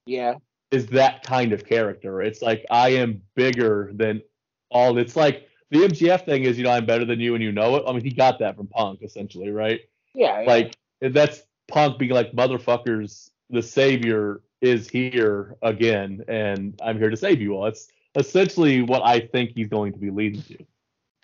Yeah. 0.05 0.35
is 0.71 0.87
that 0.87 1.23
kind 1.23 1.53
of 1.53 1.65
character. 1.65 2.21
It's 2.21 2.41
like 2.41 2.65
I 2.69 2.89
am 2.89 3.21
bigger 3.35 3.91
than 3.93 4.21
all. 4.69 4.97
It's 4.97 5.15
like 5.15 5.47
the 5.69 5.79
MJF 5.79 6.25
thing 6.25 6.43
is, 6.43 6.57
you 6.57 6.63
know, 6.63 6.71
I'm 6.71 6.85
better 6.85 7.05
than 7.05 7.19
you 7.19 7.35
and 7.35 7.43
you 7.43 7.51
know 7.51 7.75
it. 7.77 7.83
I 7.87 7.91
mean, 7.93 8.03
he 8.03 8.11
got 8.11 8.39
that 8.39 8.55
from 8.57 8.67
Punk 8.67 8.99
essentially, 9.03 9.49
right? 9.49 9.81
Yeah. 10.13 10.41
yeah. 10.41 10.47
Like 10.47 10.77
that's 11.01 11.43
Punk 11.67 11.97
being 11.99 12.11
like 12.11 12.31
motherfuckers. 12.33 13.29
The 13.49 13.61
savior 13.61 14.41
is 14.61 14.89
here 14.89 15.57
again, 15.61 16.23
and 16.27 16.79
I'm 16.81 16.97
here 16.97 17.09
to 17.09 17.17
save 17.17 17.41
you 17.41 17.53
all. 17.55 17.65
It's 17.65 17.89
essentially 18.15 18.81
what 18.81 19.01
I 19.03 19.19
think 19.19 19.51
he's 19.55 19.67
going 19.67 19.93
to 19.93 19.99
be 19.99 20.09
leading 20.09 20.41
to. 20.43 20.57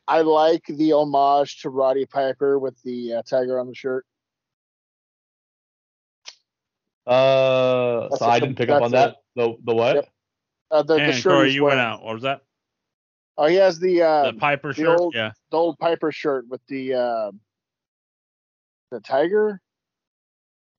I 0.07 0.22
like 0.22 0.64
the 0.68 0.93
homage 0.93 1.61
to 1.61 1.69
Roddy 1.69 2.05
Piper 2.05 2.59
with 2.59 2.81
the 2.84 3.15
uh, 3.15 3.22
tiger 3.30 3.59
on 3.59 3.68
the 3.68 3.76
shirt. 3.76 4.05
Uh, 7.05 8.09
That's 8.09 8.19
so 8.19 8.26
a- 8.26 8.30
I 8.30 8.39
didn't 8.39 8.55
pick 8.55 8.69
up 8.69 8.81
on 8.81 8.91
that's 8.91 9.14
that. 9.14 9.18
The 9.35 9.55
the 9.64 9.73
what? 9.76 9.95
Yep. 9.95 10.09
Uh, 10.69 10.84
the, 10.84 10.95
the 10.97 11.14
shirt 11.14 11.31
Corey, 11.31 11.45
he's 11.47 11.55
you 11.55 11.64
went 11.64 11.80
out. 11.80 12.03
What 12.03 12.14
was 12.15 12.23
that? 12.23 12.41
Oh, 13.38 13.45
he 13.45 13.55
has 13.55 13.80
the 13.80 14.01
uh, 14.01 14.31
the 14.31 14.38
Piper 14.38 14.69
the 14.69 14.76
shirt. 14.76 14.99
old- 14.99 15.15
yeah. 15.15 15.31
the 15.51 15.57
old 15.57 15.77
Piper 15.80 16.11
shirt 16.11 16.47
with 16.49 16.61
the 16.68 16.93
uh, 16.93 17.31
the 18.91 18.99
tiger. 18.99 19.61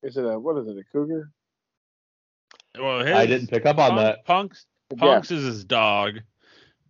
Is 0.03 0.17
it 0.17 0.25
a 0.25 0.39
what 0.39 0.57
is 0.57 0.67
it? 0.67 0.77
A 0.77 0.83
cougar? 0.91 1.31
Well, 2.79 2.99
his, 3.05 3.15
I 3.15 3.25
didn't 3.25 3.47
pick 3.47 3.65
up 3.65 3.77
on 3.77 3.91
Punk, 3.91 4.01
that. 4.01 4.25
Punk's 4.25 4.65
Yeah, 4.91 4.97
Punk's 4.99 5.31
is 5.31 5.43
his 5.43 5.63
dog, 5.65 6.19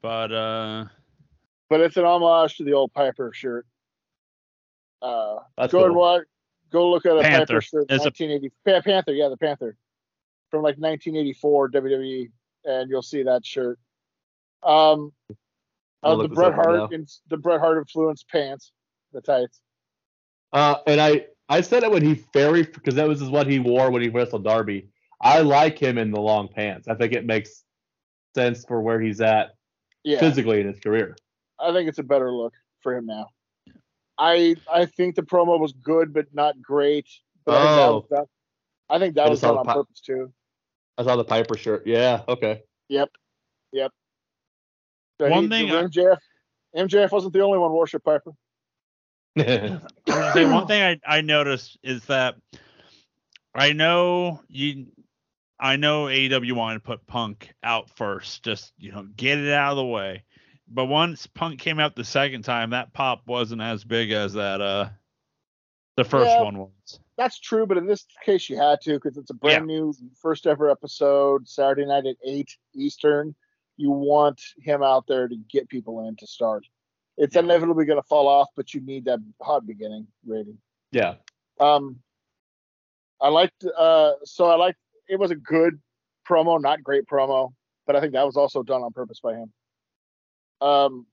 but 0.02 0.32
uh, 0.32 0.86
but 1.70 1.82
it's 1.82 1.98
an 1.98 2.06
homage 2.06 2.58
to 2.58 2.64
the 2.64 2.74
old 2.74 2.94
Piper 2.94 3.32
shirt. 3.34 3.66
Uh, 5.02 5.38
That's 5.58 5.72
go 5.72 5.86
and 5.86 5.94
cool. 5.94 6.02
watch. 6.02 6.24
Go 6.72 6.92
look 6.92 7.06
at 7.06 7.18
a 7.18 7.22
Panther. 7.22 7.46
Piper 7.46 7.62
shirt. 7.62 7.86
It's 7.90 8.04
a- 8.06 8.10
1980 8.10 8.52
Pa- 8.66 8.82
Panther. 8.82 9.14
Yeah, 9.14 9.30
the 9.30 9.38
Panther 9.38 9.76
from 10.52 10.62
like 10.64 10.78
1984 10.78 11.70
WWE, 11.72 12.32
and 12.66 12.90
you'll 12.90 13.02
see 13.02 13.24
that 13.24 13.46
shirt. 13.46 13.80
Um, 14.64 15.14
I'll 16.04 16.20
uh, 16.20 16.24
the 16.24 16.30
Bret 16.30 16.54
Hart, 16.54 16.76
now. 16.76 16.88
in, 16.88 17.08
the 17.30 17.38
Bret 17.38 17.60
Hart 17.60 17.78
influenced 17.78 18.28
pants, 18.30 18.72
the 19.14 19.22
tights. 19.22 19.62
Uh, 20.54 20.76
and 20.88 21.00
I 21.00 21.26
I 21.48 21.62
said 21.62 21.84
it 21.84 21.92
when 21.92 22.04
he 22.04 22.24
very 22.34 22.64
because 22.64 22.96
that 22.96 23.08
was 23.08 23.22
what 23.24 23.48
he 23.48 23.60
wore 23.60 23.92
when 23.92 24.02
he 24.02 24.10
wrestled 24.10 24.44
Darby. 24.44 24.90
I 25.22 25.40
like 25.42 25.78
him 25.78 25.98
in 25.98 26.12
the 26.12 26.20
long 26.22 26.48
pants. 26.48 26.88
I 26.88 26.96
think 26.96 27.14
it 27.14 27.26
makes 27.26 27.64
sense 28.36 28.64
for 28.66 28.82
where 28.82 29.00
he's 29.02 29.20
at 29.22 29.56
Yeah, 30.04 30.20
physically 30.20 30.62
in 30.62 30.68
his 30.68 30.80
career. 30.80 31.16
I 31.60 31.74
think 31.74 31.90
it's 31.90 32.00
a 32.00 32.04
better 32.04 32.32
look 32.32 32.54
for 32.82 32.96
him 32.96 33.06
now. 33.06 33.28
I 34.18 34.56
I 34.72 34.86
think 34.86 35.16
the 35.16 35.24
promo 35.24 35.60
was 35.60 35.74
good, 35.74 36.14
but 36.14 36.34
not 36.34 36.62
great. 36.62 37.08
But 37.46 37.56
I 37.56 37.88
think 37.92 38.10
that 38.10 38.20
Oh. 38.22 38.30
I 38.90 39.00
think 39.00 39.16
that 39.16 39.28
I 39.28 39.30
was 39.30 39.42
done 39.42 39.58
on 39.58 39.66
pi- 39.66 39.74
purpose 39.74 40.00
too. 40.02 40.32
I 40.98 41.04
saw 41.04 41.16
the 41.16 41.24
Piper 41.24 41.56
shirt. 41.58 41.86
Yeah. 41.88 42.24
Okay. 42.28 42.62
Yep, 42.90 43.10
yep. 43.72 43.92
So 45.22 45.30
One 45.30 45.44
he- 45.44 45.50
thing 45.50 45.72
I- 45.72 45.84
MJF 45.84 46.18
MJF 46.76 47.12
wasn't 47.12 47.34
the 47.34 47.42
only 47.42 47.58
one 47.60 47.72
worship 47.72 48.04
Piper. 48.04 48.32
Say 49.38 50.46
one 50.46 50.68
thing 50.68 50.82
I, 50.82 51.18
I 51.18 51.22
noticed 51.22 51.78
is 51.84 52.04
that 52.06 52.36
I 53.54 53.74
know 53.74 54.42
you 54.48 54.88
I 55.60 55.76
know 55.76 56.06
AEW 56.06 56.54
wanted 56.54 56.76
to 56.76 56.86
put 56.86 57.06
Punk 57.06 57.54
out 57.64 57.90
first, 57.96 58.44
just 58.44 58.74
you 58.78 58.92
know, 58.92 59.08
get 59.16 59.38
it 59.38 59.52
out 59.52 59.72
of 59.72 59.78
the 59.78 59.86
way. 59.86 60.24
But 60.68 60.86
once 60.86 61.28
Punk 61.28 61.60
came 61.60 61.80
out 61.80 61.96
the 61.96 62.04
second 62.04 62.44
time, 62.44 62.70
that 62.72 62.94
pop 62.94 63.24
wasn't 63.28 63.62
as 63.62 63.84
big 63.84 64.12
as 64.12 64.34
that 64.34 64.62
uh 64.62 64.90
the 65.98 66.04
first 66.04 66.32
Yeah. 66.32 66.44
one 66.44 66.58
was. 66.58 67.00
That's 67.18 67.40
true, 67.40 67.66
but 67.66 67.78
in 67.78 67.86
this 67.86 68.06
case 68.24 68.50
you 68.50 68.58
had 68.58 68.80
to 68.82 68.94
because 68.94 69.18
it's 69.18 69.32
a 69.32 69.34
brand 69.36 69.68
new 69.68 69.94
first 70.22 70.48
ever 70.48 70.70
episode, 70.70 71.48
Saturday 71.48 71.86
night 71.86 72.06
at 72.06 72.16
eight 72.26 72.56
Eastern. 72.74 73.36
You 73.76 73.92
want 73.92 74.42
him 74.62 74.84
out 74.84 75.08
there 75.08 75.28
to 75.28 75.36
get 75.50 75.70
people 75.70 76.08
in 76.08 76.16
to 76.18 76.28
start. 76.28 76.66
It's 77.20 77.36
Yeah. 77.36 77.42
inevitably 77.42 77.84
going 77.86 78.02
to 78.02 78.08
fall 78.08 78.28
off, 78.28 78.48
but 78.56 78.74
you 78.74 78.80
need 78.82 79.06
that 79.06 79.20
hot 79.42 79.68
beginning 79.68 80.08
rating. 80.26 80.58
yeah. 80.92 81.16
Um, 81.60 82.02
I 83.22 83.28
liked 83.28 83.66
uh, 83.66 84.14
so 84.24 84.46
I 84.46 84.56
liked 84.56 84.80
it 85.10 85.20
was 85.20 85.30
a 85.30 85.36
good 85.36 85.80
promo, 86.28 86.60
not 86.60 86.82
great 86.82 87.06
promo, 87.06 87.54
but 87.86 87.96
I 87.98 88.02
think 88.02 88.14
that 88.14 88.26
was 88.26 88.38
also 88.38 88.64
done 88.64 88.82
on 88.82 88.94
purpose 88.94 89.20
by 89.20 89.34
him. 89.36 89.52
Um, 90.62 91.06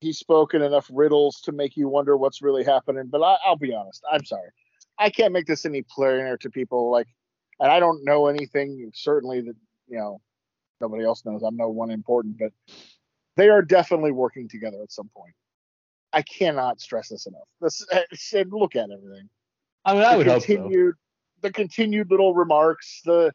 he's 0.00 0.18
spoken 0.18 0.62
enough 0.62 0.88
riddles 0.90 1.40
to 1.42 1.52
make 1.52 1.76
you 1.76 1.88
wonder 1.88 2.16
what's 2.16 2.40
really 2.40 2.64
happening. 2.64 3.08
But 3.08 3.22
I, 3.22 3.36
I'll 3.44 3.56
be 3.56 3.74
honest, 3.74 4.02
I'm 4.10 4.24
sorry, 4.24 4.48
I 4.98 5.10
can't 5.10 5.32
make 5.34 5.46
this 5.46 5.66
any 5.66 5.82
plainer 5.82 6.38
to 6.38 6.50
people. 6.50 6.90
Like, 6.90 7.08
and 7.60 7.70
I 7.70 7.78
don't 7.78 8.02
know 8.04 8.28
anything 8.28 8.90
certainly 8.94 9.42
that 9.42 9.56
you 9.88 9.98
know 9.98 10.22
nobody 10.80 11.04
else 11.04 11.22
knows. 11.26 11.42
I'm 11.42 11.56
no 11.56 11.68
one 11.68 11.90
important, 11.90 12.38
but 12.38 12.52
they 13.36 13.48
are 13.48 13.62
definitely 13.62 14.12
working 14.12 14.48
together 14.48 14.78
at 14.82 14.92
some 14.92 15.08
point. 15.16 15.34
I 16.12 16.22
cannot 16.22 16.80
stress 16.80 17.08
this 17.08 17.26
enough. 17.26 17.46
This 17.60 17.84
said, 18.14 18.48
look 18.52 18.76
at 18.76 18.90
everything. 18.90 19.28
I 19.84 19.94
mean, 19.94 20.02
I 20.02 20.12
the 20.12 20.18
would 20.18 20.26
hope 20.26 20.42
so. 20.42 20.46
continued, 20.46 20.94
the 21.42 21.52
continued 21.52 22.10
little 22.10 22.34
remarks, 22.34 23.02
the 23.04 23.32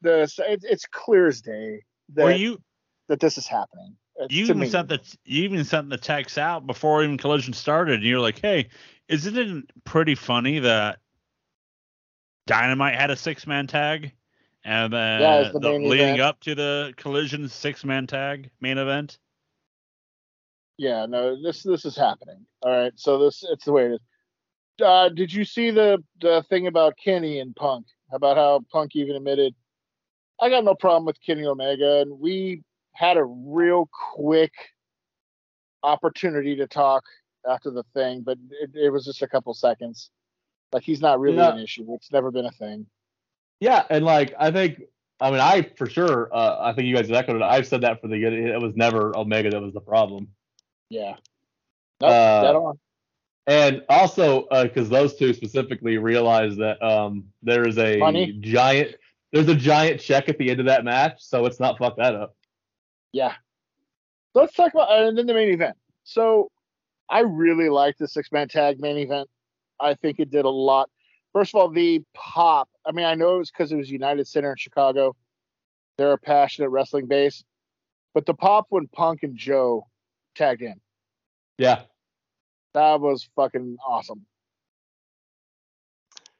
the 0.00 0.22
it, 0.48 0.64
it's 0.64 0.86
clear 0.86 1.28
as 1.28 1.40
day 1.40 1.82
that 2.14 2.24
Were 2.24 2.32
you 2.32 2.60
that 3.08 3.20
this 3.20 3.38
is 3.38 3.46
happening. 3.46 3.96
You 4.28 4.44
even 4.44 4.58
me. 4.58 4.68
sent 4.68 4.88
the 4.88 5.00
you 5.24 5.44
even 5.44 5.64
sent 5.64 5.90
the 5.90 5.96
text 5.96 6.38
out 6.38 6.66
before 6.66 7.02
even 7.02 7.16
collision 7.18 7.52
started 7.54 7.94
and 7.96 8.04
you're 8.04 8.20
like 8.20 8.38
hey 8.40 8.68
isn't 9.08 9.36
it 9.36 9.64
pretty 9.84 10.14
funny 10.14 10.58
that 10.60 10.98
dynamite 12.46 12.94
had 12.94 13.10
a 13.10 13.16
six 13.16 13.46
man 13.46 13.66
tag 13.66 14.12
and 14.64 14.92
then 14.92 15.20
Yeah, 15.20 15.50
the 15.52 15.58
the- 15.60 15.70
leading 15.70 16.08
event. 16.08 16.20
up 16.20 16.40
to 16.40 16.54
the 16.54 16.92
collision 16.96 17.48
six 17.48 17.84
man 17.84 18.06
tag 18.06 18.50
main 18.60 18.78
event 18.78 19.18
Yeah, 20.78 21.06
no, 21.06 21.40
this 21.40 21.62
this 21.62 21.84
is 21.84 21.96
happening. 21.96 22.44
All 22.62 22.70
right, 22.70 22.92
so 22.96 23.18
this 23.18 23.44
it's 23.50 23.64
the 23.64 23.72
way 23.72 23.86
it 23.86 23.92
is. 23.92 24.00
Uh, 24.84 25.08
did 25.10 25.32
you 25.32 25.44
see 25.44 25.70
the 25.70 26.02
the 26.20 26.44
thing 26.48 26.66
about 26.66 26.94
Kenny 27.02 27.40
and 27.40 27.54
Punk? 27.54 27.86
About 28.12 28.36
how 28.36 28.60
Punk 28.70 28.94
even 28.94 29.16
admitted, 29.16 29.54
I 30.40 30.50
got 30.50 30.64
no 30.64 30.74
problem 30.74 31.06
with 31.06 31.16
Kenny 31.24 31.46
Omega, 31.46 32.00
and 32.02 32.20
we 32.20 32.62
had 32.94 33.16
a 33.16 33.24
real 33.24 33.88
quick 34.14 34.52
opportunity 35.82 36.56
to 36.56 36.66
talk 36.66 37.04
after 37.48 37.70
the 37.70 37.82
thing, 37.94 38.20
but 38.22 38.38
it, 38.60 38.70
it 38.74 38.90
was 38.90 39.04
just 39.04 39.22
a 39.22 39.28
couple 39.28 39.52
seconds. 39.54 40.10
Like 40.72 40.82
he's 40.82 41.00
not 41.00 41.20
really 41.20 41.36
Yeah. 41.36 41.54
an 41.54 41.58
issue. 41.58 41.86
It's 41.94 42.12
never 42.12 42.30
been 42.30 42.46
a 42.46 42.50
thing. 42.52 42.86
Yeah, 43.60 43.84
and 43.90 44.04
like 44.04 44.34
I 44.38 44.50
think, 44.50 44.82
I 45.20 45.30
mean, 45.30 45.40
I 45.40 45.70
for 45.76 45.88
sure, 45.88 46.28
uh, 46.34 46.58
I 46.60 46.72
think 46.72 46.86
you 46.86 46.94
guys 46.94 47.08
have 47.08 47.16
echoed 47.16 47.36
it. 47.36 47.42
I've 47.42 47.66
said 47.66 47.80
that 47.82 48.00
for 48.00 48.08
the 48.08 48.18
good 48.18 48.32
it 48.32 48.60
was 48.60 48.74
never 48.76 49.16
Omega 49.16 49.50
that 49.50 49.60
was 49.62 49.72
the 49.72 49.80
problem. 49.80 50.28
Yeah. 50.92 51.16
Nope, 52.02 52.10
Uh, 52.10 52.42
dead 52.42 52.54
on. 52.56 52.78
And 53.46 53.82
also, 53.88 54.46
because 54.62 54.90
those 54.90 55.16
two 55.16 55.32
specifically 55.32 55.96
realize 55.96 56.56
that 56.56 56.80
um, 56.82 57.24
there 57.42 57.66
is 57.66 57.78
a 57.78 57.96
Money? 57.96 58.32
giant, 58.40 58.96
there's 59.32 59.48
a 59.48 59.54
giant 59.54 60.00
check 60.00 60.28
at 60.28 60.36
the 60.38 60.50
end 60.50 60.60
of 60.60 60.66
that 60.66 60.84
match, 60.84 61.14
so 61.18 61.40
let's 61.40 61.58
not 61.58 61.78
fuck 61.78 61.96
that 61.96 62.14
up. 62.14 62.36
Yeah. 63.12 63.34
Let's 64.34 64.54
talk 64.54 64.72
about 64.74 64.92
and 64.92 65.16
then 65.16 65.26
the 65.26 65.34
main 65.34 65.48
event. 65.52 65.76
So 66.04 66.50
I 67.08 67.20
really 67.20 67.68
liked 67.70 67.98
the 67.98 68.06
six 68.06 68.30
man 68.30 68.48
tag 68.48 68.78
main 68.78 68.98
event. 68.98 69.28
I 69.80 69.94
think 69.94 70.20
it 70.20 70.30
did 70.30 70.44
a 70.44 70.50
lot. 70.50 70.90
First 71.32 71.54
of 71.54 71.60
all, 71.60 71.68
the 71.70 72.02
pop. 72.14 72.68
I 72.86 72.92
mean, 72.92 73.06
I 73.06 73.14
know 73.14 73.36
it 73.36 73.38
was 73.38 73.50
because 73.50 73.72
it 73.72 73.76
was 73.76 73.90
United 73.90 74.28
Center 74.28 74.50
in 74.50 74.56
Chicago. 74.56 75.16
They're 75.96 76.12
a 76.12 76.18
passionate 76.18 76.68
wrestling 76.68 77.06
base. 77.06 77.44
But 78.14 78.26
the 78.26 78.34
pop 78.34 78.66
when 78.68 78.88
Punk 78.88 79.22
and 79.22 79.36
Joe 79.36 79.86
tagged 80.34 80.62
in, 80.62 80.80
Yeah, 81.58 81.82
that 82.74 83.00
was 83.00 83.28
fucking 83.36 83.76
awesome. 83.86 84.24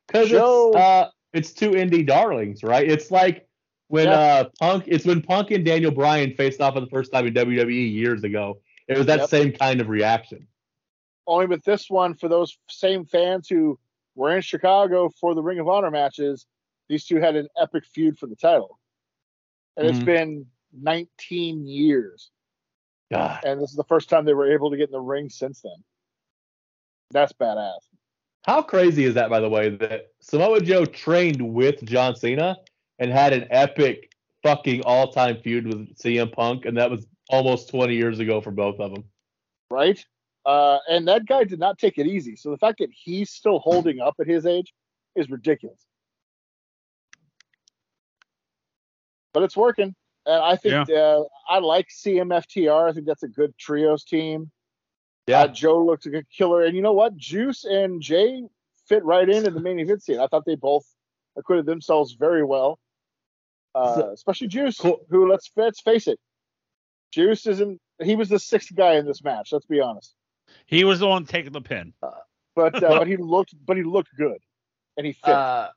because 0.06 0.28
Joe- 0.28 0.68
it's 0.68 0.76
uh, 0.76 1.10
it's 1.32 1.52
two 1.52 1.70
indie 1.70 2.06
darlings, 2.06 2.62
right? 2.62 2.88
It's 2.88 3.10
like 3.10 3.46
when 3.88 4.08
Yeah. 4.08 4.14
uh 4.14 4.44
Punk, 4.58 4.84
it's 4.86 5.04
when 5.04 5.22
Punk 5.22 5.50
and 5.50 5.64
Daniel 5.64 5.90
Bryan 5.92 6.34
faced 6.34 6.60
off 6.60 6.74
for 6.74 6.80
the 6.80 6.86
first 6.86 7.12
time 7.12 7.26
in 7.26 7.34
WWE 7.34 7.92
years 7.92 8.24
ago. 8.24 8.60
It 8.88 8.98
was 8.98 9.06
that 9.06 9.20
Yep. 9.20 9.28
same 9.28 9.52
kind 9.52 9.80
of 9.80 9.88
reaction. 9.88 10.46
Only 11.26 11.46
with 11.46 11.62
this 11.64 11.88
one, 11.88 12.14
for 12.14 12.28
those 12.28 12.58
same 12.68 13.04
fans 13.04 13.48
who 13.48 13.78
were 14.14 14.34
in 14.34 14.42
Chicago 14.42 15.08
for 15.08 15.34
the 15.34 15.42
Ring 15.42 15.60
of 15.60 15.68
Honor 15.68 15.90
matches, 15.90 16.46
these 16.88 17.06
two 17.06 17.16
had 17.16 17.36
an 17.36 17.48
epic 17.56 17.84
feud 17.86 18.18
for 18.18 18.26
the 18.26 18.34
title. 18.36 18.78
And 19.76 19.86
it's 19.86 20.00
Mhm. 20.00 20.04
been 20.04 20.50
19 20.72 21.66
years. 21.66 22.30
God. 23.12 23.40
and 23.44 23.60
this 23.60 23.70
is 23.70 23.76
the 23.76 23.84
first 23.84 24.08
time 24.08 24.24
they 24.24 24.34
were 24.34 24.52
able 24.52 24.70
to 24.70 24.76
get 24.76 24.88
in 24.88 24.92
the 24.92 25.00
ring 25.00 25.28
since 25.28 25.60
then. 25.60 25.72
That's 27.10 27.32
badass. 27.32 27.80
How 28.44 28.62
crazy 28.62 29.04
is 29.04 29.14
that, 29.14 29.30
by 29.30 29.40
the 29.40 29.48
way, 29.48 29.70
that 29.70 30.12
Samoa 30.20 30.60
Joe 30.60 30.84
trained 30.84 31.40
with 31.54 31.84
John 31.84 32.16
Cena 32.16 32.56
and 32.98 33.12
had 33.12 33.32
an 33.32 33.46
epic 33.50 34.12
fucking 34.42 34.82
all 34.84 35.12
time 35.12 35.40
feud 35.42 35.66
with 35.66 35.96
CM 35.96 36.32
Punk, 36.32 36.64
and 36.64 36.76
that 36.76 36.90
was 36.90 37.06
almost 37.28 37.70
20 37.70 37.94
years 37.94 38.18
ago 38.18 38.40
for 38.40 38.50
both 38.50 38.80
of 38.80 38.94
them. 38.94 39.04
right? 39.70 40.04
Uh, 40.44 40.78
and 40.88 41.06
that 41.06 41.24
guy 41.26 41.44
did 41.44 41.60
not 41.60 41.78
take 41.78 41.98
it 41.98 42.06
easy. 42.06 42.34
So 42.34 42.50
the 42.50 42.58
fact 42.58 42.78
that 42.78 42.90
he's 42.92 43.30
still 43.30 43.60
holding 43.60 44.00
up 44.00 44.16
at 44.20 44.26
his 44.26 44.44
age 44.44 44.72
is 45.14 45.30
ridiculous. 45.30 45.86
But 49.32 49.44
it's 49.44 49.56
working, 49.56 49.94
and 50.26 50.42
I 50.42 50.56
think 50.56 50.88
uh, 50.90 51.22
I 51.48 51.58
like 51.58 51.88
CMFTR. 51.88 52.88
I 52.88 52.92
think 52.92 53.06
that's 53.06 53.22
a 53.22 53.28
good 53.28 53.56
trios 53.58 54.04
team. 54.04 54.50
Uh, 55.32 55.46
Joe 55.48 55.84
looks 55.84 56.04
like 56.06 56.14
a 56.16 56.24
killer, 56.36 56.64
and 56.64 56.74
you 56.74 56.82
know 56.82 56.92
what? 56.92 57.16
Juice 57.16 57.64
and 57.64 58.00
Jay 58.02 58.42
fit 58.88 59.04
right 59.04 59.28
in 59.28 59.46
in 59.46 59.54
the 59.54 59.60
main 59.60 59.78
event 59.78 60.02
scene. 60.02 60.18
I 60.20 60.26
thought 60.26 60.44
they 60.44 60.56
both 60.56 60.84
acquitted 61.36 61.64
themselves 61.66 62.12
very 62.12 62.44
well, 62.44 62.78
uh, 63.74 63.94
So- 63.94 64.10
especially 64.12 64.48
Juice, 64.48 64.78
Cool. 64.78 65.00
who 65.10 65.30
let's 65.30 65.50
let's 65.56 65.80
face 65.80 66.06
it, 66.08 66.18
Juice 67.12 67.46
isn't. 67.46 67.80
He 68.02 68.16
was 68.16 68.28
the 68.28 68.38
sixth 68.38 68.74
guy 68.74 68.94
in 68.94 69.06
this 69.06 69.22
match. 69.22 69.50
Let's 69.52 69.66
be 69.66 69.80
honest. 69.80 70.14
he 70.66 70.82
was 70.84 70.98
the 70.98 71.06
one 71.08 71.24
taking 71.24 71.52
the 71.52 71.60
pin 71.62 71.94
but 72.54 72.74
uh, 72.74 72.80
but 72.98 73.06
he 73.06 73.16
looked 73.16 73.54
but 73.64 73.76
he 73.76 73.82
looked 73.84 74.10
good, 74.16 74.38
and 74.96 75.06
he 75.06 75.12
fit. 75.12 75.28
Uh, 75.34 75.70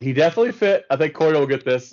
he 0.00 0.12
definitely 0.12 0.52
fit. 0.52 0.84
I 0.90 0.96
think 0.96 1.14
Corey 1.14 1.34
will 1.34 1.46
get 1.46 1.64
this. 1.64 1.92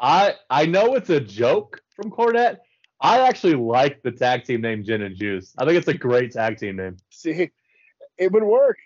I 0.00 0.34
I 0.50 0.66
know 0.66 0.94
it's 0.94 1.10
a 1.10 1.20
joke 1.20 1.80
from 1.94 2.10
Cornette. 2.10 2.58
I 3.00 3.20
actually 3.20 3.54
like 3.54 4.02
the 4.02 4.10
tag 4.10 4.44
team 4.44 4.60
name 4.60 4.84
Gin 4.84 5.02
and 5.02 5.16
Juice. 5.16 5.52
I 5.56 5.64
think 5.64 5.76
it's 5.76 5.88
a 5.88 5.94
great 5.94 6.32
tag 6.32 6.58
team 6.58 6.76
name. 6.76 6.96
See, 7.10 7.50
it 8.16 8.32
would 8.32 8.42
work. 8.42 8.76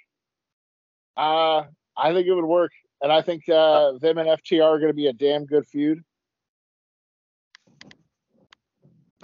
Uh, 1.17 1.65
I 1.97 2.13
think 2.13 2.27
it 2.27 2.35
would 2.35 2.45
work, 2.45 2.73
and 3.01 3.11
I 3.11 3.23
think 3.23 3.49
uh, 3.49 3.93
them 3.99 4.19
and 4.19 4.29
FTR 4.29 4.63
are 4.63 4.79
going 4.79 4.91
to 4.91 4.95
be 4.95 5.07
a 5.07 5.13
damn 5.13 5.47
good 5.47 5.67
feud. 5.67 6.03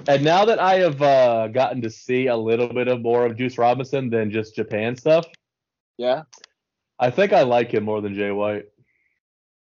And 0.06 0.22
now 0.24 0.44
that 0.44 0.58
I 0.58 0.76
have 0.76 1.02
uh, 1.02 1.48
gotten 1.48 1.82
to 1.82 1.90
see 1.90 2.28
a 2.28 2.36
little 2.36 2.72
bit 2.72 2.88
of 2.88 3.02
more 3.02 3.26
of 3.26 3.36
Juice 3.36 3.58
Robinson 3.58 4.08
than 4.10 4.30
just 4.30 4.54
Japan 4.54 4.96
stuff, 4.96 5.26
Yeah, 5.96 6.22
I 6.98 7.10
think 7.10 7.32
I 7.32 7.42
like 7.42 7.72
him 7.72 7.84
more 7.84 8.00
than 8.00 8.14
Jay 8.14 8.30
White. 8.30 8.66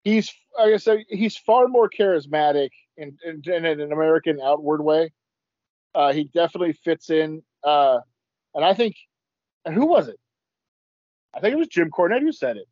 He's 0.05 0.33
like 0.57 0.75
I 0.75 0.77
said, 0.77 1.05
he's 1.09 1.37
far 1.37 1.67
more 1.67 1.89
charismatic 1.89 2.71
in 2.97 3.19
in, 3.25 3.43
in 3.51 3.65
an 3.65 3.93
American 3.93 4.41
outward 4.41 4.83
way. 4.83 5.13
Uh, 5.95 6.13
he 6.13 6.25
definitely 6.25 6.73
fits 6.73 7.09
in, 7.11 7.43
uh, 7.63 8.01
and 8.55 8.65
I 8.65 8.75
think, 8.75 8.97
and 9.65 9.75
who 9.75 9.87
was 9.87 10.09
it? 10.09 10.19
I 11.33 11.41
think 11.41 11.53
it 11.55 11.59
was 11.59 11.69
Jim 11.69 11.91
Cornette 11.91 12.21
who 12.21 12.33
said 12.33 12.57
it. 12.57 12.69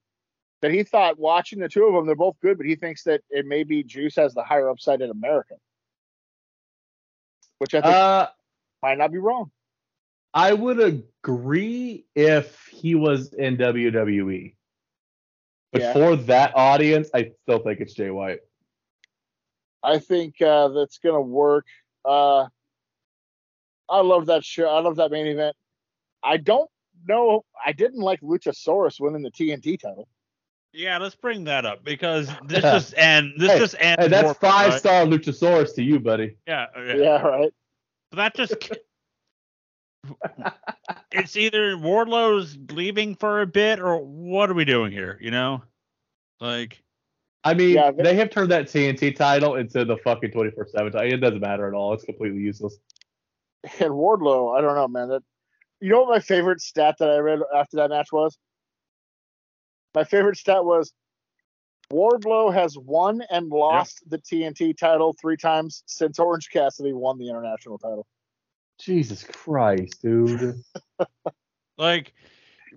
That 0.60 0.70
he 0.70 0.84
thought 0.84 1.18
watching 1.18 1.58
the 1.58 1.68
two 1.68 1.84
of 1.84 1.94
them, 1.94 2.06
they're 2.06 2.14
both 2.14 2.36
good, 2.40 2.56
but 2.56 2.66
he 2.66 2.76
thinks 2.76 3.02
that 3.04 3.22
it 3.30 3.46
may 3.46 3.64
be 3.64 3.82
Juice 3.82 4.14
has 4.16 4.32
the 4.34 4.44
higher 4.44 4.68
upside 4.70 5.00
in 5.00 5.10
America, 5.10 5.54
which 7.58 7.74
I 7.74 7.80
think 7.80 7.94
Uh, 7.94 8.28
might 8.80 8.98
not 8.98 9.10
be 9.10 9.18
wrong. 9.18 9.50
I 10.34 10.52
would 10.52 10.80
agree 10.80 12.06
if 12.14 12.66
he 12.66 12.94
was 12.94 13.32
in 13.34 13.56
WWE. 13.56 14.54
But 15.72 15.80
Yeah. 15.82 15.92
for 15.92 16.16
that 16.16 16.52
audience, 16.54 17.10
I 17.14 17.32
still 17.42 17.58
think 17.60 17.80
it's 17.80 17.94
Jay 17.94 18.10
White. 18.10 18.40
I 19.82 19.98
think 19.98 20.40
uh, 20.40 20.68
that's 20.68 20.98
gonna 20.98 21.20
work. 21.20 21.66
Uh, 22.04 22.46
I 23.88 24.00
love 24.00 24.26
that 24.26 24.44
show. 24.44 24.68
I 24.68 24.80
love 24.80 24.96
that 24.96 25.10
main 25.10 25.26
event. 25.26 25.56
I 26.22 26.36
don't 26.36 26.70
know. 27.06 27.44
I 27.64 27.72
didn't 27.72 28.00
like 28.00 28.20
Luchasaurus 28.20 29.00
winning 29.00 29.22
the 29.22 29.30
TNT 29.30 29.80
title. 29.80 30.08
yeah 30.72 30.98
let's 30.98 31.14
bring 31.16 31.44
that 31.44 31.64
up 31.66 31.84
because 31.84 32.30
this 32.46 32.62
just 32.62 32.94
and 32.96 33.32
this 33.38 33.52
Hey, 33.52 33.58
just 33.58 33.74
ends 33.78 33.96
Hey, 34.02 34.08
that's 34.08 34.24
Warped, 34.24 34.40
five 34.40 34.70
right? 34.70 34.80
star 34.80 35.04
Luchasaurus 35.04 35.74
to 35.74 35.82
you, 35.82 35.98
buddy. 36.00 36.36
yeah, 36.46 36.66
yeah 36.76 36.94
Yeah, 36.96 37.22
right. 37.22 37.52
But 38.10 38.16
that 38.16 38.34
just 38.36 38.54
it's 41.12 41.36
either 41.36 41.76
Wardlow's 41.76 42.56
leaving 42.70 43.14
for 43.14 43.42
a 43.42 43.46
bit 43.46 43.80
or 43.80 43.98
what 43.98 44.50
are 44.50 44.54
we 44.54 44.64
doing 44.64 44.92
here? 44.92 45.18
You 45.20 45.30
know, 45.30 45.62
like 46.40 46.82
I 47.44 47.54
mean, 47.54 47.74
Yeah, 47.74 47.90
they- 47.90 48.02
they 48.04 48.14
have 48.16 48.30
turned 48.30 48.50
that 48.52 48.66
TNT 48.66 49.14
title 49.16 49.56
into 49.56 49.84
the 49.84 49.96
fucking 49.98 50.30
24 50.30 50.68
7 50.68 50.92
title. 50.92 51.12
It 51.12 51.16
doesn't 51.18 51.40
matter 51.40 51.66
at 51.66 51.74
all. 51.74 51.92
It's 51.92 52.04
completely 52.04 52.40
useless. 52.40 52.78
And 53.80 53.90
Wardlow, 53.90 54.56
I 54.56 54.60
don't 54.60 54.74
know, 54.74 54.88
man. 54.88 55.08
That 55.08 55.22
you 55.80 55.90
know 55.90 56.02
what 56.02 56.10
my 56.10 56.20
favorite 56.20 56.60
stat 56.60 56.96
that 56.98 57.10
I 57.10 57.18
read 57.18 57.40
after 57.54 57.76
that 57.78 57.90
match 57.90 58.12
was? 58.12 58.38
My 59.94 60.04
favorite 60.04 60.36
stat 60.36 60.64
was 60.64 60.92
Wardlow 61.92 62.52
has 62.54 62.78
won 62.78 63.22
and 63.30 63.48
lost 63.50 64.02
the 64.08 64.18
TNT 64.18 64.76
title 64.76 65.14
three 65.20 65.36
times 65.36 65.82
since 65.86 66.18
Orange 66.18 66.48
Cassidy 66.50 66.92
won 66.92 67.18
the 67.18 67.28
international 67.28 67.78
title. 67.78 68.06
Jesus 68.82 69.24
Christ, 69.24 70.02
dude. 70.02 70.62
Like, 71.78 72.12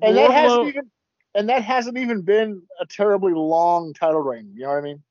And 0.01 0.15
that 0.17 0.31
hasn't 0.31 0.67
even 0.69 0.91
and 1.35 1.49
that 1.49 1.61
hasn't 1.63 1.97
even 1.97 2.21
been 2.21 2.63
a 2.79 2.85
terribly 2.85 3.33
long 3.33 3.93
title 3.93 4.21
reign. 4.21 4.51
You 4.55 4.63
know 4.63 4.69
what 4.69 4.77
I 4.77 4.81
mean? 4.81 5.03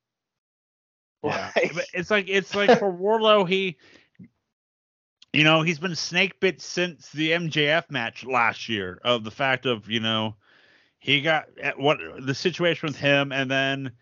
Yeah, 1.22 1.50
Like- 1.56 1.86
it's 1.92 2.10
like 2.10 2.28
it's 2.28 2.54
like 2.54 2.78
for 2.78 2.90
Wardlow, 2.98 3.46
he, 3.48 3.76
you 5.32 5.44
know, 5.44 5.62
he's 5.62 5.78
been 5.78 5.94
snake 5.94 6.40
bit 6.40 6.60
since 6.62 7.10
the 7.12 7.32
MJF 7.32 7.90
match 7.90 8.24
last 8.24 8.68
year. 8.70 9.00
Of 9.04 9.22
the 9.22 9.30
fact 9.30 9.66
of 9.66 9.88
you 9.88 10.00
know, 10.00 10.34
he 10.98 11.20
got 11.20 11.46
at 11.62 11.78
what 11.78 11.98
the 12.20 12.34
situation 12.34 12.86
with 12.88 12.96
him, 12.96 13.30
and 13.30 13.50
then 13.50 13.92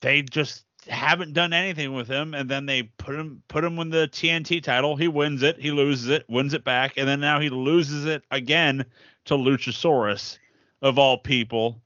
they 0.00 0.22
just 0.22 0.65
haven't 0.88 1.32
done 1.32 1.52
anything 1.52 1.94
with 1.94 2.08
him, 2.08 2.34
and 2.34 2.48
then 2.48 2.66
they 2.66 2.84
put 2.84 3.14
him 3.14 3.42
put 3.48 3.64
him 3.64 3.78
in 3.78 3.90
the 3.90 4.08
TNT 4.08 4.62
title. 4.62 4.96
He 4.96 5.08
wins 5.08 5.42
it, 5.42 5.60
he 5.60 5.70
loses 5.70 6.08
it, 6.08 6.24
wins 6.28 6.54
it 6.54 6.64
back, 6.64 6.94
and 6.96 7.08
then 7.08 7.20
now 7.20 7.40
he 7.40 7.48
loses 7.48 8.04
it 8.06 8.22
again 8.30 8.84
to 9.26 9.34
Luchasaurus 9.34 10.38
of 10.82 10.98
all 10.98 11.18
people. 11.18 11.80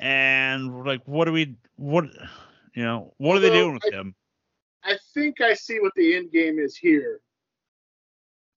And 0.00 0.84
like, 0.84 1.02
what 1.06 1.26
do 1.26 1.32
we 1.32 1.56
what? 1.76 2.04
You 2.74 2.84
know, 2.84 3.12
what 3.18 3.36
are 3.36 3.40
they 3.40 3.50
doing 3.50 3.74
with 3.74 3.84
I- 3.92 3.96
him? 3.96 4.14
I 4.84 4.98
think 5.14 5.40
I 5.40 5.54
see 5.54 5.78
what 5.78 5.92
the 5.94 6.16
end 6.16 6.32
game 6.32 6.58
is 6.58 6.76
here. 6.76 7.20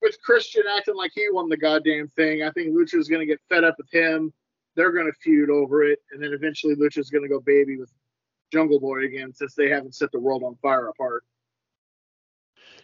With 0.02 0.20
Christian 0.22 0.64
acting 0.76 0.96
like 0.96 1.12
he 1.14 1.28
won 1.32 1.50
the 1.50 1.58
goddamn 1.58 2.08
thing, 2.16 2.42
I 2.42 2.50
think 2.52 2.74
Lucha's 2.74 3.08
gonna 3.08 3.26
get 3.26 3.40
fed 3.50 3.64
up 3.64 3.76
with 3.78 3.92
him. 3.92 4.34
They're 4.76 4.92
gonna 4.92 5.14
feud 5.22 5.50
over 5.50 5.84
it, 5.84 6.00
and 6.12 6.22
then 6.22 6.34
eventually 6.34 6.76
Lucha's 6.76 7.10
gonna 7.10 7.30
go 7.30 7.40
baby 7.40 7.78
with 7.78 7.92
Jungle 8.56 8.80
Boy 8.80 9.04
again, 9.04 9.34
since 9.34 9.54
they 9.54 9.68
haven't 9.68 9.96
set 9.96 10.14
the 10.14 10.20
world 10.20 10.42
on 10.42 10.56
fire 10.62 10.88
apart. 10.88 11.26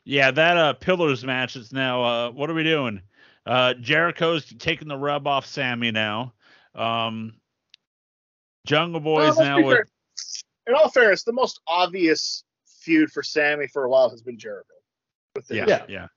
Yeah, 0.04 0.32
that 0.32 0.58
uh 0.58 0.74
Pillars 0.74 1.24
match 1.24 1.56
is 1.56 1.72
now 1.72 2.04
uh 2.04 2.32
what 2.32 2.50
are 2.50 2.54
we 2.54 2.64
doing? 2.64 3.02
Uh 3.46 3.74
Jericho's 3.76 4.46
taking 4.60 4.90
the 4.90 4.98
rub 4.98 5.28
off 5.28 5.46
Sammy 5.46 5.92
now. 5.92 6.34
Um 6.76 7.36
Jungle 8.66 9.00
Boy 9.00 9.22
Well, 9.22 9.32
is 9.32 9.40
now 9.40 9.62
with 9.62 9.78
fair. 9.78 9.86
In 10.68 10.76
all 10.76 10.90
fairness, 10.90 11.24
the 11.24 11.32
most 11.32 11.62
obvious 11.68 12.44
feud 12.82 13.10
for 13.10 13.24
Sammy 13.24 13.68
for 13.68 13.86
a 13.86 13.90
while 13.90 14.10
has 14.10 14.22
been 14.22 14.38
Jericho. 14.38 14.74
The- 15.48 15.56
yeah, 15.56 15.86
Yeah. 15.88 16.08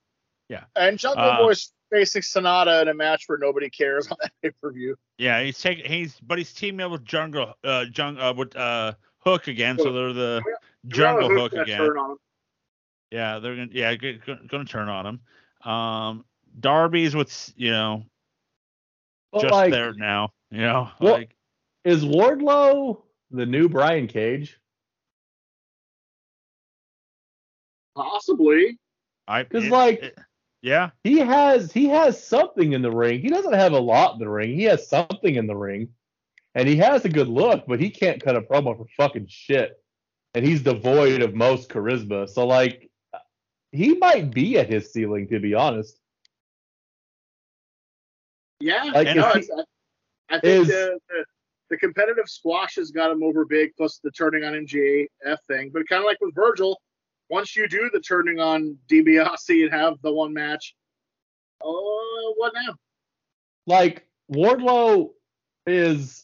yeah. 0.48 0.64
And 0.74 0.98
Jungle 0.98 1.24
Uh, 1.24 1.38
Boy's 1.38 1.72
facing 1.92 2.22
Sanada 2.22 2.82
in 2.82 2.88
a 2.88 2.94
match 2.94 3.24
where 3.28 3.38
nobody 3.38 3.70
cares 3.70 4.06
on 4.10 4.16
that 4.20 4.32
pay 4.42 4.50
per 4.50 4.72
view. 4.72 4.96
Yeah, 5.18 5.40
he's 5.44 5.60
taking 5.60 5.84
he's 5.84 6.18
but 6.20 6.38
he's 6.38 6.52
teaming 6.52 6.80
up 6.84 6.90
with 6.90 7.04
Jungle 7.04 7.54
uh 7.62 7.84
Jung 7.94 8.18
uh 8.18 8.32
with 8.32 8.56
uh 8.56 8.94
Hook 9.24 9.48
again, 9.48 9.78
so 9.78 9.92
they're 9.92 10.12
the 10.12 10.42
Jungle 10.88 11.30
Hook 11.30 11.52
again. 11.54 11.78
turn 11.78 11.98
on 11.98 12.10
him? 12.12 12.16
Yeah, 13.10 13.38
they're 13.38 13.56
gonna 13.56 13.68
yeah 13.72 13.94
g- 13.94 14.20
g- 14.24 14.36
gonna 14.48 14.64
turn 14.64 14.88
on 14.88 15.06
him. 15.06 15.70
Um 15.70 16.24
Darby's 16.60 17.14
with 17.16 17.52
you 17.56 17.70
know 17.70 18.04
But 19.32 19.42
just 19.42 19.52
like, 19.52 19.72
there 19.72 19.92
now. 19.94 20.30
You 20.50 20.60
know, 20.60 20.90
Well- 21.00 21.12
like 21.14 21.34
is 21.84 22.04
Wardlow 22.04 23.02
the 23.30 23.46
new 23.46 23.68
Brian 23.68 24.06
Cage? 24.06 24.58
Possibly. 27.96 28.78
I 29.28 29.42
because 29.44 29.68
like- 29.68 30.02
it- 30.02 30.18
yeah. 30.62 30.90
He 31.02 31.18
has 31.18 31.72
he 31.72 31.86
has 31.88 32.22
something 32.22 32.72
in 32.72 32.80
the 32.82 32.90
ring. 32.90 33.20
He 33.20 33.28
doesn't 33.28 33.52
have 33.52 33.72
a 33.72 33.78
lot 33.78 34.14
in 34.14 34.18
the 34.18 34.28
ring. 34.28 34.54
He 34.54 34.64
has 34.64 34.88
something 34.88 35.34
in 35.34 35.46
the 35.46 35.54
ring. 35.56 35.88
And 36.54 36.68
he 36.68 36.76
has 36.76 37.04
a 37.04 37.08
good 37.08 37.28
look, 37.28 37.64
but 37.66 37.80
he 37.80 37.90
can't 37.90 38.22
cut 38.22 38.36
a 38.36 38.40
promo 38.40 38.76
for 38.76 38.86
fucking 38.96 39.26
shit. 39.28 39.72
And 40.34 40.44
he's 40.44 40.62
devoid 40.62 41.22
of 41.22 41.34
most 41.34 41.68
charisma. 41.68 42.28
So 42.28 42.46
like 42.46 42.90
he 43.72 43.96
might 43.96 44.32
be 44.32 44.58
at 44.58 44.68
his 44.68 44.92
ceiling 44.92 45.28
to 45.28 45.40
be 45.40 45.54
honest. 45.54 45.98
Yeah, 48.60 48.84
Like, 48.84 49.08
I 49.08 49.12
know. 49.14 49.28
if 49.30 49.36
it's- 49.36 49.50
I, 50.30 50.36
I 50.36 50.40
think 50.40 50.62
is- 50.62 50.68
the, 50.68 50.98
the 51.08 51.24
the 51.70 51.76
competitive 51.78 52.28
squash 52.28 52.74
has 52.76 52.90
got 52.90 53.10
him 53.10 53.22
over 53.22 53.44
big, 53.46 53.70
plus 53.76 53.98
the 54.04 54.10
turning 54.10 54.44
on 54.44 54.52
MJF 54.52 55.38
thing. 55.48 55.70
But 55.72 55.88
kind 55.88 56.00
of 56.00 56.06
like 56.06 56.18
with 56.20 56.34
Virgil, 56.34 56.78
once 57.30 57.56
you 57.56 57.66
do 57.66 57.88
the 57.92 58.00
turning 58.00 58.38
on 58.38 58.76
DiBiase 58.88 59.64
and 59.64 59.72
have 59.72 59.94
the 60.02 60.12
one 60.12 60.34
match, 60.34 60.74
oh, 61.62 62.34
what 62.36 62.52
now? 62.54 62.74
Like 63.66 64.06
Wardlow 64.30 65.10
is 65.66 66.23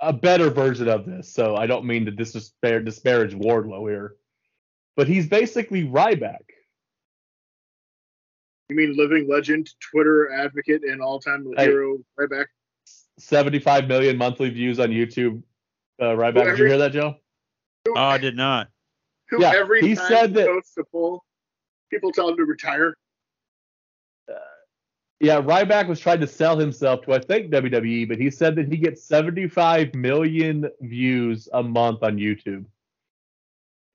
a 0.00 0.12
better 0.12 0.50
version 0.50 0.88
of 0.88 1.06
this. 1.06 1.32
So 1.32 1.56
I 1.56 1.66
don't 1.66 1.84
mean 1.86 2.04
to 2.06 2.10
disparage, 2.10 2.84
disparage 2.84 3.34
Wardlow 3.34 3.88
here. 3.88 4.14
But 4.96 5.08
he's 5.08 5.26
basically 5.28 5.84
Ryback. 5.84 6.38
You 8.68 8.76
mean 8.76 8.96
living 8.96 9.28
legend, 9.28 9.70
Twitter 9.80 10.32
advocate, 10.32 10.82
and 10.82 11.00
all-time 11.00 11.46
Hey. 11.56 11.66
hero 11.66 11.98
right 12.16 12.28
back? 12.28 12.48
75 13.18 13.86
million 13.88 14.16
monthly 14.16 14.50
views 14.50 14.80
on 14.80 14.88
YouTube. 14.90 15.42
Uh, 16.00 16.06
Ryback, 16.16 16.44
did 16.50 16.58
you 16.58 16.66
hear 16.66 16.78
that, 16.78 16.92
Joe? 16.92 17.14
Oh, 17.88 17.94
I 17.94 18.18
did 18.18 18.36
not. 18.36 18.68
Who 19.30 19.40
Yeah, 19.40 19.52
every 19.56 19.80
he 19.80 19.94
time 19.94 20.08
said 20.08 20.28
he 20.30 20.34
that- 20.36 20.46
goes 20.46 20.70
to 20.72 20.84
pull, 20.90 21.24
people 21.90 22.12
tell 22.12 22.28
him 22.28 22.36
to 22.36 22.44
retire. 22.44 22.96
Yeah, 25.20 25.40
Ryback 25.40 25.88
was 25.88 25.98
trying 25.98 26.20
to 26.20 26.26
sell 26.26 26.58
himself 26.58 27.02
to 27.06 27.14
I 27.14 27.18
think 27.18 27.50
WWE, 27.50 28.08
but 28.08 28.18
he 28.18 28.30
said 28.30 28.54
that 28.56 28.70
he 28.70 28.76
gets 28.76 29.02
75 29.04 29.94
million 29.94 30.68
views 30.82 31.48
a 31.54 31.62
month 31.62 32.02
on 32.02 32.16
YouTube. 32.16 32.66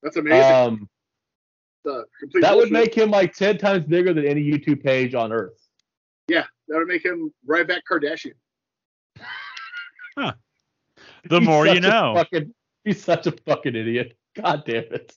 That's 0.02 0.18
amazing. 0.18 0.52
Um, 0.52 0.90
the 1.84 2.06
complete 2.20 2.42
that 2.42 2.56
would 2.56 2.72
make 2.72 2.96
him 2.96 3.12
like 3.12 3.34
10 3.34 3.58
times 3.58 3.86
bigger 3.86 4.14
than 4.14 4.26
any 4.26 4.44
YouTube 4.44 4.84
page 4.84 5.14
on 5.14 5.32
earth. 5.32 5.60
yeah, 6.28 6.46
that 6.68 6.78
would 6.78 6.88
make 6.88 7.06
him 7.06 7.32
Ryback 7.48 7.68
back 7.68 7.84
Kardashian. 7.90 8.34
The 10.16 11.40
He's 11.40 11.48
more 11.48 11.68
you 11.68 11.80
know. 11.80 12.14
Fucking, 12.16 12.54
he's 12.84 13.04
such 13.04 13.28
a 13.28 13.32
fucking 13.32 13.76
idiot. 13.76 14.18
God 14.36 14.64
damn 14.66 14.86
it. 14.86 15.16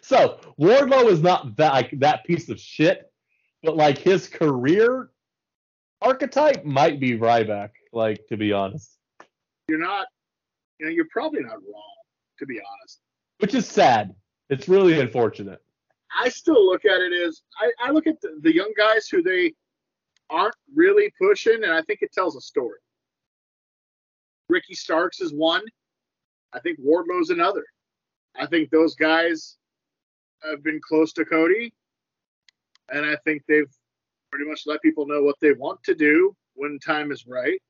So 0.00 0.40
Wardlow 0.60 1.08
is 1.08 1.22
not 1.22 1.56
that 1.56 1.72
like 1.72 2.00
that 2.00 2.24
piece 2.24 2.48
of 2.48 2.58
shit, 2.58 3.11
but 3.62 3.76
like 3.76 3.98
his 3.98 4.28
career 4.28 5.10
archetype 6.00 6.64
might 6.64 6.98
be 7.00 7.12
Ryback. 7.18 7.70
Like 7.92 8.26
to 8.28 8.36
be 8.36 8.52
honest, 8.52 8.98
You're 9.68 9.78
not, 9.78 10.06
you 10.78 10.86
know, 10.86 10.92
you're 10.92 11.08
probably 11.10 11.42
not 11.42 11.52
wrong, 11.52 11.94
to 12.38 12.46
be 12.46 12.58
honest. 12.58 13.00
which 13.38 13.54
is 13.54 13.66
sad. 13.68 14.14
It's 14.48 14.68
really 14.68 14.98
unfortunate. 15.00 15.60
I 16.18 16.28
still 16.28 16.66
look 16.66 16.84
at 16.84 17.00
it 17.00 17.12
as 17.26 17.42
I, 17.60 17.88
I 17.88 17.90
look 17.90 18.06
at 18.06 18.20
the, 18.20 18.38
the 18.42 18.54
young 18.54 18.72
guys 18.76 19.08
who 19.08 19.22
they 19.22 19.52
aren't 20.30 20.54
really 20.74 21.12
pushing, 21.20 21.62
and 21.64 21.72
I 21.72 21.82
think 21.82 22.00
it 22.02 22.12
tells 22.12 22.36
a 22.36 22.40
story. 22.40 22.78
Ricky 24.48 24.74
Starks 24.74 25.20
is 25.20 25.32
one. 25.32 25.62
I 26.52 26.60
think 26.60 26.78
Wardlow's 26.80 27.30
another. 27.30 27.64
I 28.38 28.46
think 28.46 28.70
those 28.70 28.94
guys 28.94 29.56
have 30.42 30.62
been 30.62 30.80
close 30.86 31.12
to 31.14 31.24
Cody, 31.24 31.72
and 32.90 33.04
I 33.06 33.16
think 33.24 33.42
they've 33.48 33.70
pretty 34.30 34.48
much 34.48 34.62
let 34.66 34.80
people 34.82 35.06
know 35.06 35.22
what 35.22 35.36
they 35.40 35.52
want 35.52 35.82
to 35.84 35.94
do 35.94 36.34
when 36.54 36.78
time 36.78 37.12
is 37.12 37.26
right. 37.26 37.60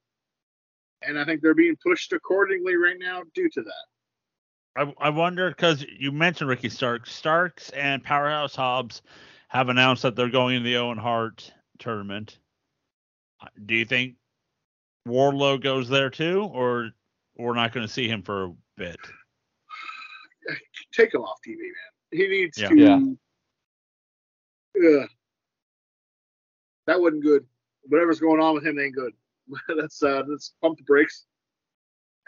And 1.04 1.18
I 1.18 1.24
think 1.24 1.40
they're 1.40 1.54
being 1.54 1.76
pushed 1.84 2.12
accordingly 2.12 2.76
right 2.76 2.96
now 2.98 3.22
due 3.34 3.48
to 3.50 3.62
that. 3.62 3.84
I, 4.76 5.06
I 5.06 5.10
wonder 5.10 5.50
because 5.50 5.84
you 5.98 6.12
mentioned 6.12 6.48
Ricky 6.48 6.68
Starks. 6.68 7.12
Starks 7.12 7.70
and 7.70 8.02
Powerhouse 8.02 8.54
Hobbs 8.54 9.02
have 9.48 9.68
announced 9.68 10.02
that 10.02 10.16
they're 10.16 10.30
going 10.30 10.58
to 10.58 10.64
the 10.64 10.76
Owen 10.76 10.98
Hart 10.98 11.52
tournament. 11.78 12.38
Uh, 13.40 13.48
Do 13.66 13.74
you 13.74 13.84
think 13.84 14.14
Wardlow 15.06 15.62
goes 15.62 15.88
there 15.88 16.08
too, 16.08 16.48
or 16.52 16.90
we're 17.36 17.54
not 17.54 17.72
going 17.72 17.86
to 17.86 17.92
see 17.92 18.08
him 18.08 18.22
for 18.22 18.44
a 18.44 18.52
bit? 18.76 18.96
take 20.92 21.12
him 21.12 21.22
off 21.22 21.38
TV, 21.46 21.56
man. 21.58 22.12
He 22.12 22.28
needs 22.28 22.56
Yeah. 22.58 22.68
to. 22.68 22.76
Yeah. 22.76 23.00
Ugh. 24.76 25.08
that 26.86 27.00
wasn't 27.00 27.22
good. 27.22 27.44
Whatever's 27.84 28.20
going 28.20 28.40
on 28.40 28.54
with 28.54 28.64
him 28.64 28.78
ain't 28.78 28.94
good. 28.94 29.12
let's 29.76 30.02
uh, 30.02 30.22
let's 30.26 30.54
pump 30.62 30.78
the 30.78 30.84
brakes 30.84 31.24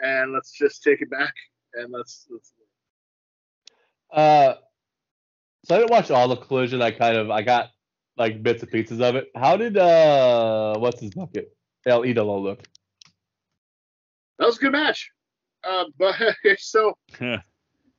and 0.01 0.33
let's 0.33 0.51
just 0.51 0.83
take 0.83 1.01
it 1.01 1.09
back 1.09 1.33
and 1.73 1.91
let's 1.91 2.27
let's. 2.29 2.53
Uh, 4.11 4.55
so 5.63 5.75
I 5.75 5.79
didn't 5.79 5.91
watch 5.91 6.11
all 6.11 6.27
the 6.27 6.37
collision. 6.37 6.81
I 6.81 6.91
kind 6.91 7.17
of 7.17 7.31
I 7.31 7.41
got 7.41 7.69
like 8.17 8.43
bits 8.43 8.61
and 8.61 8.71
pieces 8.71 9.01
of 9.01 9.15
it. 9.15 9.29
How 9.35 9.57
did 9.57 9.77
uh 9.77 10.77
what's 10.77 11.01
his 11.01 11.11
bucket? 11.11 11.55
El 11.85 12.01
Idolo 12.01 12.41
look. 12.41 12.63
That 14.39 14.45
was 14.45 14.57
a 14.57 14.61
good 14.61 14.71
match. 14.73 15.09
Uh, 15.63 15.85
but 15.97 16.15
so 16.57 16.97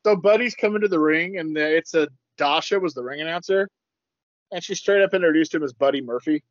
So 0.07 0.15
Buddy's 0.15 0.55
coming 0.55 0.83
to 0.83 0.87
the 0.87 1.01
ring, 1.01 1.39
and 1.39 1.59
uh, 1.59 1.63
it's 1.63 1.95
a 1.95 2.07
Dasha 2.39 2.79
was 2.79 2.95
the 2.95 3.03
ring 3.03 3.21
announcer, 3.21 3.69
and 4.53 4.63
she 4.63 4.75
straight 4.75 5.03
up 5.03 5.15
introduced 5.15 5.55
him 5.55 5.63
as 5.63 5.73
Buddy 5.73 6.01
Murphy. 6.01 6.43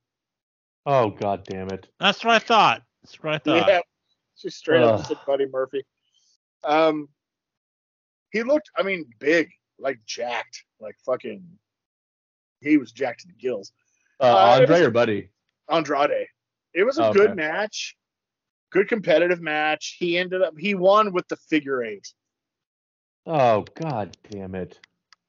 Oh 0.86 1.10
god 1.10 1.44
damn 1.46 1.70
it. 1.70 1.88
That's 2.00 2.24
what 2.24 2.36
I 2.36 2.40
thought. 2.40 2.84
That's 3.04 3.22
what 3.24 3.34
I 3.34 3.38
thought. 3.40 3.68
Yeah, 3.68 3.80
she 4.36 4.50
straight 4.50 4.84
up 4.84 5.06
said 5.06 5.18
Buddy 5.26 5.46
Murphy. 5.48 5.84
Um, 6.64 7.10
he 8.32 8.44
looked, 8.44 8.70
I 8.78 8.84
mean, 8.84 9.06
big, 9.20 9.50
like 9.80 10.00
jacked, 10.06 10.64
like 10.80 10.96
fucking. 11.06 11.44
He 12.62 12.78
was 12.78 12.92
jacked 12.92 13.22
to 13.22 13.28
the 13.28 13.34
gills. 13.34 13.72
Uh, 14.20 14.24
Uh, 14.26 14.60
Andre 14.62 14.80
was- 14.80 14.88
or 14.88 14.92
Buddy? 14.92 15.30
Andrade. 15.70 16.28
It 16.74 16.84
was 16.84 16.98
a 16.98 17.06
Okay. 17.06 17.20
good 17.20 17.36
match, 17.36 17.96
good 18.72 18.88
competitive 18.88 19.42
match. 19.42 19.96
He 20.00 20.18
ended 20.18 20.42
up 20.42 20.54
he 20.58 20.76
won 20.76 21.14
with 21.14 21.28
the 21.30 21.38
figure 21.38 21.84
eight. 21.84 22.14
Oh 23.26 23.62
god 23.76 24.16
damn 24.30 24.54
it! 24.56 24.80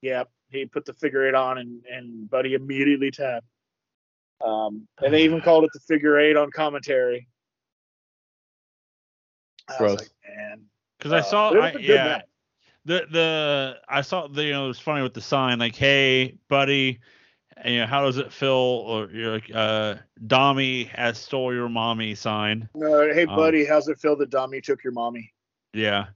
Yep, 0.02 0.28
he 0.50 0.66
put 0.66 0.84
the 0.84 0.94
figure 0.94 1.26
eight 1.28 1.34
on 1.34 1.58
and 1.58 1.84
and 1.90 2.30
Buddy 2.30 2.54
immediately 2.54 3.10
tapped. 3.10 3.46
Um, 4.44 4.86
and 5.02 5.14
they 5.14 5.24
even 5.24 5.40
called 5.40 5.64
it 5.64 5.70
the 5.72 5.80
figure 5.80 6.18
eight 6.18 6.36
on 6.36 6.50
commentary. 6.50 7.26
I 9.68 9.78
Gross. 9.78 9.98
like, 10.00 10.10
man, 10.26 10.62
Because 10.98 11.12
I 11.12 11.18
uh, 11.18 11.22
saw, 11.22 11.50
but 11.50 11.56
it 11.56 11.60
was 11.60 11.66
I, 11.66 11.68
a 11.70 11.72
good 11.72 11.82
yeah, 11.82 12.04
match. 12.04 12.24
the 12.84 13.06
the 13.10 13.76
I 13.88 14.00
saw 14.02 14.26
the 14.28 14.44
you 14.44 14.52
know 14.52 14.64
it 14.66 14.68
was 14.68 14.78
funny 14.78 15.02
with 15.02 15.14
the 15.14 15.20
sign 15.20 15.58
like, 15.58 15.74
hey 15.74 16.36
buddy, 16.48 17.00
you 17.64 17.78
know 17.78 17.86
how 17.86 18.04
does 18.04 18.18
it 18.18 18.32
feel? 18.32 18.50
Or 18.50 19.10
you're 19.10 19.32
like, 19.32 19.50
uh, 19.52 19.96
Dommy 20.26 20.88
has 20.88 21.18
stole 21.18 21.52
your 21.52 21.68
mommy 21.68 22.14
sign. 22.14 22.68
No, 22.74 23.12
hey 23.12 23.24
Um, 23.24 23.34
buddy, 23.34 23.64
how's 23.64 23.88
it 23.88 23.98
feel 23.98 24.16
that 24.16 24.30
Dummy 24.30 24.60
took 24.60 24.84
your 24.84 24.92
mommy? 24.92 25.32
Yeah. 25.72 26.06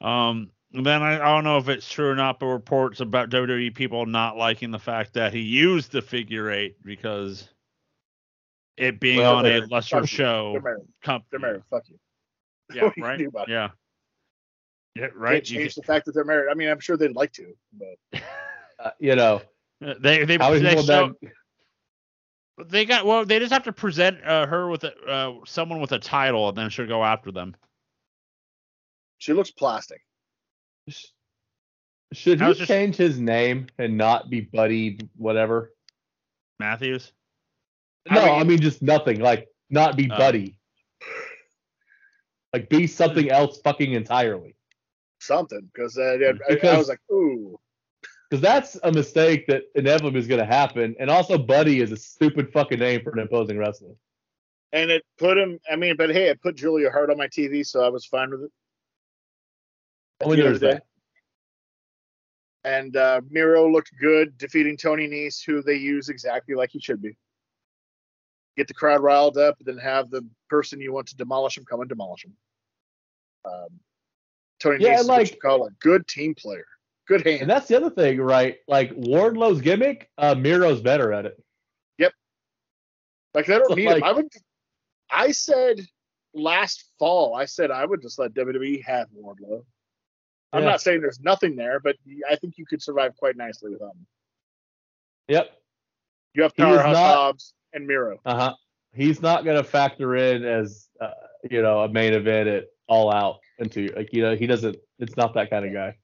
Um. 0.00 0.50
And 0.72 0.84
Then 0.84 1.02
I, 1.02 1.14
I 1.14 1.34
don't 1.34 1.44
know 1.44 1.58
if 1.58 1.68
it's 1.68 1.90
true 1.90 2.08
or 2.10 2.14
not, 2.14 2.38
but 2.40 2.46
reports 2.46 3.00
about 3.00 3.30
WWE 3.30 3.74
people 3.74 4.04
not 4.06 4.36
liking 4.36 4.70
the 4.70 4.78
fact 4.78 5.14
that 5.14 5.32
he 5.32 5.40
used 5.40 5.92
the 5.92 6.02
figure 6.02 6.50
eight 6.50 6.76
because 6.84 7.48
it 8.76 9.00
being 9.00 9.18
Well, 9.18 9.36
on 9.36 9.46
a 9.46 9.60
lesser 9.66 9.96
fuck 9.96 10.02
you. 10.02 10.06
show. 10.06 10.52
They're 10.52 10.60
married. 10.62 10.86
comp- 11.02 11.24
They're 11.30 11.40
married. 11.40 11.62
Fuck 11.70 11.88
you. 11.88 11.98
Yeah. 12.74 12.82
What 12.84 12.94
do 12.94 13.00
you 13.00 13.06
Right. 13.06 13.18
do 13.18 13.30
it? 13.34 13.48
Yeah. 13.48 13.68
Yeah. 14.94 15.02
Right. 15.04 15.14
Right. 15.16 15.50
You 15.50 15.58
Change 15.60 15.74
the 15.74 15.82
fact 15.82 16.06
that 16.06 16.12
they're 16.12 16.24
married. 16.24 16.50
I 16.50 16.54
mean, 16.54 16.68
I'm 16.68 16.80
sure 16.80 16.96
they'd 16.96 17.14
like 17.16 17.32
to, 17.34 17.54
but 17.72 18.22
Uh, 18.80 18.90
you 19.00 19.16
know 19.16 19.40
can- 19.82 19.96
they 20.00 20.24
they 20.24 20.36
they 20.36 20.80
show, 20.82 21.12
they 22.68 22.84
got 22.84 23.04
well 23.06 23.24
they 23.24 23.40
just 23.40 23.52
have 23.52 23.64
to 23.64 23.72
present 23.72 24.22
uh, 24.24 24.46
her 24.46 24.68
with 24.68 24.84
a, 24.84 24.94
uh, 25.04 25.32
someone 25.46 25.80
with 25.80 25.90
a 25.90 25.98
title 25.98 26.48
and 26.48 26.56
then 26.56 26.70
she'll 26.70 26.86
go 26.86 27.02
after 27.04 27.32
them. 27.32 27.56
she 29.18 29.32
looks 29.32 29.50
plastic. 29.50 30.00
Should 32.12 32.40
he 32.40 32.54
just- 32.54 32.66
change 32.68 32.96
his 32.96 33.18
name 33.18 33.66
and 33.78 33.96
not 33.96 34.30
be 34.30 34.40
Buddy 34.40 34.98
whatever? 35.16 35.72
Matthews. 36.58 37.12
I 38.08 38.14
No, 38.14 38.24
mean- 38.26 38.40
I 38.40 38.44
mean 38.44 38.60
just 38.60 38.82
nothing. 38.82 39.20
Like 39.20 39.48
not 39.70 39.96
be 39.96 40.08
Oh. 40.10 40.16
Buddy. 40.16 40.58
Like 42.52 42.68
be 42.70 42.86
something 42.86 43.30
else 43.30 43.60
fucking 43.60 43.92
entirely. 43.92 44.56
Something 45.20 45.68
because 45.72 45.98
uh, 45.98 46.16
I, 46.48 46.66
I 46.66 46.78
was 46.78 46.88
like, 46.88 47.00
ooh, 47.12 47.58
Because 48.30 48.40
that's 48.40 48.78
a 48.84 48.92
mistake 48.92 49.46
that 49.48 49.64
inevitably 49.74 50.20
is 50.20 50.26
going 50.26 50.38
to 50.40 50.46
happen. 50.46 50.94
And 50.98 51.10
also, 51.10 51.36
Buddy 51.36 51.80
is 51.80 51.92
a 51.92 51.96
stupid 51.96 52.52
fucking 52.52 52.78
name 52.78 53.02
for 53.02 53.10
an 53.10 53.18
imposing 53.18 53.58
wrestler. 53.58 53.94
and 54.72 54.90
it 54.90 55.02
put 55.18 55.36
him. 55.36 55.58
I 55.70 55.76
mean, 55.76 55.96
but 55.96 56.10
hey, 56.10 56.28
it 56.28 56.40
put 56.40 56.56
Julia 56.56 56.90
Hart 56.90 57.10
on 57.10 57.18
my 57.18 57.26
TV, 57.26 57.66
so 57.66 57.84
I 57.84 57.88
was 57.88 58.06
fine 58.06 58.30
with 58.30 58.44
it. 58.44 58.50
Only 60.22 60.36
the 60.36 60.42
end 60.42 60.48
there's 60.48 60.56
of 60.56 60.60
the 60.60 60.70
day. 60.76 60.80
And 62.64 62.96
uh, 62.96 63.20
Miro 63.30 63.70
looked 63.70 63.92
good 64.00 64.36
defeating 64.36 64.76
Tony 64.76 65.06
Nese, 65.08 65.44
who 65.44 65.62
they 65.62 65.76
use 65.76 66.08
exactly 66.08 66.54
like 66.54 66.70
he 66.70 66.80
should 66.80 67.00
be. 67.00 67.16
Get 68.56 68.66
the 68.68 68.74
crowd 68.74 69.00
riled 69.00 69.38
up, 69.38 69.56
then 69.60 69.78
have 69.78 70.10
the 70.10 70.26
person 70.50 70.80
you 70.80 70.92
want 70.92 71.06
to 71.08 71.16
demolish 71.16 71.56
him 71.56 71.64
come 71.64 71.80
and 71.80 71.88
demolish 71.88 72.24
him. 72.24 72.34
Um, 73.44 73.68
Tony 74.60 74.84
Yeah, 74.84 74.96
Nese 74.96 75.00
is 75.00 75.06
what 75.08 75.18
like- 75.18 75.30
you 75.30 75.36
call 75.40 75.66
a 75.66 75.70
good 75.80 76.06
team 76.08 76.34
player, 76.34 76.66
good 77.06 77.24
hand. 77.24 77.42
And 77.42 77.50
that's 77.50 77.68
the 77.68 77.76
other 77.76 77.90
thing, 77.90 78.20
right? 78.20 78.58
Like 78.66 78.90
Wardlow's 78.96 79.60
gimmick, 79.60 80.10
uh, 80.18 80.34
Miro's 80.34 80.80
better 80.80 81.12
at 81.12 81.26
it. 81.26 81.40
Yep. 81.98 82.12
Like 83.34 83.46
they 83.46 83.54
don't 83.58 83.68
So, 83.68 83.74
need 83.76 83.84
him. 83.84 83.92
like- 83.92 84.02
I 84.02 84.12
would. 84.12 84.26
I 85.10 85.30
said 85.32 85.80
last 86.34 86.84
fall. 86.98 87.34
I 87.34 87.44
said 87.46 87.70
I 87.70 87.86
would 87.86 88.02
just 88.02 88.18
let 88.18 88.34
WWE 88.34 88.82
have 88.84 89.08
Wardlow. 89.10 89.64
I'm 90.52 90.62
Yeah. 90.62 90.70
not 90.70 90.80
saying 90.80 91.00
there's 91.02 91.20
nothing 91.20 91.56
there, 91.56 91.78
but 91.80 91.96
I 92.30 92.36
think 92.36 92.56
you 92.56 92.64
could 92.66 92.82
survive 92.82 93.16
quite 93.16 93.36
nicely 93.36 93.70
with 93.70 93.80
him. 93.82 94.06
Yep. 95.28 95.50
You 96.34 96.42
have 96.44 96.52
He 96.56 96.62
is 96.62 96.66
Powerhouse 96.68 96.94
not- 96.94 97.14
Hobbs 97.14 97.54
and 97.72 97.86
Miro. 97.86 98.18
Uh 98.24 98.34
huh. 98.36 98.54
He's 98.94 99.20
not 99.20 99.44
going 99.44 99.56
to 99.58 99.64
factor 99.64 100.16
in 100.16 100.44
as 100.44 100.88
uh, 101.00 101.10
you 101.50 101.60
know 101.62 101.80
a 101.80 101.88
main 101.88 102.14
event 102.14 102.48
at 102.48 102.64
All 102.86 103.12
Out 103.12 103.40
into 103.58 103.88
like 103.94 104.12
you 104.12 104.22
know 104.22 104.34
he 104.34 104.46
doesn't. 104.46 104.76
It's 104.98 105.16
not 105.16 105.34
that 105.34 105.50
kind 105.50 105.66
of 105.66 105.72
guy. 105.72 105.96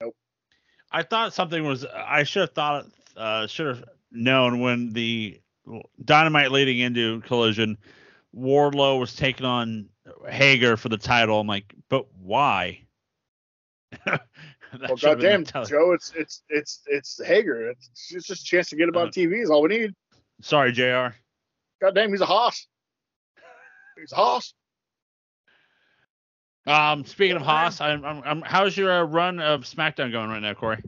Nope. 0.00 0.14
I 0.92 1.02
thought 1.02 1.32
something 1.32 1.64
was. 1.64 1.86
I 1.86 2.24
should 2.24 2.40
have 2.42 2.52
thought. 2.52 2.86
Uh, 3.16 3.46
should 3.46 3.66
have 3.66 3.84
known 4.12 4.60
when 4.60 4.90
the 4.90 5.40
Dynamite 6.04 6.52
leading 6.52 6.78
into 6.78 7.20
Collision, 7.22 7.78
Wardlow 8.36 9.00
was 9.00 9.16
taking 9.16 9.46
on 9.46 9.88
Hager 10.28 10.76
for 10.76 10.88
the 10.90 10.96
title. 10.98 11.40
I'm 11.40 11.46
like, 11.46 11.74
but 11.88 12.06
why? 12.20 12.82
Well, 14.78 14.94
goddamn, 14.96 15.44
Joe, 15.44 15.92
it's 15.94 16.12
it's 16.16 16.44
it's 16.48 16.82
it's 16.86 17.20
Hager. 17.24 17.70
It's, 17.70 17.90
it's 18.12 18.24
just 18.28 18.42
a 18.42 18.44
chance 18.44 18.68
to 18.68 18.76
get 18.76 18.88
him 18.88 18.96
on 18.96 19.08
Uh, 19.08 19.10
TV 19.10 19.42
is 19.42 19.50
all 19.50 19.62
we 19.62 19.68
need. 19.68 19.94
Sorry, 20.42 20.70
Jr. 20.70 21.16
Goddamn, 21.80 22.10
he's 22.10 22.20
a 22.20 22.26
hoss. 22.26 22.68
He's 23.98 24.12
a 24.12 24.14
hoss. 24.14 24.54
Um, 26.66 27.04
speaking 27.04 27.36
of 27.36 27.42
Haas, 27.42 27.80
I'm, 27.80 28.04
I'm, 28.04 28.22
I'm, 28.24 28.42
how's 28.42 28.76
your 28.76 28.92
uh, 28.92 29.02
run 29.04 29.40
of 29.40 29.62
SmackDown 29.62 30.12
going 30.12 30.30
right 30.30 30.40
now, 30.40 30.54
Corey? 30.54 30.78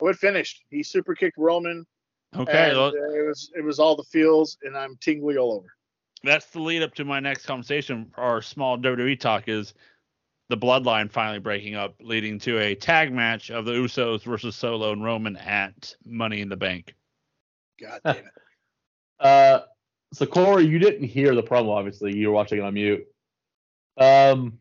Oh, 0.00 0.08
it 0.08 0.16
finished. 0.16 0.64
He 0.70 0.82
super 0.82 1.14
kicked 1.14 1.38
Roman. 1.38 1.86
Okay, 2.36 2.70
and, 2.70 2.76
well, 2.76 2.88
uh, 2.88 3.14
it 3.14 3.26
was 3.28 3.52
it 3.56 3.62
was 3.62 3.78
all 3.78 3.94
the 3.94 4.02
feels, 4.02 4.58
and 4.64 4.76
I'm 4.76 4.96
tingly 5.00 5.36
all 5.36 5.52
over. 5.52 5.68
that's 6.24 6.46
the 6.46 6.58
lead 6.58 6.82
up 6.82 6.94
to 6.96 7.04
my 7.04 7.20
next 7.20 7.46
conversation. 7.46 8.10
Our 8.16 8.42
small 8.42 8.76
WWE 8.76 9.20
talk 9.20 9.44
is 9.46 9.74
the 10.50 10.56
Bloodline 10.56 11.10
finally 11.10 11.38
breaking 11.38 11.74
up, 11.74 11.94
leading 12.00 12.38
to 12.40 12.58
a 12.58 12.74
tag 12.74 13.12
match 13.12 13.50
of 13.50 13.64
the 13.64 13.72
Usos 13.72 14.22
versus 14.22 14.54
Solo 14.56 14.92
and 14.92 15.02
Roman 15.02 15.36
at 15.36 15.94
Money 16.04 16.40
in 16.40 16.48
the 16.48 16.56
Bank. 16.56 16.94
God 17.80 18.00
damn 18.04 18.16
it. 18.16 18.24
Uh, 19.20 19.60
so 20.12 20.26
Corey, 20.26 20.66
you 20.66 20.78
didn't 20.78 21.04
hear 21.06 21.34
the 21.36 21.42
promo. 21.42 21.70
Obviously, 21.70 22.14
you 22.14 22.26
were 22.28 22.34
watching 22.34 22.58
it 22.58 22.62
on 22.62 22.74
mute. 22.74 23.06
Um, 23.96 24.58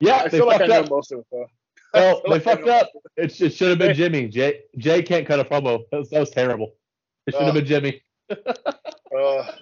yeah, 0.00 0.16
I 0.16 0.28
they 0.28 0.38
feel 0.38 0.46
like 0.46 0.56
I 0.60 0.66
fucked 0.66 0.70
know 0.70 0.80
up. 0.82 0.90
most 0.90 1.12
of 1.12 1.20
it 1.20 1.26
though. 1.30 1.46
Well, 1.94 2.20
they 2.24 2.30
like 2.32 2.42
fucked 2.42 2.66
up. 2.68 2.88
It, 3.16 3.40
it 3.40 3.54
should 3.54 3.68
have 3.70 3.78
been 3.78 3.94
Jimmy. 3.94 4.26
Jay 4.28 4.62
Jay 4.76 5.02
can't 5.02 5.26
cut 5.26 5.38
a 5.40 5.44
promo. 5.44 5.84
That 5.92 5.98
was, 5.98 6.10
that 6.10 6.20
was 6.20 6.30
terrible. 6.30 6.74
It 7.26 7.32
should 7.34 7.42
have 7.42 7.50
Oh. 7.56 7.60
been 7.60 7.64
Jimmy. 7.64 8.02
Uh, 8.30 9.52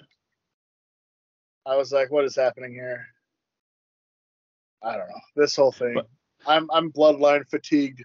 I 1.65 1.75
was 1.77 1.91
like, 1.93 2.11
what 2.11 2.25
is 2.25 2.35
happening 2.35 2.73
here? 2.73 3.05
I 4.83 4.91
don't 4.91 5.07
know. 5.07 5.21
This 5.35 5.55
whole 5.55 5.71
thing. 5.71 5.93
But- 5.95 6.07
I'm 6.45 6.69
I'm 6.71 6.91
bloodline 6.91 7.47
fatigued. 7.49 8.03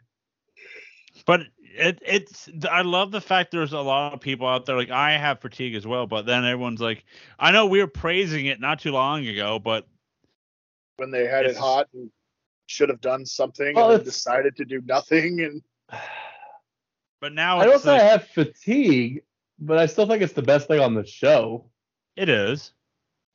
But 1.26 1.42
it, 1.60 2.00
it's 2.04 2.48
I 2.70 2.82
love 2.82 3.10
the 3.10 3.20
fact 3.20 3.50
there's 3.50 3.72
a 3.72 3.80
lot 3.80 4.14
of 4.14 4.20
people 4.20 4.46
out 4.46 4.66
there 4.66 4.76
like 4.76 4.90
I 4.90 5.12
have 5.12 5.40
fatigue 5.40 5.74
as 5.74 5.86
well, 5.86 6.06
but 6.06 6.26
then 6.26 6.44
everyone's 6.44 6.80
like, 6.80 7.04
I 7.38 7.50
know 7.50 7.66
we 7.66 7.80
were 7.80 7.86
praising 7.86 8.46
it 8.46 8.60
not 8.60 8.80
too 8.80 8.92
long 8.92 9.26
ago, 9.26 9.58
but 9.58 9.86
when 10.96 11.10
they 11.10 11.26
had 11.26 11.46
it 11.46 11.56
hot 11.56 11.88
and 11.94 12.10
should 12.66 12.88
have 12.88 13.00
done 13.00 13.26
something 13.26 13.74
Well, 13.74 13.92
and 13.92 14.04
decided 14.04 14.56
to 14.56 14.64
do 14.64 14.80
nothing 14.84 15.40
and 15.40 15.62
but 17.20 17.32
now 17.32 17.58
I 17.58 17.64
don't 17.64 17.74
it's 17.74 17.84
say 17.84 17.96
I 17.96 18.02
have 18.02 18.28
fatigue, 18.28 19.22
but 19.58 19.78
I 19.78 19.86
still 19.86 20.06
think 20.06 20.22
it's 20.22 20.32
the 20.32 20.42
best 20.42 20.68
thing 20.68 20.80
on 20.80 20.94
the 20.94 21.06
show. 21.06 21.66
it 22.16 22.28
is. 22.28 22.72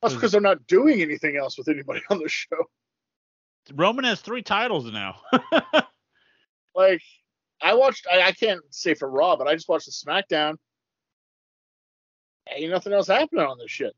that's 0.02 0.14
because 0.14 0.32
they're 0.32 0.40
not 0.40 0.66
doing 0.66 1.00
anything 1.02 1.36
else 1.36 1.56
with 1.56 1.68
anybody 1.68 2.00
on 2.10 2.18
the 2.18 2.28
show. 2.28 2.68
Roman 3.74 4.04
has 4.04 4.20
three 4.20 4.42
titles 4.42 4.90
now. 4.90 5.16
Like 6.78 7.02
I 7.60 7.74
watched 7.74 8.06
I, 8.10 8.22
I 8.22 8.32
can't 8.32 8.60
say 8.70 8.94
for 8.94 9.10
Raw, 9.10 9.34
but 9.34 9.48
I 9.48 9.54
just 9.54 9.68
watched 9.68 9.86
the 9.86 9.92
SmackDown. 9.92 10.54
Ain't 12.54 12.70
nothing 12.70 12.92
else 12.92 13.08
happening 13.08 13.44
on 13.44 13.58
this 13.58 13.70
shit. 13.70 13.94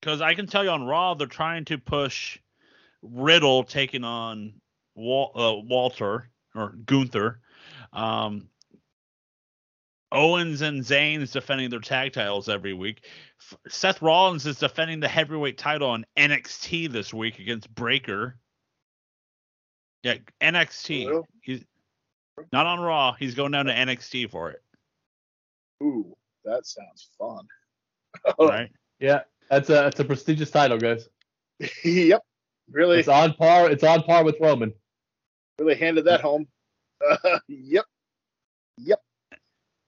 Because 0.00 0.20
I 0.20 0.34
can 0.34 0.46
tell 0.46 0.62
you 0.62 0.70
on 0.70 0.84
Raw, 0.84 1.14
they're 1.14 1.26
trying 1.26 1.64
to 1.64 1.78
push 1.78 2.38
Riddle 3.02 3.64
taking 3.64 4.04
on 4.04 4.52
Wal- 4.94 5.32
uh, 5.34 5.54
Walter 5.66 6.28
or 6.54 6.72
Gunther. 6.84 7.40
Um, 7.94 8.48
Owens 10.14 10.62
and 10.62 10.82
Zayn's 10.82 11.32
defending 11.32 11.70
their 11.70 11.80
tag 11.80 12.12
titles 12.12 12.48
every 12.48 12.72
week. 12.72 13.04
F- 13.40 13.58
Seth 13.68 14.00
Rollins 14.02 14.46
is 14.46 14.58
defending 14.58 15.00
the 15.00 15.08
heavyweight 15.08 15.58
title 15.58 15.88
on 15.90 16.06
NXT 16.16 16.90
this 16.90 17.12
week 17.12 17.38
against 17.38 17.72
Breakker. 17.74 18.36
Yeah, 20.02 20.14
NXT. 20.40 21.10
Well. 21.10 21.26
He's 21.42 21.64
not 22.52 22.66
on 22.66 22.80
Raw. 22.80 23.12
He's 23.12 23.34
going 23.34 23.52
down 23.52 23.66
to 23.66 23.72
NXT 23.72 24.30
for 24.30 24.50
it. 24.50 24.62
Ooh, 25.82 26.16
that 26.44 26.66
sounds 26.66 27.08
fun. 27.18 27.46
Right? 28.38 28.70
Yeah, 29.00 29.22
that's 29.50 29.68
a 29.70 29.72
that's 29.72 29.98
a 29.98 30.04
prestigious 30.04 30.50
title, 30.50 30.78
guys. 30.78 31.08
yep. 31.84 32.22
Really, 32.70 33.00
It's 33.00 33.08
on 33.08 33.34
par. 33.34 33.68
It's 33.68 33.82
on 33.82 34.02
par 34.04 34.24
with 34.24 34.36
Roman. 34.40 34.72
really 35.58 35.74
handed 35.74 36.04
that 36.06 36.20
home. 36.20 36.46
Uh, 37.06 37.38
yep. 37.48 37.84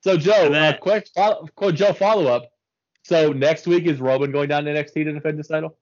So 0.07 0.17
Joe, 0.17 0.45
And 0.47 0.55
uh, 0.55 0.79
quick, 0.79 1.09
follow, 1.17 1.49
Joe 1.73 1.93
follow 1.93 2.29
up. 2.29 2.53
So 3.03 3.33
next 3.33 3.67
week 3.67 3.87
is 3.87 3.99
Roman 3.99 4.31
going 4.31 4.49
down 4.49 4.63
to 4.63 4.71
NXT 4.71 4.93
to 5.03 5.13
defend 5.13 5.37
his 5.37 5.49
title? 5.49 5.77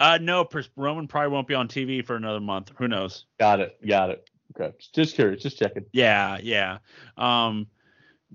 Uh, 0.00 0.18
no, 0.20 0.44
pers- 0.44 0.70
Roman 0.74 1.06
probably 1.06 1.30
won't 1.30 1.46
be 1.46 1.54
on 1.54 1.68
TV 1.68 2.04
for 2.04 2.16
another 2.16 2.40
month. 2.40 2.72
Who 2.76 2.88
knows? 2.88 3.26
Got 3.38 3.60
it. 3.60 3.78
Got 3.86 4.10
it. 4.10 4.28
Okay. 4.58 4.74
Just 4.92 5.14
curious. 5.14 5.44
Just 5.44 5.60
checking. 5.60 5.84
Yeah, 5.92 6.38
yeah. 6.42 6.78
Um, 7.16 7.68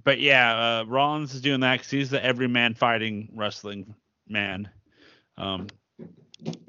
but 0.06 0.22
yeah, 0.22 0.80
uh, 0.80 0.86
Rollins 0.88 1.34
is 1.34 1.42
doing 1.42 1.60
that 1.60 1.74
because 1.74 1.92
he's 1.92 2.10
the 2.10 2.24
everyman 2.24 2.74
fighting 2.74 3.28
wrestling 3.36 3.96
man. 4.30 4.70
Um, 5.38 5.68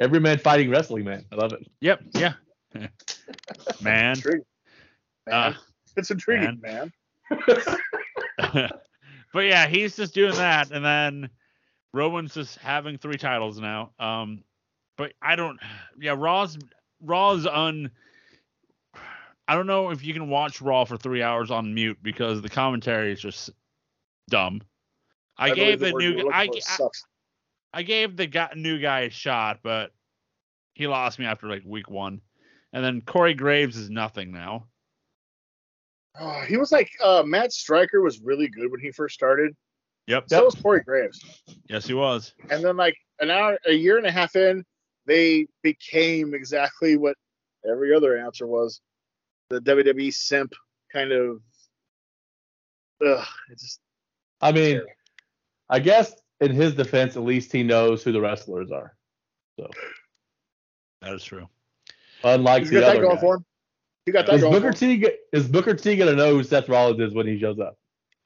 Every 0.01 0.19
man 0.19 0.39
fighting 0.39 0.69
wrestling, 0.69 1.05
man. 1.05 1.25
I 1.31 1.37
love 1.37 1.53
it. 1.53 1.65
yep, 1.81 2.01
yeah. 2.13 2.33
man. 3.81 4.17
Intriguing, 4.17 4.45
man. 5.29 5.35
Uh, 5.35 5.55
it's 5.97 6.11
intriguing, 6.11 6.61
man. 6.61 6.93
but 9.33 9.41
yeah, 9.41 9.67
he's 9.67 9.97
just 9.97 10.15
doing 10.15 10.35
that, 10.35 10.71
and 10.71 10.85
then 10.85 11.31
Roman's 11.93 12.35
just 12.35 12.59
having 12.59 12.99
three 12.99 13.17
titles 13.17 13.59
now. 13.59 13.93
Um, 13.99 14.45
but 14.97 15.13
I 15.21 15.37
don't. 15.37 15.59
Yeah, 15.99 16.15
Raw's 16.17 16.59
Raw's 17.03 17.47
un. 17.47 17.91
I 19.47 19.55
don't 19.55 19.67
know 19.67 19.91
if 19.91 20.03
you 20.03 20.15
can 20.15 20.29
watch 20.31 20.63
Raw 20.63 20.85
for 20.85 20.97
three 20.97 21.23
hours 21.23 21.51
on 21.51 21.75
mute 21.75 21.99
because 22.03 22.41
the 22.41 22.49
commentary 22.49 23.13
is 23.13 23.21
just 23.21 23.51
dumb. 24.31 24.63
I, 25.37 25.51
believe 25.51 25.57
gave 25.57 25.81
the 25.81 25.93
word 25.93 26.17
new 26.17 26.31
I, 26.31 26.49
I. 26.69 26.89
I 27.75 27.83
gave 27.83 28.17
the 28.17 28.29
guy, 28.29 28.51
new 28.55 28.79
guy 28.79 29.01
a 29.01 29.11
shot, 29.11 29.59
but 29.63 29.91
he 30.75 30.87
lost 30.87 31.19
me 31.19 31.27
after 31.27 31.49
like 31.49 31.63
week 31.65 31.91
one. 31.91 32.21
And 32.73 32.85
then 32.85 33.01
Corey 33.01 33.35
Graves 33.35 33.77
is 33.77 33.91
nothing 33.91 34.33
now. 34.33 34.67
Oh, 36.19 36.43
he 36.43 36.57
was 36.57 36.71
like 36.71 36.91
uh, 37.03 37.23
Matt 37.27 37.53
Striker 37.53 38.01
was 38.01 38.21
really 38.21 38.49
good 38.49 38.71
when 38.71 38.81
he 38.81 38.91
first 38.91 39.15
started. 39.15 39.55
Yep. 40.07 40.25
So 40.29 40.45
was 40.45 40.55
Corey 40.55 40.83
Graves. 40.83 41.21
Yes, 41.69 41.87
he 41.87 41.95
was. 41.95 42.35
And 42.51 42.63
then 42.63 42.77
like 42.77 42.97
an 43.21 43.31
hour, 43.31 43.59
a 43.67 43.73
year 43.73 43.97
and 43.97 44.07
a 44.07 44.13
half 44.13 44.37
in, 44.37 44.65
they 45.07 45.47
became 45.63 46.35
exactly 46.35 46.97
what 46.97 47.17
every 47.69 47.95
other 47.95 48.17
answer 48.19 48.47
was. 48.47 48.81
The 49.51 49.61
WWE 49.61 50.13
simp 50.13 50.53
kind 50.93 51.13
of. 51.13 51.41
Ugh, 53.05 53.27
it 53.51 53.59
just 53.59 53.81
I 54.41 54.53
mean, 54.53 54.83
I 55.71 55.79
guess 55.79 56.15
in 56.41 56.53
his 56.53 56.75
defense, 56.75 57.17
at 57.17 57.23
least 57.23 57.51
he 57.51 57.63
knows 57.63 58.03
who 58.03 58.13
the 58.13 58.21
wrestlers 58.21 58.71
are. 58.71 58.95
So. 59.59 59.71
That 61.01 61.15
is 61.15 61.25
true. 61.25 61.49
Unlike 62.23 62.63
he's 62.63 62.71
the 62.71 62.87
other 62.87 63.03
going 63.03 63.17
guy. 63.17 63.37
For 64.05 64.11
him. 64.11 64.13
He 64.13 64.13
got 64.13 64.27
that 64.27 64.35
Is 64.37 64.43
Booker. 64.43 64.73
T 64.73 64.97
get- 64.97 65.19
is 65.33 65.49
Booker 65.49 65.75
T 65.75 65.97
gonna 65.97 66.15
know 66.15 66.31
who 66.35 66.43
Seth 66.45 66.69
Rollins 66.69 67.01
is 67.01 67.15
when 67.15 67.27
he 67.27 67.39
shows 67.39 67.59
up? 67.59 67.77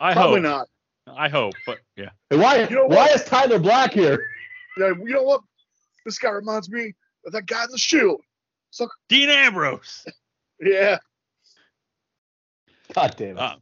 I 0.01 0.13
Probably 0.13 0.41
hope. 0.41 0.67
not. 1.07 1.17
I 1.17 1.29
hope, 1.29 1.55
but 1.67 1.79
yeah. 1.97 2.11
Hey, 2.31 2.37
why 2.37 2.57
You 2.69 2.77
know 2.77 2.87
why 2.87 2.97
what? 2.97 3.11
is 3.15 3.25
Tyler 3.25 3.59
Black 3.59 3.93
here? 3.93 4.27
Yeah, 4.77 4.89
You 4.89 5.13
know 5.15 5.23
what? 5.23 5.41
This 6.05 6.19
guy 6.19 6.31
reminds 6.31 6.71
me 6.71 6.93
of 7.27 7.33
that 7.33 7.47
guy 7.47 7.65
in 7.65 7.71
the 7.71 7.79
Shield. 7.79 8.21
Dean 9.09 9.29
Ambrose. 9.31 10.07
Yeah. 10.61 10.99
God 12.95 13.15
damn 13.17 13.37
it. 13.37 13.39
Uh, 13.39 13.57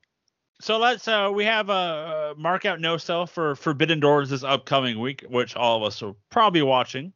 so 0.60 0.78
let's 0.78 1.06
uh 1.06 1.30
we 1.32 1.44
have 1.44 1.68
a 1.68 1.72
uh, 1.72 2.34
mark 2.38 2.64
out 2.64 2.80
no 2.80 2.96
sell 2.96 3.26
for 3.26 3.54
Forbidden 3.56 4.00
Doors 4.00 4.30
this 4.30 4.42
upcoming 4.42 4.98
week, 5.00 5.24
which 5.28 5.54
all 5.56 5.76
of 5.76 5.82
us 5.84 6.00
will 6.02 6.16
probably 6.30 6.62
watching 6.62 7.12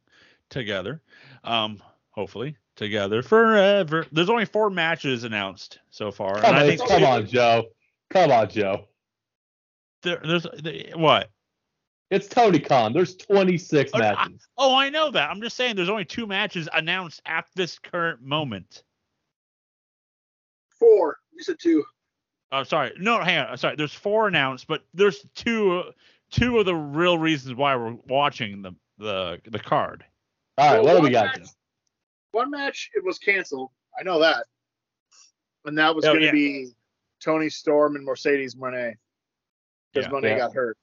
together. 0.49 1.01
Um, 1.43 1.81
hopefully 2.11 2.55
together 2.75 3.21
forever. 3.21 4.05
There's 4.11 4.29
only 4.29 4.45
four 4.45 4.69
matches 4.69 5.23
announced 5.23 5.79
so 5.89 6.11
far, 6.11 6.35
come, 6.35 6.45
and 6.45 6.55
I 6.57 6.61
on, 6.61 6.67
think 6.67 6.87
come 6.89 7.03
on, 7.03 7.25
Joe. 7.27 7.65
Come 8.09 8.31
on, 8.31 8.49
Joe. 8.49 8.87
there, 10.03 10.21
there's 10.23 10.43
the- 10.43 10.91
what? 10.95 11.29
It's 12.09 12.27
Tony 12.27 12.59
Khan. 12.59 12.91
There's 12.91 13.15
26 13.15 13.91
Oh, 13.93 13.97
I- 13.97 14.01
matches. 14.01 14.47
Oh, 14.57 14.75
I 14.75 14.89
know 14.89 15.11
that. 15.11 15.29
I'm 15.29 15.41
just 15.41 15.55
saying 15.55 15.75
there's 15.77 15.89
only 15.89 16.03
two 16.05 16.27
matches 16.27 16.67
announced 16.73 17.21
at 17.25 17.45
this 17.55 17.79
current 17.79 18.21
moment. 18.21 18.83
Four. 20.77 21.17
You 21.33 21.43
said 21.43 21.55
two. 21.61 21.83
Oh, 22.51 22.63
sorry. 22.63 22.91
No, 22.99 23.21
hang 23.23 23.39
on. 23.45 23.57
Sorry. 23.57 23.75
There's 23.77 23.93
four 23.93 24.27
announced, 24.27 24.67
but 24.67 24.83
there's 24.93 25.25
two 25.35 25.83
two 26.31 26.59
of 26.59 26.65
the 26.65 26.75
real 26.75 27.17
reasons 27.17 27.55
why 27.55 27.75
we're 27.75 27.93
watching 28.07 28.61
the 28.61 28.73
the 28.97 29.39
the 29.45 29.59
card. 29.59 30.03
All 30.57 30.73
right, 30.73 30.83
Well, 30.83 30.95
what 30.95 31.01
do 31.01 31.03
we 31.07 31.11
got? 31.11 31.39
match- 31.39 31.47
One 32.31 32.49
match, 32.51 32.89
it 32.93 33.03
was 33.03 33.19
canceled. 33.19 33.69
I 33.99 34.03
know 34.03 34.19
that. 34.19 34.45
And 35.65 35.77
that 35.77 35.95
was 35.95 36.05
Oh, 36.05 36.09
going 36.13 36.21
to 36.21 36.25
yeah. 36.27 36.31
be 36.31 36.71
Toni 37.23 37.49
Storm 37.49 37.95
and 37.95 38.05
Mercedes 38.05 38.55
Moné. 38.55 38.95
Because 39.93 40.07
Yeah. 40.07 40.11
Moné 40.11 40.23
Yeah. 40.29 40.37
got 40.37 40.53
hurt. 40.53 40.77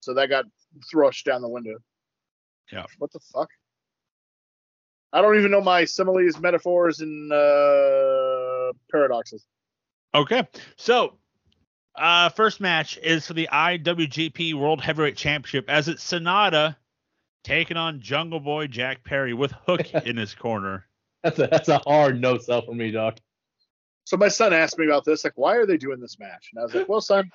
So 0.00 0.14
that 0.14 0.28
got 0.28 0.46
thrust 0.90 1.24
down 1.24 1.42
the 1.42 1.48
window. 1.48 1.78
Yeah. 2.72 2.86
What 2.98 3.12
the 3.12 3.20
fuck? 3.20 3.50
I 5.12 5.22
don't 5.22 5.38
even 5.38 5.50
know 5.50 5.60
my 5.60 5.84
similes, 5.84 6.38
metaphors, 6.38 7.00
and 7.00 7.32
uh, 7.32 8.72
paradoxes. 8.90 9.46
Okay. 10.14 10.46
So, 10.76 11.18
uh, 11.94 12.28
first 12.30 12.60
match 12.60 12.98
is 12.98 13.26
for 13.26 13.34
the 13.34 13.48
IWGP 13.52 14.54
World 14.54 14.82
Heavyweight 14.82 15.16
Championship 15.16 15.68
as 15.70 15.88
it's 15.88 16.04
Sanada 16.04 16.76
taking 17.46 17.76
on 17.76 18.00
Jungle 18.00 18.40
Boy 18.40 18.66
Jack 18.66 19.04
Perry 19.04 19.32
with 19.32 19.52
Hook 19.66 19.94
in 20.04 20.16
his 20.16 20.34
corner. 20.34 20.86
That's 21.22 21.38
a 21.38 21.46
that's 21.46 21.68
a 21.68 21.78
hard 21.78 22.20
no 22.20 22.38
sell 22.38 22.62
for 22.62 22.74
me, 22.74 22.90
Doc. 22.90 23.18
So 24.04 24.16
my 24.16 24.28
son 24.28 24.52
asked 24.52 24.78
me 24.78 24.86
about 24.86 25.04
this, 25.04 25.24
like, 25.24 25.32
why 25.36 25.56
are 25.56 25.66
they 25.66 25.76
doing 25.76 26.00
this 26.00 26.18
match? 26.18 26.50
And 26.52 26.60
I 26.60 26.64
was 26.64 26.74
like, 26.74 26.88
well, 26.88 27.00
son, 27.00 27.30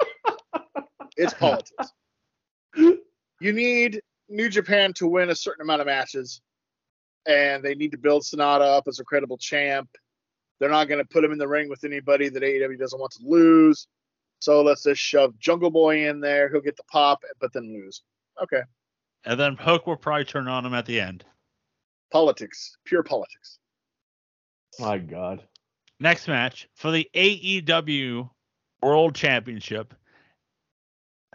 it's 1.17 1.33
politics. 1.33 1.93
You 3.41 3.53
need 3.53 4.01
New 4.29 4.49
Japan 4.49 4.93
to 4.93 5.07
win 5.07 5.31
a 5.31 5.35
certain 5.35 5.63
amount 5.63 5.81
of 5.81 5.87
matches, 5.87 6.41
and 7.25 7.63
they 7.63 7.73
need 7.73 7.91
to 7.93 7.97
build 7.97 8.21
Sanada 8.21 8.77
up 8.77 8.87
as 8.87 8.99
a 8.99 9.03
credible 9.03 9.39
champ. 9.39 9.89
They're 10.59 10.69
not 10.69 10.87
going 10.87 10.99
to 10.99 11.07
put 11.09 11.23
him 11.23 11.31
in 11.31 11.39
the 11.39 11.47
ring 11.47 11.67
with 11.67 11.83
anybody 11.83 12.29
that 12.29 12.43
AEW 12.43 12.77
doesn't 12.77 12.99
want 12.99 13.13
to 13.13 13.23
lose. 13.25 13.87
So 14.37 14.61
let's 14.61 14.83
just 14.83 15.01
shove 15.01 15.39
Jungle 15.39 15.71
Boy 15.71 16.07
in 16.07 16.19
there. 16.19 16.51
He'll 16.51 16.61
get 16.61 16.77
the 16.77 16.83
pop, 16.83 17.23
but 17.39 17.51
then 17.51 17.73
lose. 17.73 18.03
Okay. 18.43 18.61
And 19.25 19.39
then 19.39 19.55
Hook 19.55 19.85
will 19.87 19.95
probably 19.97 20.25
turn 20.25 20.47
on 20.47 20.65
him 20.65 20.73
at 20.73 20.85
the 20.85 20.99
end. 20.99 21.23
Politics. 22.11 22.77
Pure 22.85 23.03
politics. 23.03 23.59
My 24.79 24.97
God. 24.97 25.43
Next 25.99 26.27
match 26.27 26.67
for 26.75 26.91
the 26.91 27.07
AEW 27.13 28.29
World 28.81 29.13
Championship. 29.15 29.93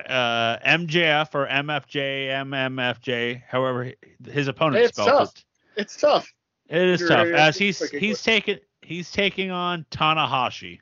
Uh, 0.05 0.59
MJF 0.59 1.35
or 1.35 1.47
MFJ, 1.47 2.29
MMFJ, 2.29 3.43
however 3.49 3.93
his 4.29 4.49
opponent 4.49 4.85
It's 4.85 4.93
spells 4.99 5.09
tough. 5.09 5.33
it. 5.37 5.81
It's 5.81 5.97
tough. 5.97 6.31
It 6.69 6.83
is 6.83 7.01
You're- 7.01 7.15
tough 7.15 7.27
you're- 7.29 7.39
as 7.41 7.57
he's 7.57 7.91
he's 7.91 8.23
taking 8.23 8.59
he's 8.83 9.11
taking 9.11 9.51
on 9.51 9.87
Tanahashi. 9.91 10.81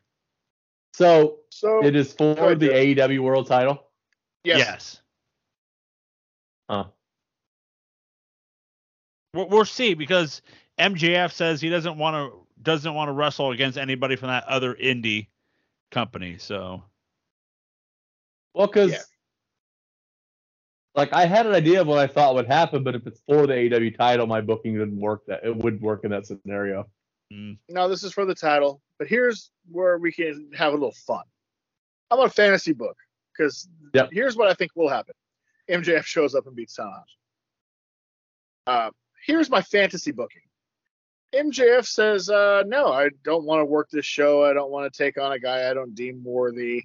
So 0.95 1.41
So, 1.51 1.85
it 1.85 1.95
is 1.95 2.13
for 2.13 2.55
the 2.57 2.69
AEW 2.71 3.21
World 3.23 3.47
Title. 3.47 3.87
yes. 4.43 4.59
yes. 4.59 5.01
Huh. 6.69 6.87
We'll, 9.35 9.49
we'll 9.49 9.67
see 9.67 9.95
because 9.95 10.43
MJF 10.81 11.33
says 11.33 11.61
he 11.61 11.71
doesn't 11.71 11.99
want 11.99 12.17
to 12.17 12.39
doesn't 12.63 12.95
want 12.95 13.09
to 13.09 13.13
wrestle 13.13 13.53
against 13.53 13.79
anybody 13.79 14.17
from 14.17 14.29
that 14.31 14.45
other 14.45 14.75
indie 14.75 15.29
company. 15.93 16.37
So 16.39 16.83
Well, 18.55 18.69
because 18.69 18.93
Yeah. 18.93 19.03
like 20.95 21.13
I 21.13 21.27
had 21.27 21.47
an 21.47 21.55
idea 21.55 21.81
of 21.83 21.87
what 21.89 21.99
I 21.99 22.07
thought 22.07 22.35
would 22.37 22.47
happen, 22.47 22.85
but 22.85 22.95
if 22.95 23.07
it's 23.07 23.21
for 23.29 23.47
the 23.47 23.55
AEW 23.55 23.97
title, 23.97 24.27
my 24.27 24.41
booking 24.43 24.79
wouldn't 24.79 25.01
work. 25.01 25.23
That 25.29 25.45
it 25.45 25.57
would 25.57 25.81
work 25.83 26.05
in 26.05 26.13
that 26.13 26.27
scenario. 26.27 26.89
mm, 27.33 27.59
No, 27.69 27.89
this 27.89 28.05
is 28.05 28.13
for 28.13 28.25
the 28.27 28.35
title. 28.35 28.83
But 28.99 29.09
here's 29.09 29.51
where 29.71 29.99
we 29.99 30.13
can 30.13 30.51
have 30.55 30.73
a 30.73 30.77
little 30.77 30.95
fun. 31.07 31.25
How 32.11 32.17
about 32.19 32.29
a 32.29 32.35
fantasy 32.35 32.73
book? 32.73 32.97
Because 33.37 33.69
Yep. 33.95 34.11
here's 34.13 34.37
what 34.37 34.49
I 34.49 34.55
think 34.55 34.73
will 34.77 34.89
happen. 34.89 35.15
MJF 35.71 36.05
shows 36.05 36.35
up 36.35 36.47
and 36.47 36.57
beats 36.57 36.77
Tanahashi. 36.79 37.03
Uh, 38.67 38.91
here's 39.27 39.51
my 39.51 39.63
fantasy 39.63 40.13
booking. 40.13 40.43
MJF 41.35 41.87
says, 41.87 42.31
uh, 42.31 42.63
no, 42.67 42.93
I 42.93 43.09
don't 43.25 43.45
want 43.45 43.61
to 43.61 43.65
work 43.65 43.89
this 43.91 44.07
show. 44.07 44.45
I 44.45 44.53
don't 44.53 44.71
want 44.71 44.93
to 44.93 44.97
take 44.97 45.19
on 45.19 45.33
a 45.33 45.39
guy 45.39 45.69
I 45.69 45.75
don't 45.75 45.95
deem 45.95 46.23
worthy. 46.25 46.85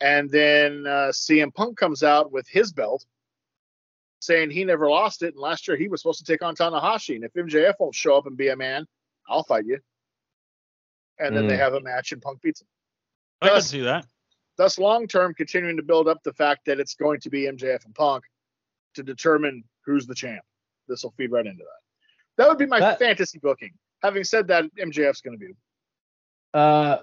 And 0.00 0.30
then 0.30 0.86
uh, 0.86 1.10
CM 1.12 1.52
Punk 1.54 1.76
comes 1.76 2.02
out 2.02 2.30
with 2.32 2.46
his 2.48 2.72
belt 2.72 3.04
saying 4.20 4.50
he 4.50 4.64
never 4.64 4.88
lost 4.88 5.22
it. 5.22 5.34
And 5.34 5.42
last 5.42 5.66
year 5.66 5.76
he 5.76 5.88
was 5.88 6.00
supposed 6.00 6.24
to 6.24 6.32
take 6.32 6.42
on 6.42 6.54
Tanahashi. 6.54 7.16
And 7.16 7.24
if 7.24 7.32
MJF 7.34 7.74
won't 7.80 7.94
show 7.94 8.16
up 8.16 8.26
and 8.26 8.36
be 8.36 8.48
a 8.48 8.56
man, 8.56 8.86
I'll 9.28 9.42
fight 9.42 9.66
you. 9.66 9.78
And 11.18 11.36
then 11.36 11.46
they 11.48 11.54
Mm. 11.56 11.58
have 11.60 11.74
a 11.74 11.80
match 11.80 12.12
and 12.12 12.22
Punk 12.22 12.40
beats 12.40 12.60
him. 12.62 12.68
I 13.40 13.46
can 13.48 13.54
Thus- 13.56 13.68
see 13.68 13.80
that. 13.82 14.06
Thus, 14.58 14.78
long 14.78 15.06
term, 15.08 15.34
continuing 15.34 15.76
to 15.78 15.82
build 15.82 16.06
up 16.08 16.22
the 16.22 16.32
fact 16.34 16.66
that 16.66 16.78
it's 16.78 16.94
going 16.94 17.20
to 17.20 17.30
be 17.30 17.46
MJF 17.48 17.84
and 17.84 17.94
Punk 17.94 18.24
to 18.94 19.02
determine 19.02 19.64
who's 19.86 20.06
the 20.06 20.14
champ. 20.14 20.44
This 20.92 21.02
will 21.02 21.14
feed 21.16 21.32
right 21.32 21.46
into 21.46 21.64
that. 21.64 21.80
That 22.36 22.48
would 22.48 22.58
be 22.58 22.66
my 22.66 22.78
That- 22.80 22.98
fantasy 22.98 23.38
booking. 23.38 23.72
having 24.02 24.24
said 24.24 24.48
that, 24.48 24.64
MJF's 24.78 25.20
going 25.20 25.38
to 25.38 25.46
be. 25.46 25.52
Uh, 26.54 26.98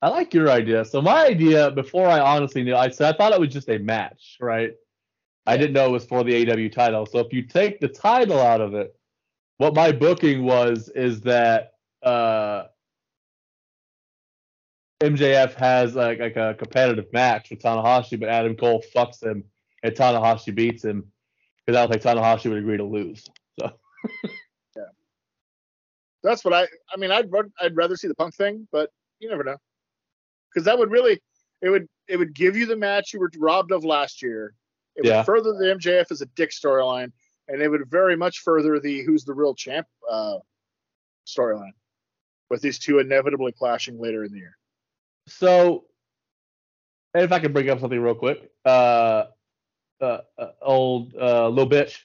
I 0.00 0.08
like 0.08 0.32
your 0.32 0.48
idea. 0.50 0.84
So 0.84 1.02
my 1.02 1.26
idea 1.26 1.70
before 1.70 2.06
I 2.06 2.20
honestly 2.20 2.62
knew, 2.62 2.74
I 2.76 2.88
said 2.90 3.14
I 3.14 3.16
thought 3.18 3.32
it 3.32 3.40
was 3.40 3.52
just 3.52 3.68
a 3.68 3.78
match, 3.78 4.36
right? 4.40 4.74
I 5.46 5.56
didn't 5.56 5.72
know 5.72 5.86
it 5.86 5.92
was 5.92 6.04
for 6.06 6.22
the 6.24 6.34
AW 6.50 6.68
title. 6.70 7.04
So 7.06 7.18
if 7.18 7.32
you 7.32 7.42
take 7.42 7.80
the 7.80 7.88
title 7.88 8.38
out 8.40 8.60
of 8.60 8.74
it, 8.74 8.94
what 9.58 9.74
my 9.74 9.92
booking 9.92 10.44
was 10.44 10.88
is 10.90 11.20
that 11.22 11.74
uh, 12.02 12.64
MJF 15.00 15.54
has 15.54 15.94
like, 15.94 16.20
like 16.20 16.36
a 16.36 16.54
competitive 16.54 17.12
match 17.12 17.50
with 17.50 17.60
Tanahashi, 17.60 18.18
but 18.18 18.28
Adam 18.28 18.56
Cole 18.56 18.82
fucks 18.94 19.22
him 19.22 19.44
and 19.82 19.94
Tanahashi 19.94 20.54
beats 20.54 20.84
him 20.84 21.10
because 21.64 21.78
I 21.78 21.86
don't 21.86 21.90
think 21.90 22.02
Tanahashi 22.02 22.48
would 22.48 22.58
agree 22.58 22.76
to 22.76 22.84
lose. 22.84 23.24
So 23.58 23.72
yeah, 24.76 24.82
That's 26.22 26.44
what 26.44 26.54
I. 26.54 26.66
I 26.92 26.96
mean, 26.96 27.10
I'd 27.10 27.30
I'd 27.60 27.76
rather 27.76 27.96
see 27.96 28.08
the 28.08 28.14
Punk 28.14 28.34
thing, 28.34 28.68
but 28.72 28.90
you 29.20 29.28
never 29.28 29.44
know, 29.44 29.56
because 30.50 30.64
that 30.64 30.78
would 30.78 30.90
really 30.90 31.20
it 31.62 31.70
would 31.70 31.88
it 32.08 32.18
would 32.18 32.34
give 32.34 32.56
you 32.56 32.66
the 32.66 32.76
match 32.76 33.12
you 33.12 33.20
were 33.20 33.30
robbed 33.38 33.72
of 33.72 33.84
last 33.84 34.22
year. 34.22 34.54
It 34.96 35.04
Yeah. 35.04 35.18
would 35.18 35.26
further 35.26 35.52
the 35.52 35.74
MJF 35.74 36.10
as 36.10 36.20
a 36.20 36.26
dick 36.26 36.50
storyline, 36.50 37.10
and 37.48 37.62
it 37.62 37.68
would 37.68 37.88
very 37.90 38.16
much 38.16 38.40
further 38.40 38.78
the 38.78 39.02
who's 39.02 39.24
the 39.24 39.34
real 39.34 39.54
champ 39.54 39.86
uh, 40.08 40.38
storyline, 41.26 41.72
with 42.50 42.60
these 42.60 42.78
two 42.78 42.98
inevitably 42.98 43.52
clashing 43.52 43.98
later 43.98 44.24
in 44.24 44.32
the 44.32 44.38
year. 44.38 44.56
So, 45.26 45.86
if 47.14 47.32
I 47.32 47.38
can 47.38 47.52
bring 47.52 47.70
up 47.70 47.80
something 47.80 47.98
real 47.98 48.14
quick, 48.14 48.50
uh, 48.64 49.24
uh, 50.04 50.20
uh 50.38 50.50
old 50.62 51.14
uh, 51.14 51.48
little 51.48 51.68
bitch 51.68 52.00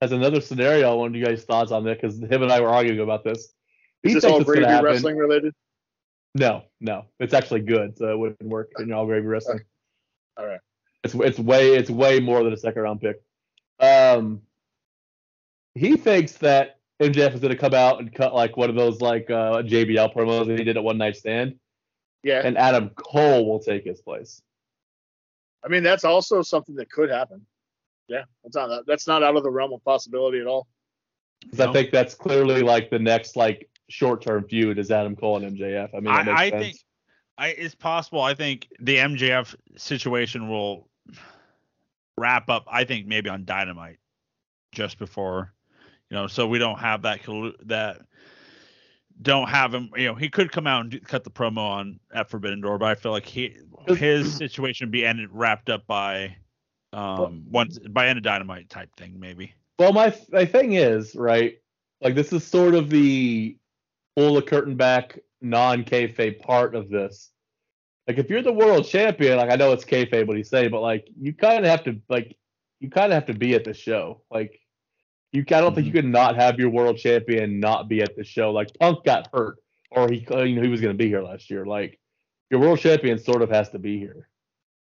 has 0.00 0.12
another 0.12 0.40
scenario. 0.40 0.90
I 0.90 0.94
wanted 0.94 1.18
you 1.18 1.24
guys' 1.24 1.44
thoughts 1.44 1.72
on 1.72 1.84
that 1.84 2.00
because 2.00 2.18
him 2.18 2.42
and 2.42 2.50
I 2.50 2.60
were 2.60 2.68
arguing 2.68 3.00
about 3.00 3.24
this. 3.24 3.52
He 4.02 4.10
Is 4.10 4.14
this 4.16 4.24
thinks 4.24 4.38
all 4.38 4.44
gravy 4.44 4.82
wrestling 4.82 5.16
related? 5.16 5.54
No, 6.34 6.62
no, 6.80 7.06
it's 7.18 7.34
actually 7.34 7.60
good, 7.60 7.98
so 7.98 8.08
it 8.08 8.18
wouldn't 8.18 8.48
work 8.48 8.70
in 8.78 8.92
all 8.92 9.06
gravy 9.06 9.26
wrestling. 9.26 9.60
All 10.36 10.46
right. 10.46 10.60
It's 11.02 11.14
it's 11.14 11.38
way 11.38 11.74
it's 11.74 11.90
way 11.90 12.20
more 12.20 12.42
than 12.44 12.52
a 12.52 12.56
second 12.56 12.82
round 12.82 13.00
pick. 13.00 13.20
Um, 13.80 14.42
he 15.74 15.96
thinks 15.96 16.32
that 16.38 16.78
MJF 17.00 17.34
is 17.34 17.40
going 17.40 17.52
to 17.52 17.58
come 17.58 17.74
out 17.74 18.00
and 18.00 18.14
cut 18.14 18.34
like 18.34 18.56
one 18.56 18.68
of 18.68 18.76
those 18.76 19.00
like 19.00 19.30
uh, 19.30 19.62
JBL 19.62 20.14
promos 20.14 20.46
that 20.46 20.58
he 20.58 20.64
did 20.64 20.76
at 20.76 20.84
One 20.84 20.98
Night 20.98 21.16
Stand, 21.16 21.58
Yeah, 22.22 22.42
and 22.44 22.58
Adam 22.58 22.90
Cole 22.90 23.46
will 23.46 23.60
take 23.60 23.84
his 23.84 24.00
place. 24.00 24.42
I 25.64 25.68
mean 25.68 25.82
that's 25.82 26.04
also 26.04 26.42
something 26.42 26.74
that 26.76 26.90
could 26.90 27.10
happen. 27.10 27.44
Yeah, 28.08 28.24
that's 28.42 28.56
not 28.56 28.86
that's 28.86 29.06
not 29.06 29.22
out 29.22 29.36
of 29.36 29.42
the 29.42 29.50
realm 29.50 29.72
of 29.72 29.84
possibility 29.84 30.40
at 30.40 30.46
all. 30.46 30.66
'Cause 31.50 31.60
I 31.60 31.72
think 31.72 31.90
that's 31.90 32.14
clearly 32.14 32.62
like 32.62 32.90
the 32.90 32.98
next 32.98 33.36
like 33.36 33.68
short 33.88 34.22
term 34.22 34.44
feud 34.46 34.78
is 34.78 34.90
Adam 34.90 35.16
Cole 35.16 35.36
and 35.42 35.56
MJF. 35.56 35.90
I 35.94 36.00
mean, 36.00 36.04
that 36.04 36.12
I, 36.12 36.22
makes 36.24 36.40
I 36.40 36.50
sense. 36.50 36.62
think 36.62 36.76
I, 37.38 37.48
it's 37.48 37.74
possible. 37.74 38.20
I 38.20 38.34
think 38.34 38.68
the 38.80 38.96
MJF 38.96 39.54
situation 39.76 40.48
will 40.48 40.88
wrap 42.18 42.50
up. 42.50 42.66
I 42.70 42.84
think 42.84 43.06
maybe 43.06 43.30
on 43.30 43.46
Dynamite, 43.46 43.96
just 44.72 44.98
before, 44.98 45.54
you 46.10 46.16
know, 46.16 46.26
so 46.26 46.46
we 46.46 46.58
don't 46.58 46.78
have 46.78 47.02
that 47.02 47.22
collu- 47.22 47.56
that 47.66 48.02
don't 49.22 49.48
have 49.48 49.72
him. 49.72 49.90
You 49.96 50.06
know, 50.08 50.14
he 50.14 50.28
could 50.28 50.52
come 50.52 50.66
out 50.66 50.82
and 50.82 50.90
do, 50.90 51.00
cut 51.00 51.24
the 51.24 51.30
promo 51.30 51.58
on 51.58 52.00
at 52.12 52.28
Forbidden 52.28 52.60
Door, 52.60 52.78
but 52.78 52.86
I 52.90 52.94
feel 52.94 53.12
like 53.12 53.24
he 53.24 53.56
his 53.88 54.34
situation 54.34 54.90
be 54.90 55.04
ended 55.04 55.28
wrapped 55.32 55.70
up 55.70 55.86
by 55.86 56.36
um 56.92 57.44
once 57.50 57.78
by 57.78 58.08
end 58.08 58.18
of 58.18 58.24
Dynamite 58.24 58.68
type 58.68 58.94
thing 58.96 59.18
maybe. 59.18 59.54
Well, 59.78 59.92
my 59.92 60.14
my 60.30 60.44
thing 60.44 60.72
is 60.74 61.14
right. 61.14 61.58
Like 62.00 62.14
this 62.14 62.32
is 62.32 62.44
sort 62.44 62.74
of 62.74 62.90
the 62.90 63.56
pull 64.16 64.34
the 64.34 64.42
curtain 64.42 64.76
back, 64.76 65.18
non 65.40 65.84
kayfabe 65.84 66.40
part 66.40 66.74
of 66.74 66.88
this. 66.90 67.30
Like 68.06 68.18
if 68.18 68.28
you're 68.28 68.42
the 68.42 68.52
world 68.52 68.86
champion, 68.86 69.36
like 69.36 69.50
I 69.50 69.56
know 69.56 69.72
it's 69.72 69.84
kayfabe 69.84 70.26
what 70.26 70.36
he's 70.36 70.50
saying, 70.50 70.70
but 70.70 70.80
like 70.80 71.08
you 71.18 71.32
kind 71.32 71.64
of 71.64 71.70
have 71.70 71.84
to 71.84 72.00
like 72.08 72.36
you 72.80 72.90
kind 72.90 73.12
of 73.12 73.14
have 73.14 73.26
to 73.26 73.34
be 73.34 73.54
at 73.54 73.64
the 73.64 73.74
show. 73.74 74.22
Like 74.30 74.58
you, 75.32 75.42
I 75.42 75.60
don't 75.60 75.74
think 75.74 75.86
you 75.86 75.92
could 75.92 76.04
not 76.04 76.34
have 76.36 76.58
your 76.58 76.70
world 76.70 76.98
champion 76.98 77.60
not 77.60 77.88
be 77.88 78.02
at 78.02 78.16
the 78.16 78.24
show. 78.24 78.50
Like 78.50 78.76
Punk 78.80 79.04
got 79.04 79.28
hurt, 79.32 79.58
or 79.90 80.10
he 80.10 80.26
you 80.28 80.56
know 80.56 80.62
he 80.62 80.68
was 80.68 80.80
going 80.80 80.92
to 80.92 80.98
be 80.98 81.08
here 81.08 81.22
last 81.22 81.50
year. 81.50 81.64
Like 81.64 81.99
your 82.50 82.60
world 82.60 82.78
champion 82.80 83.18
sort 83.18 83.42
of 83.42 83.50
has 83.50 83.70
to 83.70 83.78
be 83.78 83.98
here. 83.98 84.28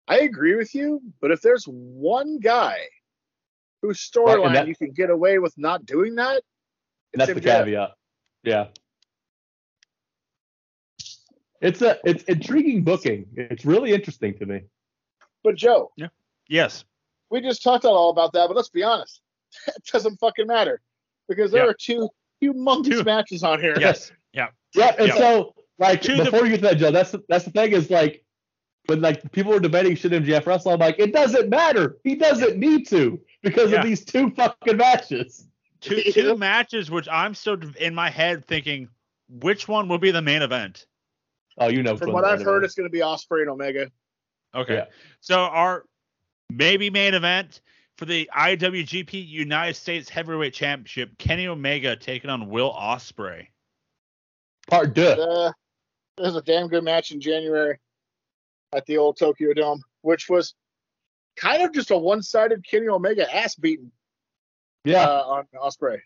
I 0.08 0.20
agree 0.20 0.54
with 0.54 0.74
you, 0.74 1.00
but 1.20 1.30
if 1.30 1.40
there's 1.40 1.64
one 1.64 2.38
guy 2.38 2.78
whose 3.82 3.98
storyline 3.98 4.52
that- 4.54 4.68
you 4.68 4.76
can 4.76 4.92
get 4.92 5.10
away 5.10 5.38
with 5.38 5.56
not 5.58 5.84
doing 5.86 6.14
that, 6.16 6.42
And 7.12 7.20
that's 7.20 7.30
it's 7.30 7.40
the 7.40 7.46
caveat. 7.48 7.94
Yeah. 8.44 8.68
It's 11.62 11.80
a 11.82 11.98
it's 12.04 12.22
intriguing 12.24 12.84
booking. 12.84 13.26
It's 13.34 13.64
really 13.64 13.92
interesting 13.92 14.36
to 14.38 14.46
me. 14.46 14.60
But 15.42 15.54
Joe, 15.56 15.90
Yeah. 15.96 16.08
Yes. 16.48 16.84
we 17.30 17.40
just 17.40 17.62
talked 17.62 17.84
all 17.84 18.10
about 18.10 18.32
that, 18.34 18.46
but 18.48 18.56
let's 18.56 18.68
be 18.68 18.82
honest, 18.82 19.20
it 19.66 19.84
doesn't 19.90 20.18
fucking 20.18 20.46
matter 20.46 20.80
because 21.28 21.50
there 21.50 21.64
Yeah. 21.64 21.70
are 21.70 21.74
two 21.74 22.10
humongous 22.42 22.90
Two. 22.98 23.04
matches 23.04 23.42
on 23.42 23.60
here. 23.60 23.76
Yes. 23.80 24.12
Yeah. 24.32 24.48
Yeah, 24.74 24.94
and 24.98 25.08
Yeah. 25.08 25.16
so 25.16 25.54
like 25.78 26.00
To 26.02 26.16
the- 26.16 26.24
before 26.24 26.44
you 26.46 26.50
get 26.50 26.56
to 26.58 26.62
that, 26.68 26.78
Joe, 26.78 26.90
that's 26.90 27.10
the, 27.10 27.22
that's 27.28 27.44
the 27.44 27.50
thing 27.50 27.72
is 27.72 27.90
like 27.90 28.24
when 28.86 29.00
like 29.00 29.30
people 29.32 29.52
were 29.52 29.60
debating 29.60 29.96
should 29.96 30.12
MJF 30.12 30.46
wrestle, 30.46 30.72
I'm 30.72 30.78
like, 30.78 30.98
it 30.98 31.12
doesn't 31.12 31.48
matter. 31.48 31.96
He 32.04 32.14
doesn't 32.14 32.56
need 32.56 32.86
to 32.88 33.20
because 33.42 33.70
Yeah. 33.72 33.78
of 33.78 33.84
these 33.84 34.04
two 34.04 34.30
fucking 34.30 34.76
matches. 34.76 35.48
Two 35.80 36.02
two 36.12 36.36
matches 36.36 36.90
which 36.90 37.08
I'm 37.10 37.34
still 37.34 37.58
in 37.80 37.94
my 37.94 38.10
head 38.10 38.44
thinking 38.44 38.88
which 39.28 39.66
one 39.68 39.88
will 39.88 39.98
be 39.98 40.10
the 40.12 40.22
main 40.22 40.42
event. 40.42 40.86
Oh, 41.58 41.68
you 41.68 41.82
know. 41.82 41.96
From 41.96 42.12
what 42.12 42.24
I've 42.24 42.42
heard, 42.42 42.58
main 42.60 42.64
it's 42.64 42.74
going 42.74 42.88
to 42.88 42.92
be 42.92 43.00
Ospreay 43.00 43.40
and 43.40 43.50
Omega. 43.50 43.90
Okay. 44.54 44.74
Yeah. 44.74 44.84
So 45.20 45.38
our 45.40 45.84
maybe 46.50 46.90
main 46.90 47.14
event 47.14 47.60
for 47.98 48.04
the 48.04 48.28
IWGP 48.36 49.26
United 49.26 49.74
States 49.74 50.08
Heavyweight 50.08 50.52
Championship, 50.54 51.16
Kenny 51.18 51.46
Omega 51.48 51.96
taking 51.96 52.30
on 52.30 52.48
Will 52.50 52.72
Ospreay. 52.72 53.46
part 54.68 54.94
deux. 54.94 55.02
Uh, 55.18 55.50
there's 56.16 56.36
a 56.36 56.42
damn 56.42 56.68
good 56.68 56.84
match 56.84 57.12
in 57.12 57.20
January 57.20 57.78
at 58.74 58.84
the 58.86 58.96
old 58.98 59.18
Tokyo 59.18 59.52
Dome, 59.52 59.82
which 60.02 60.28
was 60.28 60.54
kind 61.36 61.62
of 61.62 61.72
just 61.72 61.90
a 61.90 61.96
one-sided 61.96 62.64
Kenny 62.68 62.88
Omega 62.88 63.32
ass 63.34 63.54
beating 63.54 63.90
Yeah. 64.84 65.04
uh, 65.04 65.22
on 65.24 65.46
Ospreay. 65.54 65.98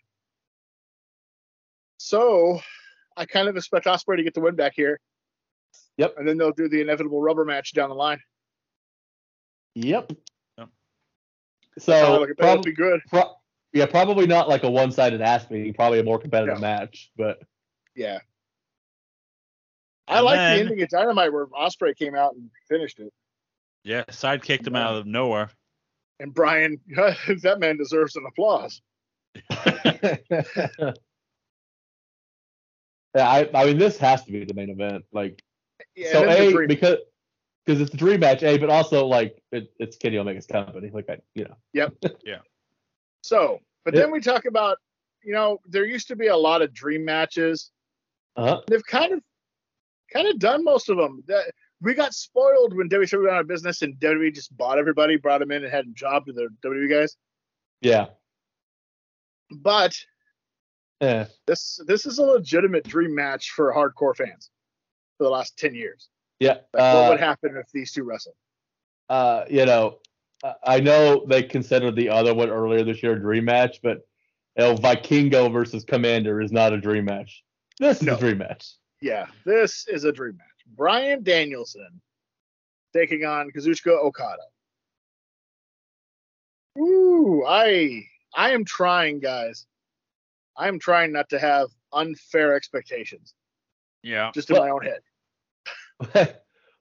So 1.97 2.59
I 3.15 3.25
kind 3.25 3.47
of 3.47 3.55
expect 3.57 3.85
Ospreay 3.85 4.17
to 4.17 4.23
get 4.23 4.33
the 4.33 4.41
win 4.41 4.55
back 4.55 4.73
here. 4.75 4.99
Yep. 5.97 6.15
And 6.17 6.27
then 6.27 6.37
they'll 6.37 6.51
do 6.51 6.67
the 6.67 6.81
inevitable 6.81 7.21
rubber 7.21 7.45
match 7.45 7.73
down 7.73 7.89
the 7.89 7.95
line. 7.95 8.19
Yep. 9.75 10.11
Yep. 10.57 10.69
So 11.79 11.93
Oh, 11.93 12.19
look, 12.21 12.29
that'll 12.37 12.55
prob- 12.55 12.65
be 12.65 12.73
good. 12.73 13.01
pro- 13.07 13.35
yeah, 13.73 13.85
probably 13.85 14.27
not 14.27 14.49
like 14.49 14.63
a 14.63 14.69
one-sided 14.69 15.21
ass 15.21 15.49
meeting. 15.49 15.73
Probably 15.73 15.99
a 15.99 16.03
more 16.03 16.19
competitive 16.19 16.55
No. 16.55 16.61
match, 16.61 17.11
but 17.15 17.39
Yeah. 17.95 18.19
I 20.11 20.19
like 20.19 20.37
the 20.37 20.61
ending 20.61 20.81
of 20.81 20.89
Dynamite 20.89 21.33
where 21.33 21.47
Ospreay 21.47 21.95
came 21.95 22.15
out 22.15 22.33
and 22.35 22.49
finished 22.69 22.99
it. 22.99 23.11
Yeah, 23.83 24.03
side 24.11 24.43
kicked 24.43 24.67
him 24.67 24.75
out 24.75 24.95
of 24.95 25.05
nowhere. 25.07 25.49
And 26.19 26.33
Brian, 26.33 26.79
that 26.95 27.57
man 27.59 27.77
deserves 27.77 28.15
an 28.15 28.25
applause. 28.27 28.81
yeah, 29.49 30.93
I, 33.15 33.49
I 33.53 33.65
mean, 33.65 33.77
this 33.77 33.97
has 33.97 34.23
to 34.25 34.31
be 34.31 34.45
the 34.45 34.53
main 34.53 34.69
event. 34.69 35.03
Like, 35.11 35.41
Yeah, 35.95 36.11
so 36.11 36.21
and 36.21 36.31
then 36.31 36.53
the 36.53 36.63
a 36.63 36.67
because 36.67 36.97
because 37.65 37.81
it's 37.81 37.91
the 37.91 37.97
dream 37.97 38.19
match. 38.19 38.43
A, 38.43 38.57
but 38.57 38.69
also 38.69 39.05
like 39.05 39.41
it, 39.51 39.71
it's 39.79 39.97
Kenny 39.97 40.17
Omega's 40.17 40.45
company. 40.45 40.89
Like, 40.93 41.09
I, 41.09 41.17
you 41.35 41.45
know, 41.45 41.55
Yep. 41.73 41.93
yeah. 42.25 42.39
So, 43.23 43.59
but 43.85 43.93
Yeah. 43.93 44.01
then 44.01 44.11
we 44.11 44.19
talk 44.19 44.45
about, 44.45 44.77
you 45.23 45.33
know, 45.33 45.59
there 45.67 45.85
used 45.85 46.07
to 46.09 46.15
be 46.15 46.27
a 46.27 46.37
lot 46.37 46.61
of 46.61 46.73
dream 46.73 47.05
matches. 47.05 47.71
uh-huh. 48.35 48.61
They've 48.67 48.85
kind 48.85 49.13
of, 49.13 49.21
kind 50.13 50.27
of 50.27 50.39
done 50.39 50.63
most 50.63 50.89
of 50.89 50.97
them. 50.97 51.23
That 51.27 51.51
we 51.81 51.93
got 51.93 52.13
spoiled 52.13 52.75
when 52.75 52.89
WWE 52.89 53.19
went 53.23 53.31
out 53.33 53.41
of 53.41 53.47
business 53.47 53.81
and 53.81 53.95
WWE 53.95 54.33
just 54.33 54.55
bought 54.55 54.77
everybody, 54.77 55.17
brought 55.17 55.39
them 55.39 55.51
in, 55.51 55.63
and 55.63 55.71
had 55.71 55.85
them 55.85 55.93
job 55.95 56.25
to 56.27 56.33
the 56.33 56.47
WWE 56.63 56.89
guys. 56.89 57.17
yeah, 57.81 58.07
But 59.49 59.95
yeah, 61.01 61.25
this 61.47 61.79
this 61.87 62.05
is 62.05 62.19
a 62.19 62.23
legitimate 62.23 62.83
dream 62.87 63.15
match 63.15 63.51
for 63.51 63.73
hardcore 63.73 64.15
fans 64.15 64.49
for 65.17 65.23
the 65.25 65.29
last 65.29 65.57
ten 65.57 65.73
years. 65.75 66.09
yeah. 66.39 66.57
Like, 66.73 66.83
Uh, 66.83 66.93
what 67.01 67.09
would 67.11 67.19
happen 67.19 67.57
if 67.57 67.71
these 67.73 67.91
two 67.91 68.03
wrestled? 68.03 68.35
uh, 69.09 69.43
you 69.49 69.65
know, 69.65 69.99
I- 70.63 70.79
know 70.79 71.25
they 71.27 71.43
considered 71.43 71.95
the 71.95 72.09
other 72.09 72.33
one 72.33 72.49
earlier 72.49 72.83
this 72.83 73.03
year 73.03 73.13
a 73.13 73.19
dream 73.19 73.45
match, 73.45 73.81
but 73.83 73.97
you 74.57 74.63
know, 74.63 74.75
Vikingo 74.75 75.51
versus 75.51 75.83
Commander 75.83 76.41
is 76.41 76.51
not 76.51 76.71
a 76.73 76.77
dream 76.79 77.05
match. 77.05 77.43
This 77.79 77.97
is 77.97 78.03
No. 78.03 78.15
a 78.15 78.19
dream 78.19 78.37
match. 78.37 78.75
Yeah, 79.01 79.25
this 79.45 79.87
is 79.87 80.03
a 80.03 80.11
dream 80.11 80.37
match. 80.37 80.47
Bryan 80.77 81.23
Danielson 81.23 82.01
taking 82.93 83.25
on 83.25 83.49
Kazuchika 83.51 83.89
Okada. 84.03 84.43
Ooh, 86.79 87.43
I 87.45 88.03
I 88.33 88.51
am 88.51 88.63
trying, 88.63 89.19
guys. 89.19 89.65
I 90.57 90.67
am 90.67 90.79
trying 90.79 91.11
not 91.11 91.29
to 91.29 91.39
have 91.39 91.69
unfair 91.93 92.53
expectations 92.55 93.33
Yeah. 94.03 94.31
just 94.33 94.49
in 94.49 94.55
Well- 94.55 94.65
my 94.65 94.69
own 94.71 94.83
head. 94.83 95.01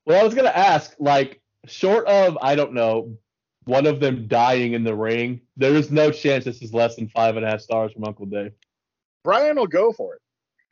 well, 0.07 0.21
I 0.21 0.25
was 0.25 0.35
gonna 0.35 0.49
ask, 0.49 0.95
like, 0.99 1.41
short 1.67 2.07
of 2.07 2.39
I 2.41 2.55
don't 2.55 2.73
know, 2.75 3.17
one 3.65 3.87
of 3.87 4.01
them 4.01 4.29
dying 4.29 4.73
in 4.75 4.85
the 4.85 4.95
ring, 4.95 5.41
there 5.57 5.75
is 5.75 5.91
no 5.91 6.11
chance 6.11 6.45
this 6.45 6.63
is 6.63 6.73
less 6.73 6.97
than 6.97 7.09
five 7.09 7.37
and 7.37 7.45
a 7.45 7.49
half 7.51 7.61
stars 7.61 7.93
from 7.93 8.05
Uncle 8.05 8.27
Dave. 8.27 8.53
Bryan 9.25 9.57
will 9.57 9.67
go 9.67 9.93
for 9.93 10.15
it. 10.15 10.23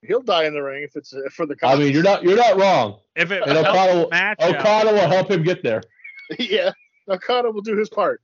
He'll 0.06 0.22
die 0.22 0.44
in 0.44 0.54
the 0.54 0.62
ring 0.62 0.84
if 0.84 0.94
it's 0.96 1.12
uh, 1.12 1.22
for 1.32 1.44
the. 1.46 1.56
I 1.62 1.76
mean, 1.76 1.92
you're 1.92 2.02
not 2.04 2.22
you're 2.22 2.36
not 2.36 2.56
wrong. 2.58 3.00
If 3.16 3.30
it 3.32 3.42
And 3.42 3.52
helps 3.52 3.68
Okada, 3.70 3.92
the 3.92 3.98
will- 4.00 4.08
match 4.10 4.36
out- 4.40 4.54
Okada 4.56 4.92
will 4.92 5.08
help 5.08 5.30
him 5.30 5.42
get 5.42 5.62
there. 5.62 5.82
yeah, 6.38 6.70
Okada 7.08 7.50
will 7.50 7.62
do 7.62 7.76
his 7.76 7.88
part. 7.88 8.20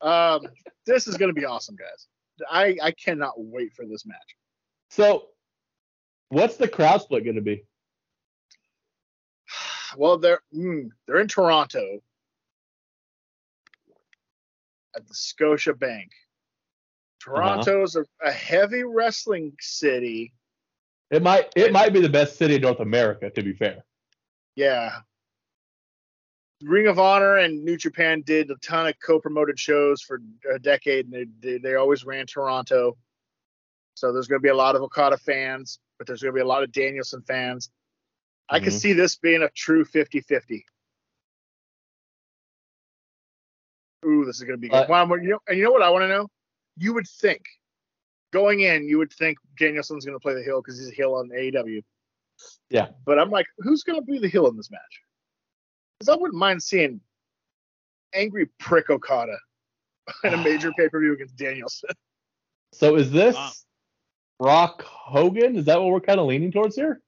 Um, 0.00 0.46
this 0.86 1.06
is 1.06 1.16
going 1.16 1.32
to 1.32 1.40
be 1.40 1.44
awesome, 1.46 1.76
guys. 1.76 2.08
I 2.50 2.76
I 2.82 2.90
cannot 2.92 3.34
wait 3.36 3.72
for 3.74 3.86
this 3.86 4.04
match. 4.04 4.36
So, 4.90 5.26
what's 6.30 6.56
the 6.56 6.66
crowd 6.68 7.00
split 7.02 7.24
going 7.24 7.36
to 7.36 7.42
be? 7.42 7.64
Well, 9.96 10.18
they're 10.18 10.40
mm, 10.52 10.88
they're 11.06 11.20
in 11.20 11.28
Toronto 11.28 12.00
at 14.96 15.06
the 15.06 15.14
Scotiabank. 15.14 16.08
Toronto's 17.20 17.94
a, 17.96 18.04
a 18.24 18.32
heavy 18.32 18.82
wrestling 18.82 19.52
city. 19.60 20.32
It 21.10 21.22
might 21.22 21.52
it 21.56 21.72
might 21.72 21.92
be 21.92 22.00
the 22.00 22.08
best 22.08 22.36
city 22.36 22.56
in 22.56 22.62
North 22.62 22.80
America, 22.80 23.30
to 23.30 23.42
be 23.42 23.52
fair. 23.52 23.84
Yeah. 24.56 25.00
Ring 26.62 26.86
of 26.86 26.98
Honor 26.98 27.36
and 27.36 27.62
New 27.64 27.76
Japan 27.76 28.22
did 28.22 28.50
a 28.50 28.56
ton 28.56 28.86
of 28.86 28.94
co-promoted 29.04 29.58
shows 29.58 30.00
for 30.02 30.20
a 30.52 30.58
decade, 30.58 31.06
and 31.06 31.14
they 31.14 31.26
they, 31.40 31.58
they 31.58 31.74
always 31.74 32.04
ran 32.04 32.26
Toronto. 32.26 32.96
So 33.94 34.12
there's 34.12 34.26
going 34.26 34.40
to 34.40 34.42
be 34.42 34.48
a 34.48 34.56
lot 34.56 34.74
of 34.74 34.82
Okada 34.82 35.16
fans, 35.16 35.78
but 35.98 36.06
there's 36.06 36.22
going 36.22 36.32
to 36.32 36.36
be 36.36 36.40
a 36.42 36.46
lot 36.46 36.62
of 36.62 36.72
Danielson 36.72 37.22
fans. 37.22 37.70
I 38.48 38.58
can 38.58 38.70
Mhm. 38.70 38.80
see 38.80 38.92
this 38.92 39.16
being 39.16 39.42
a 39.42 39.48
true 39.50 39.84
50-50. 39.84 40.64
Ooh, 44.04 44.24
this 44.24 44.36
is 44.36 44.42
going 44.42 44.58
to 44.58 44.60
be 44.60 44.68
good. 44.68 44.76
Uh, 44.76 44.86
Well, 44.88 45.18
you 45.22 45.30
know, 45.30 45.40
and 45.48 45.56
you 45.56 45.64
know 45.64 45.70
what 45.70 45.82
I 45.82 45.90
want 45.90 46.02
to 46.02 46.08
know? 46.08 46.28
You 46.76 46.92
would 46.94 47.06
think 47.06 47.46
going 48.34 48.60
in, 48.60 48.86
you 48.88 48.98
would 48.98 49.12
think 49.12 49.38
Danielson's 49.58 50.04
going 50.04 50.16
to 50.16 50.20
play 50.20 50.34
the 50.34 50.42
heel 50.42 50.60
because 50.60 50.78
he's 50.78 50.90
a 50.90 50.94
heel 50.94 51.14
on 51.14 51.30
AEW. 51.30 51.82
Yeah. 52.68 52.88
But 53.06 53.18
I'm 53.20 53.30
like, 53.30 53.46
who's 53.58 53.84
going 53.84 53.98
to 53.98 54.04
be 54.04 54.18
the 54.18 54.28
heel 54.28 54.48
in 54.48 54.56
this 54.56 54.70
match? 54.70 55.00
Because 55.98 56.12
I 56.12 56.20
wouldn't 56.20 56.38
mind 56.38 56.62
seeing 56.62 57.00
angry 58.12 58.46
prick 58.58 58.90
Okada 58.90 59.36
in 60.24 60.34
a 60.34 60.36
major 60.38 60.72
pay 60.76 60.88
per 60.88 61.00
view 61.00 61.14
against 61.14 61.36
Danielson. 61.36 61.90
So 62.72 62.96
is 62.96 63.10
this 63.12 63.36
Uh, 63.36 63.50
Rock 64.40 64.82
Hogan? 64.82 65.56
Is 65.56 65.64
that 65.66 65.80
what 65.80 65.90
we're 65.92 66.00
kind 66.00 66.18
of 66.18 66.26
leaning 66.26 66.50
towards 66.50 66.74
here? 66.74 67.00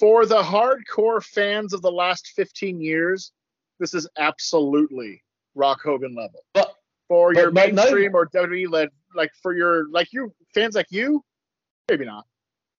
For 0.00 0.26
the 0.26 0.42
hardcore 0.42 1.22
fans 1.22 1.72
of 1.72 1.82
the 1.82 1.92
last 1.92 2.32
15 2.34 2.80
years, 2.80 3.30
this 3.78 3.94
is 3.94 4.08
absolutely 4.18 5.22
Rock 5.54 5.80
Hogan 5.84 6.14
level. 6.16 6.44
But- 6.52 6.74
for 7.06 7.32
but- 7.32 7.40
your 7.40 7.50
but 7.52 7.72
not 7.72 7.84
mainstream 7.84 8.14
or 8.14 8.26
WWE 8.26 8.68
led, 8.70 8.90
like 9.14 9.30
for 9.42 9.54
your 9.56 9.88
like 9.90 10.12
you 10.12 10.32
fans 10.54 10.74
like 10.74 10.86
you, 10.90 11.24
maybe 11.88 12.04
not. 12.04 12.26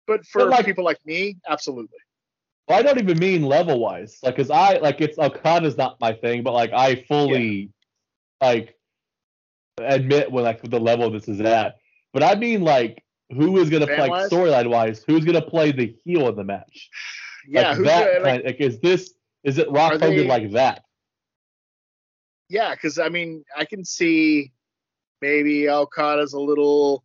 But 0.07 0.26
for 0.26 0.39
But 0.39 0.49
like- 0.49 0.65
people 0.65 0.84
like 0.84 1.03
me, 1.06 1.38
absolutely. 1.47 1.97
Well, 2.68 2.77
I 2.77 2.84
don't 2.84 2.99
even 2.99 3.18
mean 3.18 3.41
level 3.43 3.80
wise. 3.80 4.19
Like, 4.22 4.35
cause 4.35 4.51
I 4.51 4.77
like 4.77 5.01
it's 5.01 5.18
Okada's 5.18 5.76
not 5.76 5.99
my 5.99 6.14
thing, 6.14 6.43
but 6.43 6.53
like 6.53 6.72
I 6.72 7.03
fully 7.07 7.72
like 8.41 8.76
admit 9.80 10.31
when 10.31 10.43
like 10.43 10.61
the 10.61 10.80
level 10.80 11.10
this 11.10 11.27
is 11.27 11.41
at. 11.41 11.77
But 12.14 12.23
I 12.23 12.35
mean 12.35 12.61
like 12.61 13.03
who 13.31 13.57
is 13.60 13.69
gonna 13.69 13.88
play 13.88 13.97
Fan-wise? 13.97 14.30
storyline 14.30 14.69
wise? 14.69 15.03
Who's 15.06 15.26
gonna 15.26 15.41
play 15.41 15.72
the 15.72 15.95
heel 16.03 16.27
in 16.30 16.35
the 16.35 16.43
match? 16.43 16.89
Yeah, 17.47 17.69
like 17.69 17.77
who's 17.77 17.85
that 17.88 18.14
gonna, 18.14 18.26
like, 18.26 18.45
like 18.45 18.56
is 18.60 18.80
this 18.80 19.14
is 19.43 19.57
it 19.57 19.72
Rock 19.72 19.93
Hogan 19.93 20.18
they- 20.18 20.27
like 20.27 20.51
that? 20.51 20.84
Yeah, 22.49 22.76
because 22.76 22.99
I 22.99 23.10
mean, 23.10 23.43
I 23.57 23.65
can 23.65 23.85
see 23.85 24.51
maybe 25.22 25.70
Okada's 25.70 26.34
a 26.34 26.40
little 26.40 27.04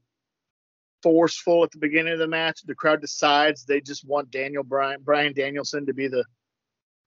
forceful 1.03 1.65
at 1.65 1.71
the 1.71 1.79
beginning 1.79 2.15
of 2.15 2.19
the 2.19 2.29
match. 2.29 2.63
The 2.65 2.75
crowd 2.75 3.01
decides 3.01 3.65
they 3.65 3.81
just 3.81 4.07
want 4.07 4.31
Daniel 4.31 4.63
Bryan, 4.63 5.01
Brian 5.03 5.33
Danielson 5.33 5.87
to 5.87 5.95
be 5.95 6.09
the 6.09 6.25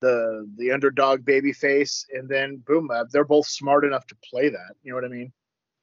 the 0.02 0.48
the 0.58 0.72
underdog 0.72 1.26
baby 1.26 1.54
face, 1.54 2.06
and 2.14 2.30
then 2.30 2.64
boom, 2.68 2.90
uh, 2.92 3.06
they're 3.12 3.24
both 3.24 3.48
smart 3.48 3.84
enough 3.84 4.06
to 4.08 4.16
play 4.30 4.50
that. 4.50 4.76
You 4.84 4.92
know 4.92 4.96
what 4.96 5.06
I 5.06 5.10
mean? 5.10 5.34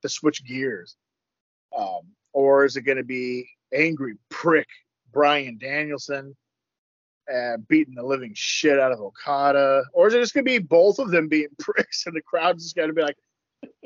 To 0.02 0.08
switch 0.08 0.44
gears. 0.44 0.96
Um, 1.76 2.02
or 2.32 2.64
is 2.64 2.76
it 2.76 2.82
going 2.82 2.98
to 2.98 3.04
be 3.04 3.48
angry 3.72 4.14
prick 4.28 4.68
Bryan 5.12 5.58
Danielson? 5.58 6.36
uh, 7.32 7.56
beating 7.68 7.94
the 7.94 8.02
living 8.02 8.32
shit 8.34 8.78
out 8.78 8.92
of 8.92 9.00
Okada, 9.00 9.84
or 9.92 10.06
is 10.06 10.14
it 10.14 10.20
just 10.20 10.34
gonna 10.34 10.44
be 10.44 10.58
both 10.58 10.98
of 10.98 11.10
them 11.10 11.28
being 11.28 11.48
pricks, 11.58 12.06
and 12.06 12.14
the 12.14 12.22
crowd's 12.22 12.64
just 12.64 12.76
gonna 12.76 12.92
be 12.92 13.02
like, 13.02 13.16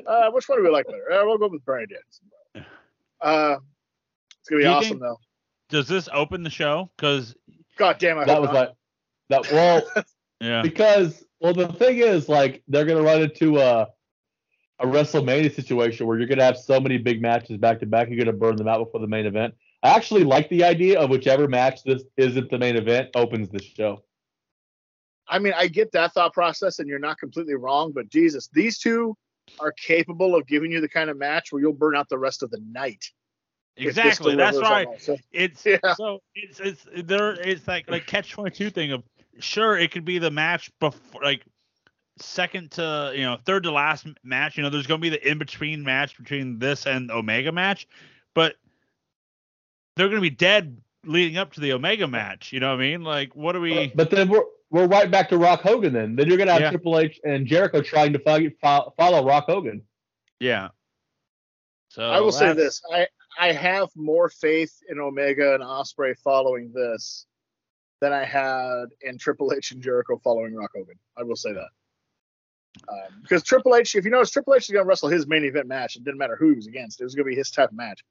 uh, 0.07 0.31
which 0.31 0.47
one 0.49 0.59
do 0.59 0.63
we 0.63 0.69
like 0.69 0.85
better? 0.85 1.11
Uh, 1.11 1.25
we'll 1.25 1.37
go 1.37 1.47
with 1.47 1.63
Bryan 1.65 1.87
Danielson. 1.89 2.71
Uh, 3.21 3.57
it's 4.39 4.49
gonna 4.49 4.61
be 4.61 4.65
awesome 4.67 4.89
think- 4.89 5.01
though. 5.01 5.19
Does 5.69 5.87
this 5.87 6.09
open 6.11 6.41
the 6.41 6.49
show? 6.49 6.89
Because 6.97 7.35
God 7.77 7.97
damn, 7.99 8.17
I 8.17 8.25
That 8.25 8.41
was 8.41 8.51
not. 8.51 8.55
like 8.55 8.73
that. 9.29 9.51
Well, 9.51 10.05
yeah, 10.41 10.61
because 10.63 11.23
well 11.39 11.53
the 11.53 11.67
thing 11.73 11.99
is 11.99 12.27
like 12.27 12.63
they're 12.67 12.85
gonna 12.85 13.03
run 13.03 13.21
into 13.21 13.59
a 13.59 13.87
a 14.79 14.85
WrestleMania 14.85 15.53
situation 15.53 16.07
where 16.07 16.17
you're 16.17 16.27
gonna 16.27 16.43
have 16.43 16.57
so 16.57 16.79
many 16.79 16.97
big 16.97 17.21
matches 17.21 17.57
back 17.57 17.79
to 17.81 17.85
back, 17.85 18.09
you're 18.09 18.17
gonna 18.17 18.35
burn 18.35 18.55
them 18.55 18.67
out 18.67 18.83
before 18.83 19.01
the 19.01 19.07
main 19.07 19.25
event. 19.25 19.53
I 19.83 19.89
actually 19.95 20.23
like 20.23 20.49
the 20.49 20.63
idea 20.63 20.99
of 20.99 21.09
whichever 21.09 21.47
match 21.47 21.83
this 21.83 22.03
isn't 22.17 22.49
the 22.49 22.57
main 22.57 22.75
event 22.75 23.09
opens 23.15 23.49
the 23.49 23.61
show. 23.61 24.03
I 25.27 25.37
mean, 25.37 25.53
I 25.55 25.67
get 25.67 25.91
that 25.91 26.13
thought 26.13 26.33
process, 26.33 26.79
and 26.79 26.87
you're 26.89 26.97
not 26.97 27.19
completely 27.19 27.53
wrong. 27.55 27.91
But 27.93 28.09
Jesus, 28.09 28.49
these 28.51 28.79
two 28.79 29.15
are 29.59 29.71
capable 29.71 30.35
of 30.35 30.47
giving 30.47 30.71
you 30.71 30.81
the 30.81 30.89
kind 30.89 31.09
of 31.09 31.17
match 31.17 31.51
where 31.51 31.61
you'll 31.61 31.73
burn 31.73 31.95
out 31.95 32.09
the 32.09 32.17
rest 32.17 32.43
of 32.43 32.51
the 32.51 32.59
night. 32.71 33.11
exactly. 33.77 34.35
That's 34.35 34.57
right. 34.57 34.87
So, 34.99 35.17
It's 35.31 35.65
Yeah. 35.65 35.93
so 35.95 36.21
it's 36.35 36.59
it's 36.59 36.85
there. 37.05 37.33
It's 37.33 37.67
like 37.67 37.89
like 37.89 38.05
catch 38.07 38.31
twenty 38.31 38.51
two 38.51 38.69
thing 38.69 38.91
of 38.91 39.03
sure 39.39 39.77
it 39.77 39.91
could 39.91 40.05
be 40.05 40.19
the 40.19 40.31
match 40.31 40.71
before 40.79 41.23
like 41.23 41.45
second 42.17 42.71
to 42.71 43.13
you 43.15 43.23
know 43.23 43.37
third 43.45 43.63
to 43.63 43.71
last 43.71 44.07
match. 44.23 44.57
You 44.57 44.63
know, 44.63 44.69
there's 44.69 44.87
gonna 44.87 44.99
be 44.99 45.09
the 45.09 45.29
in 45.29 45.37
between 45.37 45.83
match 45.83 46.17
between 46.17 46.59
this 46.59 46.85
and 46.85 47.09
Omega 47.11 47.51
match, 47.51 47.87
but 48.33 48.55
they're 49.95 50.09
gonna 50.09 50.21
be 50.21 50.29
dead 50.29 50.77
leading 51.05 51.37
up 51.37 51.53
to 51.53 51.59
the 51.59 51.73
Omega 51.73 52.07
match. 52.07 52.51
You 52.51 52.59
know 52.59 52.69
what 52.69 52.79
I 52.79 52.89
mean? 52.89 53.03
Like, 53.03 53.35
what 53.35 53.53
do 53.53 53.61
we? 53.61 53.91
But 53.95 54.09
then 54.09 54.29
we're 54.29 54.43
we're 54.69 54.87
right 54.87 55.09
back 55.09 55.29
to 55.29 55.37
Rock 55.37 55.61
Hogan. 55.61 55.93
Then 55.93 56.15
then 56.15 56.27
you're 56.27 56.37
gonna 56.37 56.53
have 56.53 56.61
Yeah. 56.61 56.69
Triple 56.71 56.99
H 56.99 57.19
and 57.23 57.47
Jericho 57.47 57.81
trying 57.81 58.13
to 58.13 58.51
follow, 58.61 58.93
follow 58.97 59.25
Rock 59.25 59.45
Hogan. 59.47 59.83
Yeah. 60.39 60.69
So 61.89 62.03
I 62.03 62.19
will 62.19 62.31
say 62.31 62.53
this: 62.53 62.81
I 62.91 63.07
I 63.39 63.51
have 63.51 63.89
more 63.95 64.29
faith 64.29 64.75
in 64.89 64.99
Omega 64.99 65.55
and 65.55 65.63
Ospreay 65.63 66.17
following 66.19 66.71
this 66.73 67.25
than 68.01 68.13
I 68.13 68.23
had 68.23 68.85
in 69.01 69.17
Triple 69.17 69.53
H 69.55 69.71
and 69.71 69.81
Jericho 69.81 70.19
following 70.23 70.55
Rock 70.55 70.71
Hogan. 70.75 70.97
I 71.17 71.23
will 71.23 71.35
say 71.35 71.53
that. 71.53 71.67
Um, 72.87 73.21
because 73.21 73.43
Triple 73.43 73.75
H, 73.75 73.95
if 73.95 74.05
you 74.05 74.11
notice, 74.11 74.29
Triple 74.29 74.53
H 74.53 74.63
is 74.63 74.69
going 74.69 74.85
to 74.85 74.87
wrestle 74.87 75.09
his 75.09 75.27
main 75.27 75.43
event 75.43 75.67
match. 75.67 75.95
It 75.95 76.03
didn't 76.03 76.19
matter 76.19 76.37
who 76.37 76.49
he 76.49 76.55
was 76.55 76.67
against; 76.67 77.01
it 77.01 77.03
was 77.03 77.15
going 77.15 77.25
to 77.25 77.29
be 77.29 77.35
his 77.35 77.51
type 77.51 77.69
of 77.71 77.75
match. 77.75 78.05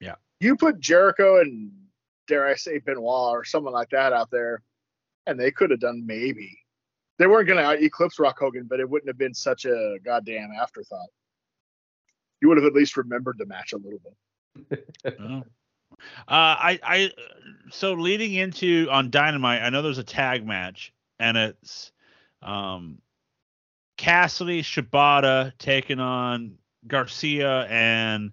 Yeah. 0.00 0.14
You 0.40 0.56
put 0.56 0.80
Jericho 0.80 1.40
and 1.40 1.70
dare 2.26 2.46
I 2.46 2.54
say 2.54 2.78
Benoit 2.78 3.32
or 3.32 3.44
someone 3.44 3.72
like 3.72 3.90
that 3.90 4.12
out 4.12 4.30
there, 4.30 4.62
and 5.26 5.38
they 5.38 5.50
could 5.50 5.70
have 5.70 5.80
done 5.80 6.04
maybe. 6.06 6.58
They 7.18 7.26
weren't 7.26 7.48
going 7.48 7.64
to 7.64 7.84
eclipse 7.84 8.18
Rock 8.18 8.38
Hogan, 8.38 8.66
but 8.68 8.80
it 8.80 8.88
wouldn't 8.88 9.08
have 9.08 9.18
been 9.18 9.34
such 9.34 9.64
a 9.64 9.96
goddamn 10.04 10.50
afterthought. 10.60 11.08
You 12.42 12.48
would 12.48 12.58
have 12.58 12.66
at 12.66 12.74
least 12.74 12.96
remembered 12.96 13.36
the 13.38 13.46
match 13.46 13.72
a 13.72 13.78
little 13.78 14.00
bit. 14.00 14.86
Oh. 15.20 15.42
Uh, 16.28 16.56
I, 16.58 16.80
I, 16.82 17.12
so 17.70 17.94
leading 17.94 18.34
into 18.34 18.88
on 18.90 19.10
Dynamite, 19.10 19.62
I 19.62 19.70
know 19.70 19.82
there's 19.82 19.98
a 19.98 20.04
tag 20.04 20.44
match, 20.44 20.92
and 21.18 21.36
it's, 21.36 21.92
um, 22.42 22.98
Cassidy 23.96 24.62
Shibata 24.62 25.52
taking 25.58 26.00
on 26.00 26.58
Garcia 26.86 27.66
and 27.66 28.32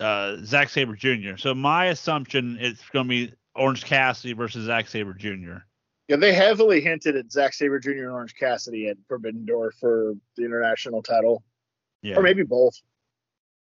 uh, 0.00 0.36
Zack 0.44 0.68
Sabre 0.68 0.94
Jr. 0.96 1.36
So 1.36 1.54
my 1.54 1.86
assumption 1.86 2.56
it's 2.60 2.82
going 2.90 3.06
to 3.06 3.08
be 3.08 3.32
Orange 3.54 3.84
Cassidy 3.84 4.32
versus 4.34 4.66
Zack 4.66 4.88
Sabre 4.88 5.14
Jr. 5.14 5.58
Yeah, 6.08 6.16
they 6.16 6.32
heavily 6.32 6.80
hinted 6.80 7.16
at 7.16 7.30
Zack 7.30 7.52
Sabre 7.52 7.78
Jr. 7.78 7.90
and 7.90 8.10
Orange 8.10 8.34
Cassidy 8.34 8.88
at 8.88 8.96
Forbidden 9.08 9.44
Door 9.44 9.72
for 9.80 10.14
the 10.36 10.44
international 10.44 11.02
title, 11.02 11.42
Yeah, 12.02 12.16
or 12.16 12.22
maybe 12.22 12.42
both. 12.44 12.80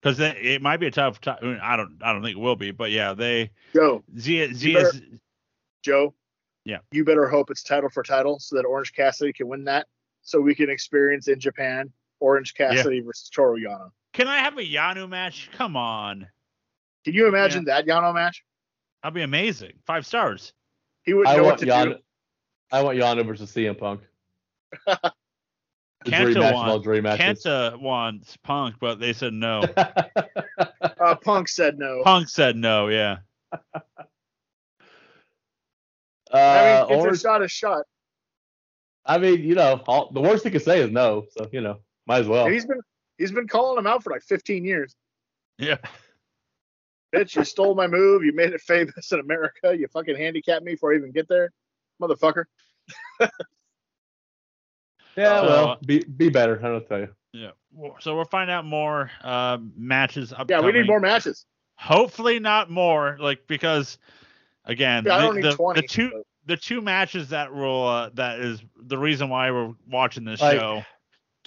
because 0.00 0.18
it 0.18 0.60
might 0.60 0.78
be 0.78 0.86
a 0.88 0.90
tough. 0.90 1.20
ti- 1.20 1.30
I, 1.30 1.44
mean, 1.44 1.60
I 1.62 1.76
don't, 1.76 1.98
I 2.02 2.12
don't 2.12 2.22
think 2.22 2.36
it 2.36 2.40
will 2.40 2.56
be, 2.56 2.72
but 2.72 2.90
yeah, 2.90 3.12
they 3.14 3.50
Joe, 3.74 4.02
Z 4.18 4.54
Z 4.54 4.74
better- 4.74 4.88
is 4.88 5.00
Joe. 5.84 6.14
Yeah. 6.64 6.78
You 6.92 7.04
better 7.04 7.28
hope 7.28 7.50
it's 7.50 7.62
title 7.62 7.90
for 7.90 8.02
title 8.02 8.38
so 8.40 8.56
that 8.56 8.64
Orange 8.64 8.92
Cassidy 8.92 9.32
can 9.32 9.48
win 9.48 9.64
that, 9.64 9.86
so 10.22 10.40
we 10.40 10.54
can 10.54 10.70
experience 10.70 11.28
in 11.28 11.38
Japan 11.38 11.92
Orange 12.20 12.54
Cassidy 12.54 13.00
versus 13.00 13.28
Toru 13.28 13.58
Yano. 13.60 13.90
Can 14.12 14.28
I 14.28 14.38
have 14.38 14.58
a 14.58 14.62
Yano 14.62 15.08
match? 15.08 15.48
Come 15.56 15.76
on. 15.76 16.26
Can 17.04 17.14
you 17.14 17.26
imagine 17.28 17.64
that 17.64 17.86
Yano 17.86 18.14
match? 18.14 18.42
That'd 19.02 19.14
be 19.14 19.22
amazing. 19.22 19.72
Five 19.86 20.06
stars. 20.06 20.52
He 21.02 21.14
wouldn't 21.14 21.34
I 21.34 21.36
know 21.36 21.42
what 21.44 21.48
want 21.48 21.60
to 21.60 21.66
Yano. 21.66 21.84
do. 21.84 21.96
I 22.70 22.82
want 22.82 22.98
Yano 22.98 23.26
versus 23.26 23.50
CM 23.52 23.78
Punk. 23.78 24.00
The 26.04 26.10
Kenta 26.10 26.22
dream 26.24 26.38
match 26.40 26.54
of 26.54 26.66
won. 26.66 26.82
dream. 26.82 27.04
Kenta 27.04 27.80
wants 27.80 28.36
Punk, 28.38 28.74
but 28.80 28.98
they 28.98 29.12
said 29.12 29.32
no. 29.32 29.62
Uh, 31.00 31.14
Punk 31.16 31.48
said 31.48 31.78
no. 31.78 32.02
Punk 32.04 32.28
said 32.28 32.56
no. 32.56 32.88
Yeah. 32.88 33.18
uh, 33.52 33.58
I 36.32 36.86
mean, 36.88 36.88
give 36.88 37.06
or 37.06 37.10
a 37.10 37.18
shot 37.18 37.42
a 37.42 37.48
shot. 37.48 37.82
I 39.04 39.18
mean, 39.18 39.42
you 39.42 39.54
know, 39.54 39.80
all, 39.86 40.10
the 40.12 40.20
worst 40.20 40.44
he 40.44 40.50
could 40.50 40.62
say 40.62 40.80
is 40.80 40.90
no. 40.90 41.24
So 41.36 41.48
you 41.52 41.60
know, 41.60 41.78
might 42.06 42.20
as 42.20 42.28
well. 42.28 42.46
He's 42.46 42.66
been 42.66 42.80
he's 43.18 43.32
been 43.32 43.48
calling 43.48 43.78
him 43.78 43.86
out 43.86 44.02
for 44.02 44.10
like 44.10 44.22
15 44.22 44.64
years. 44.64 44.94
Yeah. 45.58 45.76
Bitch, 47.14 47.36
you 47.36 47.44
stole 47.44 47.74
my 47.74 47.86
move. 47.86 48.24
You 48.24 48.32
made 48.34 48.52
it 48.52 48.60
famous 48.60 49.12
in 49.12 49.20
America. 49.20 49.76
You 49.76 49.86
fucking 49.88 50.16
handicapped 50.16 50.64
me 50.64 50.72
before 50.72 50.92
I 50.92 50.96
even 50.96 51.12
get 51.12 51.28
there, 51.28 51.50
motherfucker. 52.00 52.44
yeah, 53.20 53.28
So, 55.16 55.46
well, 55.46 55.68
uh, 55.70 55.76
be 55.84 56.04
be 56.04 56.30
better. 56.30 56.58
I 56.64 56.68
don't 56.68 56.86
tell 56.88 57.00
you. 57.00 57.08
Yeah. 57.32 57.50
So 58.00 58.14
we'll 58.16 58.24
find 58.24 58.50
out 58.50 58.64
more 58.64 59.10
uh, 59.22 59.58
matches. 59.76 60.32
Up. 60.32 60.50
Yeah, 60.50 60.60
we 60.60 60.72
need 60.72 60.86
more 60.86 61.00
matches. 61.00 61.46
Hopefully 61.76 62.38
not 62.38 62.70
more, 62.70 63.16
like 63.18 63.46
because 63.46 63.98
again, 64.64 65.04
Yeah, 65.06 65.30
the, 65.32 65.40
the, 65.40 65.52
20. 65.56 65.80
the 65.80 65.86
two 65.86 66.10
but- 66.12 66.22
the 66.44 66.56
two 66.56 66.80
matches 66.80 67.28
that 67.28 67.54
will 67.54 67.86
uh, 67.86 68.10
that 68.14 68.40
is 68.40 68.62
the 68.76 68.98
reason 68.98 69.28
why 69.28 69.50
we're 69.50 69.72
watching 69.88 70.24
this 70.24 70.40
Like, 70.40 70.58
show. 70.58 70.82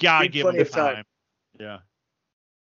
Gotta 0.01 0.27
give 0.27 0.43
plenty 0.43 0.59
them 0.59 0.67
of 0.67 0.71
time. 0.73 0.95
time. 0.95 1.03
Yeah. 1.59 1.79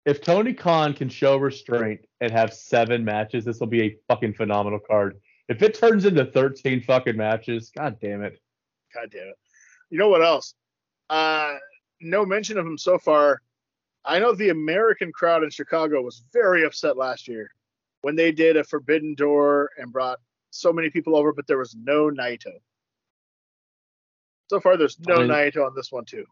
If 0.05 0.21
Tony 0.21 0.53
Khan 0.53 0.93
can 0.93 1.09
show 1.09 1.39
restraint 1.39 2.01
and 2.21 2.31
have 2.31 2.53
seven 2.53 3.05
matches, 3.05 3.45
this 3.45 3.59
will 3.59 3.67
be 3.67 3.83
a 3.83 3.97
fucking 4.09 4.35
phenomenal 4.35 4.79
card. 4.79 5.19
If 5.49 5.63
it 5.63 5.75
turns 5.75 6.05
into 6.05 6.25
13 6.27 6.83
fucking 6.83 7.17
matches, 7.17 7.71
god 7.75 7.99
damn 8.01 8.23
it. 8.23 8.39
God 8.95 9.11
damn 9.11 9.29
it. 9.29 9.39
You 9.91 9.99
know 9.99 10.09
what 10.09 10.23
else? 10.23 10.55
Uh, 11.09 11.55
no 12.01 12.27
mention 12.27 12.59
of 12.59 12.67
him 12.67 12.77
so 12.77 12.99
far. 12.99 13.41
I 14.05 14.19
know 14.19 14.35
the 14.35 14.51
American 14.51 15.11
crowd 15.13 15.43
in 15.43 15.51
Chicago 15.51 16.03
was 16.03 16.23
very 16.33 16.65
upset 16.65 16.97
last 16.97 17.27
year 17.27 17.51
when 18.03 18.15
they 18.15 18.33
did 18.33 18.57
a 18.59 18.65
Forbidden 18.65 19.15
Door 19.15 19.71
and 19.79 19.91
brought 19.91 20.19
so 20.51 20.73
many 20.73 20.91
people 20.91 21.17
over, 21.17 21.33
but 21.33 21.47
there 21.47 21.59
was 21.59 21.75
no 21.75 22.11
Naito. 22.11 22.53
So 24.51 24.61
far, 24.61 24.77
there's 24.77 24.99
no 25.01 25.15
I 25.15 25.19
mean- 25.21 25.29
Naito 25.29 25.67
on 25.67 25.75
this 25.75 25.91
one 25.91 26.05
too. 26.05 26.27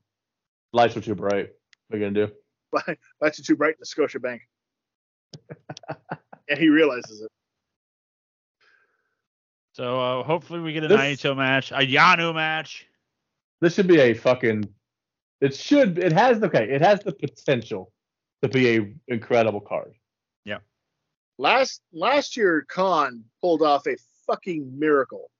Lights 0.75 0.97
are 0.97 1.01
too 1.01 1.15
bright. 1.15 1.51
What 1.89 1.97
are 1.97 1.99
you 1.99 2.11
gonna 2.11 2.27
do? 2.27 2.33
Lights 3.21 3.39
are 3.39 3.43
too 3.43 3.57
bright 3.57 3.75
in 3.75 3.81
the 3.81 3.87
Scotiabank, 3.87 4.41
and 6.49 6.59
he 6.59 6.69
realizes 6.69 7.23
it. 7.23 7.31
So 9.75 10.01
uh, 10.01 10.23
hopefully 10.23 10.61
we 10.61 10.73
get 10.73 10.85
a 10.85 10.89
This- 10.89 11.01
Naito 11.01 11.37
match, 11.37 11.73
a 11.73 11.77
Yano 11.79 12.35
match. 12.35 12.87
This 13.61 13.75
should 13.75 13.87
be 13.89 14.01
a 14.01 14.15
fucking. 14.15 14.65
It 15.41 15.55
should. 15.55 15.99
It 15.99 16.13
has 16.13 16.43
okay. 16.43 16.69
It 16.71 16.81
has 16.83 17.01
the 17.01 17.13
potential 17.13 17.93
to 18.43 18.49
be 18.49 18.77
a 18.77 18.95
incredible 19.09 19.61
card. 19.61 19.95
Yeah. 20.45 20.59
Last 21.39 21.81
last 21.93 22.37
year, 22.37 22.65
Khan 22.69 23.25
pulled 23.41 23.63
off 23.63 23.87
a 23.87 23.97
fucking 24.27 24.79
miracle 24.79 25.31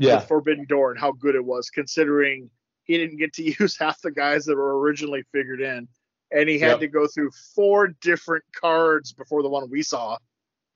Yeah. 0.00 0.16
with 0.16 0.28
Forbidden 0.28 0.64
Door 0.66 0.92
and 0.92 1.00
how 1.00 1.12
good 1.12 1.34
it 1.34 1.44
was, 1.44 1.70
considering 1.70 2.50
he 2.84 2.96
didn't 2.98 3.18
get 3.18 3.32
to 3.34 3.42
use 3.60 3.76
half 3.78 4.00
the 4.00 4.10
guys 4.10 4.44
that 4.46 4.56
were 4.56 4.78
originally 4.80 5.22
figured 5.32 5.60
in, 5.60 5.86
and 6.34 6.48
he 6.48 6.58
had 6.58 6.68
Yep. 6.72 6.80
to 6.80 6.88
go 6.88 7.06
through 7.06 7.30
four 7.54 7.88
different 7.88 8.44
cards 8.52 9.12
before 9.12 9.42
the 9.42 9.48
one 9.48 9.68
we 9.70 9.82
saw, 9.82 10.16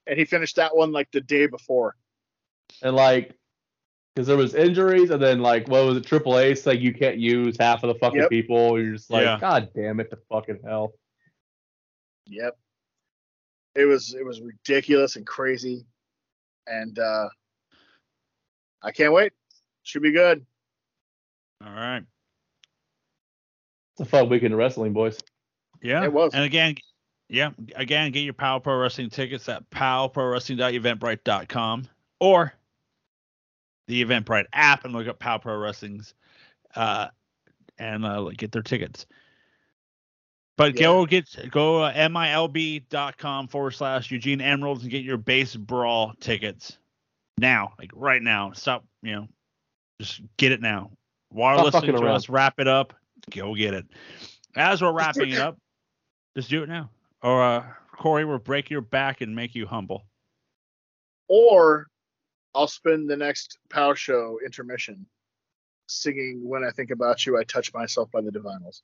and 0.07 0.19
he 0.19 0.25
finished 0.25 0.57
that 0.57 0.77
one 0.77 0.93
like 0.93 1.11
the 1.13 1.21
day 1.21 1.47
before. 1.47 1.97
and 2.83 2.95
like 2.97 3.35
because 4.15 4.27
there 4.27 4.37
was 4.37 4.55
injuries 4.55 5.11
and 5.11 5.23
then 5.23 5.41
like 5.41 5.69
what 5.69 5.85
was 5.87 5.97
it 5.97 6.05
triple 6.07 6.39
ace 6.39 6.67
like 6.67 6.81
you 6.81 6.93
can't 6.93 7.17
use 7.19 7.57
half 7.61 7.83
of 7.85 7.89
the 7.89 7.99
fucking 8.01 8.21
Yep. 8.21 8.31
people 8.31 8.81
you're 8.81 8.95
just 8.95 9.11
like 9.11 9.23
Yeah. 9.25 9.39
god 9.39 9.71
damn 9.75 10.01
it 10.01 10.11
the 10.11 10.17
fucking 10.31 10.59
hell 10.65 10.95
Yep. 12.27 12.59
It 13.77 13.85
was 13.85 14.15
it 14.15 14.25
was 14.25 14.41
ridiculous 14.41 15.17
and 15.17 15.27
crazy, 15.27 15.87
and 16.67 16.99
uh 16.99 17.29
I 18.83 18.91
can't 18.91 19.13
wait. 19.13 19.33
Should 19.85 20.03
be 20.03 20.13
good. 20.13 20.45
All 21.65 21.73
right. 21.73 22.03
it's 23.93 24.01
a 24.01 24.05
fun 24.05 24.29
weekend 24.29 24.53
of 24.55 24.59
wrestling 24.59 24.93
boys 24.93 25.19
Yeah. 25.83 26.05
It 26.05 26.13
was. 26.13 26.35
And 26.35 26.45
again, 26.45 26.77
yeah, 27.29 27.51
again, 27.75 28.13
get 28.13 28.21
your 28.21 28.35
PAL 28.35 28.61
Pro 28.61 28.79
Wrestling 28.79 29.11
tickets 29.11 29.49
at 29.49 29.69
palprowrestling.eventbrite.com 29.71 31.89
or 32.21 32.53
the 33.89 34.05
Eventbrite 34.05 34.45
app 34.53 34.85
and 34.85 34.93
look 34.93 35.09
up 35.09 35.19
PAL 35.19 35.41
Pro 35.41 35.57
Wrestling's 35.57 36.15
uh, 36.75 37.09
and 37.79 38.05
uh, 38.05 38.31
get 38.37 38.53
their 38.53 38.63
tickets. 38.63 39.07
But 40.57 40.77
go 40.77 41.05
get 41.05 41.29
go 41.51 41.83
uh, 41.83 41.93
milb.com 41.93 43.49
forward 43.49 43.73
slash 43.73 44.11
Eugene 44.11 44.41
Emeralds 44.41 44.83
and 44.83 44.91
get 44.91 45.05
your 45.05 45.19
base 45.19 45.55
brawl 45.55 46.15
tickets 46.19 46.79
now, 47.37 47.75
like 47.79 47.91
right 47.95 48.23
now. 48.23 48.53
Stop, 48.53 48.87
you 49.03 49.13
know, 49.13 49.29
just 50.01 50.23
get 50.39 50.53
it 50.53 50.63
now. 50.63 50.93
While 51.29 51.59
Stop 51.59 51.75
listening 51.75 51.97
to 51.97 52.03
around. 52.03 52.17
us 52.17 52.31
wrap 52.31 52.59
it 52.59 52.69
up, 52.69 52.95
go 53.31 53.55
get 53.55 53.75
it. 53.75 53.85
As 54.55 54.81
we're 54.81 54.93
wrapping 54.93 55.33
it 55.33 55.39
up, 55.39 55.59
just 56.37 56.51
do 56.51 56.63
it 56.63 56.69
now. 56.69 56.91
Or 57.23 57.43
uh, 57.43 57.65
Corey 57.93 58.25
will 58.25 58.39
break 58.39 58.71
your 58.71 58.83
back 58.83 59.23
and 59.23 59.35
make 59.35 59.55
you 59.55 59.67
humble. 59.67 60.05
Or 61.29 61.87
I'll 62.55 62.69
spend 62.69 63.09
the 63.09 63.17
next 63.17 63.59
POW 63.71 63.95
show 63.95 64.39
intermission 64.45 65.07
singing 65.89 66.47
"When 66.47 66.63
I 66.63 66.71
Think 66.71 66.91
About 66.91 67.25
You, 67.27 67.39
I 67.39 67.45
Touch 67.45 67.73
Myself" 67.73 68.11
by 68.13 68.21
the 68.21 68.31
Divinyls. 68.31 68.83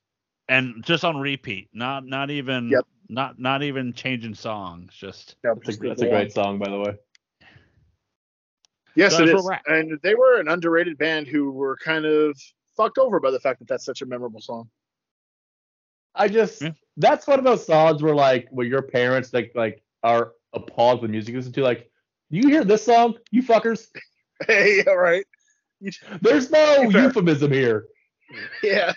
And 0.49 0.83
just 0.83 1.05
on 1.05 1.17
repeat, 1.17 1.69
not 1.73 2.05
not 2.05 2.31
even 2.31 2.71
Yep. 2.71 2.85
not 3.07 3.39
not 3.39 3.63
even 3.63 3.93
changing 3.93 4.33
songs, 4.33 4.93
just 4.93 5.35
Yeah, 5.43 5.53
that's 5.63 5.77
a, 5.77 5.87
that's 5.87 6.01
a 6.01 6.07
great 6.07 6.33
song 6.33 6.59
by 6.59 6.69
the 6.69 6.79
way 6.79 6.97
Yes, 8.95 9.11
So 9.15 9.23
it 9.23 9.29
that's 9.29 9.39
is. 9.39 9.45
where 9.45 9.59
we're 9.67 9.77
And 9.77 9.99
they 10.01 10.15
were 10.15 10.39
an 10.39 10.47
underrated 10.47 10.97
band 10.97 11.27
who 11.27 11.51
were 11.51 11.77
kind 11.77 12.05
of 12.05 12.37
fucked 12.75 12.97
over 12.97 13.19
by 13.19 13.31
the 13.31 13.39
fact 13.39 13.59
that 13.59 13.67
that's 13.67 13.85
such 13.85 14.01
a 14.01 14.05
memorable 14.05 14.41
song. 14.41 14.69
I 16.15 16.27
just 16.27 16.61
Yeah. 16.61 16.71
that's 16.97 17.27
one 17.27 17.39
of 17.39 17.45
those 17.45 17.65
songs 17.65 18.01
where 18.03 18.15
like 18.15 18.47
where 18.51 18.65
your 18.67 18.81
parents 18.81 19.33
like 19.33 19.51
like 19.55 19.83
are 20.03 20.33
appalled 20.53 21.01
with 21.01 21.11
music 21.11 21.31
you 21.33 21.39
listen 21.39 21.53
to 21.53 21.61
like 21.63 21.89
you 22.29 22.47
hear 22.49 22.63
this 22.63 22.83
song 22.85 23.15
you 23.31 23.41
fuckers 23.43 23.87
Hey, 24.47 24.83
all 24.85 24.97
right. 24.97 25.25
there's 26.21 26.49
no 26.51 26.89
Fair. 26.91 27.03
euphemism 27.03 27.51
here 27.51 27.87
Yeah. 28.63 28.93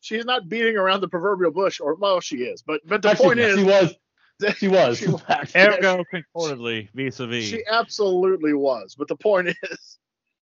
She's 0.00 0.24
not 0.26 0.48
beating 0.50 0.76
around 0.76 1.00
the 1.00 1.08
proverbial 1.08 1.50
bush, 1.50 1.80
or 1.80 1.94
well, 1.94 2.20
she 2.20 2.38
is. 2.44 2.60
But 2.60 2.82
but 2.86 3.00
the 3.00 3.10
Actually, 3.10 3.24
point 3.26 3.38
is, 3.40 3.56
she 3.58 3.64
was 3.64 3.94
she 4.58 4.68
was 4.68 4.98
She 4.98 5.06
was. 5.08 5.22
Actually, 5.30 5.60
ergo 5.78 6.04
concordantly 6.10 6.90
vis-a-vis. 6.94 7.44
she 7.44 7.62
absolutely 7.70 8.52
was. 8.52 8.94
But 8.98 9.08
the 9.08 9.16
point 9.16 9.48
is, 9.62 9.98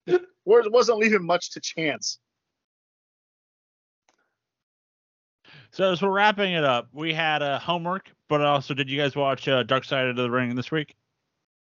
where 0.44 0.60
it 0.60 0.70
wasn't 0.70 0.98
leaving 0.98 1.24
much 1.24 1.52
to 1.52 1.60
chance. 1.60 2.18
So 5.70 5.92
as 5.92 6.02
we're 6.02 6.10
wrapping 6.10 6.52
it 6.52 6.64
up, 6.64 6.88
we 6.92 7.12
had 7.12 7.42
uh, 7.42 7.58
homework, 7.58 8.10
but 8.28 8.40
also 8.40 8.74
did 8.74 8.88
you 8.88 8.98
guys 8.98 9.14
watch 9.14 9.46
uh, 9.48 9.62
Dark 9.62 9.84
Side 9.84 10.06
of 10.06 10.16
the 10.16 10.30
Ring 10.30 10.54
this 10.54 10.70
week? 10.70 10.96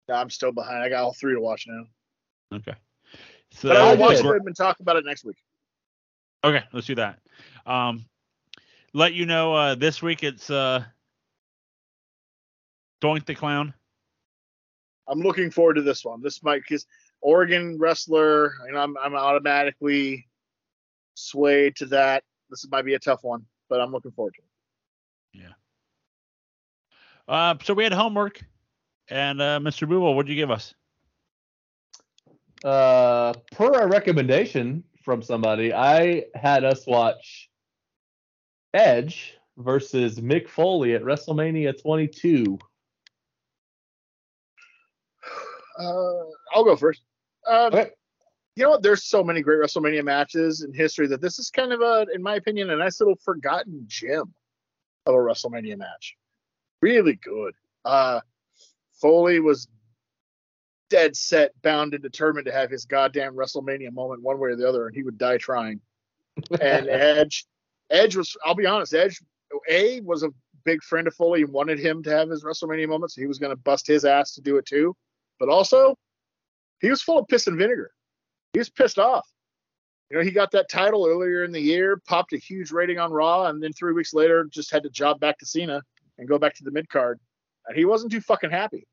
No, 0.09 0.14
I'm 0.14 0.31
still 0.31 0.52
behind. 0.52 0.82
I 0.82 0.89
got 0.89 1.02
all 1.02 1.14
three 1.14 1.35
to 1.35 1.40
watch 1.40 1.66
now. 1.66 2.56
Okay. 2.59 2.74
So 3.51 3.68
But 3.68 3.77
I 3.77 3.93
will 3.93 4.01
watch 4.01 4.18
them 4.18 4.47
and 4.47 4.56
talk 4.56 4.81
about 4.81 4.97
it 4.97 5.05
next 5.05 5.24
week. 5.24 5.36
Okay, 6.44 6.62
let's 6.73 6.86
do 6.86 6.94
that. 6.97 7.18
Um, 7.64 8.06
let 8.93 9.14
you 9.14 9.27
know 9.27 9.55
uh, 9.55 9.74
this 9.74 10.02
week 10.02 10.23
it's 10.23 10.51
uh, 10.51 10.85
Doink 13.02 13.27
the 13.27 13.35
Clown. 13.35 13.74
I'm 15.09 15.20
looking 15.20 15.51
forward 15.51 15.74
to 15.74 15.82
this 15.82 16.05
one. 16.05 16.23
This 16.23 16.43
might 16.43 16.62
because 16.62 16.86
Oregon 17.20 17.78
wrestler, 17.78 18.55
and 18.68 18.78
I'm 18.78 18.97
I'm 18.98 19.14
automatically 19.14 20.28
swayed 21.14 21.77
to 21.77 21.86
that. 21.86 22.24
This 22.51 22.66
might 22.70 22.85
be 22.85 22.94
a 22.94 22.98
tough 22.98 23.24
one, 23.24 23.44
but 23.68 23.80
I'm 23.80 23.93
looking 23.93 24.12
forward 24.12 24.34
to 24.34 24.40
it. 24.40 24.47
Uh, 27.28 27.56
so 27.64 27.74
we 27.74 27.82
had 27.82 27.93
homework, 27.93 28.40
and 29.09 29.43
uh, 29.43 29.59
Mr. 29.60 29.88
Booble, 29.88 30.14
what'd 30.14 30.28
you 30.30 30.36
give 30.36 30.51
us? 30.51 30.74
uh, 32.64 33.32
per 33.52 33.70
a 33.72 33.86
recommendation 33.86 34.82
from 35.05 35.22
somebody, 35.22 35.72
I 35.72 36.24
had 36.34 36.64
us 36.64 36.86
watch 36.86 37.51
Edge 38.74 39.36
versus 39.59 40.20
Mick 40.20 40.48
Foley 40.48 40.94
at 40.94 41.02
WrestleMania 41.02 41.80
22. 41.80 42.59
Uh, 45.78 45.84
I'll 46.55 46.64
go 46.64 46.76
first. 46.76 47.02
Um, 47.48 47.72
Okay. 47.72 47.90
You 48.57 48.65
know 48.65 48.70
what? 48.70 48.83
There's 48.83 49.05
so 49.05 49.23
many 49.23 49.43
great 49.43 49.61
WrestleMania 49.61 50.03
matches 50.03 50.62
in 50.62 50.73
history 50.73 51.07
that 51.09 51.20
this 51.20 51.39
is 51.39 51.51
kind 51.51 51.73
of 51.73 51.83
a, 51.83 52.07
in 52.15 52.23
my 52.23 52.37
opinion, 52.37 52.70
a 52.70 52.77
nice 52.77 53.01
little 53.01 53.16
forgotten 53.23 53.85
gem 53.87 54.35
of 55.05 55.15
a 55.15 55.19
WrestleMania 55.19 55.77
match. 55.77 56.16
Really 56.81 57.15
good. 57.15 57.55
Uh, 57.85 58.20
Foley 59.01 59.41
was 59.41 59.69
dead 60.89 61.16
set, 61.16 61.51
bound 61.62 61.93
and 61.93 62.03
determined 62.03 62.47
to 62.47 62.53
have 62.53 62.70
his 62.70 62.87
goddamn 62.87 63.35
WrestleMania 63.35 63.93
moment 63.93 64.23
one 64.23 64.39
way 64.39 64.51
or 64.51 64.57
the 64.57 64.69
other, 64.69 64.87
and 64.87 64.97
he 64.97 65.03
would 65.03 65.19
die 65.19 65.37
trying. 65.37 65.81
And 66.61 66.89
Edge, 66.89 67.45
Edge 67.91 68.16
was, 68.16 68.37
I'll 68.45 68.55
be 68.55 68.66
honest, 68.66 68.95
Edge, 68.95 69.20
A, 69.69 70.01
was 70.01 70.23
a 70.23 70.31
big 70.65 70.83
friend 70.83 71.07
of 71.07 71.15
Foley 71.15 71.43
and 71.43 71.53
wanted 71.53 71.78
him 71.78 72.03
to 72.05 72.11
have 72.11 72.31
his 72.31 72.43
WrestleMania 72.43 72.89
moment, 72.89 73.12
so 73.12 73.20
he 73.20 73.27
was 73.27 73.39
going 73.39 73.55
to 73.55 73.62
bust 73.62 73.87
his 73.87 74.05
ass 74.05 74.35
to 74.35 74.41
do 74.41 74.57
it 74.57 74.66
too. 74.66 74.95
But 75.39 75.49
also, 75.49 75.97
he 76.81 76.89
was 76.89 77.03
full 77.03 77.19
of 77.19 77.28
piss 77.28 77.47
and 77.47 77.59
vinegar. 77.59 77.91
He 78.57 78.59
was 78.59 78.70
pissed 78.70 78.99
off. 78.99 79.28
You 80.09 80.16
know, 80.16 80.24
he 80.24 80.31
got 80.31 80.51
that 80.53 80.70
title 80.70 81.07
earlier 81.07 81.45
in 81.45 81.53
the 81.53 81.61
year, 81.61 82.01
popped 82.09 82.33
a 82.33 82.39
huge 82.39 82.70
rating 82.70 82.99
on 82.99 83.12
Raw, 83.12 83.49
and 83.49 83.62
then 83.62 83.74
three 83.74 83.93
weeks 83.93 84.15
later 84.15 84.49
just 84.51 84.70
had 84.70 84.83
to 84.85 84.89
job 84.89 85.20
back 85.20 85.37
to 85.41 85.45
Cena 85.45 85.83
and 86.16 86.27
go 86.27 86.39
back 86.39 86.55
to 86.55 86.65
the 86.65 86.70
mid 86.70 86.89
card. 86.89 87.20
And 87.66 87.77
he 87.77 87.85
wasn't 87.85 88.12
too 88.12 88.23
fucking 88.23 88.51
happy. 88.51 88.87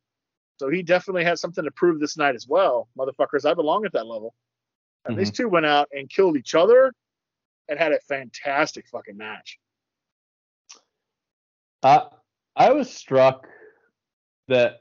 So 0.60 0.68
he 0.68 0.84
definitely 0.84 1.24
had 1.24 1.40
something 1.40 1.64
to 1.64 1.72
prove 1.72 2.02
this 2.02 2.18
night 2.18 2.36
as 2.36 2.46
well. 2.46 2.90
Motherfuckers, 2.98 3.50
I 3.50 3.54
belong 3.54 3.86
at 3.86 3.94
that 3.94 4.06
level. 4.06 4.34
And 5.06 5.18
these 5.18 5.32
mm-hmm. 5.32 5.44
two 5.44 5.48
went 5.48 5.66
out 5.66 5.88
and 5.94 6.10
killed 6.10 6.36
each 6.36 6.56
other 6.56 6.92
and 7.70 7.80
had 7.80 7.94
a 7.94 8.02
fantastic 8.02 8.86
fucking 8.90 9.16
match. 9.16 9.60
I 11.84 12.08
I 12.58 12.74
was 12.74 12.92
struck 12.92 13.48
that 14.50 14.80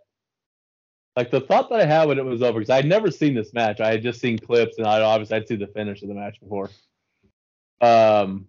like 1.17 1.31
the 1.31 1.41
thought 1.41 1.69
that 1.71 1.81
I 1.81 1.85
had 1.85 2.09
when 2.09 2.19
it 2.19 2.25
was 2.25 2.43
over 2.43 2.59
because 2.59 2.71
I 2.71 2.77
had 2.77 2.87
never 2.87 3.11
seen 3.11 3.35
this 3.35 3.53
match. 3.53 3.81
I 3.81 3.91
had 3.91 4.03
just 4.03 4.21
seen 4.21 4.39
clips 4.39 4.79
and 4.79 4.87
I 4.87 5.01
obviously 5.03 5.37
I'd 5.37 5.49
seen 5.49 5.59
the 5.59 5.67
finish 5.67 6.03
of 6.03 6.09
the 6.09 6.15
match 6.15 6.41
before. 6.41 6.71
Um, 7.81 8.47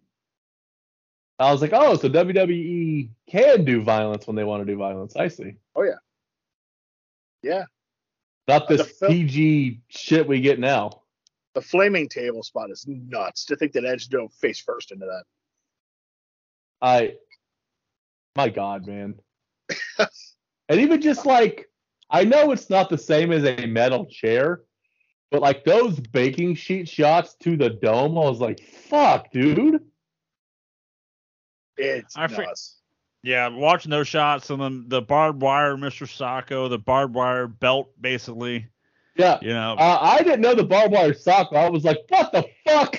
I 1.40 1.52
was 1.52 1.62
like, 1.62 1.72
oh, 1.74 1.96
so 1.98 2.08
WWE 2.08 3.10
can 3.28 3.66
do 3.66 3.82
violence 3.82 4.28
when 4.28 4.36
they 4.36 4.44
want 4.44 4.66
to 4.66 4.72
do 4.72 4.78
violence. 4.78 5.16
I 5.16 5.28
see. 5.28 5.56
Oh 5.76 5.84
yeah. 5.84 5.96
Yeah. 7.42 7.66
Not 8.48 8.68
The 8.68 8.78
this 8.78 8.92
fil- 8.92 9.10
PG 9.10 9.82
shit 9.90 10.28
we 10.28 10.40
get 10.40 10.60
now. 10.60 11.02
The 11.56 11.62
flaming 11.62 12.08
table 12.10 12.44
spot 12.44 12.72
is 12.72 12.86
nuts 12.88 13.46
to 13.46 13.56
think 13.56 13.74
that 13.74 13.86
Edge 13.86 14.10
dove 14.10 14.34
face 14.34 14.60
first 14.60 14.92
into 14.92 15.06
that. 15.06 15.24
I, 16.82 17.16
my 18.36 18.50
God, 18.50 18.88
man. 18.88 19.16
and 20.00 20.80
even 20.80 21.02
just 21.02 21.26
like, 21.26 21.70
I 22.14 22.24
know 22.24 22.52
it's 22.52 22.70
not 22.70 22.90
the 22.90 22.98
same 22.98 23.32
as 23.32 23.44
a 23.44 23.66
metal 23.66 24.06
chair, 24.06 24.62
but 25.32 25.42
like 25.42 25.66
those 25.66 26.00
baking 26.00 26.54
sheet 26.56 26.88
shots 26.88 27.36
to 27.42 27.58
the 27.58 27.72
dome, 27.72 28.18
I 28.18 28.22
was 28.22 28.40
like, 28.40 28.62
fuck, 28.62 29.32
dude. 29.32 29.82
It's 31.76 32.16
I 32.16 32.28
fr- 32.28 32.44
Yeah, 33.24 33.48
watching 33.48 33.90
those 33.90 34.08
shots 34.08 34.52
and 34.52 34.62
then 34.62 34.86
the 34.90 35.02
barbed 35.02 35.42
wire, 35.42 35.76
Mr. 35.76 36.06
Socko, 36.08 36.70
the 36.70 36.78
barbed 36.78 37.16
wire 37.16 37.48
belt, 37.48 37.90
basically. 38.00 38.68
Yeah. 39.16 39.40
You 39.42 39.50
know, 39.54 39.76
Uh, 39.80 39.98
I 40.00 40.20
didn't 40.20 40.42
know 40.42 40.54
the 40.54 40.64
barbed 40.64 40.94
wire 40.94 41.16
sock. 41.16 41.52
I 41.52 41.68
was 41.68 41.84
like, 41.84 41.98
what 42.10 42.32
the 42.32 42.46
fuck? 42.64 42.96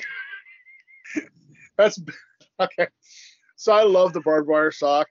That's 1.78 2.00
okay. 2.60 2.88
So 3.56 3.72
I 3.72 3.84
love 3.84 4.12
the 4.12 4.20
barbed 4.22 4.48
wire 4.48 4.72
sock, 4.72 5.06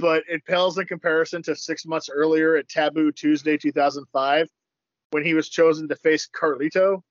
but 0.00 0.24
it 0.28 0.44
pales 0.44 0.78
in 0.78 0.86
comparison 0.86 1.42
to 1.42 1.54
six 1.54 1.84
months 1.86 2.08
earlier 2.12 2.56
at 2.56 2.68
Taboo 2.68 3.12
Tuesday 3.12 3.56
2005 3.56 4.48
when 5.10 5.24
he 5.24 5.34
was 5.34 5.48
chosen 5.48 5.88
to 5.88 5.96
face 5.96 6.28
Carlito 6.28 7.02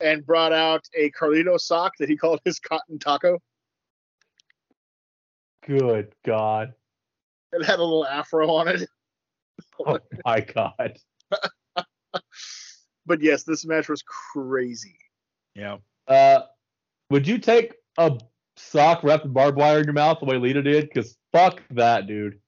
and 0.00 0.24
brought 0.24 0.52
out 0.52 0.84
a 0.96 1.10
Carlito 1.10 1.58
sock 1.58 1.92
that 1.98 2.08
he 2.08 2.16
called 2.16 2.40
his 2.44 2.58
cotton 2.58 2.98
taco. 2.98 3.38
Good 5.66 6.14
God. 6.24 6.72
It 7.52 7.64
had 7.64 7.78
a 7.78 7.82
little 7.82 8.06
afro 8.06 8.50
on 8.50 8.68
it. 8.68 8.88
Oh 9.86 9.98
my 10.24 10.40
God. 10.40 10.98
But 13.06 13.22
yes, 13.22 13.42
this 13.44 13.64
match 13.66 13.88
was 13.88 14.02
crazy. 14.02 14.96
yeah. 15.54 15.78
Uh, 16.06 16.42
would 17.10 17.26
you 17.26 17.38
take 17.38 17.74
a 17.98 18.18
sock 18.60 19.02
wrapped 19.02 19.24
in 19.24 19.32
barbed 19.32 19.56
wire 19.58 19.78
in 19.78 19.84
your 19.84 19.92
mouth 19.94 20.18
the 20.20 20.26
way 20.26 20.36
Lita 20.36 20.62
did? 20.62 20.88
Because 20.88 21.16
fuck 21.32 21.62
that, 21.70 22.06
dude. 22.06 22.40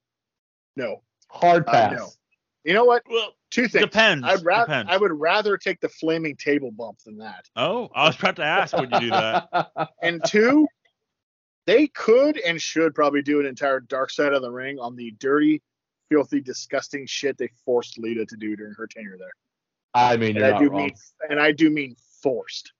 No. 0.76 1.02
Hard 1.30 1.64
Uh, 1.68 1.72
pass. 1.72 1.98
no. 1.98 2.08
You 2.64 2.74
know 2.74 2.84
what? 2.84 3.02
Well, 3.10 3.34
Two 3.50 3.68
things. 3.68 3.84
depends. 3.84 4.24
I'd 4.26 4.44
rather 4.44 4.66
depends. 4.66 4.90
I 4.92 4.96
would 4.96 5.12
rather 5.12 5.56
take 5.58 5.80
the 5.80 5.88
flaming 5.88 6.36
table 6.36 6.70
bump 6.70 6.98
than 7.04 7.18
that. 7.18 7.48
oh, 7.56 7.90
I 7.94 8.06
was 8.06 8.18
about 8.18 8.36
to 8.36 8.44
ask, 8.44 8.74
would 8.76 8.90
you 8.92 9.00
do 9.00 9.10
that? 9.10 9.70
And 10.02 10.22
two, 10.26 10.66
they 11.66 11.86
could 11.88 12.38
and 12.38 12.60
should 12.60 12.94
probably 12.94 13.22
do 13.22 13.40
an 13.40 13.46
entire 13.46 13.80
dark 13.80 14.10
side 14.10 14.32
of 14.32 14.42
the 14.42 14.50
ring 14.50 14.78
on 14.78 14.96
the 14.96 15.10
dirty, 15.18 15.60
filthy, 16.10 16.40
disgusting 16.40 17.04
shit 17.06 17.36
they 17.36 17.48
forced 17.64 17.98
Lita 17.98 18.24
to 18.26 18.36
do 18.36 18.56
during 18.56 18.74
her 18.74 18.86
tenure 18.86 19.16
there. 19.18 19.32
I 19.94 20.16
mean, 20.16 20.30
And 20.30 20.38
you're 20.38 20.46
I 20.46 20.50
not 20.52 20.60
do 20.60 20.70
wrong. 20.70 20.82
mean 20.84 20.94
and 21.28 21.40
I 21.40 21.52
do 21.52 21.68
mean 21.68 21.94
forced. 22.22 22.72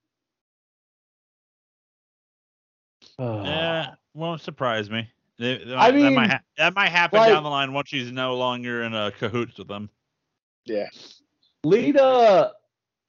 Yeah, 3.18 3.94
won't 4.14 4.40
surprise 4.40 4.90
me. 4.90 5.08
They- 5.38 5.58
they 5.64 5.74
I 5.74 5.90
might- 5.90 5.98
that 5.98 6.10
might 6.12 6.20
mean, 6.20 6.30
ha- 6.30 6.40
that 6.56 6.74
might 6.74 6.88
happen 6.90 7.18
like- 7.18 7.32
down 7.32 7.42
the 7.42 7.50
line 7.50 7.72
once 7.72 7.88
she's 7.88 8.12
no 8.12 8.36
longer 8.36 8.82
in 8.82 8.94
a 8.94 9.10
cahoots 9.12 9.58
with 9.58 9.68
them. 9.68 9.90
Yeah. 10.64 10.88
Lita, 11.64 12.52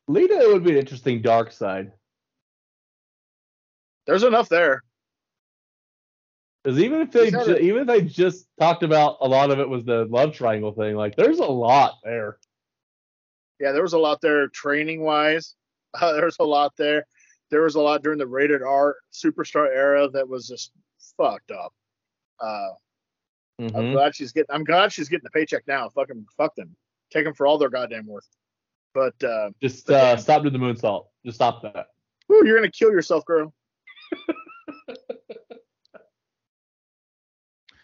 Lita 0.08 0.50
would 0.52 0.64
be 0.64 0.72
an 0.72 0.78
interesting 0.78 1.22
dark 1.22 1.52
side. 1.52 1.92
There's 4.06 4.24
enough 4.24 4.50
there. 4.50 4.84
Because 6.64 6.80
even 6.80 7.02
if 7.02 7.12
they 7.12 7.30
ju- 7.30 7.58
even 7.58 7.82
if 7.82 7.88
they 7.88 8.02
just 8.02 8.48
talked 8.60 8.84
about 8.84 9.18
a 9.22 9.28
lot 9.28 9.52
of 9.52 9.60
it 9.60 9.68
was 9.68 9.84
the 9.84 10.06
love 10.06 10.34
triangle 10.34 10.72
thing, 10.72 10.96
like 10.96 11.16
there's 11.16 11.40
a 11.40 11.46
lot 11.46 11.96
there. 12.04 12.38
Yeah, 13.60 13.72
there 13.74 13.82
was 13.82 13.94
a 13.94 13.98
lot 14.00 14.22
there 14.22 14.48
training 14.48 15.02
wise. 15.02 15.56
Uh, 15.94 16.14
there 16.14 16.26
was 16.26 16.38
a 16.40 16.44
lot 16.46 16.74
there. 16.78 17.06
There 17.54 17.62
was 17.62 17.76
a 17.76 17.80
lot 17.82 18.02
during 18.02 18.18
the 18.18 18.26
rated 18.26 18.64
R 18.64 18.96
superstar 19.14 19.68
era 19.68 20.10
that 20.10 20.28
was 20.28 20.48
just 20.48 20.72
fucked 21.16 21.52
up. 21.52 21.72
Uh, 22.40 22.70
I'm 23.60 23.70
Mhm. 23.70 23.92
glad 23.92 24.16
she's 24.16 24.32
getting. 24.32 24.48
I'm 24.50 24.64
glad 24.64 24.92
she's 24.92 25.08
getting 25.08 25.24
the 25.24 25.30
paycheck 25.30 25.68
now. 25.68 25.88
Fucking 25.90 26.26
fuck 26.36 26.56
them. 26.56 26.76
Take 27.12 27.26
them 27.26 27.36
for 27.36 27.46
all 27.46 27.60
their 27.60 27.70
goddamn 27.70 28.08
worth. 28.08 28.28
But 28.96 29.24
uh, 29.24 29.52
Just 29.62 29.86
But 29.86 29.94
uh, 29.94 30.18
stop 30.18 30.42
doing 30.42 30.52
the 30.54 30.58
moonsault. 30.58 31.10
Just 31.24 31.36
stop 31.36 31.62
that. 31.62 31.90
whew, 32.26 32.44
you're 32.44 32.58
gonna 32.58 32.72
kill 32.72 32.90
yourself, 32.90 33.24
girl. 33.26 33.54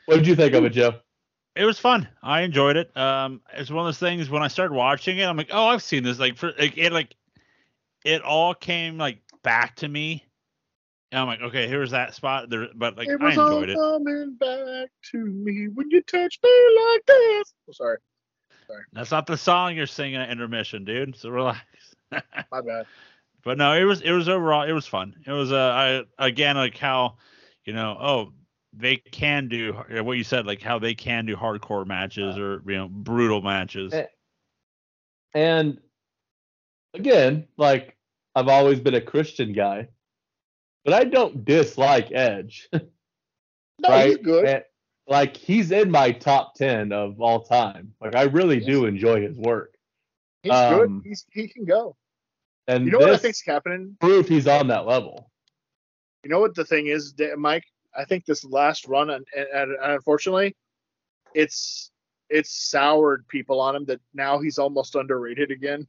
What 0.06 0.16
did 0.16 0.26
you 0.26 0.36
think 0.36 0.56
of 0.56 0.66
it, 0.66 0.72
Joe? 0.72 0.96
It 1.56 1.66
was 1.66 1.78
fun. 1.78 2.08
I 2.24 2.42
enjoyed 2.42 2.78
it. 2.78 2.98
Um, 2.98 3.44
it's 3.54 3.70
one 3.70 3.82
of 3.82 3.86
those 3.86 4.00
things 4.00 4.28
when 4.28 4.42
I 4.42 4.48
started 4.48 4.74
watching 4.74 5.20
it, 5.20 5.26
I'm 5.26 5.38
like, 5.38 5.50
oh, 5.52 5.68
I've 5.68 5.84
seen 5.84 6.02
this. 6.02 6.18
Like, 6.18 6.36
for 6.36 6.52
like, 6.58 6.76
it 6.80 6.92
like 6.92 7.16
it 8.04 8.24
all 8.24 8.56
came 8.56 8.98
like 8.98 9.20
back 9.50 9.76
to 9.78 9.88
me. 9.88 10.24
And 11.12 11.22
I'm 11.22 11.28
like, 11.28 11.42
okay, 11.42 11.68
here's 11.68 11.90
that 11.90 12.14
spot. 12.14 12.52
There, 12.52 12.68
but 12.76 12.96
like, 12.96 13.08
it 13.08 13.20
I 13.20 13.26
was 13.26 13.38
all 13.38 13.64
enjoyed 13.64 13.70
it. 13.72 13.76
coming 13.76 14.36
back 14.40 14.90
to 15.12 15.18
me 15.18 15.68
when 15.74 15.90
you 15.90 16.04
touch 16.04 16.40
me 16.44 16.52
like 16.94 17.06
this. 17.08 17.54
Oh, 17.68 17.72
sorry, 17.72 17.98
sorry. 18.68 18.84
That's 18.94 19.10
not 19.10 19.26
the 19.26 19.38
song 19.38 19.76
you're 19.76 19.88
singing 19.88 20.18
at 20.18 20.30
intermission, 20.30 20.86
dude. 20.86 21.16
So 21.16 21.30
relax. 21.30 21.62
my 22.12 22.62
bad. 22.62 22.86
but 23.44 23.58
no, 23.58 23.74
it 23.74 23.86
was 23.86 24.02
it 24.02 24.12
was 24.12 24.30
overall 24.30 24.70
it 24.70 24.72
was 24.72 24.86
fun. 24.86 25.16
It 25.26 25.32
was 25.32 25.52
uh 25.52 26.06
I 26.20 26.28
again 26.28 26.56
like 26.56 26.78
how 26.78 27.18
you 27.66 27.74
know 27.74 27.98
oh 28.00 28.34
they 28.74 28.98
can 28.98 29.48
do 29.48 29.74
what 29.90 30.18
you 30.18 30.24
said 30.24 30.46
like 30.46 30.62
how 30.62 30.78
they 30.78 30.94
can 30.94 31.26
do 31.26 31.36
hardcore 31.36 31.88
matches 31.88 32.38
or 32.38 32.62
you 32.68 32.78
know 32.78 32.88
brutal 32.88 33.42
matches. 33.42 33.96
And 35.34 35.80
again, 36.94 37.48
like 37.58 37.96
I've 38.40 38.48
always 38.48 38.80
been 38.80 38.96
a 38.96 39.02
Christian 39.02 39.52
guy, 39.52 39.90
but 40.86 40.94
I 40.94 41.04
don't 41.04 41.44
dislike 41.46 42.12
Edge. 42.12 42.70
No, 43.82 43.88
right? 43.88 44.08
he's 44.08 44.18
good. 44.18 44.46
And, 44.46 44.64
like 45.08 45.38
he's 45.38 45.72
in 45.72 45.90
my 45.90 46.12
top 46.12 46.54
ten 46.56 46.92
of 46.92 47.22
all 47.22 47.44
time. 47.44 47.94
Like 48.02 48.14
I 48.14 48.24
really 48.24 48.60
do 48.60 48.84
enjoy 48.86 49.22
his 49.22 49.38
work. 49.38 49.74
He's 50.44 50.52
um, 50.52 51.00
good. 51.00 51.10
He's 51.10 51.26
he 51.32 51.48
can 51.48 51.64
go. 51.64 51.96
And 52.68 52.86
You 52.86 52.92
know 52.92 53.00
what 53.00 53.12
I 53.12 53.18
think's 53.18 53.42
happening? 53.42 53.96
proof 54.02 54.28
he's 54.28 54.48
on 54.48 54.68
that 54.68 54.86
level. 54.86 55.32
You 56.26 56.30
know 56.30 56.42
what 56.42 56.56
the 56.56 56.66
thing 56.66 56.88
is, 56.88 57.14
Mike? 57.38 57.64
I 57.98 58.04
think 58.04 58.26
this 58.26 58.44
last 58.44 58.86
run, 58.86 59.10
and, 59.10 59.26
and, 59.34 59.72
and 59.72 59.94
unfortunately, 59.94 60.58
it's 61.34 61.90
it's 62.30 62.52
soured 62.70 63.28
people 63.30 63.62
on 63.62 63.78
him 63.78 63.86
that 63.86 64.02
now 64.14 64.40
he's 64.40 64.60
almost 64.60 64.96
underrated 64.96 65.52
again. 65.52 65.88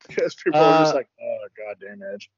Because 0.08 0.34
people 0.34 0.60
are 0.60 0.78
just 0.80 0.94
Uh, 0.94 0.96
like, 0.96 1.08
oh 1.22 1.38
goddamn 1.56 2.02
Edge. 2.14 2.30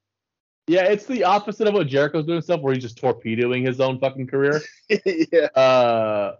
Yeah, 0.67 0.85
it's 0.85 1.07
the 1.07 1.25
opposite 1.25 1.67
of 1.67 1.75
what 1.75 1.89
Jericho's 1.89 2.27
doing 2.27 2.43
stuff 2.43 2.61
where 2.61 2.73
he's 2.75 2.83
just 2.83 2.99
torpedoing 2.99 3.65
his 3.65 3.81
own 3.81 3.99
fucking 3.99 4.27
career. 4.29 4.61
yeah, 5.33 5.47
Uh 5.47 6.37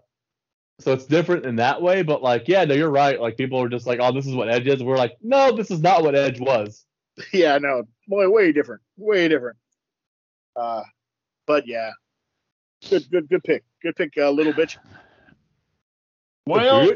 so 0.81 0.93
it's 0.93 1.05
different 1.05 1.45
in 1.45 1.57
that 1.57 1.81
way, 1.81 2.01
but 2.01 2.23
like, 2.23 2.47
yeah, 2.47 2.65
no, 2.65 2.73
you're 2.73 2.89
right. 2.89 3.19
Like 3.21 3.37
people 3.37 3.61
are 3.61 3.69
just 3.69 3.85
like, 3.85 3.99
oh, 4.01 4.11
this 4.11 4.25
is 4.25 4.33
what 4.33 4.49
Edge 4.49 4.67
is. 4.67 4.83
We're 4.83 4.97
like, 4.97 5.15
no, 5.21 5.55
this 5.55 5.69
is 5.71 5.79
not 5.79 6.03
what 6.03 6.15
Edge 6.15 6.39
was. 6.39 6.85
yeah, 7.33 7.57
no, 7.59 7.83
boy, 8.07 8.29
way 8.29 8.51
different, 8.51 8.81
way 8.97 9.27
different. 9.27 9.57
Uh, 10.55 10.81
but 11.45 11.67
yeah, 11.67 11.91
good, 12.89 13.09
good, 13.11 13.29
good 13.29 13.43
pick, 13.43 13.63
good 13.81 13.95
pick, 13.95 14.13
uh, 14.17 14.29
little 14.31 14.53
bitch. 14.53 14.77
Well, 16.45 16.87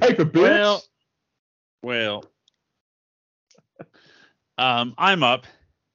paper 0.00 0.24
bitch. 0.24 0.42
well, 0.42 0.82
well, 1.82 2.24
Um, 4.58 4.94
I'm 4.98 5.22
up, 5.22 5.46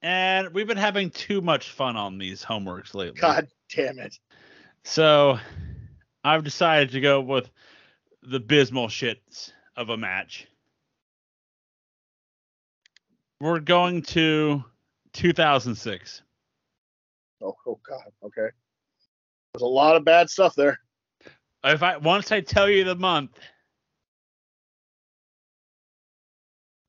and 0.02 0.54
we've 0.54 0.68
been 0.68 0.78
having 0.78 1.10
too 1.10 1.42
much 1.42 1.72
fun 1.72 1.98
on 1.98 2.18
these 2.18 2.44
homeworks 2.44 2.96
lately. 2.96 3.20
God 3.20 3.50
damn 3.76 4.00
it. 4.00 4.18
So 4.86 5.38
I've 6.24 6.46
decided 6.46 6.92
to 6.92 7.02
go 7.02 7.20
with 7.20 7.52
the 8.22 8.38
abysmal 8.38 8.88
shits 8.88 9.52
of 9.76 9.90
a 9.90 9.98
match. 9.98 10.48
We're 13.42 13.60
going 13.60 14.02
to 14.04 14.64
2006. 15.12 16.22
Oh, 17.42 17.54
oh 17.68 17.80
God. 17.86 18.00
Okay. 18.24 18.48
There's 19.54 19.62
a 19.62 19.66
lot 19.66 19.98
of 19.98 20.06
bad 20.06 20.30
stuff 20.30 20.56
there. 20.56 20.80
If 21.66 21.84
I 21.84 21.98
once 21.98 22.32
I 22.32 22.40
tell 22.40 22.70
you 22.70 22.86
the 22.86 22.96
month, 22.96 23.38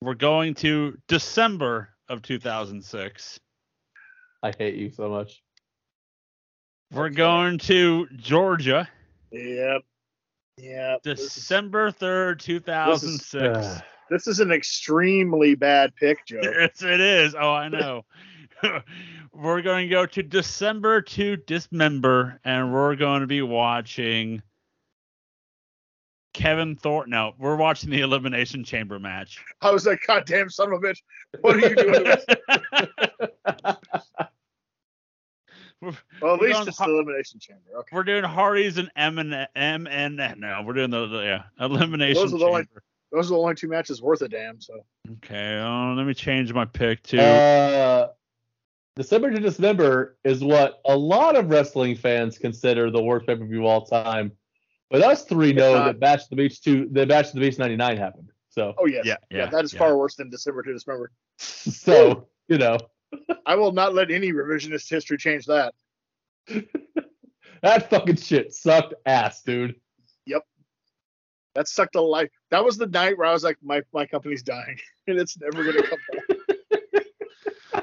we're 0.04 0.14
going 0.14 0.54
to 0.54 0.98
December 1.08 1.88
of 2.08 2.22
2006. 2.22 3.40
I 4.42 4.52
hate 4.58 4.74
you 4.74 4.90
so 4.90 5.08
much. 5.08 5.42
We're 6.92 7.10
going 7.10 7.58
to 7.58 8.06
Georgia, 8.16 8.88
Yep. 9.32 9.82
Yep. 10.58 11.02
December 11.02 11.90
3rd, 11.90 12.38
2006. 12.38 13.34
Ugh. 13.34 13.82
this 14.10 14.28
is 14.28 14.38
an 14.38 14.52
extremely 14.52 15.56
bad 15.56 15.96
pick, 15.96 16.24
Joe. 16.26 16.40
Yes, 16.42 16.82
it 16.82 17.00
is. 17.00 17.34
Oh, 17.34 17.52
I 17.52 17.68
know. 17.68 18.04
we're 19.32 19.62
going 19.62 19.88
to 19.88 19.92
go 19.92 20.06
to 20.06 20.22
December 20.22 21.00
to 21.02 21.36
Dismember, 21.36 22.38
and 22.44 22.72
we're 22.72 22.94
going 22.94 23.22
to 23.22 23.26
be 23.26 23.42
watching 23.42 24.42
Kevin 26.34 26.76
Thornton. 26.76 27.12
No, 27.12 27.32
we're 27.38 27.56
watching 27.56 27.88
the 27.88 28.00
Elimination 28.02 28.62
Chamber 28.64 28.98
match. 28.98 29.42
I 29.62 29.70
was 29.70 29.86
like, 29.86 30.00
God 30.06 30.24
damn 30.26 30.50
son 30.50 30.70
of 30.72 30.82
a 30.82 30.86
bitch. 30.86 30.98
What 31.40 31.56
are 31.56 31.60
you 31.68 31.74
doing? 31.76 32.04
to 32.04 32.18
us?" 33.64 33.76
We're, 35.80 35.92
Well, 36.22 36.34
at 36.34 36.40
least 36.40 36.66
it's 36.68 36.78
har- 36.78 36.88
the 36.88 36.94
elimination 36.94 37.40
chamber. 37.40 37.62
Okay. 37.78 37.88
we're 37.92 38.04
doing 38.04 38.24
Hardy's 38.24 38.78
and 38.78 38.90
M 38.96 39.18
and 39.18 39.34
M 39.54 39.86
and 39.86 40.16
no, 40.38 40.62
we're 40.64 40.72
doing 40.72 40.90
the, 40.90 41.06
the 41.06 41.18
yeah 41.18 41.42
Elimination 41.60 42.22
Those 42.22 42.32
are 42.34 42.38
the 42.38 42.44
only- 42.46 42.62
Chamber. 42.62 42.82
Those 43.12 43.26
are 43.30 43.34
the 43.34 43.38
only 43.40 43.54
two 43.54 43.68
matches 43.68 44.00
worth 44.02 44.22
a 44.22 44.28
damn. 44.28 44.60
So 44.60 44.84
Okay, 45.16 45.58
uh, 45.58 45.94
let 45.94 46.06
me 46.06 46.14
change 46.14 46.52
my 46.52 46.64
pick 46.64 47.02
to 47.04 47.20
Uh, 47.22 48.08
December 48.96 49.30
to 49.30 49.38
Dismember 49.40 50.16
is 50.24 50.42
what 50.42 50.80
a 50.86 50.96
lot 50.96 51.36
of 51.36 51.50
wrestling 51.50 51.96
fans 51.96 52.38
consider 52.38 52.90
the 52.90 53.02
worst 53.02 53.26
pay 53.26 53.36
per 53.36 53.44
view 53.44 53.60
of 53.60 53.66
all 53.66 53.84
time. 53.84 54.32
But 54.90 55.02
us 55.02 55.24
three 55.24 55.52
know 55.52 55.74
not. 55.74 55.84
that 55.86 56.00
Bash 56.00 56.24
of 56.24 56.30
the 56.30 56.36
Beach 56.36 56.60
two, 56.60 56.88
the 56.90 57.06
Bash 57.06 57.28
of 57.28 57.34
the 57.34 57.40
Beach 57.40 57.58
'99 57.58 57.96
happened. 57.96 58.30
So, 58.50 58.74
oh 58.78 58.86
yes. 58.86 59.04
yeah 59.04 59.16
yeah, 59.30 59.38
yeah 59.38 59.46
that 59.50 59.64
is 59.64 59.72
yeah. 59.72 59.78
far 59.80 59.96
worse 59.96 60.14
than 60.16 60.30
December 60.30 60.62
to 60.62 60.72
Dismember. 60.72 61.10
so 61.38 62.28
you 62.48 62.58
know 62.58 62.78
I 63.46 63.56
will 63.56 63.72
not 63.72 63.94
let 63.94 64.10
any 64.10 64.32
revisionist 64.32 64.88
history 64.88 65.16
change 65.16 65.46
that. 65.46 65.74
that 67.62 67.90
fucking 67.90 68.16
shit 68.16 68.54
sucked 68.54 68.94
ass, 69.06 69.42
dude. 69.42 69.74
Yep. 70.26 70.42
That 71.54 71.68
sucked 71.68 71.96
a 71.96 72.00
life. 72.00 72.30
That 72.50 72.64
was 72.64 72.76
the 72.76 72.86
night 72.86 73.18
where 73.18 73.28
I 73.28 73.32
was 73.32 73.44
like, 73.44 73.58
my 73.62 73.82
my 73.92 74.06
company's 74.06 74.42
dying, 74.42 74.78
and 75.06 75.18
it's 75.18 75.38
never 75.40 75.64
gonna 75.64 75.82
come 75.82 75.98
back. 76.12 76.34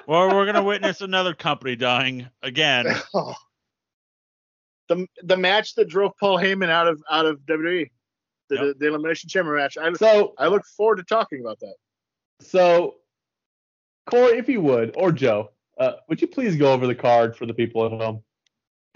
Well, 0.08 0.36
we're 0.36 0.46
gonna 0.46 0.64
witness 0.64 1.02
another 1.02 1.34
company 1.34 1.76
dying 1.76 2.28
again. 2.42 2.86
Oh. 3.14 3.34
The 4.92 5.08
the 5.24 5.38
match 5.38 5.76
that 5.76 5.88
drove 5.88 6.12
Paul 6.20 6.38
Heyman 6.38 6.70
out 6.70 6.86
of 6.88 7.02
out 7.10 7.26
of 7.26 7.40
WWE, 7.46 7.90
the, 8.50 8.56
Yep. 8.56 8.76
the 8.80 8.88
elimination 8.88 9.30
chamber 9.30 9.56
match. 9.56 9.78
I 9.78 9.94
So, 9.94 10.34
I 10.38 10.48
look 10.48 10.66
forward 10.78 10.98
to 10.98 11.04
talking 11.04 11.40
about 11.40 11.60
that. 11.62 11.76
so 12.42 12.96
Corey, 14.10 14.38
if 14.38 14.50
you 14.50 14.60
would, 14.62 14.94
or 14.98 15.12
Joe, 15.14 15.52
uh, 15.80 15.94
would 16.10 16.22
you 16.22 16.28
please 16.28 16.56
go 16.58 16.74
over 16.74 16.88
the 16.88 16.96
card 16.96 17.38
for 17.38 17.46
the 17.46 17.54
people 17.54 17.86
at 17.86 17.92
home? 17.92 18.22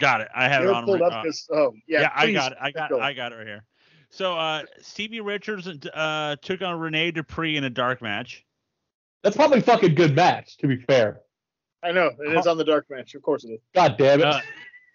Got 0.00 0.20
it. 0.20 0.28
I 0.34 0.48
have 0.48 0.62
it 0.62 0.64
You're 0.66 0.74
on. 0.74 0.84
pulled 0.84 1.00
my- 1.00 1.06
up 1.06 1.12
uh, 1.14 1.22
because 1.22 1.48
oh 1.50 1.72
yeah, 1.88 2.02
yeah, 2.02 2.10
I 2.14 2.30
got 2.32 2.52
it. 2.52 2.58
I 2.60 2.70
got 2.72 2.90
go. 2.90 3.00
I 3.00 3.12
got 3.14 3.32
it 3.32 3.36
right 3.36 3.46
here. 3.46 3.64
So 4.10 4.34
uh 4.36 4.64
Stevie 4.82 5.20
Richards 5.22 5.66
uh 5.94 6.36
took 6.42 6.60
on 6.60 6.78
Renee 6.78 7.12
Dupree 7.12 7.56
in 7.56 7.64
a 7.64 7.70
dark 7.70 8.02
match. 8.02 8.44
That's 9.22 9.34
probably 9.36 9.60
a 9.60 9.62
fucking 9.62 9.94
good 9.94 10.14
match, 10.14 10.58
to 10.58 10.66
be 10.68 10.76
fair. 10.76 11.20
I 11.82 11.92
know 11.92 12.10
it 12.18 12.36
is 12.38 12.46
on 12.46 12.58
the 12.58 12.64
dark 12.64 12.86
match. 12.90 13.14
Of 13.14 13.22
course 13.22 13.44
it 13.44 13.48
is. 13.52 13.60
God 13.74 13.96
damn 13.96 14.20
it. 14.20 14.26
Uh, 14.26 14.40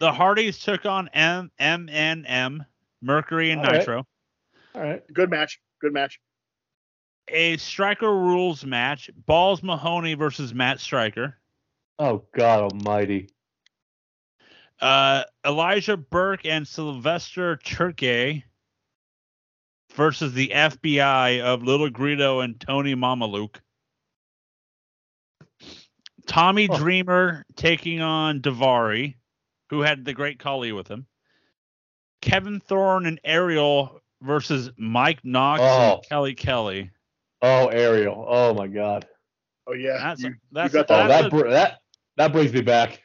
the 0.02 0.10
Hardys 0.10 0.58
took 0.58 0.84
on 0.84 1.08
M 1.14 1.48
M 1.60 1.88
N 1.88 2.24
M 2.26 2.66
Mercury 3.02 3.52
and 3.52 3.60
All 3.60 3.68
right. 3.68 3.78
Nitro. 3.78 4.04
All 4.74 4.82
right. 4.82 5.00
Good 5.14 5.30
match. 5.30 5.60
Good 5.80 5.92
match. 5.92 6.18
A 7.28 7.56
Striker 7.58 8.12
Rules 8.12 8.64
match. 8.66 9.10
Balls 9.26 9.62
Mahoney 9.62 10.14
versus 10.14 10.52
Matt 10.52 10.80
Striker. 10.80 11.38
Oh 12.00 12.24
God 12.34 12.72
Almighty. 12.72 13.28
Uh, 14.80 15.22
Elijah 15.46 15.96
Burke 15.96 16.46
and 16.46 16.66
Sylvester 16.66 17.56
Terkay 17.58 18.42
versus 19.94 20.32
the 20.34 20.48
FBI 20.48 21.40
of 21.42 21.62
Little 21.62 21.90
Guido 21.90 22.40
and 22.40 22.58
Tony 22.58 22.96
Mamaluke. 22.96 23.58
Tommy 26.26 26.68
Oh. 26.68 26.76
Dreamer 26.76 27.44
taking 27.54 28.00
on 28.00 28.40
Daivari, 28.40 29.14
who 29.72 29.80
had 29.80 30.04
the 30.04 30.12
Great 30.12 30.38
Khali 30.38 30.70
with 30.70 30.86
him. 30.86 31.06
Kevin 32.20 32.60
Thorn 32.60 33.06
and 33.06 33.18
Ariel 33.24 34.02
versus 34.20 34.70
Mike 34.76 35.24
Knox 35.24 35.62
Oh. 35.64 35.94
and 35.94 36.04
Kelly 36.08 36.34
Kelly. 36.34 36.90
Oh 37.40 37.68
Ariel. 37.68 38.24
Oh 38.28 38.52
my 38.52 38.66
God. 38.66 39.06
Oh 39.66 39.72
yeah. 39.72 39.96
That's 39.98 40.20
you- 40.20 40.34
that's 40.52 40.74
got 40.74 40.90
Oh 40.90 40.96
that. 40.96 41.08
that's, 41.08 41.34
that 41.34 41.46
a- 41.46 41.50
that 41.50 41.78
that 42.18 42.32
brings 42.32 42.52
me 42.52 42.60
back. 42.60 43.02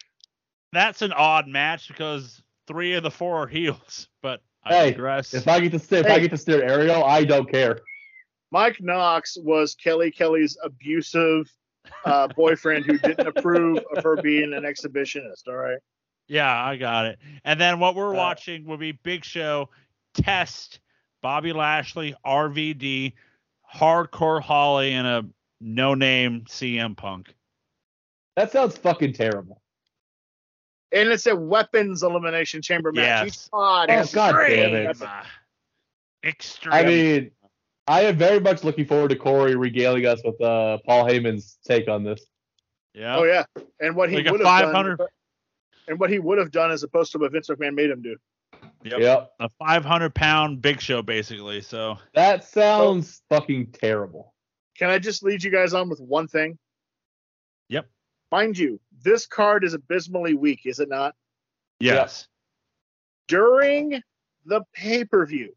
that's 0.73 1.01
an 1.01 1.13
odd 1.13 1.47
match 1.47 1.87
because 1.87 2.43
three 2.67 2.95
of 2.95 3.03
the 3.03 3.09
four 3.11 3.43
are 3.43 3.47
heels. 3.47 4.09
But 4.21 4.41
I 4.65 4.73
Hey, 4.73 4.91
digress. 4.91 5.33
If 5.33 5.47
I 5.47 5.61
get 5.61 5.71
to 5.71 5.79
steer, 5.79 5.99
if 5.99 6.07
I 6.07 6.19
get 6.19 6.31
to 6.31 6.37
steer 6.37 6.61
Ariel, 6.61 7.01
I 7.05 7.23
don't 7.23 7.49
care. 7.49 7.79
Mike 8.51 8.81
Knox 8.81 9.37
was 9.41 9.73
Kelly 9.73 10.11
Kelly's 10.11 10.57
abusive 10.61 11.49
uh, 12.03 12.27
boyfriend 12.27 12.85
who 12.85 12.97
didn't 12.97 13.25
approve 13.27 13.79
of 13.95 14.03
her 14.03 14.21
being 14.21 14.53
an 14.53 14.63
exhibitionist. 14.63 15.47
All 15.47 15.55
right. 15.55 15.77
Yeah, 16.27 16.53
I 16.63 16.75
got 16.77 17.05
it. 17.05 17.19
And 17.45 17.59
then 17.59 17.79
what 17.79 17.95
we're 17.95 18.13
Uh, 18.13 18.17
watching 18.17 18.65
will 18.65 18.77
be 18.77 18.91
Big 18.91 19.23
Show 19.23 19.69
test 20.13 20.79
Bobby 21.21 21.53
Lashley, 21.53 22.15
RVD, 22.25 23.13
Hardcore 23.73 24.41
Holly, 24.41 24.93
and 24.93 25.07
a 25.07 25.25
no 25.61 25.93
name 25.93 26.45
CM 26.47 26.95
Punk. 26.95 27.33
That 28.35 28.51
sounds 28.51 28.77
fucking 28.77 29.13
terrible. 29.13 29.61
And 30.91 31.09
it's 31.09 31.27
a 31.27 31.35
weapons 31.35 32.03
elimination 32.03 32.61
chamber 32.61 32.91
match. 32.91 33.25
Yes. 33.27 33.49
Oh, 33.51 33.85
has 33.89 34.13
God 34.13 34.33
damn 34.47 34.73
it. 34.73 34.97
Extreme. 36.23 36.73
I 36.73 36.83
mean, 36.83 37.31
I 37.87 38.01
am 38.01 38.17
very 38.17 38.39
much 38.39 38.63
looking 38.63 38.85
forward 38.85 39.09
to 39.09 39.15
Corey 39.15 39.55
regaling 39.55 40.05
us 40.05 40.21
with 40.23 40.39
uh, 40.41 40.77
Paul 40.85 41.05
Heyman's 41.05 41.57
take 41.65 41.87
on 41.87 42.03
this. 42.03 42.25
yeah. 42.93 43.17
Oh 43.17 43.23
yeah. 43.23 43.43
And 43.79 43.95
what 43.95 44.09
he 44.09 44.17
Like 44.17 44.27
a 44.27 44.31
would 44.31 44.41
have 44.41 44.45
500 44.47 44.97
done. 44.97 45.07
And 45.87 45.99
what 45.99 46.09
he 46.09 46.19
would 46.19 46.37
have 46.37 46.51
done 46.51 46.71
as 46.71 46.83
opposed 46.83 47.11
to 47.13 47.17
what 47.17 47.31
Vince 47.31 47.49
McMahon 47.49 47.73
made 47.73 47.89
him 47.89 48.01
do. 48.01 48.17
Yep. 48.83 48.99
Yep. 48.99 49.31
A 49.39 49.49
500 49.59 50.13
pound 50.13 50.61
Big 50.61 50.81
Show, 50.81 51.01
basically. 51.01 51.61
So 51.61 51.97
That 52.13 52.43
sounds 52.43 53.21
fucking 53.29 53.71
terrible. 53.71 54.33
Can 54.77 54.89
I 54.89 54.99
just 54.99 55.23
lead 55.23 55.43
you 55.43 55.51
guys 55.51 55.73
on 55.73 55.89
with 55.89 55.99
one 55.99 56.27
thing? 56.27 56.57
Yep. 57.69 57.87
Mind 58.31 58.57
you, 58.57 58.79
this 59.01 59.25
card 59.25 59.63
is 59.63 59.73
abysmally 59.73 60.33
weak, 60.33 60.61
is 60.65 60.79
it 60.79 60.89
not? 60.89 61.15
yes. 61.79 62.27
During 63.27 64.01
the 64.45 64.61
pay 64.73 65.03
per 65.03 65.25
view, 65.25 65.53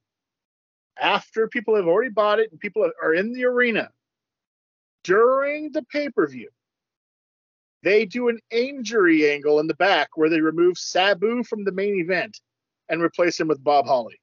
after 0.98 1.48
people 1.48 1.76
have 1.76 1.86
already 1.86 2.10
bought 2.10 2.40
it 2.40 2.50
and 2.50 2.60
people 2.60 2.88
are 3.02 3.14
in 3.14 3.32
the 3.32 3.44
arena, 3.44 3.90
during 5.04 5.70
the 5.72 5.82
pay 5.84 6.08
per 6.08 6.26
view, 6.26 6.48
they 7.82 8.04
do 8.04 8.28
an 8.28 8.38
injury 8.50 9.30
angle 9.30 9.60
in 9.60 9.66
the 9.66 9.74
back 9.74 10.10
where 10.16 10.28
they 10.28 10.40
remove 10.40 10.76
Sabu 10.78 11.42
from 11.44 11.64
the 11.64 11.72
main 11.72 11.98
event 12.00 12.38
and 12.88 13.02
replace 13.02 13.40
him 13.40 13.48
with 13.48 13.62
Bob 13.62 13.86
Holly. 13.86 14.20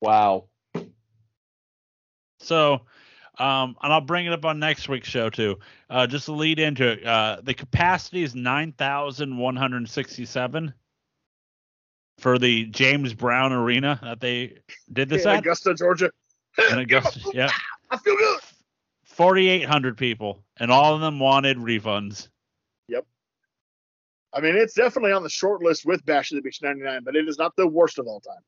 Wow. 0.00 0.48
So, 2.40 2.80
um, 3.38 3.76
and 3.82 3.92
I'll 3.92 4.00
bring 4.00 4.26
it 4.26 4.32
up 4.32 4.44
on 4.44 4.58
next 4.58 4.88
week's 4.88 5.08
show 5.08 5.30
too. 5.30 5.58
Uh, 5.88 6.06
just 6.06 6.26
to 6.26 6.32
lead 6.32 6.58
into 6.58 6.92
it, 6.92 7.06
uh, 7.06 7.38
the 7.42 7.54
capacity 7.54 8.22
is 8.22 8.34
9,167 8.34 10.74
for 12.18 12.38
the 12.38 12.66
James 12.66 13.14
Brown 13.14 13.52
Arena 13.52 13.98
that 14.02 14.20
they 14.20 14.58
did 14.92 15.08
this 15.08 15.24
in 15.24 15.30
at 15.30 15.38
Augusta, 15.38 15.74
Georgia. 15.74 16.10
in 16.70 16.78
Augusta. 16.78 17.20
Yeah, 17.34 17.50
I 17.90 17.96
feel 17.96 18.16
good. 18.16 18.40
4,800 19.14 19.96
people, 19.96 20.42
and 20.58 20.70
all 20.70 20.94
of 20.94 21.00
them 21.00 21.18
wanted 21.18 21.56
refunds. 21.58 22.28
Yep. 22.88 23.06
I 24.32 24.40
mean, 24.40 24.56
it's 24.56 24.74
definitely 24.74 25.12
on 25.12 25.22
the 25.22 25.30
short 25.30 25.62
list 25.62 25.86
with 25.86 26.04
Bash 26.04 26.32
of 26.32 26.36
the 26.36 26.42
Beach 26.42 26.60
99, 26.62 27.02
but 27.04 27.14
it 27.16 27.28
is 27.28 27.38
not 27.38 27.54
the 27.56 27.66
worst 27.66 27.98
of 27.98 28.06
all 28.06 28.20
time. 28.20 28.42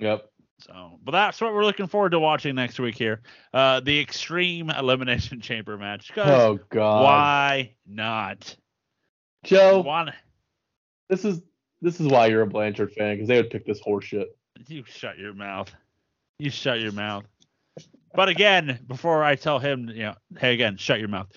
Yep. 0.00 0.28
So, 0.60 0.98
but 1.04 1.12
that's 1.12 1.40
what 1.40 1.52
we're 1.54 1.64
looking 1.64 1.86
forward 1.86 2.10
to 2.10 2.18
watching 2.18 2.54
next 2.56 2.80
week 2.80 2.96
here. 2.96 3.20
Uh, 3.52 3.80
the 3.80 3.98
Extreme 4.00 4.70
Elimination 4.70 5.40
Chamber 5.42 5.76
match. 5.78 6.10
'Cause 6.12 6.26
Oh 6.28 6.58
God. 6.70 7.04
why 7.04 7.74
not? 7.86 8.56
Joe, 9.44 9.80
Why, 9.82 10.12
this 11.08 11.24
is 11.24 11.40
this 11.80 12.00
is 12.00 12.08
why 12.08 12.26
you're 12.26 12.42
a 12.42 12.46
Blanchard 12.46 12.92
fan 12.92 13.14
because 13.14 13.28
they 13.28 13.36
would 13.40 13.50
pick 13.50 13.64
this 13.66 13.78
horse 13.80 14.04
shit. 14.06 14.36
you 14.66 14.82
shut 14.84 15.16
your 15.16 15.32
mouth. 15.32 15.72
You 16.40 16.50
shut 16.50 16.80
your 16.80 16.90
mouth. 16.92 17.24
But 18.14 18.28
again, 18.28 18.80
before 18.86 19.22
I 19.22 19.36
tell 19.36 19.58
him, 19.58 19.88
you 19.88 20.02
know, 20.02 20.14
hey, 20.38 20.54
again, 20.54 20.76
shut 20.76 20.98
your 20.98 21.08
mouth. 21.08 21.28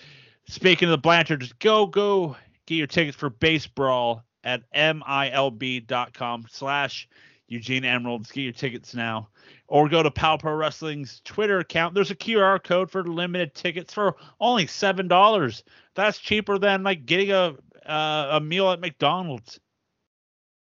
Speaking 0.48 0.88
of 0.88 0.90
the 0.90 0.98
Blanchard, 0.98 1.40
just 1.40 1.58
go, 1.58 1.86
go 1.86 2.36
get 2.66 2.76
your 2.76 2.86
tickets 2.86 3.16
for 3.16 3.30
Base 3.30 3.66
Brawl 3.66 4.24
at 4.44 4.62
milb.com 4.72 6.46
slash 6.50 7.08
Eugene 7.48 7.84
Emeralds. 7.84 8.30
Get 8.32 8.42
your 8.42 8.52
tickets 8.52 8.94
now. 8.94 9.28
Or 9.68 9.88
go 9.88 10.02
to 10.02 10.10
Pal 10.10 10.38
Pro 10.38 10.54
Wrestling's 10.54 11.20
Twitter 11.24 11.58
account. 11.58 11.94
There's 11.94 12.10
a 12.10 12.16
QR 12.16 12.62
code 12.62 12.90
for 12.90 13.04
limited 13.04 13.54
tickets 13.54 13.94
for 13.94 14.16
only 14.40 14.66
$7. 14.66 15.62
That's 15.94 16.18
cheaper 16.18 16.58
than 16.58 16.82
like 16.82 17.06
getting 17.06 17.30
a 17.30 17.54
uh, 17.86 18.28
a 18.32 18.40
meal 18.40 18.70
at 18.70 18.80
McDonald's. 18.80 19.58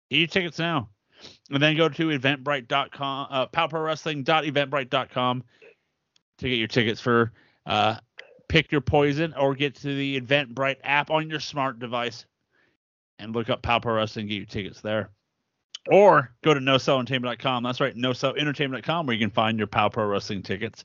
Get 0.09 0.17
your 0.17 0.27
tickets 0.27 0.59
now. 0.59 0.89
And 1.51 1.61
then 1.61 1.75
go 1.75 1.89
to 1.89 2.07
eventbrite.com, 2.07 3.27
uh, 3.29 3.47
powprowrestling.eventbrite.com 3.47 5.43
to 6.39 6.49
get 6.49 6.57
your 6.57 6.67
tickets 6.67 6.99
for 6.99 7.31
uh, 7.65 7.95
Pick 8.47 8.71
Your 8.71 8.81
Poison 8.81 9.33
or 9.35 9.55
get 9.55 9.75
to 9.75 9.95
the 9.95 10.19
Eventbrite 10.19 10.77
app 10.83 11.11
on 11.11 11.29
your 11.29 11.39
smart 11.39 11.79
device 11.79 12.25
and 13.19 13.33
look 13.33 13.49
up 13.49 13.61
Pow 13.61 13.79
Pro 13.79 13.95
Wrestling 13.95 14.27
get 14.27 14.35
your 14.35 14.45
tickets 14.45 14.81
there. 14.81 15.11
Or 15.89 16.31
go 16.43 16.53
to 16.53 16.59
nosellentertainment.com. 16.59 17.63
That's 17.63 17.79
right, 17.79 17.95
nosellentertainment.com 17.95 19.05
where 19.05 19.13
you 19.13 19.19
can 19.19 19.31
find 19.33 19.57
your 19.57 19.67
Pow 19.67 19.89
Pro 19.89 20.05
Wrestling 20.05 20.41
tickets. 20.41 20.83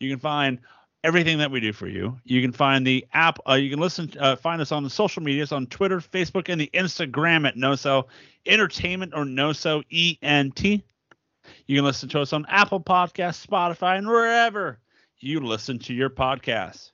You 0.00 0.10
can 0.10 0.18
find 0.18 0.58
everything 1.02 1.38
that 1.38 1.50
we 1.50 1.60
do 1.60 1.72
for 1.72 1.86
you. 1.86 2.18
You 2.24 2.42
can 2.42 2.52
find 2.52 2.86
the 2.86 3.06
app. 3.12 3.38
Uh, 3.48 3.54
you 3.54 3.70
can 3.70 3.78
listen, 3.78 4.10
uh, 4.18 4.36
find 4.36 4.60
us 4.60 4.72
on 4.72 4.82
the 4.82 4.90
social 4.90 5.22
medias 5.22 5.52
on 5.52 5.66
Twitter, 5.66 6.00
Facebook, 6.00 6.48
and 6.48 6.60
the 6.60 6.70
Instagram 6.74 7.46
at 7.46 7.56
No 7.56 7.74
Sell 7.74 8.08
Entertainment 8.46 9.12
or 9.14 9.24
No 9.24 9.52
Sell 9.52 9.82
ENT. 9.92 10.64
You 10.64 11.76
can 11.76 11.84
listen 11.84 12.08
to 12.10 12.20
us 12.20 12.32
on 12.32 12.46
Apple 12.48 12.80
Podcasts, 12.80 13.46
Spotify, 13.46 13.98
and 13.98 14.06
wherever 14.06 14.78
you 15.24 15.40
listen 15.40 15.78
to 15.80 15.94
your 15.94 16.10
podcasts. 16.10 16.93